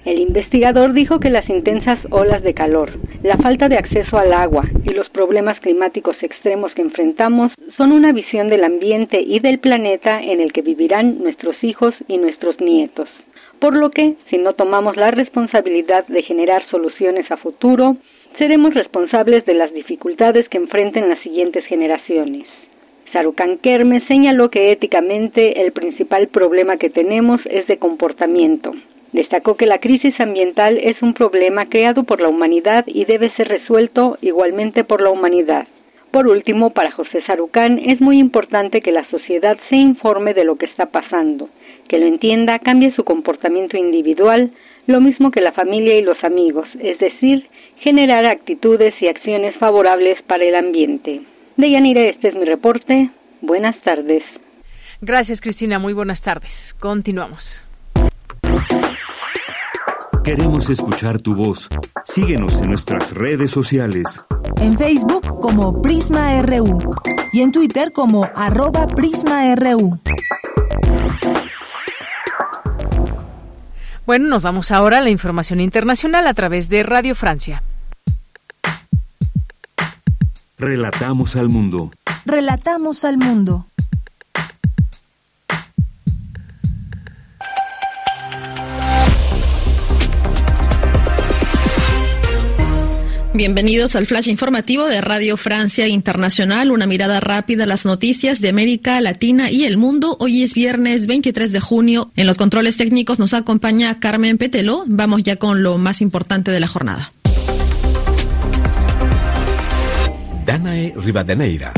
El 0.04 0.20
investigador 0.20 0.92
dijo 0.94 1.18
que 1.18 1.30
las 1.30 1.48
intensas 1.48 1.98
olas 2.10 2.42
de 2.42 2.54
calor, 2.54 2.92
la 3.26 3.36
falta 3.38 3.68
de 3.68 3.74
acceso 3.74 4.16
al 4.18 4.32
agua 4.32 4.62
y 4.88 4.94
los 4.94 5.08
problemas 5.08 5.58
climáticos 5.58 6.16
extremos 6.22 6.72
que 6.74 6.82
enfrentamos 6.82 7.50
son 7.76 7.90
una 7.90 8.12
visión 8.12 8.48
del 8.48 8.62
ambiente 8.62 9.20
y 9.20 9.40
del 9.40 9.58
planeta 9.58 10.20
en 10.22 10.40
el 10.40 10.52
que 10.52 10.62
vivirán 10.62 11.18
nuestros 11.18 11.56
hijos 11.62 11.92
y 12.06 12.18
nuestros 12.18 12.60
nietos. 12.60 13.08
Por 13.60 13.78
lo 13.78 13.90
que, 13.90 14.14
si 14.30 14.38
no 14.38 14.52
tomamos 14.52 14.96
la 14.96 15.10
responsabilidad 15.10 16.06
de 16.06 16.22
generar 16.22 16.62
soluciones 16.70 17.28
a 17.32 17.36
futuro, 17.36 17.96
seremos 18.38 18.72
responsables 18.74 19.44
de 19.44 19.54
las 19.54 19.72
dificultades 19.74 20.48
que 20.48 20.58
enfrenten 20.58 21.08
las 21.08 21.20
siguientes 21.22 21.66
generaciones. 21.66 22.46
Sarukan 23.12 23.58
Kerme 23.58 24.06
señaló 24.06 24.50
que 24.50 24.70
éticamente 24.70 25.62
el 25.62 25.72
principal 25.72 26.28
problema 26.28 26.76
que 26.76 26.90
tenemos 26.90 27.38
es 27.46 27.66
de 27.66 27.78
comportamiento, 27.78 28.72
Destacó 29.12 29.56
que 29.56 29.66
la 29.66 29.78
crisis 29.78 30.14
ambiental 30.18 30.78
es 30.82 31.00
un 31.02 31.14
problema 31.14 31.68
creado 31.68 32.04
por 32.04 32.20
la 32.20 32.28
humanidad 32.28 32.84
y 32.86 33.04
debe 33.04 33.34
ser 33.36 33.48
resuelto 33.48 34.18
igualmente 34.20 34.84
por 34.84 35.00
la 35.00 35.10
humanidad. 35.10 35.66
Por 36.10 36.28
último, 36.28 36.70
para 36.70 36.92
José 36.92 37.22
Sarucán 37.26 37.78
es 37.78 38.00
muy 38.00 38.18
importante 38.18 38.80
que 38.80 38.92
la 38.92 39.08
sociedad 39.10 39.56
se 39.70 39.76
informe 39.76 40.34
de 40.34 40.44
lo 40.44 40.56
que 40.56 40.66
está 40.66 40.86
pasando, 40.86 41.48
que 41.88 41.98
lo 41.98 42.06
entienda, 42.06 42.58
cambie 42.58 42.94
su 42.96 43.04
comportamiento 43.04 43.76
individual, 43.76 44.52
lo 44.86 45.00
mismo 45.00 45.30
que 45.30 45.42
la 45.42 45.52
familia 45.52 45.98
y 45.98 46.02
los 46.02 46.16
amigos, 46.24 46.68
es 46.80 46.98
decir, 46.98 47.48
generar 47.84 48.26
actitudes 48.26 48.94
y 49.00 49.08
acciones 49.08 49.54
favorables 49.58 50.22
para 50.26 50.44
el 50.44 50.54
ambiente. 50.54 51.22
Deyanira, 51.56 52.02
este 52.02 52.30
es 52.30 52.34
mi 52.34 52.44
reporte. 52.44 53.10
Buenas 53.40 53.76
tardes. 53.82 54.22
Gracias, 55.00 55.40
Cristina. 55.40 55.78
Muy 55.78 55.92
buenas 55.92 56.22
tardes. 56.22 56.74
Continuamos. 56.78 57.64
Queremos 60.24 60.70
escuchar 60.70 61.20
tu 61.20 61.36
voz. 61.36 61.68
Síguenos 62.04 62.60
en 62.60 62.70
nuestras 62.70 63.14
redes 63.14 63.52
sociales. 63.52 64.26
En 64.60 64.76
Facebook 64.76 65.38
como 65.40 65.82
Prisma 65.82 66.42
RU 66.42 66.78
y 67.32 67.42
en 67.42 67.52
Twitter 67.52 67.92
como 67.92 68.28
arroba 68.34 68.86
PrismaRU. 68.86 70.00
Bueno, 74.06 74.28
nos 74.28 74.42
vamos 74.42 74.70
ahora 74.70 74.98
a 74.98 75.00
la 75.00 75.10
información 75.10 75.60
internacional 75.60 76.26
a 76.26 76.34
través 76.34 76.68
de 76.68 76.82
Radio 76.82 77.14
Francia. 77.14 77.62
Relatamos 80.58 81.36
al 81.36 81.48
mundo. 81.48 81.90
Relatamos 82.24 83.04
al 83.04 83.18
mundo. 83.18 83.66
Bienvenidos 93.36 93.96
al 93.96 94.06
flash 94.06 94.28
informativo 94.28 94.86
de 94.86 95.02
Radio 95.02 95.36
Francia 95.36 95.86
Internacional, 95.86 96.70
una 96.70 96.86
mirada 96.86 97.20
rápida 97.20 97.64
a 97.64 97.66
las 97.66 97.84
noticias 97.84 98.40
de 98.40 98.48
América 98.48 98.98
Latina 99.02 99.50
y 99.50 99.66
el 99.66 99.76
mundo. 99.76 100.16
Hoy 100.20 100.42
es 100.42 100.54
viernes 100.54 101.06
23 101.06 101.52
de 101.52 101.60
junio. 101.60 102.10
En 102.16 102.26
los 102.26 102.38
controles 102.38 102.78
técnicos 102.78 103.18
nos 103.18 103.34
acompaña 103.34 104.00
Carmen 104.00 104.38
Petelo. 104.38 104.84
Vamos 104.86 105.22
ya 105.22 105.36
con 105.36 105.62
lo 105.62 105.76
más 105.76 106.00
importante 106.00 106.50
de 106.50 106.60
la 106.60 106.66
jornada. 106.66 107.12
Danae 110.46 110.94
Rivadeneira. 110.96 111.74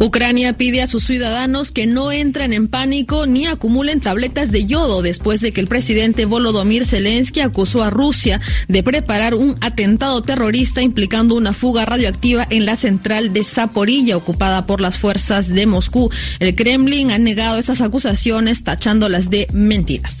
Ucrania 0.00 0.52
pide 0.52 0.82
a 0.82 0.86
sus 0.86 1.04
ciudadanos 1.04 1.70
que 1.70 1.86
no 1.86 2.12
entren 2.12 2.52
en 2.52 2.68
pánico 2.68 3.26
ni 3.26 3.46
acumulen 3.46 4.00
tabletas 4.00 4.50
de 4.50 4.66
yodo 4.66 5.02
después 5.02 5.40
de 5.40 5.52
que 5.52 5.60
el 5.60 5.68
presidente 5.68 6.24
Volodymyr 6.24 6.84
Zelensky 6.84 7.40
acusó 7.40 7.82
a 7.82 7.90
Rusia 7.90 8.40
de 8.68 8.82
preparar 8.82 9.34
un 9.34 9.56
atentado 9.60 10.22
terrorista 10.22 10.82
implicando 10.82 11.34
una 11.34 11.52
fuga 11.52 11.84
radioactiva 11.84 12.46
en 12.50 12.66
la 12.66 12.76
central 12.76 13.32
de 13.32 13.44
Zaporilla 13.44 14.16
ocupada 14.16 14.66
por 14.66 14.80
las 14.80 14.98
fuerzas 14.98 15.48
de 15.48 15.66
Moscú. 15.66 16.10
El 16.40 16.54
Kremlin 16.54 17.10
ha 17.10 17.18
negado 17.18 17.58
estas 17.58 17.80
acusaciones 17.80 18.64
tachándolas 18.64 19.30
de 19.30 19.46
mentiras. 19.52 20.18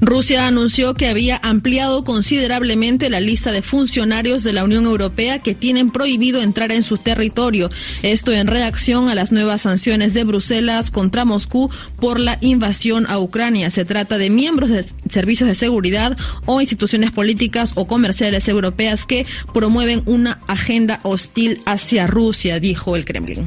Rusia 0.00 0.46
anunció 0.46 0.94
que 0.94 1.08
había 1.08 1.40
ampliado 1.42 2.04
considerablemente 2.04 3.10
la 3.10 3.20
lista 3.20 3.52
de 3.52 3.62
funcionarios 3.62 4.42
de 4.42 4.52
la 4.52 4.64
Unión 4.64 4.84
Europea 4.84 5.38
que 5.38 5.54
tienen 5.54 5.90
prohibido 5.90 6.42
entrar 6.42 6.72
en 6.72 6.82
su 6.82 6.98
territorio. 6.98 7.70
Esto 8.02 8.32
en 8.32 8.46
reacción 8.46 9.08
a 9.08 9.14
las 9.14 9.32
nuevas 9.32 9.62
sanciones 9.62 10.14
de 10.14 10.24
Bruselas 10.24 10.90
contra 10.90 11.24
Moscú 11.24 11.70
por 11.96 12.20
la 12.20 12.38
invasión 12.40 13.06
a 13.08 13.18
Ucrania. 13.18 13.70
Se 13.70 13.84
trata 13.84 14.18
de 14.18 14.30
miembros 14.30 14.70
de 14.70 14.84
servicios 15.10 15.48
de 15.48 15.54
seguridad 15.54 16.16
o 16.46 16.60
instituciones 16.60 17.10
políticas 17.10 17.72
o 17.74 17.86
comerciales 17.86 18.48
europeas 18.48 19.06
que 19.06 19.26
promueven 19.52 20.02
una 20.06 20.40
agenda 20.46 21.00
hostil 21.02 21.60
hacia 21.66 22.06
Rusia, 22.06 22.60
dijo 22.60 22.96
el 22.96 23.04
Kremlin. 23.04 23.44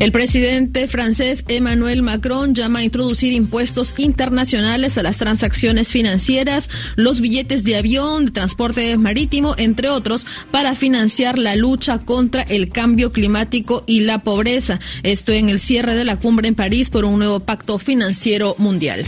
El 0.00 0.10
presidente 0.10 0.88
francés 0.88 1.44
Emmanuel 1.46 2.02
Macron 2.02 2.54
llama 2.54 2.80
a 2.80 2.84
introducir 2.84 3.32
impuestos 3.32 3.94
internacionales 3.98 4.98
a 4.98 5.02
las 5.02 5.18
transacciones 5.18 5.88
financieras, 5.88 6.68
los 6.96 7.20
billetes 7.20 7.62
de 7.64 7.76
avión, 7.76 8.26
de 8.26 8.30
transporte 8.32 8.96
marítimo, 8.96 9.54
entre 9.56 9.88
otros, 9.88 10.26
para 10.50 10.74
financiar 10.74 11.38
la 11.38 11.54
lucha 11.56 11.98
contra 11.98 12.42
el 12.42 12.68
cambio 12.68 13.12
climático 13.12 13.84
y 13.86 14.00
la 14.00 14.22
pobreza. 14.24 14.80
Esto 15.02 15.32
en 15.32 15.48
el 15.48 15.60
cierre 15.60 15.94
de 15.94 16.04
la 16.04 16.16
cumbre 16.16 16.48
en 16.48 16.54
París 16.54 16.90
por 16.90 17.04
un 17.04 17.18
nuevo 17.18 17.40
pacto 17.40 17.78
financiero 17.78 18.56
mundial. 18.58 19.04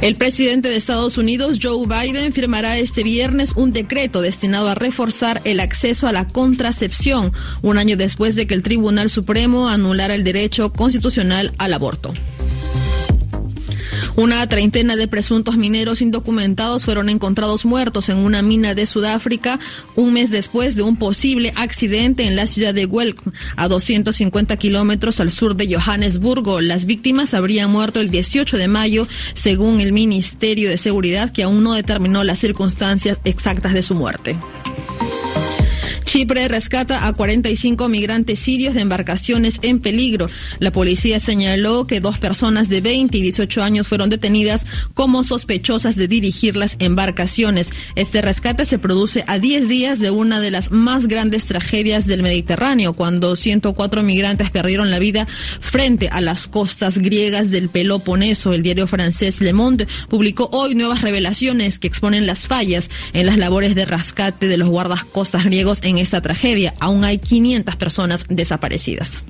El 0.00 0.16
presidente 0.16 0.70
de 0.70 0.76
Estados 0.76 1.18
Unidos, 1.18 1.58
Joe 1.62 1.86
Biden, 1.86 2.32
firmará 2.32 2.78
este 2.78 3.02
viernes 3.02 3.52
un 3.54 3.70
decreto 3.70 4.22
destinado 4.22 4.70
a 4.70 4.74
reforzar 4.74 5.42
el 5.44 5.60
acceso 5.60 6.06
a 6.08 6.12
la 6.12 6.26
contracepción, 6.26 7.34
un 7.60 7.76
año 7.76 7.98
después 7.98 8.34
de 8.34 8.46
que 8.46 8.54
el 8.54 8.62
Tribunal 8.62 9.10
Supremo 9.10 9.68
anulara 9.68 10.14
el 10.14 10.24
derecho 10.24 10.72
constitucional 10.72 11.52
al 11.58 11.74
aborto. 11.74 12.14
Una 14.20 14.46
treintena 14.46 14.96
de 14.96 15.08
presuntos 15.08 15.56
mineros 15.56 16.02
indocumentados 16.02 16.84
fueron 16.84 17.08
encontrados 17.08 17.64
muertos 17.64 18.10
en 18.10 18.18
una 18.18 18.42
mina 18.42 18.74
de 18.74 18.84
Sudáfrica 18.84 19.58
un 19.96 20.12
mes 20.12 20.28
después 20.30 20.74
de 20.74 20.82
un 20.82 20.96
posible 20.96 21.54
accidente 21.56 22.24
en 22.24 22.36
la 22.36 22.46
ciudad 22.46 22.74
de 22.74 22.84
Welk, 22.84 23.18
a 23.56 23.66
250 23.66 24.58
kilómetros 24.58 25.20
al 25.20 25.30
sur 25.30 25.56
de 25.56 25.74
Johannesburgo. 25.74 26.60
Las 26.60 26.84
víctimas 26.84 27.32
habrían 27.32 27.70
muerto 27.70 27.98
el 27.98 28.10
18 28.10 28.58
de 28.58 28.68
mayo, 28.68 29.08
según 29.32 29.80
el 29.80 29.94
Ministerio 29.94 30.68
de 30.68 30.76
Seguridad, 30.76 31.32
que 31.32 31.44
aún 31.44 31.64
no 31.64 31.72
determinó 31.72 32.22
las 32.22 32.40
circunstancias 32.40 33.16
exactas 33.24 33.72
de 33.72 33.80
su 33.80 33.94
muerte. 33.94 34.36
Chipre 36.10 36.48
rescata 36.48 37.06
a 37.06 37.12
45 37.12 37.88
migrantes 37.88 38.40
sirios 38.40 38.74
de 38.74 38.80
embarcaciones 38.80 39.60
en 39.62 39.78
peligro. 39.78 40.26
La 40.58 40.72
policía 40.72 41.20
señaló 41.20 41.86
que 41.86 42.00
dos 42.00 42.18
personas 42.18 42.68
de 42.68 42.80
20 42.80 43.16
y 43.16 43.22
18 43.22 43.62
años 43.62 43.86
fueron 43.86 44.10
detenidas 44.10 44.66
como 44.92 45.22
sospechosas 45.22 45.94
de 45.94 46.08
dirigir 46.08 46.56
las 46.56 46.74
embarcaciones. 46.80 47.70
Este 47.94 48.22
rescate 48.22 48.66
se 48.66 48.80
produce 48.80 49.22
a 49.28 49.38
10 49.38 49.68
días 49.68 50.00
de 50.00 50.10
una 50.10 50.40
de 50.40 50.50
las 50.50 50.72
más 50.72 51.06
grandes 51.06 51.46
tragedias 51.46 52.06
del 52.06 52.24
Mediterráneo, 52.24 52.92
cuando 52.92 53.36
104 53.36 54.02
migrantes 54.02 54.50
perdieron 54.50 54.90
la 54.90 54.98
vida 54.98 55.28
frente 55.60 56.08
a 56.08 56.20
las 56.20 56.48
costas 56.48 56.98
griegas 56.98 57.52
del 57.52 57.68
Peloponeso. 57.68 58.52
El 58.52 58.64
diario 58.64 58.88
francés 58.88 59.40
Le 59.40 59.52
Monde 59.52 59.86
publicó 60.08 60.50
hoy 60.50 60.74
nuevas 60.74 61.02
revelaciones 61.02 61.78
que 61.78 61.86
exponen 61.86 62.26
las 62.26 62.48
fallas 62.48 62.90
en 63.12 63.26
las 63.26 63.36
labores 63.36 63.76
de 63.76 63.84
rescate 63.84 64.48
de 64.48 64.56
los 64.56 64.68
guardacostas 64.68 65.44
griegos 65.44 65.78
en 65.84 65.99
esta 66.00 66.20
tragedia. 66.20 66.74
Aún 66.80 67.04
hay 67.04 67.18
500 67.18 67.76
personas 67.76 68.24
desaparecidas. 68.28 69.20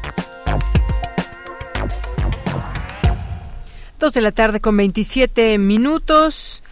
Dos 4.01 4.15
de 4.15 4.21
la 4.21 4.31
tarde 4.31 4.61
con 4.61 4.75
27 4.77 5.59
minutos. 5.59 6.63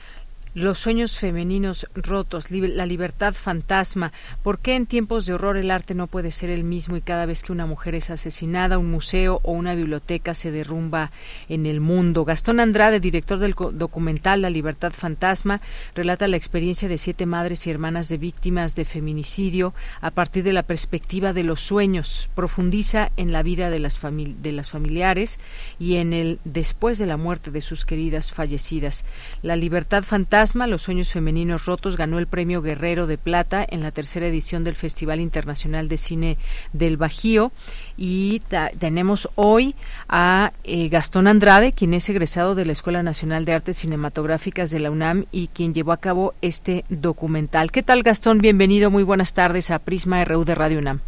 Los 0.55 0.80
sueños 0.80 1.19
femeninos 1.19 1.85
rotos, 1.93 2.49
la 2.49 2.88
libertad 2.88 3.35
fantasma. 3.35 4.11
¿Por 4.41 4.57
qué 4.57 4.76
en 4.76 4.88
tiempos 4.88 5.27
de 5.27 5.34
horror 5.34 5.57
el 5.57 5.69
arte 5.69 5.93
no 5.93 6.07
puede 6.07 6.31
ser 6.31 6.49
el 6.49 6.63
mismo 6.63 6.97
y 6.97 7.01
cada 7.01 7.27
vez 7.27 7.43
que 7.43 7.51
una 7.51 7.67
mujer 7.67 7.93
es 7.93 8.09
asesinada, 8.09 8.80
un 8.80 8.89
museo 8.89 9.41
o 9.43 9.51
una 9.51 9.76
biblioteca 9.76 10.34
se 10.34 10.49
derrumba 10.49 11.11
en 11.49 11.67
el 11.67 11.81
mundo? 11.81 12.26
Gastón 12.26 12.59
Andrade, 12.59 12.99
director 12.99 13.38
del 13.38 13.53
documental 13.53 14.41
La 14.41 14.49
libertad 14.49 14.91
fantasma, 14.91 15.61
relata 15.93 16.27
la 16.27 16.38
experiencia 16.38 16.88
de 16.88 16.97
siete 16.97 17.27
madres 17.27 17.67
y 17.67 17.69
hermanas 17.69 18.09
de 18.09 18.17
víctimas 18.17 18.76
de 18.76 18.85
feminicidio 18.85 19.76
a 20.01 20.09
partir 20.09 20.43
de 20.43 20.53
la 20.53 20.63
perspectiva 20.63 21.31
de 21.31 21.43
los 21.43 21.61
sueños. 21.61 22.27
Profundiza 22.34 23.11
en 23.17 23.31
la 23.31 23.43
vida 23.43 23.69
de 23.69 23.77
las, 23.77 23.99
de 24.01 24.51
las 24.51 24.71
familiares 24.71 25.39
y 25.77 25.97
en 25.97 26.11
el 26.11 26.39
después 26.43 26.97
de 26.97 27.05
la 27.05 27.17
muerte 27.17 27.51
de 27.51 27.61
sus 27.61 27.85
queridas 27.85 28.31
fallecidas. 28.31 29.05
La 29.43 29.55
libertad 29.55 30.03
fantasma 30.03 30.39
los 30.40 30.84
Sueños 30.84 31.11
Femeninos 31.11 31.66
Rotos, 31.66 31.98
ganó 31.98 32.18
el 32.18 32.26
premio 32.26 32.61
Guerrero 32.61 33.07
de 33.07 33.18
Plata 33.18 33.66
en 33.70 33.82
la 33.82 33.91
tercera 33.91 34.26
edición 34.26 34.64
del 34.64 34.76
Festival 34.76 35.20
Internacional 35.20 35.90
de 35.90 35.98
Cine 35.98 36.38
del 36.72 36.95
Bajío. 36.95 37.52
Y 37.98 38.41
tenemos 38.80 39.28
hoy 39.36 39.76
a 40.07 40.53
eh, 40.64 40.88
Gastón 40.88 41.28
Andrade, 41.28 41.74
quien 41.74 41.94
es 41.94 42.07
egresado 42.07 42.56
de 42.56 42.66
la 42.66 42.72
Escuela 42.72 43.03
Nacional 43.03 43.44
de 43.44 43.52
Artes 43.52 43.76
Cinematográficas 43.80 44.72
de 44.72 44.80
la 44.80 44.91
UNAM 44.91 45.26
y 45.34 45.49
quien 45.49 45.74
llevó 45.74 45.91
a 45.91 45.98
cabo 45.98 46.34
este 46.41 46.86
documental. 46.88 47.70
¿Qué 47.70 47.84
tal, 47.84 48.02
Gastón? 48.03 48.38
Bienvenido, 48.38 48.90
muy 48.90 49.03
buenas 49.03 49.34
tardes 49.34 49.72
a 49.72 49.80
Prisma 49.80 50.24
RU 50.24 50.45
de 50.45 50.56
Radio 50.56 50.80
UNAM. 50.80 51.02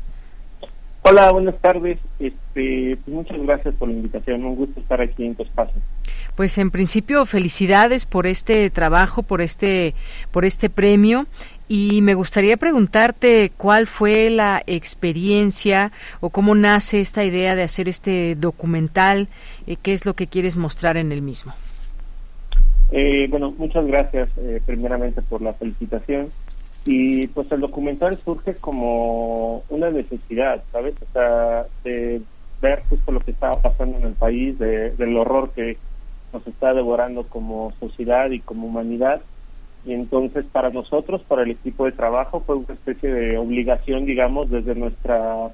Hola, 1.03 1.31
buenas 1.31 1.57
tardes. 1.59 1.99
Este, 2.19 2.97
muchas 3.07 3.41
gracias 3.41 3.73
por 3.75 3.87
la 3.87 3.95
invitación. 3.95 4.45
Un 4.45 4.55
gusto 4.55 4.79
estar 4.79 5.01
aquí 5.01 5.25
en 5.25 5.35
tu 5.35 5.43
espacio. 5.43 5.81
Pues 6.35 6.57
en 6.57 6.71
principio 6.71 7.25
felicidades 7.25 8.05
por 8.05 8.25
este 8.25 8.69
trabajo, 8.69 9.23
por 9.23 9.41
este 9.41 9.93
por 10.31 10.45
este 10.45 10.69
premio 10.69 11.27
y 11.73 12.01
me 12.01 12.15
gustaría 12.15 12.57
preguntarte 12.57 13.49
cuál 13.55 13.87
fue 13.87 14.29
la 14.29 14.61
experiencia 14.67 15.93
o 16.19 16.29
cómo 16.29 16.53
nace 16.53 16.99
esta 16.99 17.23
idea 17.23 17.55
de 17.55 17.63
hacer 17.63 17.87
este 17.87 18.35
documental, 18.35 19.29
eh, 19.67 19.77
qué 19.81 19.93
es 19.93 20.05
lo 20.05 20.13
que 20.13 20.27
quieres 20.27 20.57
mostrar 20.57 20.97
en 20.97 21.13
el 21.13 21.21
mismo. 21.21 21.53
Eh, 22.91 23.27
bueno, 23.29 23.53
muchas 23.57 23.85
gracias 23.87 24.27
eh, 24.37 24.61
primeramente 24.65 25.21
por 25.21 25.41
la 25.41 25.53
felicitación. 25.53 26.27
Y 26.85 27.27
pues 27.27 27.49
el 27.53 27.61
documental 27.61 28.17
surge 28.17 28.53
como 28.59 29.63
una 29.69 29.89
necesidad, 29.91 30.61
¿sabes? 30.73 30.95
O 31.01 31.13
sea, 31.13 31.65
de 31.85 32.21
ver 32.61 32.83
justo 32.89 33.13
lo 33.13 33.21
que 33.21 33.31
estaba 33.31 33.61
pasando 33.61 33.97
en 33.97 34.07
el 34.07 34.13
país, 34.13 34.59
de, 34.59 34.91
del 34.91 35.15
horror 35.15 35.51
que 35.51 35.77
nos 36.33 36.45
está 36.47 36.73
devorando 36.73 37.23
como 37.23 37.71
sociedad 37.79 38.29
y 38.31 38.39
como 38.39 38.67
humanidad. 38.67 39.21
Y 39.85 39.93
entonces 39.93 40.45
para 40.51 40.69
nosotros, 40.69 41.21
para 41.27 41.43
el 41.43 41.51
equipo 41.51 41.85
de 41.85 41.91
trabajo, 41.91 42.41
fue 42.41 42.55
una 42.55 42.73
especie 42.73 43.11
de 43.11 43.37
obligación, 43.37 44.05
digamos, 44.05 44.49
desde 44.49 44.75
nuestra 44.75 45.51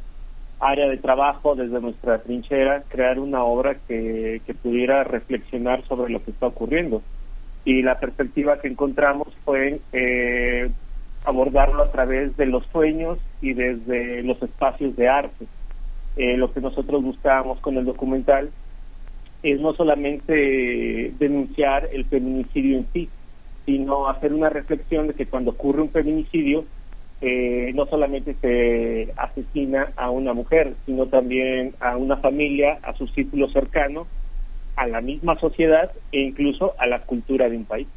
área 0.60 0.88
de 0.88 0.98
trabajo, 0.98 1.56
desde 1.56 1.80
nuestra 1.80 2.20
trinchera, 2.20 2.84
crear 2.90 3.20
una 3.20 3.44
obra 3.44 3.76
que, 3.88 4.42
que 4.46 4.54
pudiera 4.54 5.04
reflexionar 5.04 5.84
sobre 5.86 6.12
lo 6.12 6.24
que 6.24 6.32
está 6.32 6.48
ocurriendo. 6.48 7.02
Y 7.64 7.82
la 7.82 8.00
perspectiva 8.00 8.60
que 8.60 8.68
encontramos 8.68 9.28
fue 9.46 9.80
eh, 9.94 10.70
abordarlo 11.26 11.84
a 11.84 11.92
través 11.92 12.36
de 12.38 12.46
los 12.46 12.66
sueños 12.68 13.20
y 13.42 13.54
desde 13.54 14.24
los 14.24 14.42
espacios 14.42 14.96
de 14.96 15.10
arte. 15.10 15.46
Eh, 16.16 16.38
lo 16.38 16.52
que 16.52 16.62
nosotros 16.62 17.04
buscábamos 17.04 17.60
con 17.60 17.78
el 17.78 17.86
documental 17.86 18.50
es 19.52 19.60
no 19.60 19.74
solamente 19.74 21.14
denunciar 21.18 21.90
el 21.92 22.06
feminicidio 22.06 22.78
en 22.78 22.88
sí, 22.94 23.10
sino 23.66 24.08
hacer 24.08 24.34
una 24.34 24.50
reflexión 24.50 25.08
de 25.08 25.14
que 25.14 25.26
cuando 25.26 25.52
ocurre 25.52 25.82
un 25.82 25.90
feminicidio, 25.90 26.66
eh, 27.22 27.72
no 27.74 27.86
solamente 27.88 28.36
se 28.42 29.14
asesina 29.18 29.92
a 29.96 30.10
una 30.10 30.34
mujer, 30.34 30.76
sino 30.86 31.08
también 31.08 31.74
a 31.80 31.98
una 31.98 32.18
familia, 32.18 32.80
a 32.84 32.94
su 32.94 33.08
círculo 33.08 33.50
cercano, 33.50 34.08
a 34.76 34.88
la 34.88 35.02
misma 35.02 35.38
sociedad 35.40 35.92
e 36.12 36.22
incluso 36.22 36.76
a 36.78 36.86
la 36.86 37.00
cultura 37.00 37.50
de 37.50 37.58
un 37.58 37.66
país. 37.66 37.88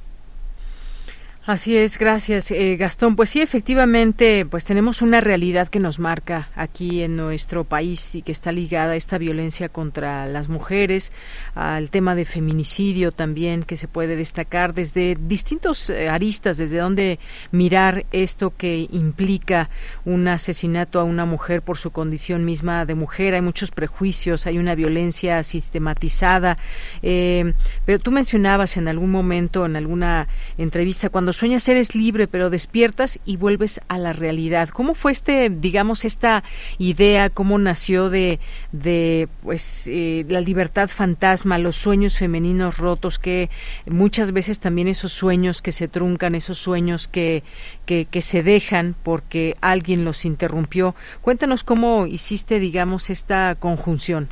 Así 1.51 1.77
es, 1.77 1.99
gracias 1.99 2.53
eh, 2.53 2.77
Gastón. 2.77 3.17
Pues 3.17 3.31
sí, 3.31 3.41
efectivamente, 3.41 4.47
pues 4.49 4.65
tenemos 4.65 5.03
una 5.03 5.21
realidad 5.21 5.67
que 5.67 5.81
nos 5.81 5.99
marca 5.99 6.49
aquí 6.55 7.03
en 7.03 7.17
nuestro 7.17 7.65
país 7.65 8.15
y 8.15 8.23
que 8.23 8.31
está 8.31 8.53
ligada 8.53 8.93
a 8.93 8.97
esta 8.97 9.19
violencia 9.19 9.69
contra 9.69 10.29
las 10.29 10.49
mujeres, 10.49 11.11
al 11.57 11.91
tema 11.91 12.15
de 12.15 12.25
feminicidio 12.25 13.11
también 13.11 13.65
que 13.65 13.77
se 13.77 13.89
puede 13.89 14.15
destacar 14.15 14.75
desde 14.75 15.19
distintos 15.21 15.91
eh, 15.91 16.09
aristas, 16.09 16.57
desde 16.57 16.79
donde 16.79 17.19
mirar 17.51 18.07
esto 18.13 18.55
que 18.57 18.87
implica 18.93 19.71
un 20.05 20.29
asesinato 20.29 21.01
a 21.01 21.05
una 21.05 21.25
mujer 21.25 21.63
por 21.63 21.79
su 21.79 21.91
condición 21.91 22.45
misma 22.45 22.87
de 22.87 22.95
mujer. 22.95 23.35
Hay 23.35 23.43
muchos 23.43 23.73
prejuicios, 23.73 24.47
hay 24.47 24.59
una 24.59 24.77
violencia 24.77 25.43
sistematizada. 25.43 26.59
Eh, 27.03 27.55
pero 27.85 27.99
tú 27.99 28.13
mencionabas 28.13 28.77
en 28.77 28.87
algún 28.87 29.11
momento, 29.11 29.67
en 29.67 29.75
alguna 29.75 30.29
entrevista, 30.57 31.09
cuando 31.09 31.33
sueñas 31.41 31.67
eres 31.71 31.95
libre, 31.95 32.29
pero 32.29 32.51
despiertas 32.51 33.19
y 33.25 33.39
vuelves 33.39 33.81
a 33.89 33.97
la 33.97 34.13
realidad. 34.13 34.69
¿Cómo 34.69 34.95
fue 34.95 35.11
este, 35.11 35.49
digamos, 35.49 36.05
esta 36.05 36.45
idea? 36.77 37.31
¿Cómo 37.31 37.59
nació 37.59 38.11
de, 38.11 38.39
de 38.73 39.27
pues, 39.43 39.89
eh, 39.91 40.27
la 40.29 40.43
libertad 40.43 40.91
fantasma, 40.91 41.57
los 41.57 41.77
sueños 41.77 42.19
femeninos 42.19 42.77
rotos, 42.77 43.19
que 43.19 43.49
muchas 43.87 44.33
veces 44.33 44.61
también 44.61 44.87
esos 44.87 45.13
sueños 45.13 45.63
que 45.63 45.73
se 45.73 45.89
truncan, 45.89 46.35
esos 46.35 46.59
sueños 46.59 47.09
que, 47.09 47.43
que, 47.87 48.21
se 48.21 48.43
dejan 48.43 48.95
porque 49.03 49.57
alguien 49.63 50.05
los 50.05 50.27
interrumpió? 50.27 50.95
Cuéntanos 51.23 51.65
cómo 51.65 52.07
hiciste, 52.07 52.59
digamos, 52.59 53.09
esta 53.09 53.55
conjunción. 53.59 54.29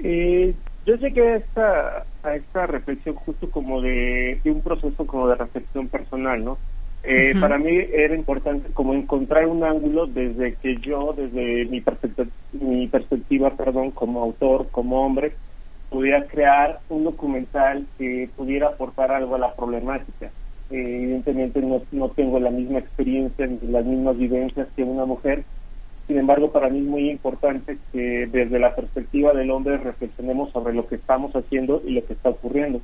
Eh, 0.00 0.54
yo 0.86 0.96
sé 0.98 1.12
que 1.12 1.36
esta, 1.36 2.04
a 2.22 2.34
esta 2.36 2.66
reflexión 2.66 3.14
justo 3.16 3.50
como 3.50 3.80
de, 3.80 4.40
un 4.44 4.60
proceso 4.60 5.06
como 5.06 5.28
de 5.28 5.34
reflexión 5.36 5.88
personal, 5.88 6.44
¿no? 6.44 6.58
Eh, 7.04 7.34
Para 7.40 7.58
mí 7.58 7.76
era 7.92 8.14
importante 8.14 8.70
como 8.72 8.94
encontrar 8.94 9.46
un 9.46 9.64
ángulo 9.64 10.06
desde 10.06 10.54
que 10.54 10.76
yo, 10.76 11.12
desde 11.16 11.64
mi, 11.64 11.80
perspectiva, 11.80 12.28
mi 12.52 12.86
perspectiva, 12.86 13.50
perdón, 13.50 13.90
como 13.90 14.22
autor, 14.22 14.68
como 14.70 15.04
hombre, 15.04 15.32
pudiera 15.90 16.24
crear 16.26 16.78
un 16.88 17.04
documental 17.04 17.86
que 17.98 18.30
pudiera 18.36 18.68
aportar 18.68 19.10
algo 19.10 19.34
a 19.34 19.38
la 19.38 19.54
problemática. 19.54 20.26
Eh, 20.70 21.02
evidentemente 21.02 21.60
no, 21.60 21.82
no 21.90 22.08
tengo 22.10 22.38
la 22.38 22.50
misma 22.50 22.78
experiencia 22.78 23.46
ni 23.46 23.58
las 23.68 23.84
mismas 23.84 24.16
vivencias 24.16 24.68
que 24.76 24.84
una 24.84 25.04
mujer, 25.04 25.42
sin 26.06 26.18
embargo, 26.18 26.50
para 26.50 26.68
mí 26.68 26.80
es 26.80 26.84
muy 26.84 27.10
importante 27.10 27.78
que 27.92 28.26
desde 28.26 28.58
la 28.58 28.74
perspectiva 28.74 29.32
del 29.32 29.50
hombre 29.50 29.78
reflexionemos 29.78 30.50
sobre 30.50 30.74
lo 30.74 30.86
que 30.86 30.96
estamos 30.96 31.34
haciendo 31.34 31.82
y 31.86 31.92
lo 31.92 32.04
que 32.04 32.14
está 32.14 32.30
ocurriendo. 32.30 32.80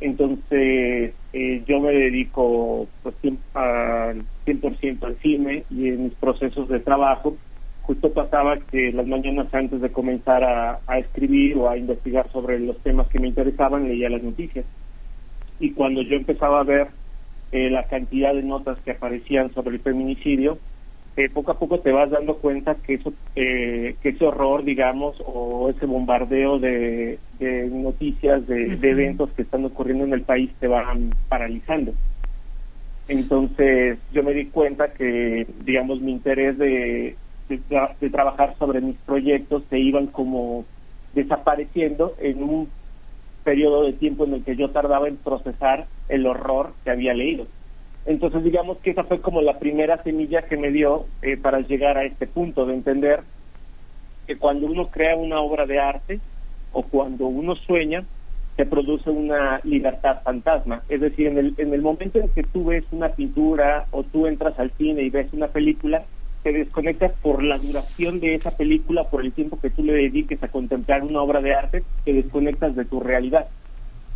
Entonces, 0.00 1.14
eh, 1.32 1.62
yo 1.66 1.80
me 1.80 1.92
dedico 1.92 2.86
pues, 3.02 3.14
al 3.54 4.22
100% 4.46 5.04
al 5.04 5.16
cine 5.16 5.64
y 5.70 5.88
en 5.88 6.04
mis 6.04 6.14
procesos 6.14 6.68
de 6.68 6.80
trabajo, 6.80 7.36
justo 7.82 8.12
pasaba 8.12 8.58
que 8.58 8.92
las 8.92 9.06
mañanas 9.06 9.52
antes 9.52 9.80
de 9.80 9.92
comenzar 9.92 10.44
a, 10.44 10.98
escribir 10.98 11.56
o 11.56 11.68
a 11.68 11.76
investigar 11.76 12.30
sobre 12.32 12.58
los 12.58 12.78
temas 12.78 13.08
que 13.08 13.18
me 13.18 13.28
interesaban, 13.28 13.88
leía 13.88 14.10
las 14.10 14.22
noticias. 14.22 14.64
Y 15.60 15.72
cuando 15.72 16.02
yo 16.02 16.16
empezaba 16.16 16.60
a 16.60 16.64
ver 16.64 16.88
eh, 17.52 17.70
la 17.70 17.84
cantidad 17.84 18.34
de 18.34 18.42
notas 18.42 18.80
que 18.80 18.92
aparecían 18.92 19.52
sobre 19.52 19.76
el 19.76 19.80
feminicidio, 19.80 20.58
eh, 21.16 21.28
poco 21.28 21.52
a 21.52 21.58
poco 21.58 21.78
te 21.78 21.92
vas 21.92 22.10
dando 22.10 22.38
cuenta 22.38 22.74
que 22.74 22.94
eso 22.94 23.12
eh, 23.36 23.94
que 24.02 24.08
ese 24.08 24.24
horror 24.24 24.64
digamos 24.64 25.16
o 25.24 25.70
ese 25.70 25.86
bombardeo 25.86 26.58
de, 26.58 27.18
noticias 27.70 28.44
de, 28.48 28.78
eventos 28.82 29.30
que 29.32 29.42
están 29.42 29.64
ocurriendo 29.64 30.04
en 30.04 30.12
el 30.12 30.22
país 30.22 30.50
te 30.58 30.66
van 30.66 31.10
paralizando. 31.28 31.92
Entonces 33.06 33.98
yo 34.12 34.24
me 34.24 34.32
di 34.32 34.46
cuenta 34.46 34.92
que 34.92 35.46
digamos 35.64 36.00
mi 36.00 36.10
interés 36.10 36.58
de, 36.58 37.16
de, 37.48 38.10
trabajar 38.10 38.56
sobre 38.58 38.80
mis 38.80 38.96
proyectos 38.96 39.62
se 39.70 39.78
iban 39.78 40.08
como 40.08 40.64
desapareciendo 41.14 42.14
en 42.18 42.42
un 42.42 42.68
periodo 43.44 43.84
de 43.84 43.92
tiempo 43.92 44.24
en 44.24 44.34
el 44.34 44.44
que 44.44 44.56
yo 44.56 44.70
tardaba 44.70 45.06
en 45.06 45.16
procesar 45.16 45.86
el 46.08 46.26
horror 46.26 46.72
que 46.82 46.90
había 46.90 47.14
leído 47.14 47.46
entonces 48.06 48.44
digamos 48.44 48.78
que 48.78 48.90
esa 48.90 49.04
fue 49.04 49.20
como 49.20 49.40
la 49.40 49.58
primera 49.58 50.02
semilla 50.02 50.42
que 50.42 50.56
me 50.56 50.70
dio 50.70 51.06
eh, 51.22 51.36
para 51.36 51.60
llegar 51.60 51.96
a 51.96 52.04
este 52.04 52.26
punto 52.26 52.66
de 52.66 52.74
entender 52.74 53.20
que 54.26 54.36
cuando 54.36 54.66
uno 54.66 54.84
crea 54.84 55.16
una 55.16 55.40
obra 55.40 55.66
de 55.66 55.78
arte 55.78 56.20
o 56.72 56.82
cuando 56.82 57.26
uno 57.26 57.54
sueña, 57.54 58.04
se 58.56 58.66
produce 58.66 59.10
una 59.10 59.60
libertad 59.64 60.22
fantasma. 60.22 60.82
Es 60.88 61.00
decir, 61.00 61.28
en 61.28 61.38
el, 61.38 61.54
en 61.58 61.72
el 61.74 61.82
momento 61.82 62.18
en 62.18 62.28
que 62.28 62.42
tú 62.42 62.66
ves 62.66 62.84
una 62.92 63.08
pintura 63.08 63.86
o 63.90 64.02
tú 64.02 64.26
entras 64.26 64.58
al 64.58 64.70
cine 64.72 65.02
y 65.02 65.10
ves 65.10 65.32
una 65.32 65.48
película, 65.48 66.04
te 66.42 66.52
desconectas 66.52 67.12
por 67.22 67.42
la 67.42 67.58
duración 67.58 68.20
de 68.20 68.34
esa 68.34 68.50
película, 68.56 69.04
por 69.04 69.24
el 69.24 69.32
tiempo 69.32 69.58
que 69.60 69.70
tú 69.70 69.82
le 69.82 69.94
dediques 69.94 70.42
a 70.42 70.48
contemplar 70.48 71.02
una 71.02 71.22
obra 71.22 71.40
de 71.40 71.54
arte, 71.54 71.82
te 72.04 72.12
desconectas 72.12 72.76
de 72.76 72.84
tu 72.84 73.00
realidad 73.00 73.48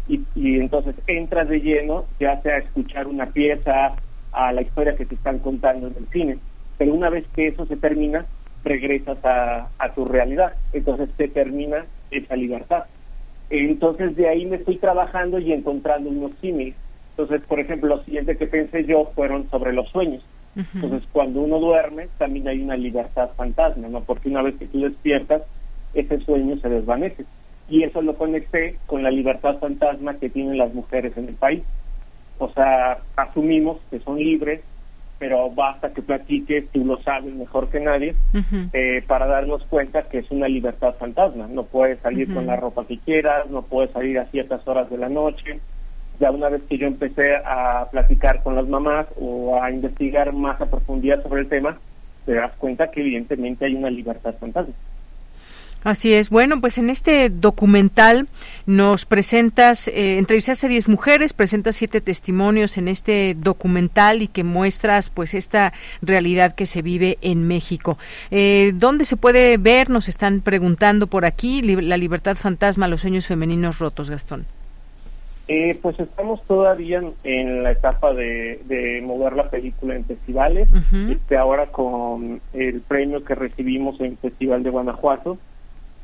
y, 0.08 0.58
entonces 0.58 0.94
entras 1.06 1.48
de 1.48 1.60
lleno, 1.60 2.06
ya 2.18 2.40
sea 2.40 2.54
a 2.54 2.58
escuchar 2.58 3.06
una 3.06 3.26
pieza, 3.26 3.94
a 4.32 4.52
la 4.52 4.62
historia 4.62 4.96
que 4.96 5.04
te 5.04 5.14
están 5.14 5.38
contando 5.38 5.88
en 5.88 5.94
el 5.96 6.06
cine. 6.08 6.38
Pero 6.78 6.94
una 6.94 7.10
vez 7.10 7.26
que 7.34 7.48
eso 7.48 7.66
se 7.66 7.76
termina, 7.76 8.24
regresas 8.64 9.18
a, 9.24 9.68
tu 9.94 10.04
realidad. 10.04 10.52
Entonces 10.72 11.10
te 11.16 11.28
termina 11.28 11.84
esa 12.10 12.36
libertad. 12.36 12.84
Entonces 13.50 14.16
de 14.16 14.28
ahí 14.28 14.46
me 14.46 14.56
estoy 14.56 14.76
trabajando 14.76 15.38
y 15.38 15.52
encontrando 15.52 16.10
unos 16.10 16.32
símiles. 16.40 16.74
Entonces, 17.10 17.46
por 17.46 17.58
ejemplo, 17.58 17.96
lo 17.96 18.04
siguiente 18.04 18.36
que 18.36 18.46
pensé 18.46 18.84
yo 18.84 19.10
fueron 19.14 19.50
sobre 19.50 19.72
los 19.72 19.88
sueños. 19.90 20.24
Entonces, 20.74 21.08
cuando 21.12 21.40
uno 21.40 21.60
duerme, 21.60 22.08
también 22.18 22.48
hay 22.48 22.60
una 22.60 22.76
libertad 22.76 23.30
fantasma, 23.36 23.88
¿no? 23.88 24.02
Porque 24.02 24.28
una 24.28 24.42
vez 24.42 24.56
que 24.56 24.66
tú 24.66 24.80
despiertas, 24.80 25.42
ese 25.94 26.18
sueño 26.20 26.56
se 26.58 26.68
desvanece 26.68 27.24
y 27.68 27.82
eso 27.82 28.02
lo 28.02 28.14
conecté 28.16 28.76
con 28.86 29.02
la 29.02 29.10
libertad 29.10 29.58
fantasma 29.58 30.14
que 30.14 30.30
tienen 30.30 30.58
las 30.58 30.72
mujeres 30.72 31.16
en 31.16 31.28
el 31.28 31.34
país. 31.34 31.62
O 32.38 32.50
sea, 32.52 32.98
asumimos 33.16 33.78
que 33.90 33.98
son 34.00 34.18
libres, 34.18 34.62
pero 35.18 35.50
basta 35.50 35.92
que 35.92 36.00
platiques, 36.00 36.68
tú 36.70 36.84
lo 36.84 37.02
sabes 37.02 37.34
mejor 37.34 37.68
que 37.68 37.80
nadie, 37.80 38.14
eh, 38.72 39.02
para 39.06 39.26
darnos 39.26 39.64
cuenta 39.64 40.02
que 40.02 40.18
es 40.18 40.30
una 40.30 40.48
libertad 40.48 40.94
fantasma. 40.94 41.48
No 41.48 41.64
puedes 41.64 41.98
salir 42.00 42.32
con 42.32 42.46
la 42.46 42.56
ropa 42.56 42.86
que 42.86 42.98
quieras, 42.98 43.50
no 43.50 43.62
puedes 43.62 43.90
salir 43.90 44.18
a 44.18 44.26
ciertas 44.26 44.66
horas 44.66 44.88
de 44.88 44.98
la 44.98 45.08
noche. 45.08 45.58
Ya 46.20 46.30
una 46.30 46.48
vez 46.48 46.62
que 46.64 46.78
yo 46.78 46.86
empecé 46.86 47.36
a 47.36 47.88
platicar 47.90 48.42
con 48.42 48.54
las 48.54 48.68
mamás 48.68 49.06
o 49.20 49.60
a 49.60 49.70
investigar 49.70 50.32
más 50.32 50.60
a 50.60 50.66
profundidad 50.66 51.22
sobre 51.22 51.42
el 51.42 51.48
tema, 51.48 51.78
te 52.24 52.34
das 52.34 52.52
cuenta 52.58 52.90
que 52.90 53.00
evidentemente 53.00 53.66
hay 53.66 53.74
una 53.74 53.90
libertad 53.90 54.34
fantasma. 54.38 54.74
Así 55.84 56.12
es. 56.12 56.28
Bueno, 56.28 56.60
pues 56.60 56.76
en 56.78 56.90
este 56.90 57.30
documental 57.30 58.26
nos 58.66 59.06
presentas, 59.06 59.88
eh, 59.88 60.18
entrevistaste 60.18 60.66
a 60.66 60.70
10 60.70 60.88
mujeres, 60.88 61.32
presentas 61.32 61.76
siete 61.76 62.00
testimonios 62.00 62.78
en 62.78 62.88
este 62.88 63.34
documental 63.38 64.22
y 64.22 64.28
que 64.28 64.42
muestras 64.42 65.08
pues 65.08 65.34
esta 65.34 65.72
realidad 66.02 66.54
que 66.54 66.66
se 66.66 66.82
vive 66.82 67.18
en 67.22 67.46
México. 67.46 67.96
Eh, 68.30 68.72
¿Dónde 68.74 69.04
se 69.04 69.16
puede 69.16 69.56
ver? 69.56 69.88
Nos 69.88 70.08
están 70.08 70.40
preguntando 70.40 71.06
por 71.06 71.24
aquí, 71.24 71.62
La 71.62 71.96
libertad 71.96 72.36
fantasma, 72.36 72.88
los 72.88 73.02
sueños 73.02 73.26
femeninos 73.26 73.78
rotos, 73.78 74.10
Gastón. 74.10 74.46
Eh, 75.50 75.78
pues 75.80 75.98
estamos 75.98 76.42
todavía 76.42 77.02
en, 77.24 77.62
la 77.62 77.70
etapa 77.70 78.12
de, 78.12 79.00
mover 79.02 79.32
la 79.32 79.48
película 79.48 79.96
en 79.96 80.04
festivales. 80.04 80.68
este, 81.10 81.38
ahora 81.38 81.68
con 81.68 82.42
el 82.52 82.80
premio 82.82 83.24
que 83.24 83.34
recibimos 83.34 83.98
en 84.00 84.06
el 84.06 84.16
Festival 84.18 84.62
de 84.62 84.68
Guanajuato, 84.68 85.38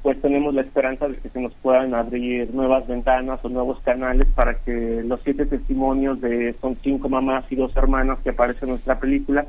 pues 0.04 0.20
tenemos 0.20 0.52
la 0.52 0.60
esperanza 0.60 1.08
de 1.08 1.16
que 1.16 1.30
se 1.30 1.40
nos 1.40 1.54
puedan 1.54 1.94
abrir 1.94 2.52
nuevas 2.52 2.86
ventanas 2.86 3.42
o 3.42 3.48
nuevos 3.48 3.80
canales 3.80 4.26
para 4.34 4.52
que 4.58 5.02
los 5.02 5.18
siete 5.24 5.46
testimonios 5.46 6.20
de 6.20 6.54
son 6.60 6.76
cinco 6.76 7.08
mamás 7.08 7.46
y 7.48 7.56
dos 7.56 7.74
hermanas 7.74 8.18
que 8.18 8.28
aparecen 8.28 8.68
en 8.68 8.72
nuestra 8.74 9.00
película 9.00 9.46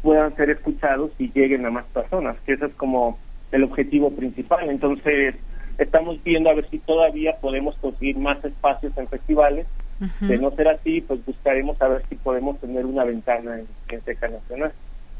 puedan 0.00 0.34
ser 0.34 0.48
escuchados 0.48 1.10
y 1.18 1.30
lleguen 1.30 1.66
a 1.66 1.70
más 1.70 1.84
personas, 1.92 2.38
que 2.46 2.54
ese 2.54 2.66
es 2.66 2.74
como 2.74 3.18
el 3.52 3.64
objetivo 3.64 4.10
principal. 4.12 4.70
Entonces, 4.70 5.34
estamos 5.76 6.24
viendo 6.24 6.48
a 6.48 6.54
ver 6.54 6.70
si 6.70 6.78
todavía 6.78 7.34
podemos 7.38 7.76
conseguir 7.76 8.16
más 8.16 8.42
espacios 8.42 8.96
en 8.96 9.08
festivales. 9.08 9.66
De 10.20 10.38
no 10.38 10.50
ser 10.52 10.68
así, 10.68 11.02
pues 11.02 11.24
buscaremos 11.24 11.80
a 11.82 11.88
ver 11.88 12.02
si 12.08 12.16
podemos 12.16 12.58
tener 12.58 12.86
una 12.86 13.04
ventana 13.04 13.58
en, 13.58 13.66
en 13.88 14.32
Nacional. 14.32 14.72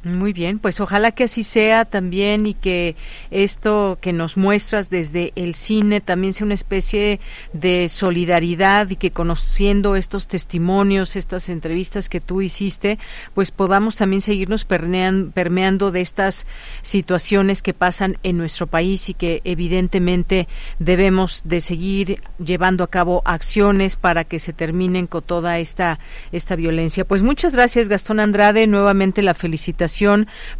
Muy 0.04 0.32
bien, 0.32 0.58
pues 0.58 0.80
ojalá 0.80 1.12
que 1.12 1.24
así 1.24 1.44
sea 1.44 1.84
también 1.84 2.44
y 2.46 2.54
que 2.54 2.96
esto 3.30 3.98
que 4.00 4.12
nos 4.12 4.36
muestras 4.36 4.90
desde 4.90 5.32
el 5.36 5.54
cine 5.54 6.00
también 6.00 6.32
sea 6.32 6.44
una 6.44 6.54
especie 6.54 7.20
de 7.52 7.88
solidaridad 7.88 8.90
y 8.90 8.96
que 8.96 9.12
conociendo 9.12 9.94
estos 9.94 10.26
testimonios, 10.26 11.14
estas 11.14 11.48
entrevistas 11.48 12.08
que 12.08 12.20
tú 12.20 12.42
hiciste, 12.42 12.98
pues 13.32 13.52
podamos 13.52 13.94
también 13.94 14.22
seguirnos 14.22 14.64
permeando 14.64 15.92
de 15.92 16.00
estas 16.00 16.48
situaciones 16.82 17.62
que 17.62 17.72
pasan 17.72 18.16
en 18.24 18.38
nuestro 18.38 18.66
país 18.66 19.08
y 19.08 19.14
que 19.14 19.40
evidentemente 19.44 20.48
debemos 20.80 21.42
de 21.44 21.60
seguir 21.60 22.20
llevando 22.44 22.82
a 22.82 22.90
cabo 22.90 23.22
acciones 23.24 23.94
para 23.94 24.24
que 24.24 24.40
se 24.40 24.52
terminen 24.52 25.06
con 25.06 25.22
toda 25.22 25.60
esta 25.60 26.00
esta 26.32 26.56
violencia. 26.56 27.04
Pues 27.04 27.22
muchas 27.22 27.54
gracias 27.54 27.88
Gastón 27.88 28.18
Andrade, 28.18 28.66
nuevamente 28.66 29.22
la 29.22 29.34
felicitación 29.34 29.91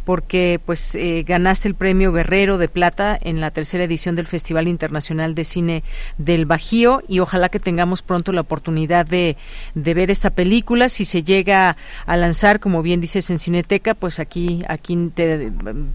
porque 0.05 0.59
pues 0.65 0.95
eh, 0.95 1.23
ganaste 1.27 1.67
el 1.67 1.75
premio 1.75 2.11
Guerrero 2.11 2.57
de 2.57 2.67
Plata 2.67 3.17
en 3.21 3.41
la 3.41 3.51
tercera 3.51 3.83
edición 3.83 4.15
del 4.15 4.27
Festival 4.27 4.67
Internacional 4.67 5.35
de 5.35 5.43
Cine 5.43 5.83
del 6.17 6.45
Bajío 6.45 7.01
y 7.07 7.19
ojalá 7.19 7.49
que 7.49 7.59
tengamos 7.59 8.01
pronto 8.01 8.31
la 8.31 8.41
oportunidad 8.41 9.05
de, 9.05 9.37
de 9.75 9.93
ver 9.93 10.11
esta 10.11 10.29
película. 10.29 10.89
Si 10.89 11.05
se 11.05 11.23
llega 11.23 11.77
a 12.05 12.17
lanzar, 12.17 12.59
como 12.59 12.81
bien 12.81 13.01
dices, 13.01 13.29
en 13.29 13.39
Cineteca, 13.39 13.93
pues 13.93 14.19
aquí, 14.19 14.63
aquí 14.67 15.11
te, 15.13 15.51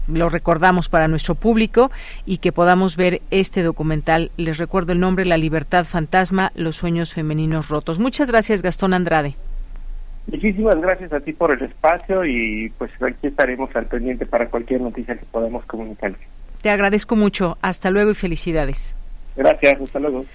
lo 0.07 0.29
recordamos 0.29 0.89
para 0.89 1.07
nuestro 1.07 1.35
público 1.35 1.91
y 2.25 2.37
que 2.37 2.51
podamos 2.51 2.95
ver 2.95 3.21
este 3.31 3.63
documental. 3.63 4.31
Les 4.37 4.57
recuerdo 4.57 4.93
el 4.93 4.99
nombre, 4.99 5.25
La 5.25 5.37
Libertad 5.37 5.85
Fantasma, 5.85 6.51
Los 6.55 6.77
Sueños 6.77 7.13
Femeninos 7.13 7.69
Rotos. 7.69 7.99
Muchas 7.99 8.29
gracias, 8.29 8.61
Gastón 8.61 8.93
Andrade. 8.93 9.35
Muchísimas 10.27 10.79
gracias 10.79 11.11
a 11.11 11.19
ti 11.19 11.33
por 11.33 11.51
el 11.51 11.63
espacio 11.63 12.23
y 12.23 12.71
pues 12.77 12.91
aquí 13.01 13.27
estaremos 13.27 13.75
al 13.75 13.87
pendiente 13.87 14.25
para 14.25 14.47
cualquier 14.47 14.81
noticia 14.81 15.17
que 15.17 15.25
podamos 15.25 15.65
comunicar. 15.65 16.13
Te 16.61 16.69
agradezco 16.69 17.15
mucho. 17.15 17.57
Hasta 17.61 17.89
luego 17.89 18.11
y 18.11 18.15
felicidades. 18.15 18.95
Gracias, 19.35 19.81
hasta 19.81 19.99
luego. 19.99 20.25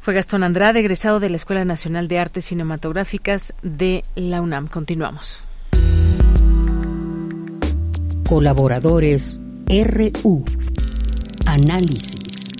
Fue 0.00 0.14
Gastón 0.14 0.42
Andrade, 0.42 0.80
egresado 0.80 1.20
de 1.20 1.30
la 1.30 1.36
Escuela 1.36 1.64
Nacional 1.64 2.08
de 2.08 2.18
Artes 2.18 2.46
Cinematográficas 2.46 3.54
de 3.62 4.02
la 4.16 4.42
UNAM. 4.42 4.66
Continuamos. 4.66 5.44
Colaboradores 8.28 9.40
RU. 9.66 10.44
Análisis. 11.46 12.52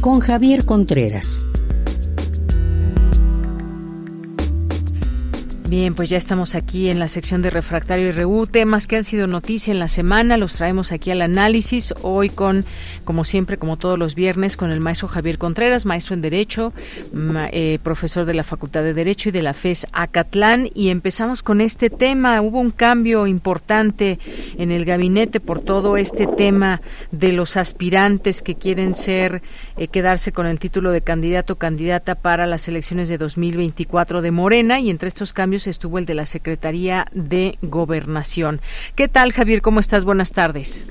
Con 0.00 0.20
Javier 0.20 0.64
Contreras. 0.64 1.44
Bien, 5.70 5.94
pues 5.94 6.08
ya 6.08 6.16
estamos 6.16 6.56
aquí 6.56 6.90
en 6.90 6.98
la 6.98 7.06
sección 7.06 7.42
de 7.42 7.50
Refractario 7.50 8.08
y 8.08 8.10
RU, 8.10 8.48
temas 8.48 8.88
que 8.88 8.96
han 8.96 9.04
sido 9.04 9.28
noticia 9.28 9.70
en 9.70 9.78
la 9.78 9.86
semana, 9.86 10.36
los 10.36 10.56
traemos 10.56 10.90
aquí 10.90 11.12
al 11.12 11.22
análisis, 11.22 11.94
hoy 12.02 12.28
con, 12.28 12.64
como 13.04 13.22
siempre, 13.22 13.56
como 13.56 13.76
todos 13.76 13.96
los 13.96 14.16
viernes, 14.16 14.56
con 14.56 14.72
el 14.72 14.80
maestro 14.80 15.06
Javier 15.06 15.38
Contreras, 15.38 15.86
maestro 15.86 16.14
en 16.14 16.22
Derecho, 16.22 16.72
eh, 17.52 17.78
profesor 17.84 18.24
de 18.24 18.34
la 18.34 18.42
Facultad 18.42 18.82
de 18.82 18.94
Derecho 18.94 19.28
y 19.28 19.32
de 19.32 19.42
la 19.42 19.52
FES 19.52 19.86
Acatlán, 19.92 20.68
y 20.74 20.88
empezamos 20.88 21.44
con 21.44 21.60
este 21.60 21.88
tema, 21.88 22.42
hubo 22.42 22.58
un 22.58 22.72
cambio 22.72 23.28
importante 23.28 24.18
en 24.58 24.72
el 24.72 24.84
gabinete 24.84 25.38
por 25.38 25.60
todo 25.60 25.96
este 25.96 26.26
tema 26.26 26.82
de 27.12 27.32
los 27.32 27.56
aspirantes 27.56 28.42
que 28.42 28.56
quieren 28.56 28.96
ser, 28.96 29.40
eh, 29.76 29.86
quedarse 29.86 30.32
con 30.32 30.48
el 30.48 30.58
título 30.58 30.90
de 30.90 31.02
candidato 31.02 31.52
o 31.52 31.58
candidata 31.58 32.16
para 32.16 32.48
las 32.48 32.66
elecciones 32.66 33.08
de 33.08 33.18
2024 33.18 34.20
de 34.20 34.32
Morena, 34.32 34.80
y 34.80 34.90
entre 34.90 35.06
estos 35.06 35.32
cambios 35.32 35.59
estuvo 35.66 35.98
el 35.98 36.06
de 36.06 36.14
la 36.14 36.26
Secretaría 36.26 37.06
de 37.12 37.58
Gobernación. 37.62 38.60
¿Qué 38.94 39.08
tal, 39.08 39.32
Javier? 39.32 39.62
¿Cómo 39.62 39.80
estás? 39.80 40.04
Buenas 40.04 40.32
tardes. 40.32 40.88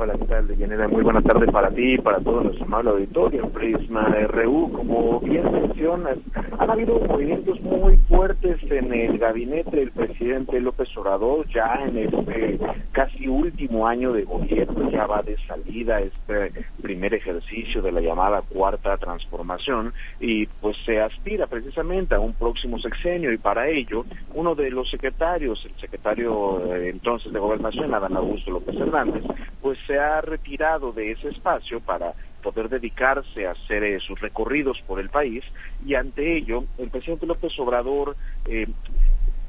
Hola, 0.00 0.14
¿qué 0.16 0.26
tal, 0.26 0.46
Deyanira? 0.46 0.86
Muy 0.86 1.02
buenas 1.02 1.24
tardes 1.24 1.50
para 1.50 1.70
ti 1.70 1.94
y 1.94 1.98
para 1.98 2.20
todo 2.20 2.42
nuestro 2.42 2.64
amable 2.66 2.90
auditorio 2.90 3.48
Prisma 3.48 4.14
RU. 4.28 4.70
Como 4.70 5.18
bien 5.18 5.50
mencionas, 5.50 6.18
han 6.56 6.70
habido 6.70 7.00
movimientos 7.00 7.60
muy 7.62 7.96
fuertes 8.08 8.58
en 8.70 8.94
el 8.94 9.18
gabinete 9.18 9.76
del 9.76 9.90
presidente 9.90 10.60
López 10.60 10.88
Obrador, 10.96 11.48
ya 11.48 11.84
en 11.84 11.98
este 11.98 12.60
casi 12.92 13.26
último 13.26 13.88
año 13.88 14.12
de 14.12 14.22
gobierno, 14.22 14.88
ya 14.88 15.06
va 15.06 15.22
de 15.22 15.36
salida 15.48 15.98
este 15.98 16.52
primer 16.80 17.14
ejercicio 17.14 17.82
de 17.82 17.90
la 17.90 18.00
llamada 18.00 18.42
cuarta 18.42 18.96
transformación 18.98 19.92
y 20.20 20.46
pues 20.46 20.76
se 20.86 21.00
aspira 21.00 21.48
precisamente 21.48 22.14
a 22.14 22.20
un 22.20 22.34
próximo 22.34 22.78
sexenio 22.78 23.32
y 23.32 23.38
para 23.38 23.68
ello 23.68 23.97
uno 24.34 24.54
de 24.54 24.70
los 24.70 24.90
secretarios, 24.90 25.64
el 25.64 25.74
secretario 25.80 26.74
eh, 26.74 26.90
entonces 26.90 27.32
de 27.32 27.38
Gobernación, 27.38 27.94
Adán 27.94 28.16
Augusto 28.16 28.50
López 28.50 28.76
Hernández, 28.76 29.24
pues 29.60 29.78
se 29.86 29.98
ha 29.98 30.20
retirado 30.20 30.92
de 30.92 31.12
ese 31.12 31.28
espacio 31.28 31.80
para 31.80 32.12
poder 32.42 32.68
dedicarse 32.68 33.46
a 33.46 33.52
hacer 33.52 33.84
eh, 33.84 34.00
sus 34.00 34.20
recorridos 34.20 34.80
por 34.86 35.00
el 35.00 35.10
país. 35.10 35.44
Y 35.84 35.94
ante 35.94 36.36
ello 36.36 36.64
el 36.78 36.90
presidente 36.90 37.26
López 37.26 37.52
Obrador 37.58 38.16
eh, 38.48 38.66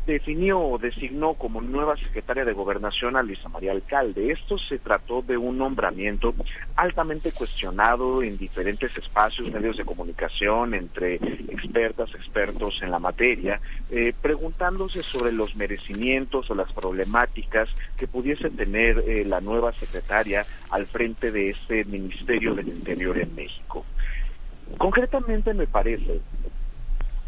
definió 0.10 0.60
o 0.60 0.78
designó 0.78 1.36
como 1.36 1.62
nueva 1.62 1.96
secretaria 1.96 2.44
de 2.44 2.54
Gobernación 2.54 3.16
a 3.16 3.24
Luisa 3.24 3.48
María 3.48 3.72
Alcalde. 3.72 4.32
Esto 4.32 4.58
se 4.58 4.80
trató 4.80 5.22
de 5.22 5.38
un 5.38 5.58
nombramiento 5.58 6.34
altamente 6.76 7.32
cuestionado 7.32 8.24
en 8.24 8.36
diferentes 8.38 8.98
espacios, 8.98 9.52
medios 9.52 9.78
de 9.78 9.86
comunicación, 9.86 10.74
entre 10.74 11.16
expertas, 11.16 12.14
expertos 12.16 12.82
en 12.82 12.92
la 12.92 13.00
materia, 13.00 13.62
eh, 13.92 14.14
preguntándose 14.20 15.04
sobre 15.04 15.32
los 15.32 15.56
merecimientos 15.56 16.50
o 16.50 16.56
las 16.56 16.72
problemáticas 16.72 17.70
que 17.96 18.08
pudiese 18.08 18.50
tener 18.50 19.04
eh, 19.06 19.24
la 19.26 19.42
nueva 19.42 19.72
secretaria 19.74 20.46
al 20.72 20.88
frente 20.88 21.32
de 21.32 21.52
este 21.52 21.86
Ministerio 21.86 22.56
del 22.56 22.68
Interior 22.68 23.18
en 23.20 23.36
México. 23.36 23.86
Concretamente 24.78 25.54
me 25.54 25.68
parece 25.68 26.22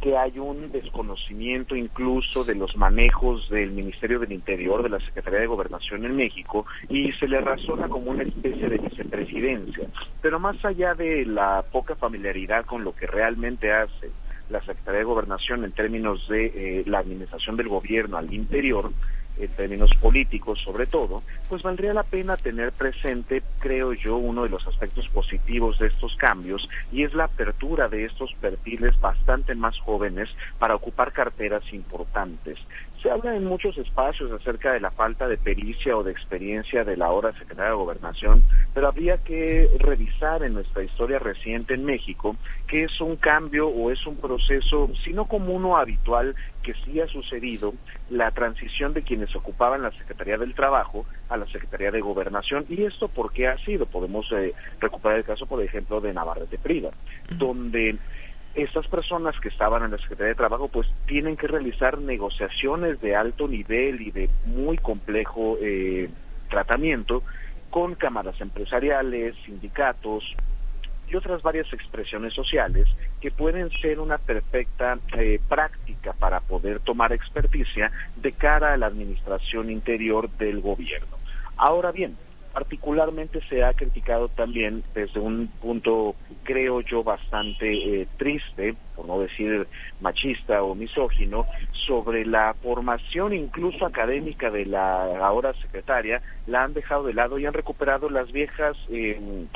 que 0.01 0.17
hay 0.17 0.39
un 0.39 0.71
desconocimiento 0.71 1.75
incluso 1.75 2.43
de 2.43 2.55
los 2.55 2.75
manejos 2.75 3.47
del 3.49 3.71
Ministerio 3.71 4.19
del 4.19 4.31
Interior, 4.31 4.81
de 4.81 4.89
la 4.89 4.99
Secretaría 4.99 5.41
de 5.41 5.47
Gobernación 5.47 6.03
en 6.05 6.15
México, 6.15 6.65
y 6.89 7.11
se 7.13 7.27
le 7.27 7.39
razona 7.39 7.87
como 7.87 8.11
una 8.11 8.23
especie 8.23 8.67
de 8.67 8.77
vicepresidencia. 8.79 9.87
Pero 10.21 10.39
más 10.39 10.63
allá 10.65 10.95
de 10.95 11.25
la 11.25 11.63
poca 11.71 11.95
familiaridad 11.95 12.65
con 12.65 12.83
lo 12.83 12.95
que 12.95 13.05
realmente 13.05 13.71
hace 13.71 14.09
la 14.49 14.59
Secretaría 14.61 14.99
de 14.99 15.05
Gobernación 15.05 15.63
en 15.63 15.71
términos 15.71 16.27
de 16.27 16.45
eh, 16.45 16.83
la 16.85 16.99
administración 16.99 17.55
del 17.55 17.69
gobierno 17.69 18.17
al 18.17 18.33
interior, 18.33 18.91
en 19.37 19.47
términos 19.49 19.91
políticos 19.99 20.59
sobre 20.63 20.87
todo, 20.87 21.23
pues 21.49 21.63
valdría 21.63 21.93
la 21.93 22.03
pena 22.03 22.37
tener 22.37 22.71
presente, 22.71 23.41
creo 23.59 23.93
yo, 23.93 24.17
uno 24.17 24.43
de 24.43 24.49
los 24.49 24.65
aspectos 24.67 25.07
positivos 25.09 25.79
de 25.79 25.87
estos 25.87 26.15
cambios 26.15 26.67
y 26.91 27.03
es 27.03 27.13
la 27.13 27.25
apertura 27.25 27.87
de 27.87 28.05
estos 28.05 28.33
perfiles 28.39 28.99
bastante 28.99 29.55
más 29.55 29.77
jóvenes 29.79 30.29
para 30.59 30.75
ocupar 30.75 31.11
carteras 31.11 31.63
importantes. 31.73 32.59
Se 33.01 33.09
habla 33.09 33.35
en 33.35 33.45
muchos 33.45 33.77
espacios 33.79 34.31
acerca 34.31 34.73
de 34.73 34.79
la 34.79 34.91
falta 34.91 35.27
de 35.27 35.37
pericia 35.37 35.97
o 35.97 36.03
de 36.03 36.11
experiencia 36.11 36.83
de 36.83 36.95
la 36.95 37.07
ahora 37.07 37.31
secretaria 37.33 37.71
de 37.71 37.77
Gobernación, 37.77 38.43
pero 38.75 38.87
habría 38.87 39.17
que 39.17 39.69
revisar 39.79 40.43
en 40.43 40.53
nuestra 40.53 40.83
historia 40.83 41.17
reciente 41.17 41.73
en 41.73 41.83
México 41.83 42.35
que 42.67 42.83
es 42.83 43.01
un 43.01 43.15
cambio 43.15 43.67
o 43.69 43.91
es 43.91 44.05
un 44.05 44.17
proceso, 44.17 44.89
si 45.03 45.13
no 45.13 45.25
como 45.25 45.53
uno 45.53 45.77
habitual, 45.77 46.35
que 46.61 46.75
sí 46.85 47.01
ha 47.01 47.07
sucedido, 47.07 47.73
la 48.09 48.29
transición 48.31 48.93
de 48.93 49.01
quienes 49.01 49.35
ocupaban 49.35 49.81
la 49.81 49.91
Secretaría 49.91 50.37
del 50.37 50.53
Trabajo 50.53 51.05
a 51.29 51.37
la 51.37 51.47
Secretaría 51.47 51.91
de 51.91 52.01
Gobernación. 52.01 52.65
¿Y 52.69 52.83
esto 52.83 53.07
por 53.07 53.31
qué 53.31 53.47
ha 53.47 53.57
sido? 53.57 53.87
Podemos 53.87 54.31
eh, 54.31 54.53
recuperar 54.79 55.17
el 55.17 55.23
caso, 55.23 55.47
por 55.47 55.61
ejemplo, 55.63 56.01
de 56.01 56.13
Navarrete 56.13 56.57
Prida, 56.59 56.91
donde 57.29 57.97
estas 58.55 58.87
personas 58.87 59.39
que 59.39 59.49
estaban 59.49 59.83
en 59.83 59.91
la 59.91 59.97
Secretaría 59.97 60.29
de 60.29 60.35
Trabajo 60.35 60.67
pues 60.67 60.87
tienen 61.05 61.37
que 61.37 61.47
realizar 61.47 61.97
negociaciones 61.99 62.99
de 63.01 63.15
alto 63.15 63.47
nivel 63.47 64.01
y 64.01 64.11
de 64.11 64.29
muy 64.45 64.77
complejo 64.77 65.57
eh, 65.61 66.09
tratamiento 66.49 67.23
con 67.69 67.95
cámaras 67.95 68.39
empresariales, 68.41 69.35
sindicatos 69.45 70.35
y 71.09 71.15
otras 71.15 71.41
varias 71.41 71.71
expresiones 71.73 72.33
sociales 72.33 72.87
que 73.21 73.31
pueden 73.31 73.69
ser 73.69 73.99
una 73.99 74.17
perfecta 74.17 74.97
eh, 75.17 75.39
práctica 75.47 76.13
para 76.13 76.39
poder 76.41 76.79
tomar 76.81 77.13
experticia 77.13 77.91
de 78.17 78.31
cara 78.33 78.73
a 78.73 78.77
la 78.77 78.87
administración 78.87 79.69
interior 79.69 80.29
del 80.31 80.61
gobierno. 80.61 81.17
Ahora 81.57 81.91
bien, 81.91 82.17
particularmente 82.53 83.41
se 83.49 83.63
ha 83.63 83.73
criticado 83.73 84.29
también 84.29 84.83
desde 84.93 85.19
un 85.19 85.47
punto, 85.61 86.15
creo 86.43 86.81
yo, 86.81 87.03
bastante 87.03 88.01
eh, 88.01 88.07
triste, 88.17 88.75
por 88.95 89.07
no 89.07 89.19
decir 89.19 89.67
machista 89.99 90.63
o 90.63 90.75
misógino, 90.75 91.45
sobre 91.71 92.25
la 92.25 92.53
formación 92.61 93.33
incluso 93.33 93.85
académica 93.85 94.49
de 94.49 94.65
la 94.65 95.25
ahora 95.25 95.53
secretaria, 95.53 96.21
la 96.47 96.63
han 96.63 96.73
dejado 96.73 97.03
de 97.03 97.13
lado 97.13 97.39
y 97.39 97.45
han 97.45 97.53
recuperado 97.53 98.09
las 98.09 98.31
viejas... 98.31 98.77
Eh, 98.89 99.47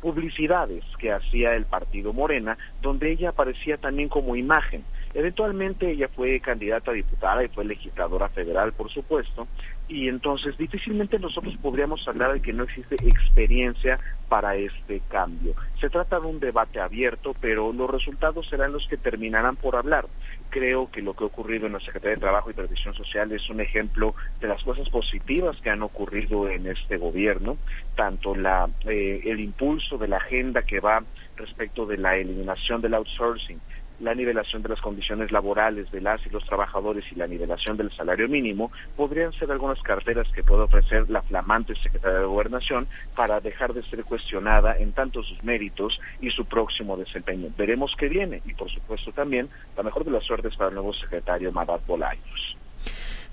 publicidades 0.00 0.84
que 0.98 1.10
hacía 1.10 1.54
el 1.54 1.64
partido 1.64 2.12
Morena, 2.12 2.56
donde 2.82 3.10
ella 3.10 3.30
aparecía 3.30 3.76
también 3.76 4.08
como 4.08 4.36
imagen. 4.36 4.84
Eventualmente 5.16 5.90
ella 5.90 6.08
fue 6.08 6.38
candidata 6.40 6.90
a 6.90 6.94
diputada 6.94 7.42
y 7.42 7.48
fue 7.48 7.64
legisladora 7.64 8.28
federal, 8.28 8.74
por 8.74 8.90
supuesto, 8.90 9.48
y 9.88 10.08
entonces 10.08 10.58
difícilmente 10.58 11.18
nosotros 11.18 11.56
podríamos 11.62 12.06
hablar 12.06 12.34
de 12.34 12.42
que 12.42 12.52
no 12.52 12.64
existe 12.64 12.96
experiencia 12.96 13.96
para 14.28 14.56
este 14.56 15.00
cambio. 15.08 15.54
Se 15.80 15.88
trata 15.88 16.20
de 16.20 16.26
un 16.26 16.38
debate 16.38 16.80
abierto, 16.80 17.32
pero 17.40 17.72
los 17.72 17.88
resultados 17.88 18.46
serán 18.46 18.72
los 18.72 18.86
que 18.88 18.98
terminarán 18.98 19.56
por 19.56 19.76
hablar. 19.76 20.04
Creo 20.50 20.90
que 20.90 21.00
lo 21.00 21.14
que 21.14 21.24
ha 21.24 21.28
ocurrido 21.28 21.66
en 21.66 21.72
la 21.72 21.80
Secretaría 21.80 22.16
de 22.16 22.20
Trabajo 22.20 22.50
y 22.50 22.54
Previsión 22.54 22.92
Social 22.92 23.32
es 23.32 23.48
un 23.48 23.62
ejemplo 23.62 24.14
de 24.38 24.48
las 24.48 24.62
cosas 24.64 24.90
positivas 24.90 25.58
que 25.62 25.70
han 25.70 25.82
ocurrido 25.82 26.46
en 26.50 26.66
este 26.66 26.98
gobierno, 26.98 27.56
tanto 27.94 28.34
la, 28.34 28.68
eh, 28.84 29.22
el 29.24 29.40
impulso 29.40 29.96
de 29.96 30.08
la 30.08 30.18
agenda 30.18 30.60
que 30.60 30.80
va 30.80 31.02
respecto 31.36 31.86
de 31.86 31.96
la 31.96 32.16
eliminación 32.16 32.82
del 32.82 32.94
outsourcing, 32.94 33.60
la 34.00 34.14
nivelación 34.14 34.62
de 34.62 34.68
las 34.68 34.80
condiciones 34.80 35.32
laborales 35.32 35.90
de 35.90 36.00
las 36.00 36.24
y 36.26 36.30
los 36.30 36.44
trabajadores 36.44 37.04
y 37.12 37.14
la 37.14 37.26
nivelación 37.26 37.76
del 37.76 37.92
salario 37.92 38.28
mínimo 38.28 38.70
podrían 38.96 39.32
ser 39.32 39.50
algunas 39.50 39.80
carteras 39.82 40.28
que 40.32 40.42
puede 40.42 40.62
ofrecer 40.62 41.08
la 41.10 41.22
flamante 41.22 41.74
Secretaría 41.76 42.20
de 42.20 42.26
Gobernación 42.26 42.86
para 43.14 43.40
dejar 43.40 43.72
de 43.72 43.82
ser 43.82 44.04
cuestionada 44.04 44.76
en 44.78 44.92
tanto 44.92 45.22
sus 45.22 45.42
méritos 45.44 46.00
y 46.20 46.30
su 46.30 46.44
próximo 46.44 46.96
desempeño. 46.96 47.48
Veremos 47.56 47.94
qué 47.96 48.08
viene 48.08 48.42
y 48.44 48.54
por 48.54 48.70
supuesto 48.70 49.12
también 49.12 49.48
la 49.76 49.82
mejor 49.82 50.04
de 50.04 50.10
las 50.10 50.24
suertes 50.24 50.56
para 50.56 50.68
el 50.68 50.74
nuevo 50.74 50.92
secretario 50.92 51.52
Madat 51.52 51.86
Bolaños. 51.86 52.56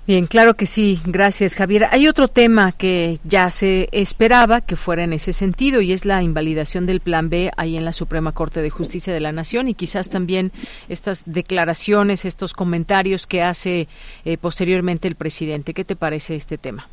Bien, 0.06 0.26
claro 0.26 0.52
que 0.54 0.66
sí. 0.66 1.00
Gracias, 1.06 1.54
Javier. 1.54 1.86
Hay 1.90 2.08
otro 2.08 2.28
tema 2.28 2.72
que 2.72 3.18
ya 3.24 3.48
se 3.48 3.88
esperaba 3.90 4.60
que 4.60 4.76
fuera 4.76 5.02
en 5.02 5.14
ese 5.14 5.32
sentido 5.32 5.80
y 5.80 5.92
es 5.92 6.04
la 6.04 6.22
invalidación 6.22 6.84
del 6.84 7.00
Plan 7.00 7.30
B 7.30 7.50
ahí 7.56 7.78
en 7.78 7.86
la 7.86 7.92
Suprema 7.92 8.32
Corte 8.32 8.60
de 8.60 8.68
Justicia 8.68 9.14
de 9.14 9.20
la 9.20 9.32
Nación 9.32 9.66
y 9.66 9.74
quizás 9.74 10.10
también 10.10 10.52
estas 10.90 11.22
declaraciones, 11.24 12.26
estos 12.26 12.52
comentarios 12.52 13.26
que 13.26 13.42
hace 13.42 13.88
eh, 14.26 14.36
posteriormente 14.36 15.08
el 15.08 15.14
presidente. 15.14 15.72
¿Qué 15.72 15.86
te 15.86 15.96
parece 15.96 16.36
este 16.36 16.58
tema? 16.58 16.86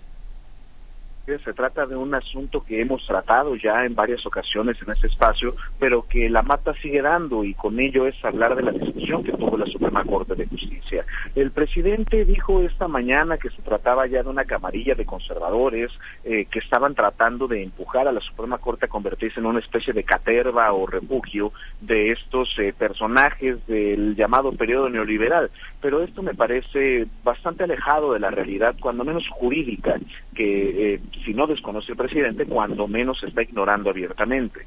Se 1.39 1.53
trata 1.53 1.85
de 1.85 1.95
un 1.95 2.13
asunto 2.13 2.63
que 2.63 2.81
hemos 2.81 3.05
tratado 3.05 3.55
ya 3.55 3.85
en 3.85 3.95
varias 3.95 4.25
ocasiones 4.25 4.77
en 4.81 4.91
este 4.91 5.07
espacio, 5.07 5.53
pero 5.79 6.05
que 6.07 6.29
la 6.29 6.41
mata 6.41 6.73
sigue 6.81 7.01
dando 7.01 7.43
y 7.43 7.53
con 7.53 7.79
ello 7.79 8.05
es 8.05 8.15
hablar 8.23 8.55
de 8.55 8.63
la 8.63 8.71
discusión 8.71 9.23
que 9.23 9.31
tuvo 9.31 9.57
la 9.57 9.65
Suprema 9.65 10.03
Corte 10.03 10.35
de 10.35 10.45
Justicia. 10.47 11.05
El 11.35 11.51
presidente 11.51 12.25
dijo 12.25 12.61
esta 12.61 12.87
mañana 12.87 13.37
que 13.37 13.49
se 13.49 13.61
trataba 13.61 14.07
ya 14.07 14.23
de 14.23 14.29
una 14.29 14.45
camarilla 14.45 14.95
de 14.95 15.05
conservadores 15.05 15.91
eh, 16.23 16.45
que 16.45 16.59
estaban 16.59 16.95
tratando 16.95 17.47
de 17.47 17.63
empujar 17.63 18.07
a 18.07 18.11
la 18.11 18.21
Suprema 18.21 18.57
Corte 18.57 18.85
a 18.85 18.89
convertirse 18.89 19.39
en 19.39 19.45
una 19.45 19.59
especie 19.59 19.93
de 19.93 20.03
caterva 20.03 20.71
o 20.73 20.85
refugio 20.85 21.53
de 21.79 22.11
estos 22.11 22.49
eh, 22.59 22.73
personajes 22.77 23.65
del 23.67 24.15
llamado 24.15 24.51
periodo 24.51 24.89
neoliberal. 24.89 25.49
Pero 25.81 26.03
esto 26.03 26.21
me 26.21 26.33
parece 26.33 27.07
bastante 27.23 27.63
alejado 27.63 28.13
de 28.13 28.19
la 28.19 28.29
realidad, 28.29 28.75
cuando 28.79 29.03
menos 29.03 29.27
jurídica, 29.29 29.99
que 30.35 30.93
eh, 30.93 30.99
si 31.23 31.33
no 31.33 31.47
desconoce 31.47 31.91
el 31.91 31.97
presidente, 31.97 32.45
cuando 32.45 32.87
menos 32.87 33.23
está 33.23 33.41
ignorando 33.41 33.89
abiertamente. 33.89 34.65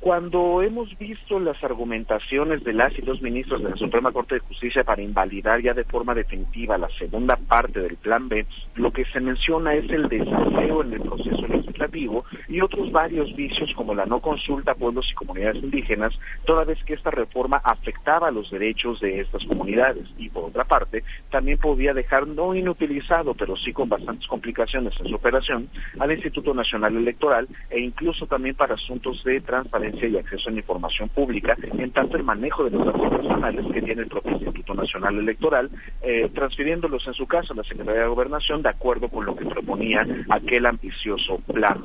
Cuando 0.00 0.62
hemos 0.62 0.96
visto 0.98 1.40
las 1.40 1.62
argumentaciones 1.64 2.62
de 2.62 2.74
las 2.74 2.96
y 2.96 3.02
los 3.02 3.20
ministros 3.22 3.62
de 3.62 3.70
la 3.70 3.76
Suprema 3.76 4.12
Corte 4.12 4.36
de 4.36 4.40
Justicia 4.40 4.84
para 4.84 5.02
invalidar 5.02 5.60
ya 5.60 5.74
de 5.74 5.84
forma 5.84 6.14
definitiva 6.14 6.78
la 6.78 6.88
segunda 6.90 7.36
parte 7.36 7.80
del 7.80 7.96
Plan 7.96 8.28
B, 8.28 8.46
lo 8.76 8.92
que 8.92 9.04
se 9.06 9.20
menciona 9.20 9.74
es 9.74 9.90
el 9.90 10.08
desaseo 10.08 10.82
en 10.82 10.92
el 10.92 11.00
proceso 11.00 11.46
legislativo 11.48 12.24
y 12.46 12.60
otros 12.60 12.92
varios 12.92 13.34
vicios 13.34 13.72
como 13.74 13.94
la 13.94 14.06
no 14.06 14.20
consulta 14.20 14.72
a 14.72 14.74
pueblos 14.74 15.08
y 15.10 15.14
comunidades 15.14 15.62
indígenas, 15.62 16.16
toda 16.44 16.64
vez 16.64 16.78
que 16.84 16.92
esta 16.92 17.10
reforma 17.10 17.60
afectaba 17.64 18.30
los 18.30 18.50
derechos 18.50 19.00
de 19.00 19.20
estas 19.20 19.44
comunidades. 19.44 20.06
Y 20.18 20.28
por 20.28 20.44
otra 20.44 20.64
parte, 20.64 21.02
también 21.30 21.58
podía 21.58 21.94
dejar 21.94 22.28
no 22.28 22.54
inutilizado, 22.54 23.34
pero 23.34 23.56
sí 23.56 23.72
con 23.72 23.88
bastantes 23.88 24.26
complicaciones 24.28 24.94
en 25.00 25.08
su 25.08 25.14
operación, 25.14 25.68
al 25.98 26.12
Instituto 26.12 26.54
Nacional 26.54 26.96
Electoral 26.96 27.48
e 27.70 27.80
incluso 27.80 28.26
también 28.26 28.54
para 28.54 28.74
asuntos 28.74 29.24
de 29.24 29.40
transparencia 29.40 29.85
y 29.94 30.16
acceso 30.16 30.48
a 30.48 30.52
la 30.52 30.58
información 30.58 31.08
pública, 31.08 31.56
en 31.78 31.90
tanto 31.92 32.16
el 32.16 32.24
manejo 32.24 32.64
de 32.64 32.70
los 32.70 32.86
datos 32.86 33.08
personales 33.08 33.64
que 33.72 33.82
tiene 33.82 34.02
el 34.02 34.08
propio 34.08 34.32
Instituto 34.32 34.74
Nacional 34.74 35.18
Electoral, 35.18 35.70
eh, 36.02 36.28
transfiriéndolos 36.34 37.06
en 37.06 37.14
su 37.14 37.26
caso 37.26 37.52
a 37.52 37.56
la 37.56 37.62
Secretaría 37.62 38.02
de 38.02 38.08
Gobernación 38.08 38.62
de 38.62 38.68
acuerdo 38.68 39.08
con 39.08 39.24
lo 39.24 39.36
que 39.36 39.46
proponía 39.46 40.06
aquel 40.28 40.66
ambicioso 40.66 41.38
plan 41.52 41.82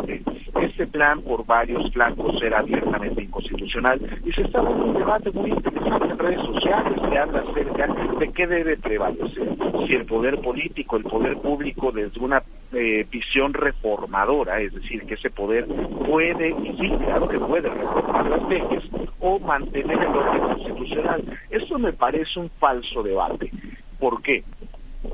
Este 0.62 0.88
plan 0.88 1.22
por 1.22 1.46
varios 1.46 1.92
flancos 1.92 2.42
era 2.42 2.60
abiertamente 2.60 3.24
inconstitucional 3.24 4.00
y 4.26 4.32
se 4.32 4.42
está 4.44 4.62
dando 4.62 4.86
un 4.86 4.94
debate 4.94 5.32
muy 5.32 5.52
interesante 5.52 6.08
en 6.12 6.20
redes 6.20 6.42
sociales 6.42 7.00
que 7.10 7.18
habla 7.18 7.44
acerca 7.48 7.88
de 8.20 8.32
qué 8.32 8.48
debe 8.48 8.78
prevalecer, 8.78 9.50
si 9.88 9.94
el 9.94 10.06
poder 10.06 10.40
político, 10.40 10.98
el 10.98 11.04
poder 11.04 11.38
público 11.38 11.92
desde 11.92 12.20
una 12.20 12.44
eh, 12.74 13.06
visión 13.10 13.54
reformadora, 13.54 14.62
es 14.62 14.74
decir, 14.74 15.06
que 15.06 15.16
ese 15.16 15.30
poder 15.30 15.66
puede, 15.66 16.50
y 16.50 16.78
sí, 16.78 16.90
claro 17.04 17.28
que 17.28 17.38
puede 17.40 17.70
reformar 17.70 18.26
las 18.28 18.50
leyes 18.50 18.84
o 19.20 19.40
mantener 19.40 19.98
el 19.98 20.16
orden 20.16 20.42
constitucional. 20.42 21.40
Esto 21.50 21.78
me 21.80 21.94
parece 21.94 22.40
un 22.40 22.50
falso 22.60 23.04
debate. 23.04 23.52
¿Por 24.00 24.22
qué? 24.22 24.44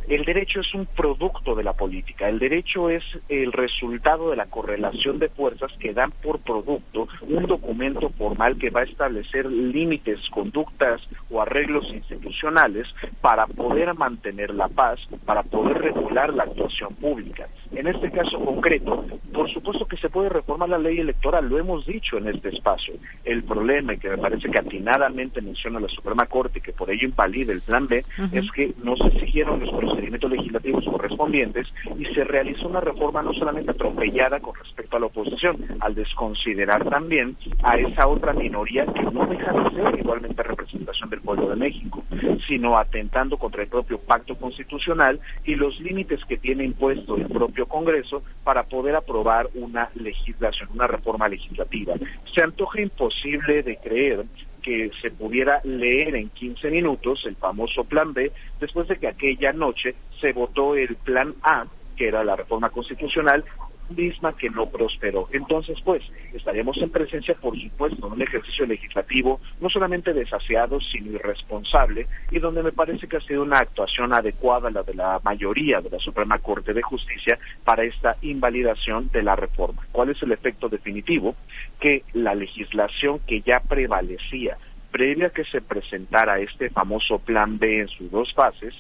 El 0.07 0.26
derecho 0.26 0.61
es 0.61 0.73
un 0.73 0.85
producto 0.85 1.55
de 1.55 1.64
la 1.64 1.73
política. 1.73 2.30
El 2.30 2.39
derecho 2.39 2.89
es 2.89 3.03
el 3.30 3.51
resultado 3.51 4.30
de 4.30 4.35
la 4.35 4.45
correlación 4.45 5.19
de 5.19 5.30
fuerzas 5.30 5.72
que 5.80 5.93
dan 5.93 6.11
por 6.11 6.39
producto 6.39 7.07
un 7.22 7.45
documento 7.45 8.09
formal 8.09 8.57
que 8.57 8.69
va 8.69 8.81
a 8.81 8.85
establecer 8.85 9.45
límites, 9.45 10.19
conductas 10.30 11.01
o 11.30 11.41
arreglos 11.41 11.91
institucionales 11.93 12.88
para 13.22 13.47
poder 13.47 13.93
mantener 13.95 14.53
la 14.53 14.68
paz, 14.68 14.99
para 15.26 15.43
poder 15.43 15.77
regular 15.77 16.34
la 16.34 16.43
actuación 16.43 16.95
pública. 16.95 17.47
En 17.72 17.88
este 17.88 18.11
caso 18.11 18.39
concreto, 18.39 19.05
por 19.34 19.51
supuesto 19.51 19.85
que 19.85 19.97
se 19.97 20.09
puede 20.09 20.30
reformar 20.30 20.69
la 20.69 20.77
ley 20.77 20.99
electoral, 20.99 21.47
lo 21.47 21.59
hemos 21.59 21.85
dicho 21.85 22.18
en 22.18 22.27
este 22.27 22.49
espacio. 22.49 22.95
El 23.23 23.43
problema, 23.43 23.93
y 23.93 23.97
que 23.97 24.09
me 24.09 24.18
parece 24.18 24.49
que 24.49 24.59
atinadamente 24.59 25.41
menciona 25.41 25.80
la 25.80 25.89
Suprema 25.89 26.26
Corte, 26.26 26.61
que 26.61 26.73
por 26.73 26.89
ello 26.89 27.07
invalida 27.07 27.51
el 27.53 27.61
plan 27.61 27.88
B, 27.88 28.03
es 28.31 28.51
que 28.51 28.73
no 28.84 28.95
se 28.95 29.07
exigieron 29.07 29.59
los 29.59 29.69
procedimientos 29.78 30.32
legislativos 30.32 30.84
correspondientes 30.86 31.68
y 31.98 32.06
se 32.06 32.24
realizó 32.24 32.68
una 32.68 32.82
reforma 32.82 33.22
no 33.22 33.34
solamente 33.34 33.72
atropellada 33.72 34.40
con 34.40 34.56
respecto 34.56 34.98
a 34.98 34.99
la 34.99 35.06
oposición, 35.08 35.58
al 35.80 35.95
desconsiderar 35.95 36.90
también 36.90 37.36
a 37.64 37.78
esa 37.78 38.08
otra 38.08 38.34
minoría 38.34 38.86
que 38.86 39.04
no 39.04 39.26
deja 39.26 39.52
de 39.54 39.70
ser 39.72 39.99
igualmente 39.99 40.44
representación 40.44 41.10
del 41.10 41.22
pueblo 41.22 41.49
de 41.49 41.56
México, 41.56 42.04
sino 42.48 42.78
atentando 42.78 43.38
contra 43.38 43.64
el 43.64 43.70
propio 43.70 43.99
pacto 43.99 44.36
constitucional 44.36 45.20
y 45.45 45.56
los 45.56 45.80
límites 45.80 46.24
que 46.26 46.38
tiene 46.38 46.64
impuesto 46.64 47.16
el 47.16 47.28
propio 47.28 47.68
Congreso 47.68 48.24
para 48.44 48.64
poder 48.64 48.95
aprobar 48.95 49.49
una 49.56 49.90
legislación, 49.95 50.70
una 50.74 50.88
reforma 50.88 51.28
legislativa. 51.28 51.94
Se 52.34 52.44
antoja 52.44 52.82
imposible 52.82 53.64
de 53.64 53.78
creer 53.78 54.26
que 54.68 54.91
se 55.02 55.11
pudiera 55.11 55.61
leer 55.64 56.14
en 56.18 56.27
15 56.27 56.69
minutos 56.69 57.26
el 57.26 57.38
famoso 57.38 57.85
Plan 57.85 58.11
B 58.11 58.34
después 58.60 58.85
de 58.89 58.98
que 58.98 59.07
aquella 59.07 59.53
noche 59.53 59.95
se 60.19 60.34
votó 60.34 60.76
el 60.76 60.98
Plan 60.98 61.34
A, 61.41 61.65
que 61.95 62.10
era 62.10 62.22
la 62.26 62.35
reforma 62.35 62.69
constitucional, 62.69 63.45
misma 63.89 64.35
que 64.35 64.49
no 64.49 64.68
prosperó. 64.68 65.27
Entonces, 65.31 65.80
pues, 65.84 66.03
estaríamos 66.34 66.77
en 66.77 66.89
presencia, 66.89 67.35
por 67.35 67.59
supuesto, 67.59 68.07
de 68.07 68.14
un 68.14 68.22
ejercicio 68.22 68.65
legislativo 68.65 69.39
no 69.61 69.69
solamente 69.69 70.14
desasiado, 70.14 70.80
sino 70.80 71.11
irresponsable, 71.11 72.07
y 72.31 72.39
donde 72.39 72.64
me 72.64 72.72
parece 72.72 73.07
que 73.07 73.18
ha 73.18 73.22
sido 73.22 73.43
una 73.43 73.59
actuación 73.59 74.14
adecuada 74.14 74.69
la 74.69 74.84
de 74.84 74.93
la 74.93 75.19
mayoría 75.23 75.81
de 75.81 75.89
la 75.89 75.99
Suprema 75.99 76.39
Corte 76.39 76.73
de 76.73 76.81
Justicia 76.81 77.38
para 77.64 77.84
esta 77.84 78.15
invalidación 78.22 79.09
de 79.11 79.23
la 79.23 79.35
reforma. 79.35 79.85
¿Cuál 79.91 80.09
es 80.09 80.22
el 80.22 80.31
efecto 80.31 80.69
definitivo? 80.69 81.35
Que 81.80 82.03
la 82.14 82.35
legislación 82.35 83.19
que 83.19 83.41
ya 83.41 83.59
prevalecía 83.59 84.57
previa 84.91 85.27
a 85.27 85.30
que 85.31 85.43
se 85.43 85.61
presentara 85.61 86.39
este 86.39 86.69
famoso 86.69 87.19
plan 87.19 87.59
B 87.59 87.81
en 87.81 87.88
sus 87.88 88.09
dos 88.09 88.34
fases, 88.34 88.73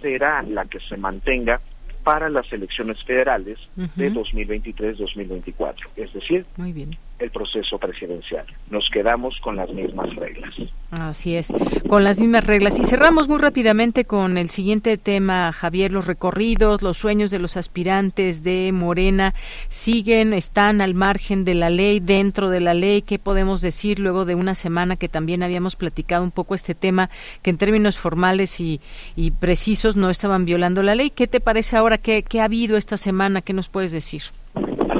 será 0.00 0.42
la 0.42 0.64
que 0.64 0.80
se 0.80 0.96
mantenga 0.96 1.60
para 2.04 2.28
las 2.28 2.50
elecciones 2.52 3.02
federales 3.04 3.58
de 3.96 4.12
2023-2024, 4.12 5.74
es 5.96 6.12
decir, 6.12 6.46
Muy 6.56 6.72
bien. 6.72 6.98
El 7.18 7.30
proceso 7.30 7.78
presidencial. 7.78 8.46
Nos 8.70 8.88
quedamos 8.90 9.38
con 9.40 9.56
las 9.56 9.70
mismas 9.70 10.14
reglas. 10.14 10.54
Así 10.90 11.36
es, 11.36 11.52
con 11.88 12.04
las 12.04 12.20
mismas 12.20 12.46
reglas. 12.46 12.78
Y 12.78 12.84
cerramos 12.84 13.28
muy 13.28 13.38
rápidamente 13.38 14.04
con 14.04 14.38
el 14.38 14.50
siguiente 14.50 14.96
tema, 14.96 15.52
Javier, 15.52 15.92
los 15.92 16.06
recorridos, 16.06 16.82
los 16.82 16.96
sueños 16.96 17.30
de 17.30 17.38
los 17.38 17.56
aspirantes 17.56 18.42
de 18.42 18.70
Morena 18.72 19.34
siguen, 19.68 20.32
están 20.32 20.80
al 20.80 20.94
margen 20.94 21.44
de 21.44 21.54
la 21.54 21.70
ley, 21.70 22.00
dentro 22.00 22.50
de 22.50 22.60
la 22.60 22.74
ley. 22.74 23.02
¿Qué 23.02 23.18
podemos 23.18 23.60
decir 23.60 23.98
luego 23.98 24.24
de 24.24 24.34
una 24.34 24.54
semana 24.54 24.96
que 24.96 25.08
también 25.08 25.42
habíamos 25.42 25.76
platicado 25.76 26.22
un 26.22 26.30
poco 26.30 26.54
este 26.54 26.74
tema, 26.74 27.10
que 27.42 27.50
en 27.50 27.58
términos 27.58 27.98
formales 27.98 28.60
y, 28.60 28.80
y 29.16 29.32
precisos 29.32 29.96
no 29.96 30.08
estaban 30.08 30.44
violando 30.44 30.82
la 30.82 30.94
ley? 30.94 31.10
¿Qué 31.10 31.26
te 31.26 31.40
parece 31.40 31.76
ahora? 31.76 31.98
¿Qué, 31.98 32.22
¿Qué 32.22 32.40
ha 32.40 32.44
habido 32.44 32.76
esta 32.76 32.96
semana? 32.96 33.42
¿Qué 33.42 33.52
nos 33.52 33.68
puedes 33.68 33.92
decir? 33.92 34.22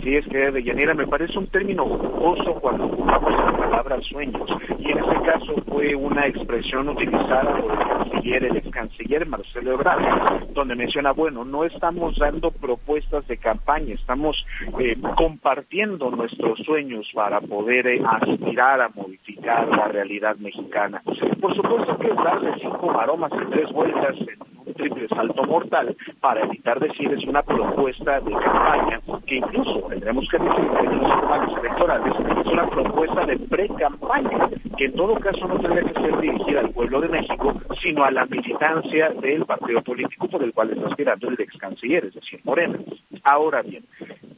Así 0.09 0.16
es 0.16 0.26
que, 0.28 0.51
Deyanira, 0.51 0.94
me 0.94 1.06
parece 1.06 1.39
un 1.39 1.48
término 1.48 1.85
jocoso 1.85 2.55
cuando 2.62 2.86
ocupamos 2.86 3.30
la 3.30 3.52
palabra 3.55 4.01
sueños. 4.01 4.48
Y 4.78 4.90
en 4.90 5.01
este 5.01 5.20
caso 5.20 5.55
fue 5.68 5.94
una 5.94 6.26
expresión 6.26 6.89
utilizada 6.89 7.60
por 7.60 7.72
el 7.72 7.78
canciller, 7.78 8.44
el 8.44 8.56
ex 8.56 8.70
canciller 8.70 9.26
Marcelo 9.26 9.74
Ebrard, 9.74 10.48
donde 10.55 10.76
menciona, 10.76 11.12
bueno, 11.12 11.44
no 11.44 11.64
estamos 11.64 12.16
dando 12.16 12.51
propuestas 12.52 13.28
de 13.28 13.36
campaña, 13.36 13.93
estamos 13.93 14.47
eh, 14.80 14.97
compartiendo 15.14 16.10
nuestros 16.10 16.59
sueños 16.60 17.06
para 17.12 17.43
poder 17.43 17.86
eh, 17.89 18.02
aspirar 18.02 18.80
a 18.80 18.89
modificar 18.89 19.68
la 19.68 19.89
realidad 19.89 20.36
mexicana. 20.36 21.02
Por 21.39 21.55
supuesto 21.55 21.98
que 21.98 22.06
es 22.09 22.16
darle 22.16 22.55
cinco 22.62 22.90
maromas 22.90 23.30
y 23.35 23.51
tres 23.51 23.70
vueltas 23.72 24.16
en 24.20 24.57
triple 24.78 25.09
salto 25.09 25.44
mortal 25.44 25.94
para 26.20 26.44
evitar 26.44 26.80
decir 26.80 27.12
es 27.12 27.24
una 27.24 27.42
propuesta 27.42 28.20
de 28.20 28.32
campaña 28.32 29.00
que 29.26 29.36
incluso 29.36 29.80
tendremos 29.88 30.26
que 30.28 30.38
decir 30.38 30.64
en 30.80 30.98
los 30.98 31.10
campañas 31.10 31.52
electorales 31.62 32.14
es 32.40 32.52
una 32.52 32.70
propuesta 32.70 33.26
de 33.26 33.38
pre-campaña 33.38 34.38
que 34.76 34.84
en 34.86 34.94
todo 34.94 35.14
caso 35.16 35.46
no 35.46 35.59
tendría 35.59 35.84
que 35.84 36.00
ser 36.00 36.20
dirigida 36.20 36.60
al 36.60 36.70
pueblo 36.70 37.00
de 37.00 37.09
México 37.09 37.55
sino 37.82 38.05
a 38.05 38.10
la 38.10 38.24
militancia 38.26 39.10
del 39.10 39.44
partido 39.44 39.82
político 39.82 40.28
por 40.28 40.42
el 40.42 40.52
cual 40.52 40.70
está 40.70 40.86
aspirando 40.86 41.28
el 41.28 41.40
ex 41.40 41.56
canciller, 41.59 42.06
es 42.06 42.14
decir, 42.14 42.40
Morena. 42.44 42.78
Ahora 43.24 43.62
bien, 43.62 43.84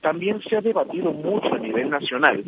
también 0.01 0.41
se 0.43 0.57
ha 0.57 0.61
debatido 0.61 1.13
mucho 1.13 1.55
a 1.55 1.59
nivel 1.59 1.91
nacional 1.91 2.45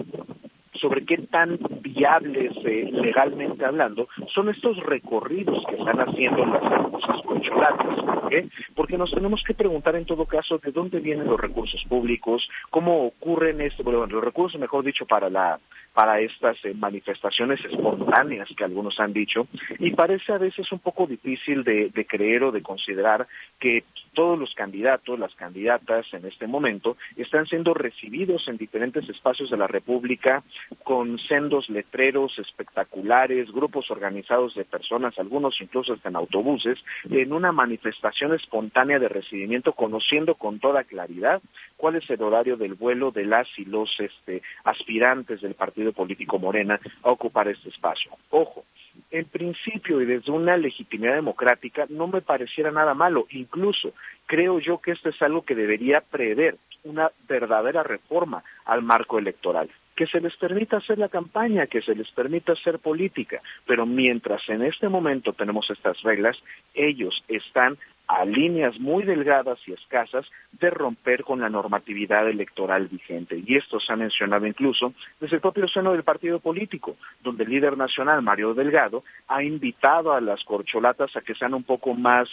sobre 0.75 1.05
qué 1.05 1.19
tan 1.19 1.59
viables 1.95 2.53
eh, 2.65 2.89
legalmente 2.93 3.65
hablando 3.65 4.09
son 4.35 4.49
estos 4.49 4.77
recorridos 4.79 5.65
que 5.69 5.77
están 5.77 6.01
haciendo 6.01 6.45
las 6.47 6.63
famosas 6.63 7.23
concholatas. 7.23 7.97
¿por 8.05 8.29
qué? 8.29 8.49
Porque 8.75 8.99
nos 8.99 9.11
tenemos 9.11 9.43
que 9.45 9.55
preguntar 9.55 9.97
en 9.97 10.07
todo 10.07 10.27
caso 10.27 10.59
de 10.59 10.73
dónde 10.73 11.01
vienen 11.01 11.27
los 11.27 11.41
recursos 11.41 11.85
públicos, 11.89 12.49
cómo 12.71 13.07
ocurren 13.07 13.61
estos, 13.61 13.85
bueno, 13.85 14.07
los 14.07 14.25
recursos, 14.25 14.61
mejor 14.61 14.85
dicho, 14.85 15.07
para 15.07 15.29
la 15.31 15.59
para 15.95 16.21
estas 16.21 16.57
eh, 16.65 16.73
manifestaciones 16.75 17.63
espontáneas 17.65 18.49
que 18.57 18.65
algunos 18.65 18.99
han 18.99 19.13
dicho 19.13 19.47
y 19.79 19.91
parece 19.91 20.33
a 20.33 20.39
veces 20.39 20.71
un 20.73 20.79
poco 20.79 21.07
difícil 21.07 21.65
de, 21.65 21.91
de 21.91 22.07
creer 22.07 22.45
o 22.45 22.53
de 22.53 22.63
considerar 22.63 23.27
que 23.61 23.85
todos 24.15 24.39
los 24.39 24.55
candidatos, 24.55 25.19
las 25.19 25.35
candidatas 25.35 26.07
en 26.13 26.27
este 26.27 26.47
momento, 26.47 26.97
están 27.17 27.47
siendo 27.47 27.75
recibidos 27.75 28.47
en 28.49 28.57
diferentes 28.57 29.09
espacios 29.09 29.51
de 29.51 29.57
la 29.57 29.67
República 29.67 30.43
con 30.83 31.19
sendos 31.19 31.69
letreros 31.83 32.39
espectaculares, 32.39 33.51
grupos 33.51 33.91
organizados 33.91 34.55
de 34.55 34.65
personas, 34.65 35.19
algunos 35.19 35.61
incluso 35.61 35.95
hasta 35.95 36.09
en 36.09 36.17
autobuses, 36.17 36.79
en 37.11 37.33
una 37.33 37.51
manifestación 37.51 38.33
espontánea 38.35 39.01
de 39.01 39.09
recibimiento, 39.09 39.73
conociendo 39.73 40.37
con 40.37 40.61
toda 40.61 40.85
claridad 40.85 41.43
cuál 41.77 41.97
es 41.97 42.09
el 42.09 42.23
horario 42.23 42.57
del 42.57 42.75
vuelo 42.75 43.11
de 43.11 43.25
las 43.25 43.49
y 43.59 43.65
los 43.65 43.91
este, 43.99 44.43
aspirantes 44.65 45.41
del 45.41 45.55
partido 45.55 45.93
político 45.93 46.39
Morena 46.39 46.79
a 47.03 47.11
ocupar 47.11 47.49
este 47.49 47.71
espacio. 47.71 48.13
Ojo, 48.31 48.65
en 49.11 49.25
principio 49.25 50.01
y 50.01 50.05
desde 50.05 50.31
una 50.31 50.57
legitimidad 50.57 51.15
democrática 51.15 51.87
no 51.89 52.07
me 52.07 52.21
pareciera 52.21 52.71
nada 52.71 52.95
malo. 52.95 53.27
Incluso 53.31 53.93
creo 54.27 54.61
yo 54.61 54.79
que 54.79 54.93
esto 54.93 55.09
es 55.09 55.21
algo 55.21 55.45
que 55.45 55.57
debería 55.57 56.01
prever 56.01 56.57
una 56.85 57.11
verdadera 57.29 57.83
reforma 57.83 58.45
al 58.65 58.83
marco 58.83 59.19
electoral 59.19 59.69
que 60.03 60.09
se 60.09 60.21
les 60.21 60.37
permita 60.37 60.79
hacer 60.79 60.99
la 60.99 61.09
campaña, 61.09 61.69
que 61.69 61.81
se 61.81 61.95
les 61.95 62.11
permita 62.11 62.55
hacer 62.55 62.81
política, 62.81 63.41
pero 63.69 63.87
mientras 63.87 64.43
en 64.49 64.63
este 64.63 64.89
momento 64.89 65.33
tenemos 65.33 65.71
estas 65.71 66.03
reglas, 66.03 66.43
ellos 66.75 67.23
están 67.29 67.79
a 68.09 68.25
líneas 68.25 68.81
muy 68.81 69.05
delgadas 69.05 69.61
y 69.69 69.73
escasas 69.73 70.27
de 70.59 70.71
romper 70.71 71.23
con 71.23 71.41
la 71.41 71.49
normatividad 71.49 72.29
electoral 72.29 72.89
vigente. 72.89 73.41
Y 73.47 73.57
esto 73.57 73.79
se 73.79 73.93
ha 73.93 73.97
mencionado 73.97 74.45
incluso 74.45 74.93
desde 75.21 75.37
el 75.37 75.41
propio 75.41 75.69
seno 75.69 75.93
del 75.93 76.03
partido 76.03 76.41
político, 76.41 76.97
donde 77.23 77.45
el 77.45 77.51
líder 77.51 77.79
nacional, 77.79 78.23
Mario 78.23 78.55
Delgado, 78.55 79.05
ha 79.29 79.45
invitado 79.45 80.13
a 80.15 80.21
las 80.21 80.43
corcholatas 80.43 81.15
a 81.15 81.21
que 81.21 81.37
sean 81.37 81.55
un 81.55 81.63
poco 81.63 81.95
más 81.95 82.29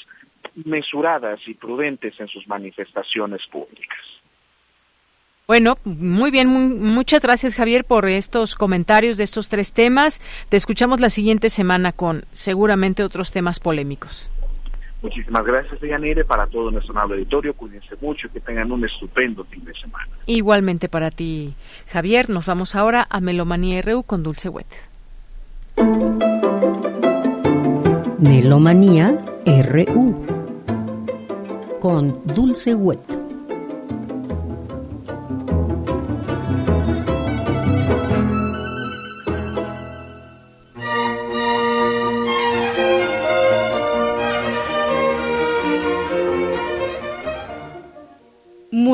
mesuradas 0.65 1.39
y 1.47 1.53
prudentes 1.53 2.19
en 2.19 2.29
sus 2.29 2.47
manifestaciones 2.47 3.45
públicas. 3.45 4.18
Bueno, 5.49 5.79
muy 5.83 6.29
bien, 6.29 6.47
muchas 6.47 7.23
gracias 7.23 7.55
Javier 7.55 7.83
por 7.83 8.07
estos 8.07 8.53
comentarios 8.53 9.17
de 9.17 9.23
estos 9.23 9.49
tres 9.49 9.73
temas. 9.73 10.21
Te 10.47 10.57
escuchamos 10.57 10.99
la 10.99 11.09
siguiente 11.09 11.49
semana 11.49 11.91
con 11.91 12.25
seguramente 12.31 13.03
otros 13.03 13.31
temas 13.31 13.59
polémicos. 13.59 14.29
Muchísimas 15.01 15.43
gracias, 15.43 15.81
Deyanire, 15.81 16.23
para 16.23 16.45
todo 16.45 16.69
nuestro 16.69 16.93
amable 16.93 17.15
auditorio. 17.15 17.55
Cuídense 17.55 17.95
mucho 17.99 18.27
y 18.27 18.29
que 18.29 18.41
tengan 18.41 18.71
un 18.71 18.85
estupendo 18.85 19.43
fin 19.45 19.65
de 19.65 19.73
semana. 19.73 20.07
Igualmente 20.27 20.87
para 20.87 21.09
ti, 21.09 21.55
Javier. 21.87 22.29
Nos 22.29 22.45
vamos 22.45 22.75
ahora 22.75 23.07
a 23.09 23.19
Melomanía 23.19 23.81
RU 23.81 24.03
con 24.03 24.21
Dulce 24.21 24.49
Wet. 24.49 24.67
Melomanía 28.19 29.17
RU 29.47 30.27
con 31.79 32.21
Dulce 32.35 32.75
Wet. 32.75 33.18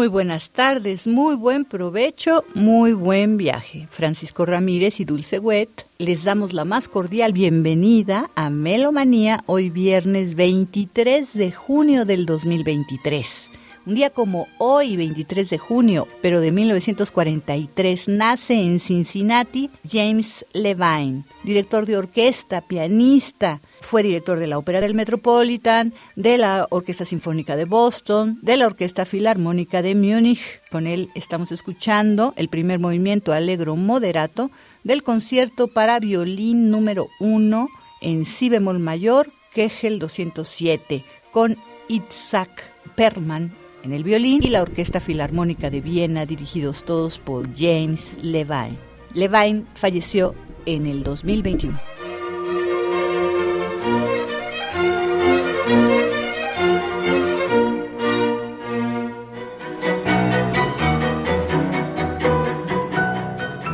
Muy 0.06 0.11
buenas 0.11 0.52
tardes, 0.52 1.07
muy 1.07 1.34
buen 1.34 1.65
provecho, 1.65 2.45
muy 2.53 2.94
buen 2.94 3.38
viaje. 3.38 3.88
Francisco 3.90 4.45
Ramírez 4.45 4.99
y 4.99 5.03
Dulce 5.03 5.40
Wet 5.40 5.88
les 5.98 6.23
damos 6.23 6.53
la 6.53 6.64
más 6.64 6.88
cordial 6.88 7.34
bienvenida 7.34 8.30
a 8.36 8.52
Melomanía 8.52 9.40
hoy 9.48 9.72
viernes 9.72 10.36
23 10.36 11.34
de 11.34 11.52
junio 11.52 12.06
del 12.06 12.27
2023. 12.27 13.55
Un 13.88 13.94
día 13.94 14.10
como 14.10 14.48
hoy, 14.57 14.98
23 14.98 15.48
de 15.48 15.60
junio, 15.60 16.07
pero 16.24 16.41
de 16.41 16.52
1943, 16.52 18.07
nace 18.07 18.56
en 18.56 18.80
Cincinnati 18.80 19.70
James 19.88 20.44
Levine, 20.53 21.24
director 21.44 21.86
de 21.86 21.95
orquesta, 21.95 22.62
pianista, 22.62 23.62
fue 23.82 24.02
director 24.02 24.40
de 24.40 24.48
la 24.48 24.57
Ópera 24.57 24.82
del 24.82 24.95
Metropolitan, 24.95 25.94
de 26.16 26.40
la 26.40 26.66
Orquesta 26.72 27.06
Sinfónica 27.06 27.56
de 27.56 27.66
Boston, 27.66 28.40
de 28.41 28.57
la 28.57 28.66
Orquesta 28.66 29.06
Filarmónica 29.06 29.84
de 29.84 29.94
Múnich. 29.94 30.41
Con 30.72 30.88
él 30.88 31.12
estamos 31.14 31.52
escuchando 31.52 32.34
el 32.38 32.49
primer 32.49 32.80
movimiento 32.80 33.34
alegro 33.34 33.76
moderato 33.76 34.49
del 34.84 35.03
concierto 35.03 35.68
para 35.68 35.99
violín 35.99 36.72
número 36.72 37.06
1 37.20 37.68
en 38.02 38.26
si 38.26 38.49
bemol 38.49 38.80
mayor, 38.80 39.32
Kegel 39.53 39.99
207, 39.99 41.06
con 41.32 41.56
Itzhak 41.88 42.74
Perman 42.95 43.64
en 43.86 43.94
el 43.94 44.03
violín 44.03 44.41
y 44.41 44.49
la 44.49 44.64
Orquesta 44.64 44.99
Filarmónica 44.99 45.70
de 45.70 45.80
Viena, 45.80 46.26
dirigidos 46.26 46.84
todos 46.86 47.20
por 47.20 47.48
James 47.56 48.24
Levine. 48.24 48.78
Levine 49.14 49.64
falleció 49.76 50.34
en 50.66 50.88
el 50.88 51.03
2021. 51.03 51.80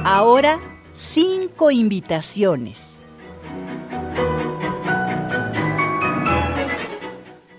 Ahora, 0.04 0.60
cinco 0.92 1.72
invitaciones. 1.72 2.98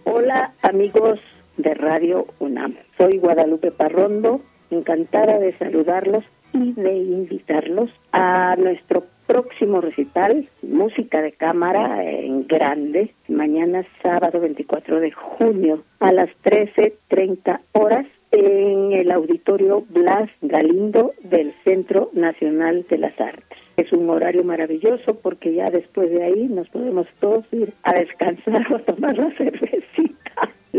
Hola 0.05 0.53
amigos 0.61 1.19
de 1.57 1.75
Radio 1.75 2.27
UNAM. 2.39 2.77
Soy 2.97 3.19
Guadalupe 3.19 3.71
Parrondo, 3.71 4.41
encantada 4.71 5.39
de 5.39 5.57
saludarlos 5.59 6.25
y 6.53 6.73
de 6.73 6.97
invitarlos 6.97 7.91
a 8.13 8.57
nuestro 8.57 9.05
próximo 9.27 9.81
recital, 9.81 10.49
música 10.63 11.23
de 11.23 11.33
cámara 11.33 12.05
en 12.05 12.47
grande, 12.47 13.15
mañana 13.29 13.85
sábado 14.03 14.41
24 14.41 15.01
de 15.01 15.13
junio 15.13 15.83
a 16.01 16.13
las 16.13 16.29
13.30 16.45 17.61
horas 17.73 18.07
en 18.31 18.93
el 18.93 19.11
auditorio 19.11 19.85
Blas 19.89 20.31
Galindo 20.41 21.13
del 21.23 21.55
Centro 21.65 22.11
Nacional 22.13 22.87
de 22.89 22.99
las 22.99 23.19
Artes. 23.21 23.59
Es 23.77 23.93
un 23.93 24.09
horario 24.11 24.45
maravilloso 24.45 25.15
porque 25.15 25.55
ya 25.55 25.71
después 25.71 26.11
de 26.11 26.25
ahí 26.25 26.49
nos 26.49 26.69
podemos 26.69 27.07
todos 27.21 27.45
ir 27.53 27.73
a 27.85 27.95
descansar 27.95 28.71
o 28.73 28.77
a 28.77 28.79
tomar 28.81 29.17
la 29.17 29.31
cervecita. 29.37 30.22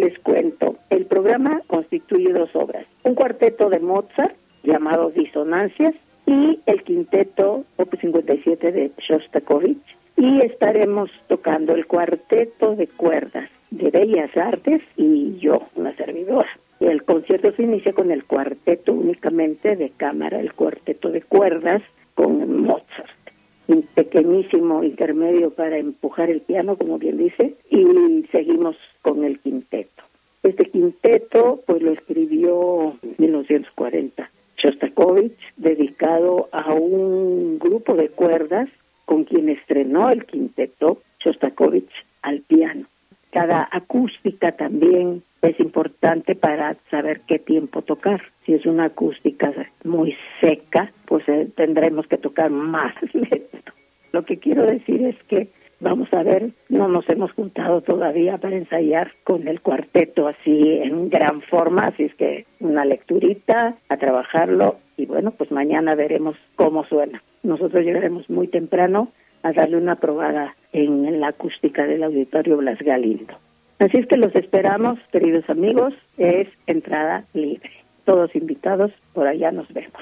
Les 0.04 0.20
cuento, 0.20 0.76
el 0.90 1.06
programa 1.06 1.62
constituye 1.68 2.34
dos 2.34 2.54
obras, 2.56 2.86
un 3.04 3.16
cuarteto 3.16 3.70
de 3.70 3.80
Mozart 3.80 4.36
llamado 4.62 5.12
Disonancias 5.12 5.96
y 6.26 6.60
el 6.66 6.84
quinteto 6.84 7.64
Opus 7.78 8.02
57 8.02 8.74
de 8.74 8.92
Shostakovich 8.98 9.96
y 10.18 10.42
estaremos 10.42 11.10
tocando 11.30 11.74
el 11.74 11.86
cuarteto 11.86 12.76
de 12.76 12.88
cuerdas 12.88 13.50
de 13.72 13.92
Bellas 13.92 14.36
Artes 14.36 14.82
y 14.98 15.38
yo, 15.38 15.70
una 15.76 15.96
servidora. 15.96 16.50
El 16.82 17.04
concierto 17.04 17.54
se 17.54 17.64
inicia 17.64 17.94
con 17.94 18.12
el 18.12 18.26
cuarteto 18.26 18.92
únicamente 18.92 19.78
de 19.78 19.90
cámara, 19.92 20.42
el 20.42 20.52
cuarteto 20.52 21.12
de 21.12 21.22
cuerdas 21.22 21.82
con 22.14 22.62
Mozart. 22.62 23.23
Un 23.68 23.84
pequeñísimo 23.84 24.84
intermedio 24.84 25.52
para 25.52 25.78
empujar 25.78 26.30
el 26.30 26.42
piano, 26.42 26.76
como 26.76 26.98
bien 26.98 27.18
dice, 27.18 27.56
y 27.70 28.26
seguimos 28.32 28.76
con 29.02 29.24
el 29.24 29.40
quinteto. 29.40 30.04
Este 30.44 30.66
quinteto, 30.66 31.62
pues 31.66 31.82
lo 31.82 31.92
escribió 31.92 32.98
en 33.02 33.16
1940 33.18 34.30
Shostakovich, 34.58 35.38
dedicado 35.58 36.50
a 36.52 36.74
un 36.74 37.60
grupo 37.60 37.96
de 37.96 38.10
cuerdas 38.10 38.70
con 39.06 39.24
quien 39.24 39.50
estrenó 39.50 40.10
el 40.10 40.26
quinteto 40.26 41.02
Shostakovich 41.20 41.92
al 42.22 42.42
piano. 42.42 42.86
Cada 43.34 43.68
acústica 43.72 44.52
también 44.52 45.24
es 45.42 45.60
importante 45.60 46.36
para 46.36 46.76
saber 46.92 47.22
qué 47.28 47.40
tiempo 47.40 47.82
tocar. 47.82 48.22
Si 48.46 48.54
es 48.54 48.68
una 48.68 48.86
acústica 48.86 49.52
muy 49.84 50.16
seca, 50.40 50.92
pues 51.08 51.28
eh, 51.28 51.48
tendremos 51.56 52.06
que 52.06 52.20
tocar 52.20 52.52
más 52.52 52.94
lento. 53.14 53.74
Lo 54.12 54.24
que 54.24 54.38
quiero 54.38 54.68
decir 54.68 55.04
es 55.04 55.16
que 55.24 55.48
vamos 55.80 56.14
a 56.14 56.22
ver, 56.22 56.52
no 56.70 56.88
nos 56.88 57.10
hemos 57.10 57.32
juntado 57.32 57.82
todavía 57.82 58.38
para 58.38 58.56
ensayar 58.56 59.12
con 59.24 59.48
el 59.48 59.62
cuarteto 59.62 60.28
así 60.28 60.80
en 60.84 61.10
gran 61.10 61.42
forma, 61.42 61.88
así 61.88 62.04
es 62.04 62.14
que 62.14 62.46
una 62.60 62.86
lecturita, 62.86 63.76
a 63.90 63.98
trabajarlo 63.98 64.78
y 64.96 65.08
bueno, 65.08 65.32
pues 65.32 65.52
mañana 65.52 65.96
veremos 65.96 66.38
cómo 66.56 66.86
suena. 66.86 67.24
Nosotros 67.42 67.84
llegaremos 67.84 68.30
muy 68.30 68.48
temprano 68.48 69.10
a 69.42 69.52
darle 69.54 69.78
una 69.78 69.96
probada 69.96 70.56
en 70.74 71.22
la 71.22 71.30
acústica 71.30 71.86
del 71.86 72.04
Auditorio 72.04 72.58
Blas 72.58 72.80
Galindo. 72.80 73.34
Así 73.80 73.98
es 73.98 74.08
que 74.08 74.18
los 74.18 74.36
esperamos, 74.36 75.00
queridos 75.12 75.50
amigos, 75.50 75.94
es 76.18 76.48
entrada 76.68 77.26
libre. 77.34 77.72
Todos 78.06 78.36
invitados, 78.36 78.92
por 79.14 79.28
allá 79.28 79.52
nos 79.52 79.72
vemos. 79.72 80.02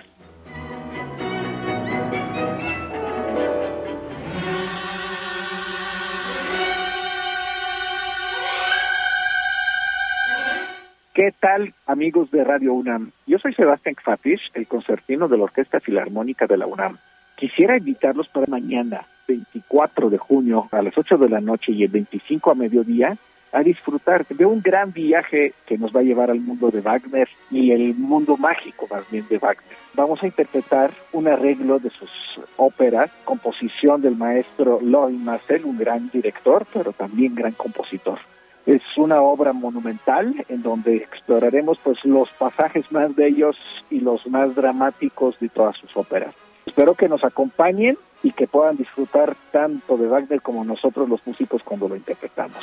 ¿Qué 11.13 11.33
tal, 11.41 11.73
amigos 11.87 12.31
de 12.31 12.43
Radio 12.43 12.73
UNAM? 12.73 13.11
Yo 13.27 13.37
soy 13.37 13.53
Sebastián 13.53 13.95
Kfatish, 13.95 14.51
el 14.53 14.65
concertino 14.65 15.27
de 15.27 15.37
la 15.37 15.43
Orquesta 15.43 15.81
Filarmónica 15.81 16.47
de 16.47 16.57
la 16.57 16.65
UNAM. 16.65 16.97
Quisiera 17.35 17.77
invitarlos 17.77 18.29
para 18.29 18.47
mañana, 18.47 19.05
24 19.31 20.09
de 20.09 20.17
junio, 20.17 20.67
a 20.71 20.81
las 20.81 20.97
8 20.97 21.17
de 21.17 21.29
la 21.29 21.39
noche 21.39 21.71
y 21.71 21.83
el 21.83 21.89
25 21.89 22.51
a 22.51 22.55
mediodía, 22.55 23.17
a 23.53 23.63
disfrutar 23.63 24.25
de 24.27 24.45
un 24.45 24.61
gran 24.61 24.93
viaje 24.93 25.53
que 25.65 25.77
nos 25.77 25.93
va 25.93 25.99
a 25.99 26.03
llevar 26.03 26.31
al 26.31 26.39
mundo 26.39 26.69
de 26.71 26.79
Wagner 26.81 27.27
y 27.49 27.71
el 27.71 27.95
mundo 27.95 28.37
mágico 28.37 28.87
más 28.89 29.09
bien 29.11 29.25
de 29.29 29.37
Wagner. 29.37 29.77
Vamos 29.93 30.23
a 30.23 30.27
interpretar 30.27 30.91
un 31.11 31.27
arreglo 31.27 31.79
de 31.79 31.89
sus 31.89 32.09
óperas, 32.57 33.11
composición 33.25 34.01
del 34.01 34.15
maestro 34.15 34.79
Lloyd 34.81 35.17
Marcel, 35.17 35.65
un 35.65 35.77
gran 35.77 36.09
director, 36.09 36.65
pero 36.73 36.93
también 36.93 37.35
gran 37.35 37.53
compositor. 37.53 38.19
Es 38.65 38.83
una 38.95 39.21
obra 39.21 39.53
monumental 39.53 40.45
en 40.47 40.61
donde 40.61 40.95
exploraremos 40.97 41.77
pues 41.83 41.97
los 42.05 42.29
pasajes 42.31 42.89
más 42.91 43.13
bellos 43.15 43.57
y 43.89 43.99
los 43.99 44.25
más 44.27 44.55
dramáticos 44.55 45.37
de 45.39 45.49
todas 45.49 45.75
sus 45.77 45.95
óperas. 45.97 46.33
Espero 46.71 46.95
que 46.95 47.09
nos 47.09 47.21
acompañen 47.25 47.97
y 48.23 48.31
que 48.31 48.47
puedan 48.47 48.77
disfrutar 48.77 49.35
tanto 49.51 49.97
de 49.97 50.07
Wagner 50.07 50.41
como 50.41 50.63
nosotros 50.63 51.09
los 51.09 51.19
músicos 51.27 51.61
cuando 51.63 51.89
lo 51.89 51.97
interpretamos. 51.97 52.57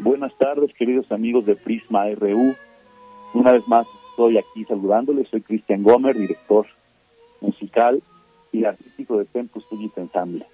Buenas 0.00 0.36
tardes, 0.36 0.74
queridos 0.74 1.10
amigos 1.10 1.46
de 1.46 1.56
Prisma 1.56 2.04
RU. 2.10 2.54
Una 3.32 3.52
vez 3.52 3.66
más 3.66 3.86
estoy 4.10 4.36
aquí 4.36 4.66
saludándoles. 4.66 5.26
Soy 5.30 5.40
Cristian 5.40 5.82
Gomer, 5.82 6.14
director 6.18 6.66
musical 7.40 8.02
y 8.52 8.64
artístico 8.64 9.18
de 9.18 9.24
Tempus 9.24 9.64
Fugit 9.66 9.96
Ensemble. 9.98 10.46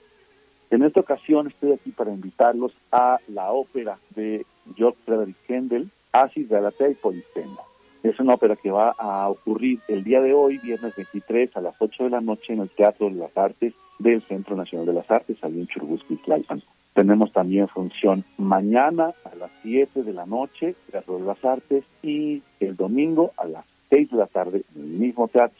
En 0.70 0.82
esta 0.82 1.00
ocasión 1.00 1.46
estoy 1.46 1.72
aquí 1.72 1.90
para 1.90 2.12
invitarlos 2.12 2.72
a 2.92 3.18
la 3.28 3.52
ópera 3.52 3.98
de 4.14 4.44
George 4.76 4.98
Frederick 5.04 5.36
Händel, 5.48 5.90
Asis, 6.12 6.48
Galatea 6.48 6.90
y 6.90 6.94
Polifemo. 6.94 7.62
Es 8.02 8.20
una 8.20 8.34
ópera 8.34 8.54
que 8.54 8.70
va 8.70 8.94
a 8.96 9.28
ocurrir 9.28 9.80
el 9.88 10.04
día 10.04 10.20
de 10.20 10.32
hoy, 10.32 10.58
viernes 10.58 10.94
23 10.96 11.56
a 11.56 11.60
las 11.60 11.74
8 11.78 12.04
de 12.04 12.10
la 12.10 12.20
noche 12.20 12.52
en 12.52 12.60
el 12.60 12.70
Teatro 12.70 13.08
de 13.08 13.16
las 13.16 13.36
Artes 13.36 13.74
del 13.98 14.22
Centro 14.22 14.56
Nacional 14.56 14.86
de 14.86 14.92
las 14.92 15.10
Artes, 15.10 15.36
allí 15.42 15.60
en 15.60 15.66
Churubusco 15.66 16.14
y 16.14 16.16
Tlalpan. 16.16 16.62
Tenemos 16.94 17.32
también 17.32 17.68
función 17.68 18.24
mañana 18.36 19.14
a 19.24 19.34
las 19.34 19.50
7 19.62 20.02
de 20.02 20.12
la 20.12 20.26
noche, 20.26 20.74
Teatro 20.90 21.18
de 21.18 21.24
las 21.24 21.44
Artes, 21.44 21.84
y 22.02 22.42
el 22.60 22.76
domingo 22.76 23.32
a 23.36 23.46
las 23.46 23.64
6 23.90 24.10
de 24.10 24.16
la 24.16 24.26
tarde 24.26 24.62
en 24.76 24.82
el 24.82 24.88
mismo 24.88 25.28
teatro. 25.28 25.58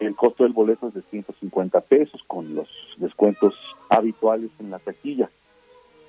El 0.00 0.16
costo 0.16 0.44
del 0.44 0.54
boleto 0.54 0.88
es 0.88 0.94
de 0.94 1.02
150 1.02 1.80
pesos 1.82 2.22
con 2.26 2.54
los 2.54 2.68
descuentos 2.96 3.54
habituales 3.90 4.50
en 4.58 4.70
la 4.70 4.78
taquilla. 4.78 5.30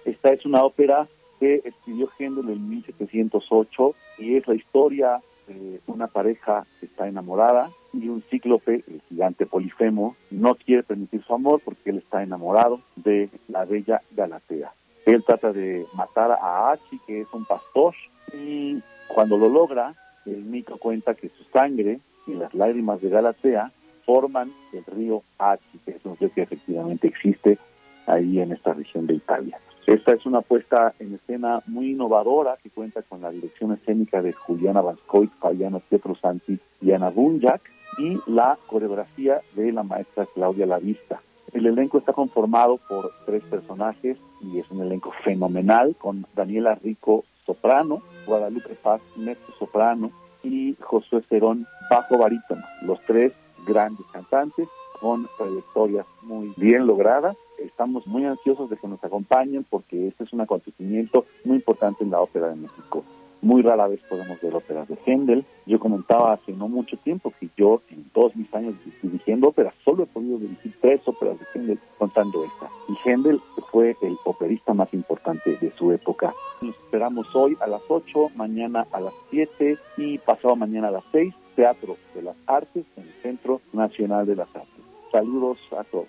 Esta 0.05 0.31
es 0.31 0.45
una 0.45 0.63
ópera 0.63 1.07
que 1.39 1.61
escribió 1.65 2.09
Händel 2.17 2.49
en 2.49 2.69
1708 2.69 3.95
y 4.19 4.37
es 4.37 4.47
la 4.47 4.55
historia 4.55 5.21
de 5.47 5.81
una 5.87 6.07
pareja 6.07 6.65
que 6.79 6.85
está 6.85 7.07
enamorada 7.07 7.69
y 7.93 8.07
un 8.07 8.21
cíclope, 8.29 8.83
el 8.87 9.01
gigante 9.09 9.45
Polifemo, 9.45 10.15
no 10.29 10.55
quiere 10.55 10.83
permitir 10.83 11.23
su 11.23 11.33
amor 11.33 11.61
porque 11.63 11.89
él 11.89 11.97
está 11.97 12.23
enamorado 12.23 12.79
de 12.95 13.29
la 13.49 13.65
bella 13.65 14.01
Galatea. 14.11 14.71
Él 15.05 15.23
trata 15.25 15.51
de 15.51 15.85
matar 15.95 16.31
a 16.31 16.71
Hachi, 16.71 16.99
que 17.05 17.21
es 17.21 17.27
un 17.33 17.43
pastor, 17.43 17.93
y 18.33 18.81
cuando 19.13 19.37
lo 19.37 19.49
logra, 19.49 19.93
el 20.25 20.43
mito 20.43 20.77
cuenta 20.77 21.15
que 21.15 21.29
su 21.29 21.43
sangre 21.51 21.99
y 22.27 22.33
las 22.33 22.53
lágrimas 22.53 23.01
de 23.01 23.09
Galatea 23.09 23.71
forman 24.05 24.51
el 24.73 24.85
río 24.85 25.23
Hachi, 25.37 25.79
que 25.85 25.91
es 25.91 26.05
un 26.05 26.17
río 26.17 26.31
que 26.33 26.41
efectivamente 26.41 27.07
existe 27.07 27.57
ahí 28.07 28.39
en 28.39 28.51
esta 28.51 28.73
región 28.73 29.07
de 29.07 29.15
Italia. 29.15 29.59
Esta 29.87 30.13
es 30.13 30.25
una 30.25 30.41
puesta 30.41 30.93
en 30.99 31.15
escena 31.15 31.63
muy 31.65 31.91
innovadora 31.91 32.57
que 32.61 32.69
cuenta 32.69 33.01
con 33.01 33.21
la 33.21 33.31
dirección 33.31 33.73
escénica 33.73 34.21
de 34.21 34.31
Juliana 34.31 34.81
Vascoit, 34.81 35.31
Fabiano 35.39 35.79
Pietro 35.79 36.15
Santi 36.15 36.59
y 36.81 36.91
Ana 36.91 37.09
Bunjak 37.09 37.61
y 37.97 38.19
la 38.27 38.57
coreografía 38.67 39.41
de 39.55 39.71
la 39.71 39.83
maestra 39.83 40.27
Claudia 40.33 40.65
Lavista. 40.65 41.21
El 41.51 41.65
elenco 41.65 41.97
está 41.97 42.13
conformado 42.13 42.77
por 42.87 43.11
tres 43.25 43.43
personajes 43.43 44.17
y 44.41 44.59
es 44.59 44.69
un 44.71 44.81
elenco 44.81 45.11
fenomenal 45.23 45.95
con 45.97 46.25
Daniela 46.35 46.75
Rico 46.75 47.25
soprano, 47.45 48.01
Guadalupe 48.25 48.75
Paz 48.81 49.01
mezzo 49.17 49.51
soprano 49.59 50.11
y 50.43 50.75
Josué 50.79 51.21
Cerón 51.27 51.67
bajo 51.89 52.17
barítono. 52.17 52.61
Los 52.83 53.01
tres 53.01 53.33
grandes 53.65 54.05
cantantes 54.11 54.67
con 54.99 55.27
trayectorias 55.37 56.05
muy 56.21 56.53
bien 56.57 56.85
logradas. 56.85 57.35
Estamos 57.57 58.05
muy 58.07 58.25
ansiosos 58.25 58.69
de 58.69 58.77
que 58.77 58.87
nos 58.87 59.03
acompañen 59.03 59.65
porque 59.69 60.07
este 60.07 60.23
es 60.23 60.33
un 60.33 60.41
acontecimiento 60.41 61.25
muy 61.43 61.57
importante 61.57 62.03
en 62.03 62.11
la 62.11 62.21
Ópera 62.21 62.49
de 62.49 62.55
México. 62.55 63.03
Muy 63.41 63.63
rara 63.63 63.87
vez 63.87 63.99
podemos 64.07 64.39
ver 64.39 64.53
óperas 64.55 64.87
de 64.87 64.97
Händel. 65.03 65.43
Yo 65.65 65.79
comentaba 65.79 66.33
hace 66.33 66.53
no 66.53 66.67
mucho 66.67 66.95
tiempo 66.97 67.33
que 67.39 67.49
yo 67.57 67.81
en 67.89 68.03
todos 68.09 68.35
mis 68.35 68.53
años 68.53 68.75
dirigiendo 69.01 69.47
óperas 69.47 69.73
solo 69.83 70.03
he 70.03 70.05
podido 70.05 70.37
dirigir 70.37 70.75
tres 70.79 71.01
óperas 71.05 71.39
de 71.39 71.45
Händel 71.51 71.79
contando 71.97 72.43
esta. 72.43 72.69
Y 72.87 73.09
Händel 73.09 73.41
fue 73.71 73.95
el 74.03 74.15
operista 74.25 74.75
más 74.75 74.93
importante 74.93 75.57
de 75.59 75.71
su 75.71 75.91
época. 75.91 76.35
Nos 76.61 76.75
esperamos 76.75 77.35
hoy 77.35 77.57
a 77.61 77.65
las 77.65 77.81
8, 77.87 78.29
mañana 78.35 78.85
a 78.91 78.99
las 78.99 79.13
7 79.31 79.77
y 79.97 80.19
pasado 80.19 80.55
mañana 80.55 80.89
a 80.89 80.91
las 80.91 81.03
6 81.11 81.33
Teatro 81.55 81.97
de 82.13 82.21
las 82.21 82.35
Artes 82.47 82.85
en 82.97 83.03
el 83.03 83.13
Centro 83.21 83.61
Nacional 83.73 84.25
de 84.25 84.35
las 84.35 84.47
Artes. 84.55 84.83
Saludos 85.11 85.59
a 85.77 85.83
todos. 85.83 86.07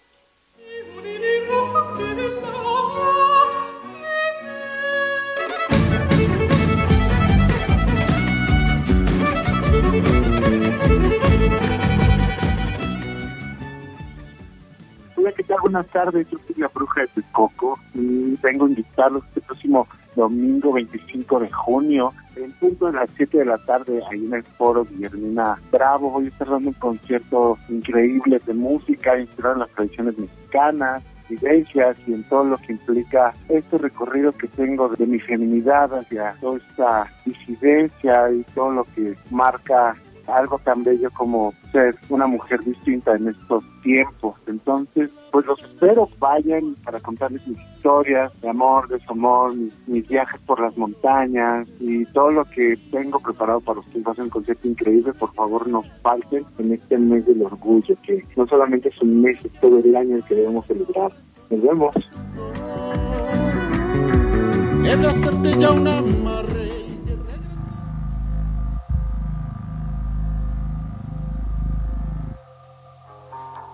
Hola, 15.17 15.33
¿qué 15.37 15.43
tal? 15.45 15.59
Buenas 15.61 15.87
tardes. 15.89 16.29
Yo 16.31 16.39
soy 16.47 16.57
la 16.57 16.69
bruja 16.69 17.03
de 17.03 17.23
Coco 17.33 17.79
y 17.95 18.37
vengo 18.43 18.67
a 18.67 18.69
invitarlos 18.69 19.25
este 19.27 19.41
próximo 19.41 19.87
domingo 20.15 20.73
25 20.73 21.41
de 21.41 21.51
junio, 21.51 22.13
en 22.37 22.53
punto 22.53 22.87
de 22.87 22.93
las 22.93 23.11
7 23.17 23.39
de 23.39 23.45
la 23.45 23.59
tarde, 23.59 24.01
ahí 24.11 24.25
en 24.25 24.35
el 24.35 24.43
foro 24.43 24.85
Guillermina 24.85 25.59
Bravo. 25.71 26.11
Voy 26.11 26.27
a 26.27 26.29
estar 26.29 26.49
dando 26.49 26.69
un 26.69 26.75
concierto 26.75 27.59
increíble 27.69 28.41
de 28.45 28.55
música, 28.55 29.19
inspirado 29.19 29.55
en 29.55 29.61
las 29.61 29.71
tradiciones 29.71 30.19
mexicanas, 30.19 31.03
vivencias 31.29 31.97
y 32.07 32.15
en 32.15 32.23
todo 32.25 32.45
lo 32.45 32.57
que 32.59 32.73
implica 32.73 33.33
este 33.49 33.79
recorrido 33.79 34.33
que 34.33 34.49
tengo 34.49 34.89
de 34.89 35.07
mi 35.07 35.19
feminidad 35.19 35.95
hacia 35.95 36.35
toda 36.41 36.59
esta 36.59 37.09
disidencia 37.25 38.31
y 38.31 38.43
todo 38.55 38.71
lo 38.71 38.85
que 38.95 39.15
marca 39.31 39.97
algo 40.29 40.59
tan 40.59 40.83
bello 40.83 41.11
como 41.11 41.53
ser 41.71 41.97
una 42.09 42.27
mujer 42.27 42.61
distinta 42.61 43.15
en 43.17 43.29
estos 43.29 43.65
tiempos. 43.83 44.37
Entonces, 44.47 45.11
pues 45.31 45.47
los 45.47 45.61
espero, 45.63 46.09
vayan 46.19 46.75
para 46.85 47.01
contarles 47.01 47.47
mis 47.47 47.59
historias 47.77 48.33
de 48.41 48.49
amor, 48.49 48.89
de 48.89 49.01
amor, 49.09 49.55
mis, 49.55 50.09
viajes 50.09 50.41
por 50.47 50.61
las 50.61 50.77
montañas 50.77 51.67
y 51.81 52.05
todo 52.07 52.31
lo 52.31 52.45
que 52.45 52.77
tengo 52.91 53.19
preparado 53.21 53.61
para 53.61 53.81
ustedes. 53.81 54.07
Va 54.07 54.15
a 54.17 54.23
un 54.23 54.29
concierto 54.29 54.69
increíble, 54.69 55.13
por 55.15 55.33
favor 55.35 55.67
no 55.67 55.83
falten 56.03 56.45
en 56.59 56.73
este 56.73 56.99
mes 56.99 57.27
del 57.27 57.43
orgullo, 57.43 57.97
que 58.03 58.25
no 58.37 58.47
solamente 58.47 58.89
es 58.89 59.01
un 59.03 59.23
mes, 59.23 59.39
es 59.45 59.53
todo 59.61 59.79
el 59.79 59.97
año 59.97 60.17
el 60.17 60.25
que 60.25 60.35
debemos 60.35 60.67
celebrar. 60.67 61.13
Nos 61.51 61.63
vemos. 61.63 61.95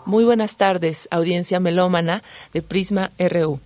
Muy 0.08 0.24
buenas 0.24 0.56
tardes, 0.56 1.06
audiencia 1.10 1.60
melómana 1.60 2.22
de 2.54 2.62
Prisma 2.62 3.10
RU. 3.18 3.60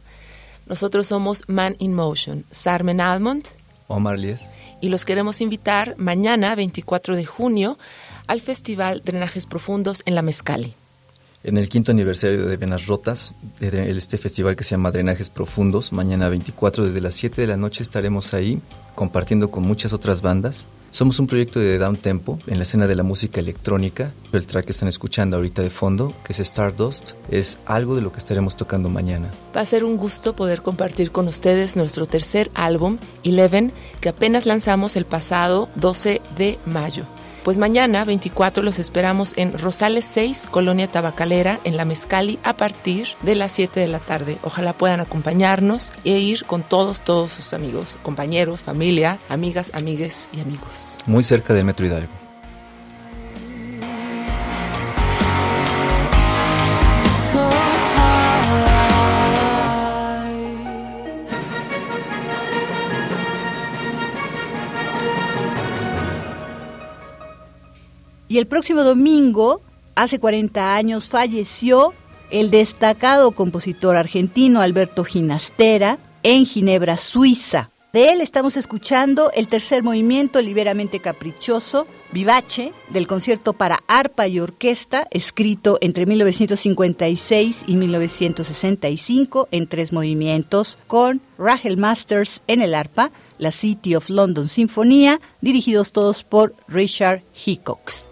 Nosotros 0.67 1.07
somos 1.07 1.45
Man 1.47 1.77
in 1.79 1.95
Motion, 1.95 2.45
Sarmen 2.51 3.01
Almond, 3.01 3.45
Omar 3.87 4.19
Lies. 4.19 4.41
Y 4.81 4.89
los 4.89 5.05
queremos 5.05 5.41
invitar 5.41 5.95
mañana, 5.99 6.57
24 6.57 7.15
de 7.15 7.25
junio, 7.25 7.79
al 8.27 8.41
Festival 8.41 9.03
Drenajes 9.05 9.47
Profundos 9.47 10.03
en 10.05 10.17
la 10.17 10.23
Mezcali. 10.23 10.75
En 11.45 11.59
el 11.59 11.69
quinto 11.69 11.93
aniversario 11.93 12.45
de 12.45 12.57
Venas 12.57 12.89
Rotas, 12.89 13.37
este 13.61 14.19
festival 14.19 14.57
que 14.57 14.65
se 14.65 14.71
llama 14.73 14.91
Drenajes 14.91 15.31
Profundos, 15.31 15.93
mañana 15.93 16.29
24 16.29 16.87
desde 16.87 17.01
las 17.01 17.15
7 17.15 17.41
de 17.41 17.47
la 17.47 17.57
noche 17.57 17.85
estaremos 17.85 18.35
ahí 18.35 18.61
compartiendo 18.97 19.53
con 19.53 19.63
muchas 19.63 19.93
otras 19.93 20.23
bandas 20.23 20.67
somos 20.93 21.19
un 21.19 21.27
proyecto 21.27 21.59
de 21.59 21.79
down 21.79 21.97
tempo 21.97 22.39
en 22.47 22.59
la 22.59 22.65
escena 22.65 22.87
de 22.87 22.95
la 22.95 23.03
música 23.03 23.41
electrónica. 23.41 24.13
El 24.33 24.47
track 24.47 24.67
que 24.67 24.73
están 24.73 24.89
escuchando 24.89 25.37
ahorita 25.37 25.63
de 25.63 25.71
fondo, 25.71 26.15
que 26.23 26.33
es 26.33 26.39
Stardust, 26.39 27.13
es 27.31 27.59
algo 27.65 27.97
de 27.97 28.03
lo 28.03 28.13
que 28.13 28.19
estaremos 28.19 28.57
tocando 28.57 28.91
mañana. 28.91 29.31
Va 29.57 29.63
a 29.63 29.67
ser 29.67 29.85
un 29.85 29.97
gusto 29.97 30.37
poder 30.37 30.63
compartir 30.63 31.11
con 31.11 31.29
ustedes 31.29 31.77
nuestro 31.77 32.07
tercer 32.07 32.51
álbum, 32.55 32.99
Eleven, 33.25 33.73
que 34.01 34.11
apenas 34.11 34.45
lanzamos 34.45 34.95
el 34.97 35.07
pasado 35.07 35.71
12 35.77 36.21
de 36.37 36.59
mayo. 36.67 37.05
Pues 37.43 37.59
mañana, 37.59 38.05
24, 38.05 38.63
los 38.63 38.79
esperamos 38.79 39.35
en 39.37 39.59
Rosales 39.59 40.05
6, 40.05 40.47
Colonia 40.49 40.87
Tabacalera, 40.87 41.59
en 41.65 41.77
la 41.77 41.85
Mezcali, 41.85 42.39
a 42.45 42.57
partir 42.57 43.09
de 43.23 43.35
las 43.35 43.51
7 43.53 43.81
de 43.81 43.89
la 43.89 43.99
tarde. 43.99 44.39
Ojalá 44.43 44.75
puedan 44.75 45.01
acompañarnos 45.01 45.93
e 46.05 46.19
ir 46.19 46.45
con 46.45 46.63
todos, 46.63 47.03
todos 47.03 47.33
sus 47.33 47.53
amigos, 47.53 47.99
compañeros, 48.05 48.63
familia, 48.63 49.19
amigas, 49.29 49.73
amigues 49.75 50.29
y 50.33 50.41
amigos. 50.41 50.99
Muy 51.07 51.25
cerca 51.25 51.53
del 51.53 51.65
Metro 51.65 51.85
Hidalgo. 51.85 52.22
Y 68.29 68.39
el 68.39 68.47
próximo 68.47 68.83
domingo, 68.83 69.61
hace 69.95 70.19
40 70.19 70.75
años, 70.75 71.09
falleció 71.09 71.93
el 72.31 72.51
destacado 72.51 73.33
compositor 73.33 73.97
argentino 73.97 74.61
Alberto 74.61 75.05
Ginastera 75.05 75.99
en 76.23 76.47
Ginebra, 76.47 76.97
Suiza. 76.97 77.71
De 77.93 78.09
él 78.09 78.23
estamos 78.23 78.57
escuchando 78.57 79.31
el 79.35 79.49
tercer 79.49 79.83
movimiento 79.83 80.41
liberamente 80.41 80.99
caprichoso, 80.99 81.87
Vivace, 82.11 82.73
del 82.89 83.07
concierto 83.07 83.53
para 83.53 83.81
arpa 83.87 84.27
y 84.29 84.41
orquesta, 84.41 85.07
escrito 85.11 85.77
entre 85.83 86.07
1956 86.07 87.65
y 87.67 87.77
1965 87.77 89.49
en 89.51 89.67
tres 89.67 89.93
movimientos, 89.93 90.79
con 90.87 91.21
Rachel 91.37 91.77
Masters 91.77 92.41
en 92.47 92.63
el 92.63 92.75
arpa, 92.75 93.11
la 93.37 93.53
City 93.53 93.95
of 93.95 94.09
London 94.09 94.49
Sinfonía, 94.49 95.21
dirigidos 95.43 95.93
todos 95.93 96.25
por 96.25 96.55
Richard 96.69 97.23
Hickox. 97.45 98.12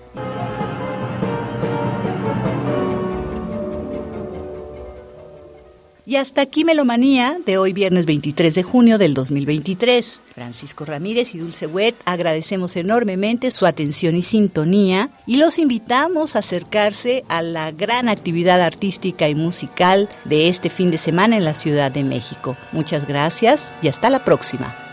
Y 6.10 6.16
hasta 6.16 6.40
aquí 6.40 6.64
Melomanía 6.64 7.38
de 7.46 7.56
hoy 7.56 7.72
viernes 7.72 8.04
23 8.04 8.52
de 8.56 8.64
junio 8.64 8.98
del 8.98 9.14
2023. 9.14 10.20
Francisco 10.34 10.84
Ramírez 10.84 11.36
y 11.36 11.38
Dulce 11.38 11.68
Wet 11.68 11.94
agradecemos 12.04 12.74
enormemente 12.74 13.52
su 13.52 13.64
atención 13.64 14.16
y 14.16 14.22
sintonía 14.22 15.10
y 15.28 15.36
los 15.36 15.60
invitamos 15.60 16.34
a 16.34 16.40
acercarse 16.40 17.24
a 17.28 17.42
la 17.42 17.70
gran 17.70 18.08
actividad 18.08 18.60
artística 18.60 19.28
y 19.28 19.36
musical 19.36 20.08
de 20.24 20.48
este 20.48 20.68
fin 20.68 20.90
de 20.90 20.98
semana 20.98 21.36
en 21.36 21.44
la 21.44 21.54
Ciudad 21.54 21.92
de 21.92 22.02
México. 22.02 22.56
Muchas 22.72 23.06
gracias 23.06 23.70
y 23.80 23.86
hasta 23.86 24.10
la 24.10 24.24
próxima. 24.24 24.89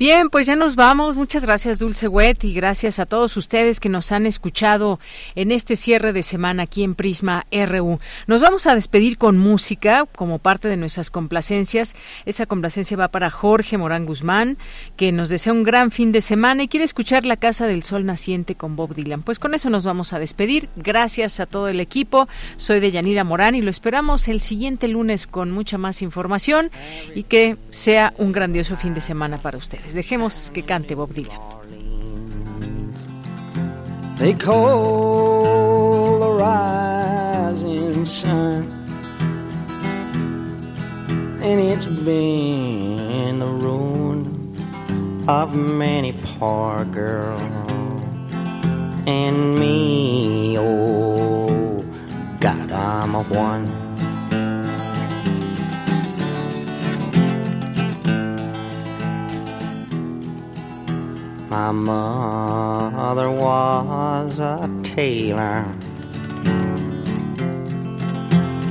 Bien, 0.00 0.30
pues 0.30 0.46
ya 0.46 0.56
nos 0.56 0.76
vamos. 0.76 1.14
Muchas 1.14 1.44
gracias, 1.44 1.78
Dulce 1.78 2.08
Wet, 2.08 2.42
y 2.44 2.54
gracias 2.54 2.98
a 2.98 3.04
todos 3.04 3.36
ustedes 3.36 3.80
que 3.80 3.90
nos 3.90 4.12
han 4.12 4.24
escuchado 4.24 4.98
en 5.34 5.52
este 5.52 5.76
cierre 5.76 6.14
de 6.14 6.22
semana 6.22 6.62
aquí 6.62 6.82
en 6.84 6.94
Prisma 6.94 7.44
RU. 7.52 7.98
Nos 8.26 8.40
vamos 8.40 8.66
a 8.66 8.74
despedir 8.74 9.18
con 9.18 9.36
música 9.36 10.06
como 10.16 10.38
parte 10.38 10.68
de 10.68 10.78
nuestras 10.78 11.10
complacencias. 11.10 11.96
Esa 12.24 12.46
complacencia 12.46 12.96
va 12.96 13.08
para 13.08 13.28
Jorge 13.28 13.76
Morán 13.76 14.06
Guzmán, 14.06 14.56
que 14.96 15.12
nos 15.12 15.28
desea 15.28 15.52
un 15.52 15.64
gran 15.64 15.90
fin 15.90 16.12
de 16.12 16.22
semana 16.22 16.62
y 16.62 16.68
quiere 16.68 16.84
escuchar 16.84 17.26
La 17.26 17.36
Casa 17.36 17.66
del 17.66 17.82
Sol 17.82 18.06
Naciente 18.06 18.54
con 18.54 18.76
Bob 18.76 18.94
Dylan. 18.94 19.20
Pues 19.20 19.38
con 19.38 19.52
eso 19.52 19.68
nos 19.68 19.84
vamos 19.84 20.14
a 20.14 20.18
despedir. 20.18 20.70
Gracias 20.76 21.40
a 21.40 21.44
todo 21.44 21.68
el 21.68 21.78
equipo. 21.78 22.26
Soy 22.56 22.80
de 22.80 22.90
Yanira 22.90 23.22
Morán 23.22 23.54
y 23.54 23.60
lo 23.60 23.70
esperamos 23.70 24.28
el 24.28 24.40
siguiente 24.40 24.88
lunes 24.88 25.26
con 25.26 25.50
mucha 25.50 25.76
más 25.76 26.00
información 26.00 26.70
y 27.14 27.24
que 27.24 27.58
sea 27.68 28.14
un 28.16 28.32
grandioso 28.32 28.78
fin 28.78 28.94
de 28.94 29.02
semana 29.02 29.36
para 29.36 29.58
ustedes. 29.58 29.89
Dejemos 29.94 30.50
que 30.52 30.62
cante 30.62 30.94
Bob 30.94 31.10
Dylan. 31.12 31.38
They 34.18 34.34
call 34.34 36.20
the 36.20 36.30
rising 36.30 38.06
sun, 38.06 38.70
and 41.42 41.58
it's 41.58 41.86
been 41.86 43.38
the 43.40 43.46
ruin 43.46 44.54
of 45.26 45.54
many 45.54 46.12
poor 46.12 46.84
girls 46.84 47.40
and 49.06 49.58
me. 49.58 50.58
Oh, 50.58 51.84
God, 52.40 52.70
I'm 52.70 53.14
a 53.14 53.22
one. 53.22 53.89
My 61.50 61.72
mother 61.72 63.28
was 63.28 64.38
a 64.38 64.70
tailor. 64.84 65.66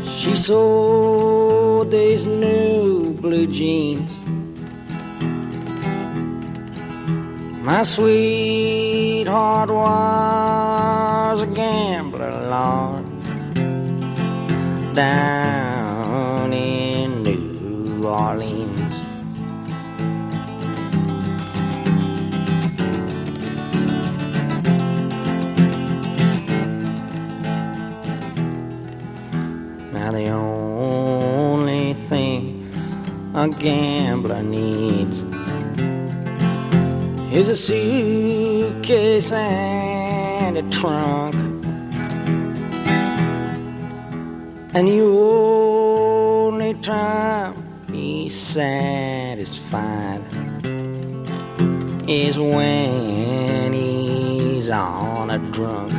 She 0.07 0.33
sold 0.33 1.91
these 1.91 2.25
new 2.25 3.13
blue 3.15 3.47
jeans. 3.47 4.09
My 7.61 7.83
sweetheart 7.83 9.69
was 9.69 11.41
a 11.41 11.47
gambler, 11.47 12.31
Lord, 12.47 13.03
down 14.95 16.53
in 16.53 17.23
New 17.23 18.07
Orleans. 18.07 18.68
The 30.11 30.29
only 30.31 31.93
thing 31.93 32.71
a 33.35 33.47
gambler 33.47 34.41
needs 34.41 35.21
is 37.31 37.47
a 37.47 37.55
suitcase 37.55 39.31
and 39.31 40.57
a 40.57 40.63
trunk. 40.71 41.35
And 44.73 44.87
the 44.87 45.01
only 45.01 46.73
time 46.81 47.53
he's 47.91 48.35
satisfied 48.35 50.23
is 52.09 52.39
when 52.39 53.73
he's 53.73 54.69
on 54.69 55.29
a 55.29 55.37
drunk. 55.51 55.98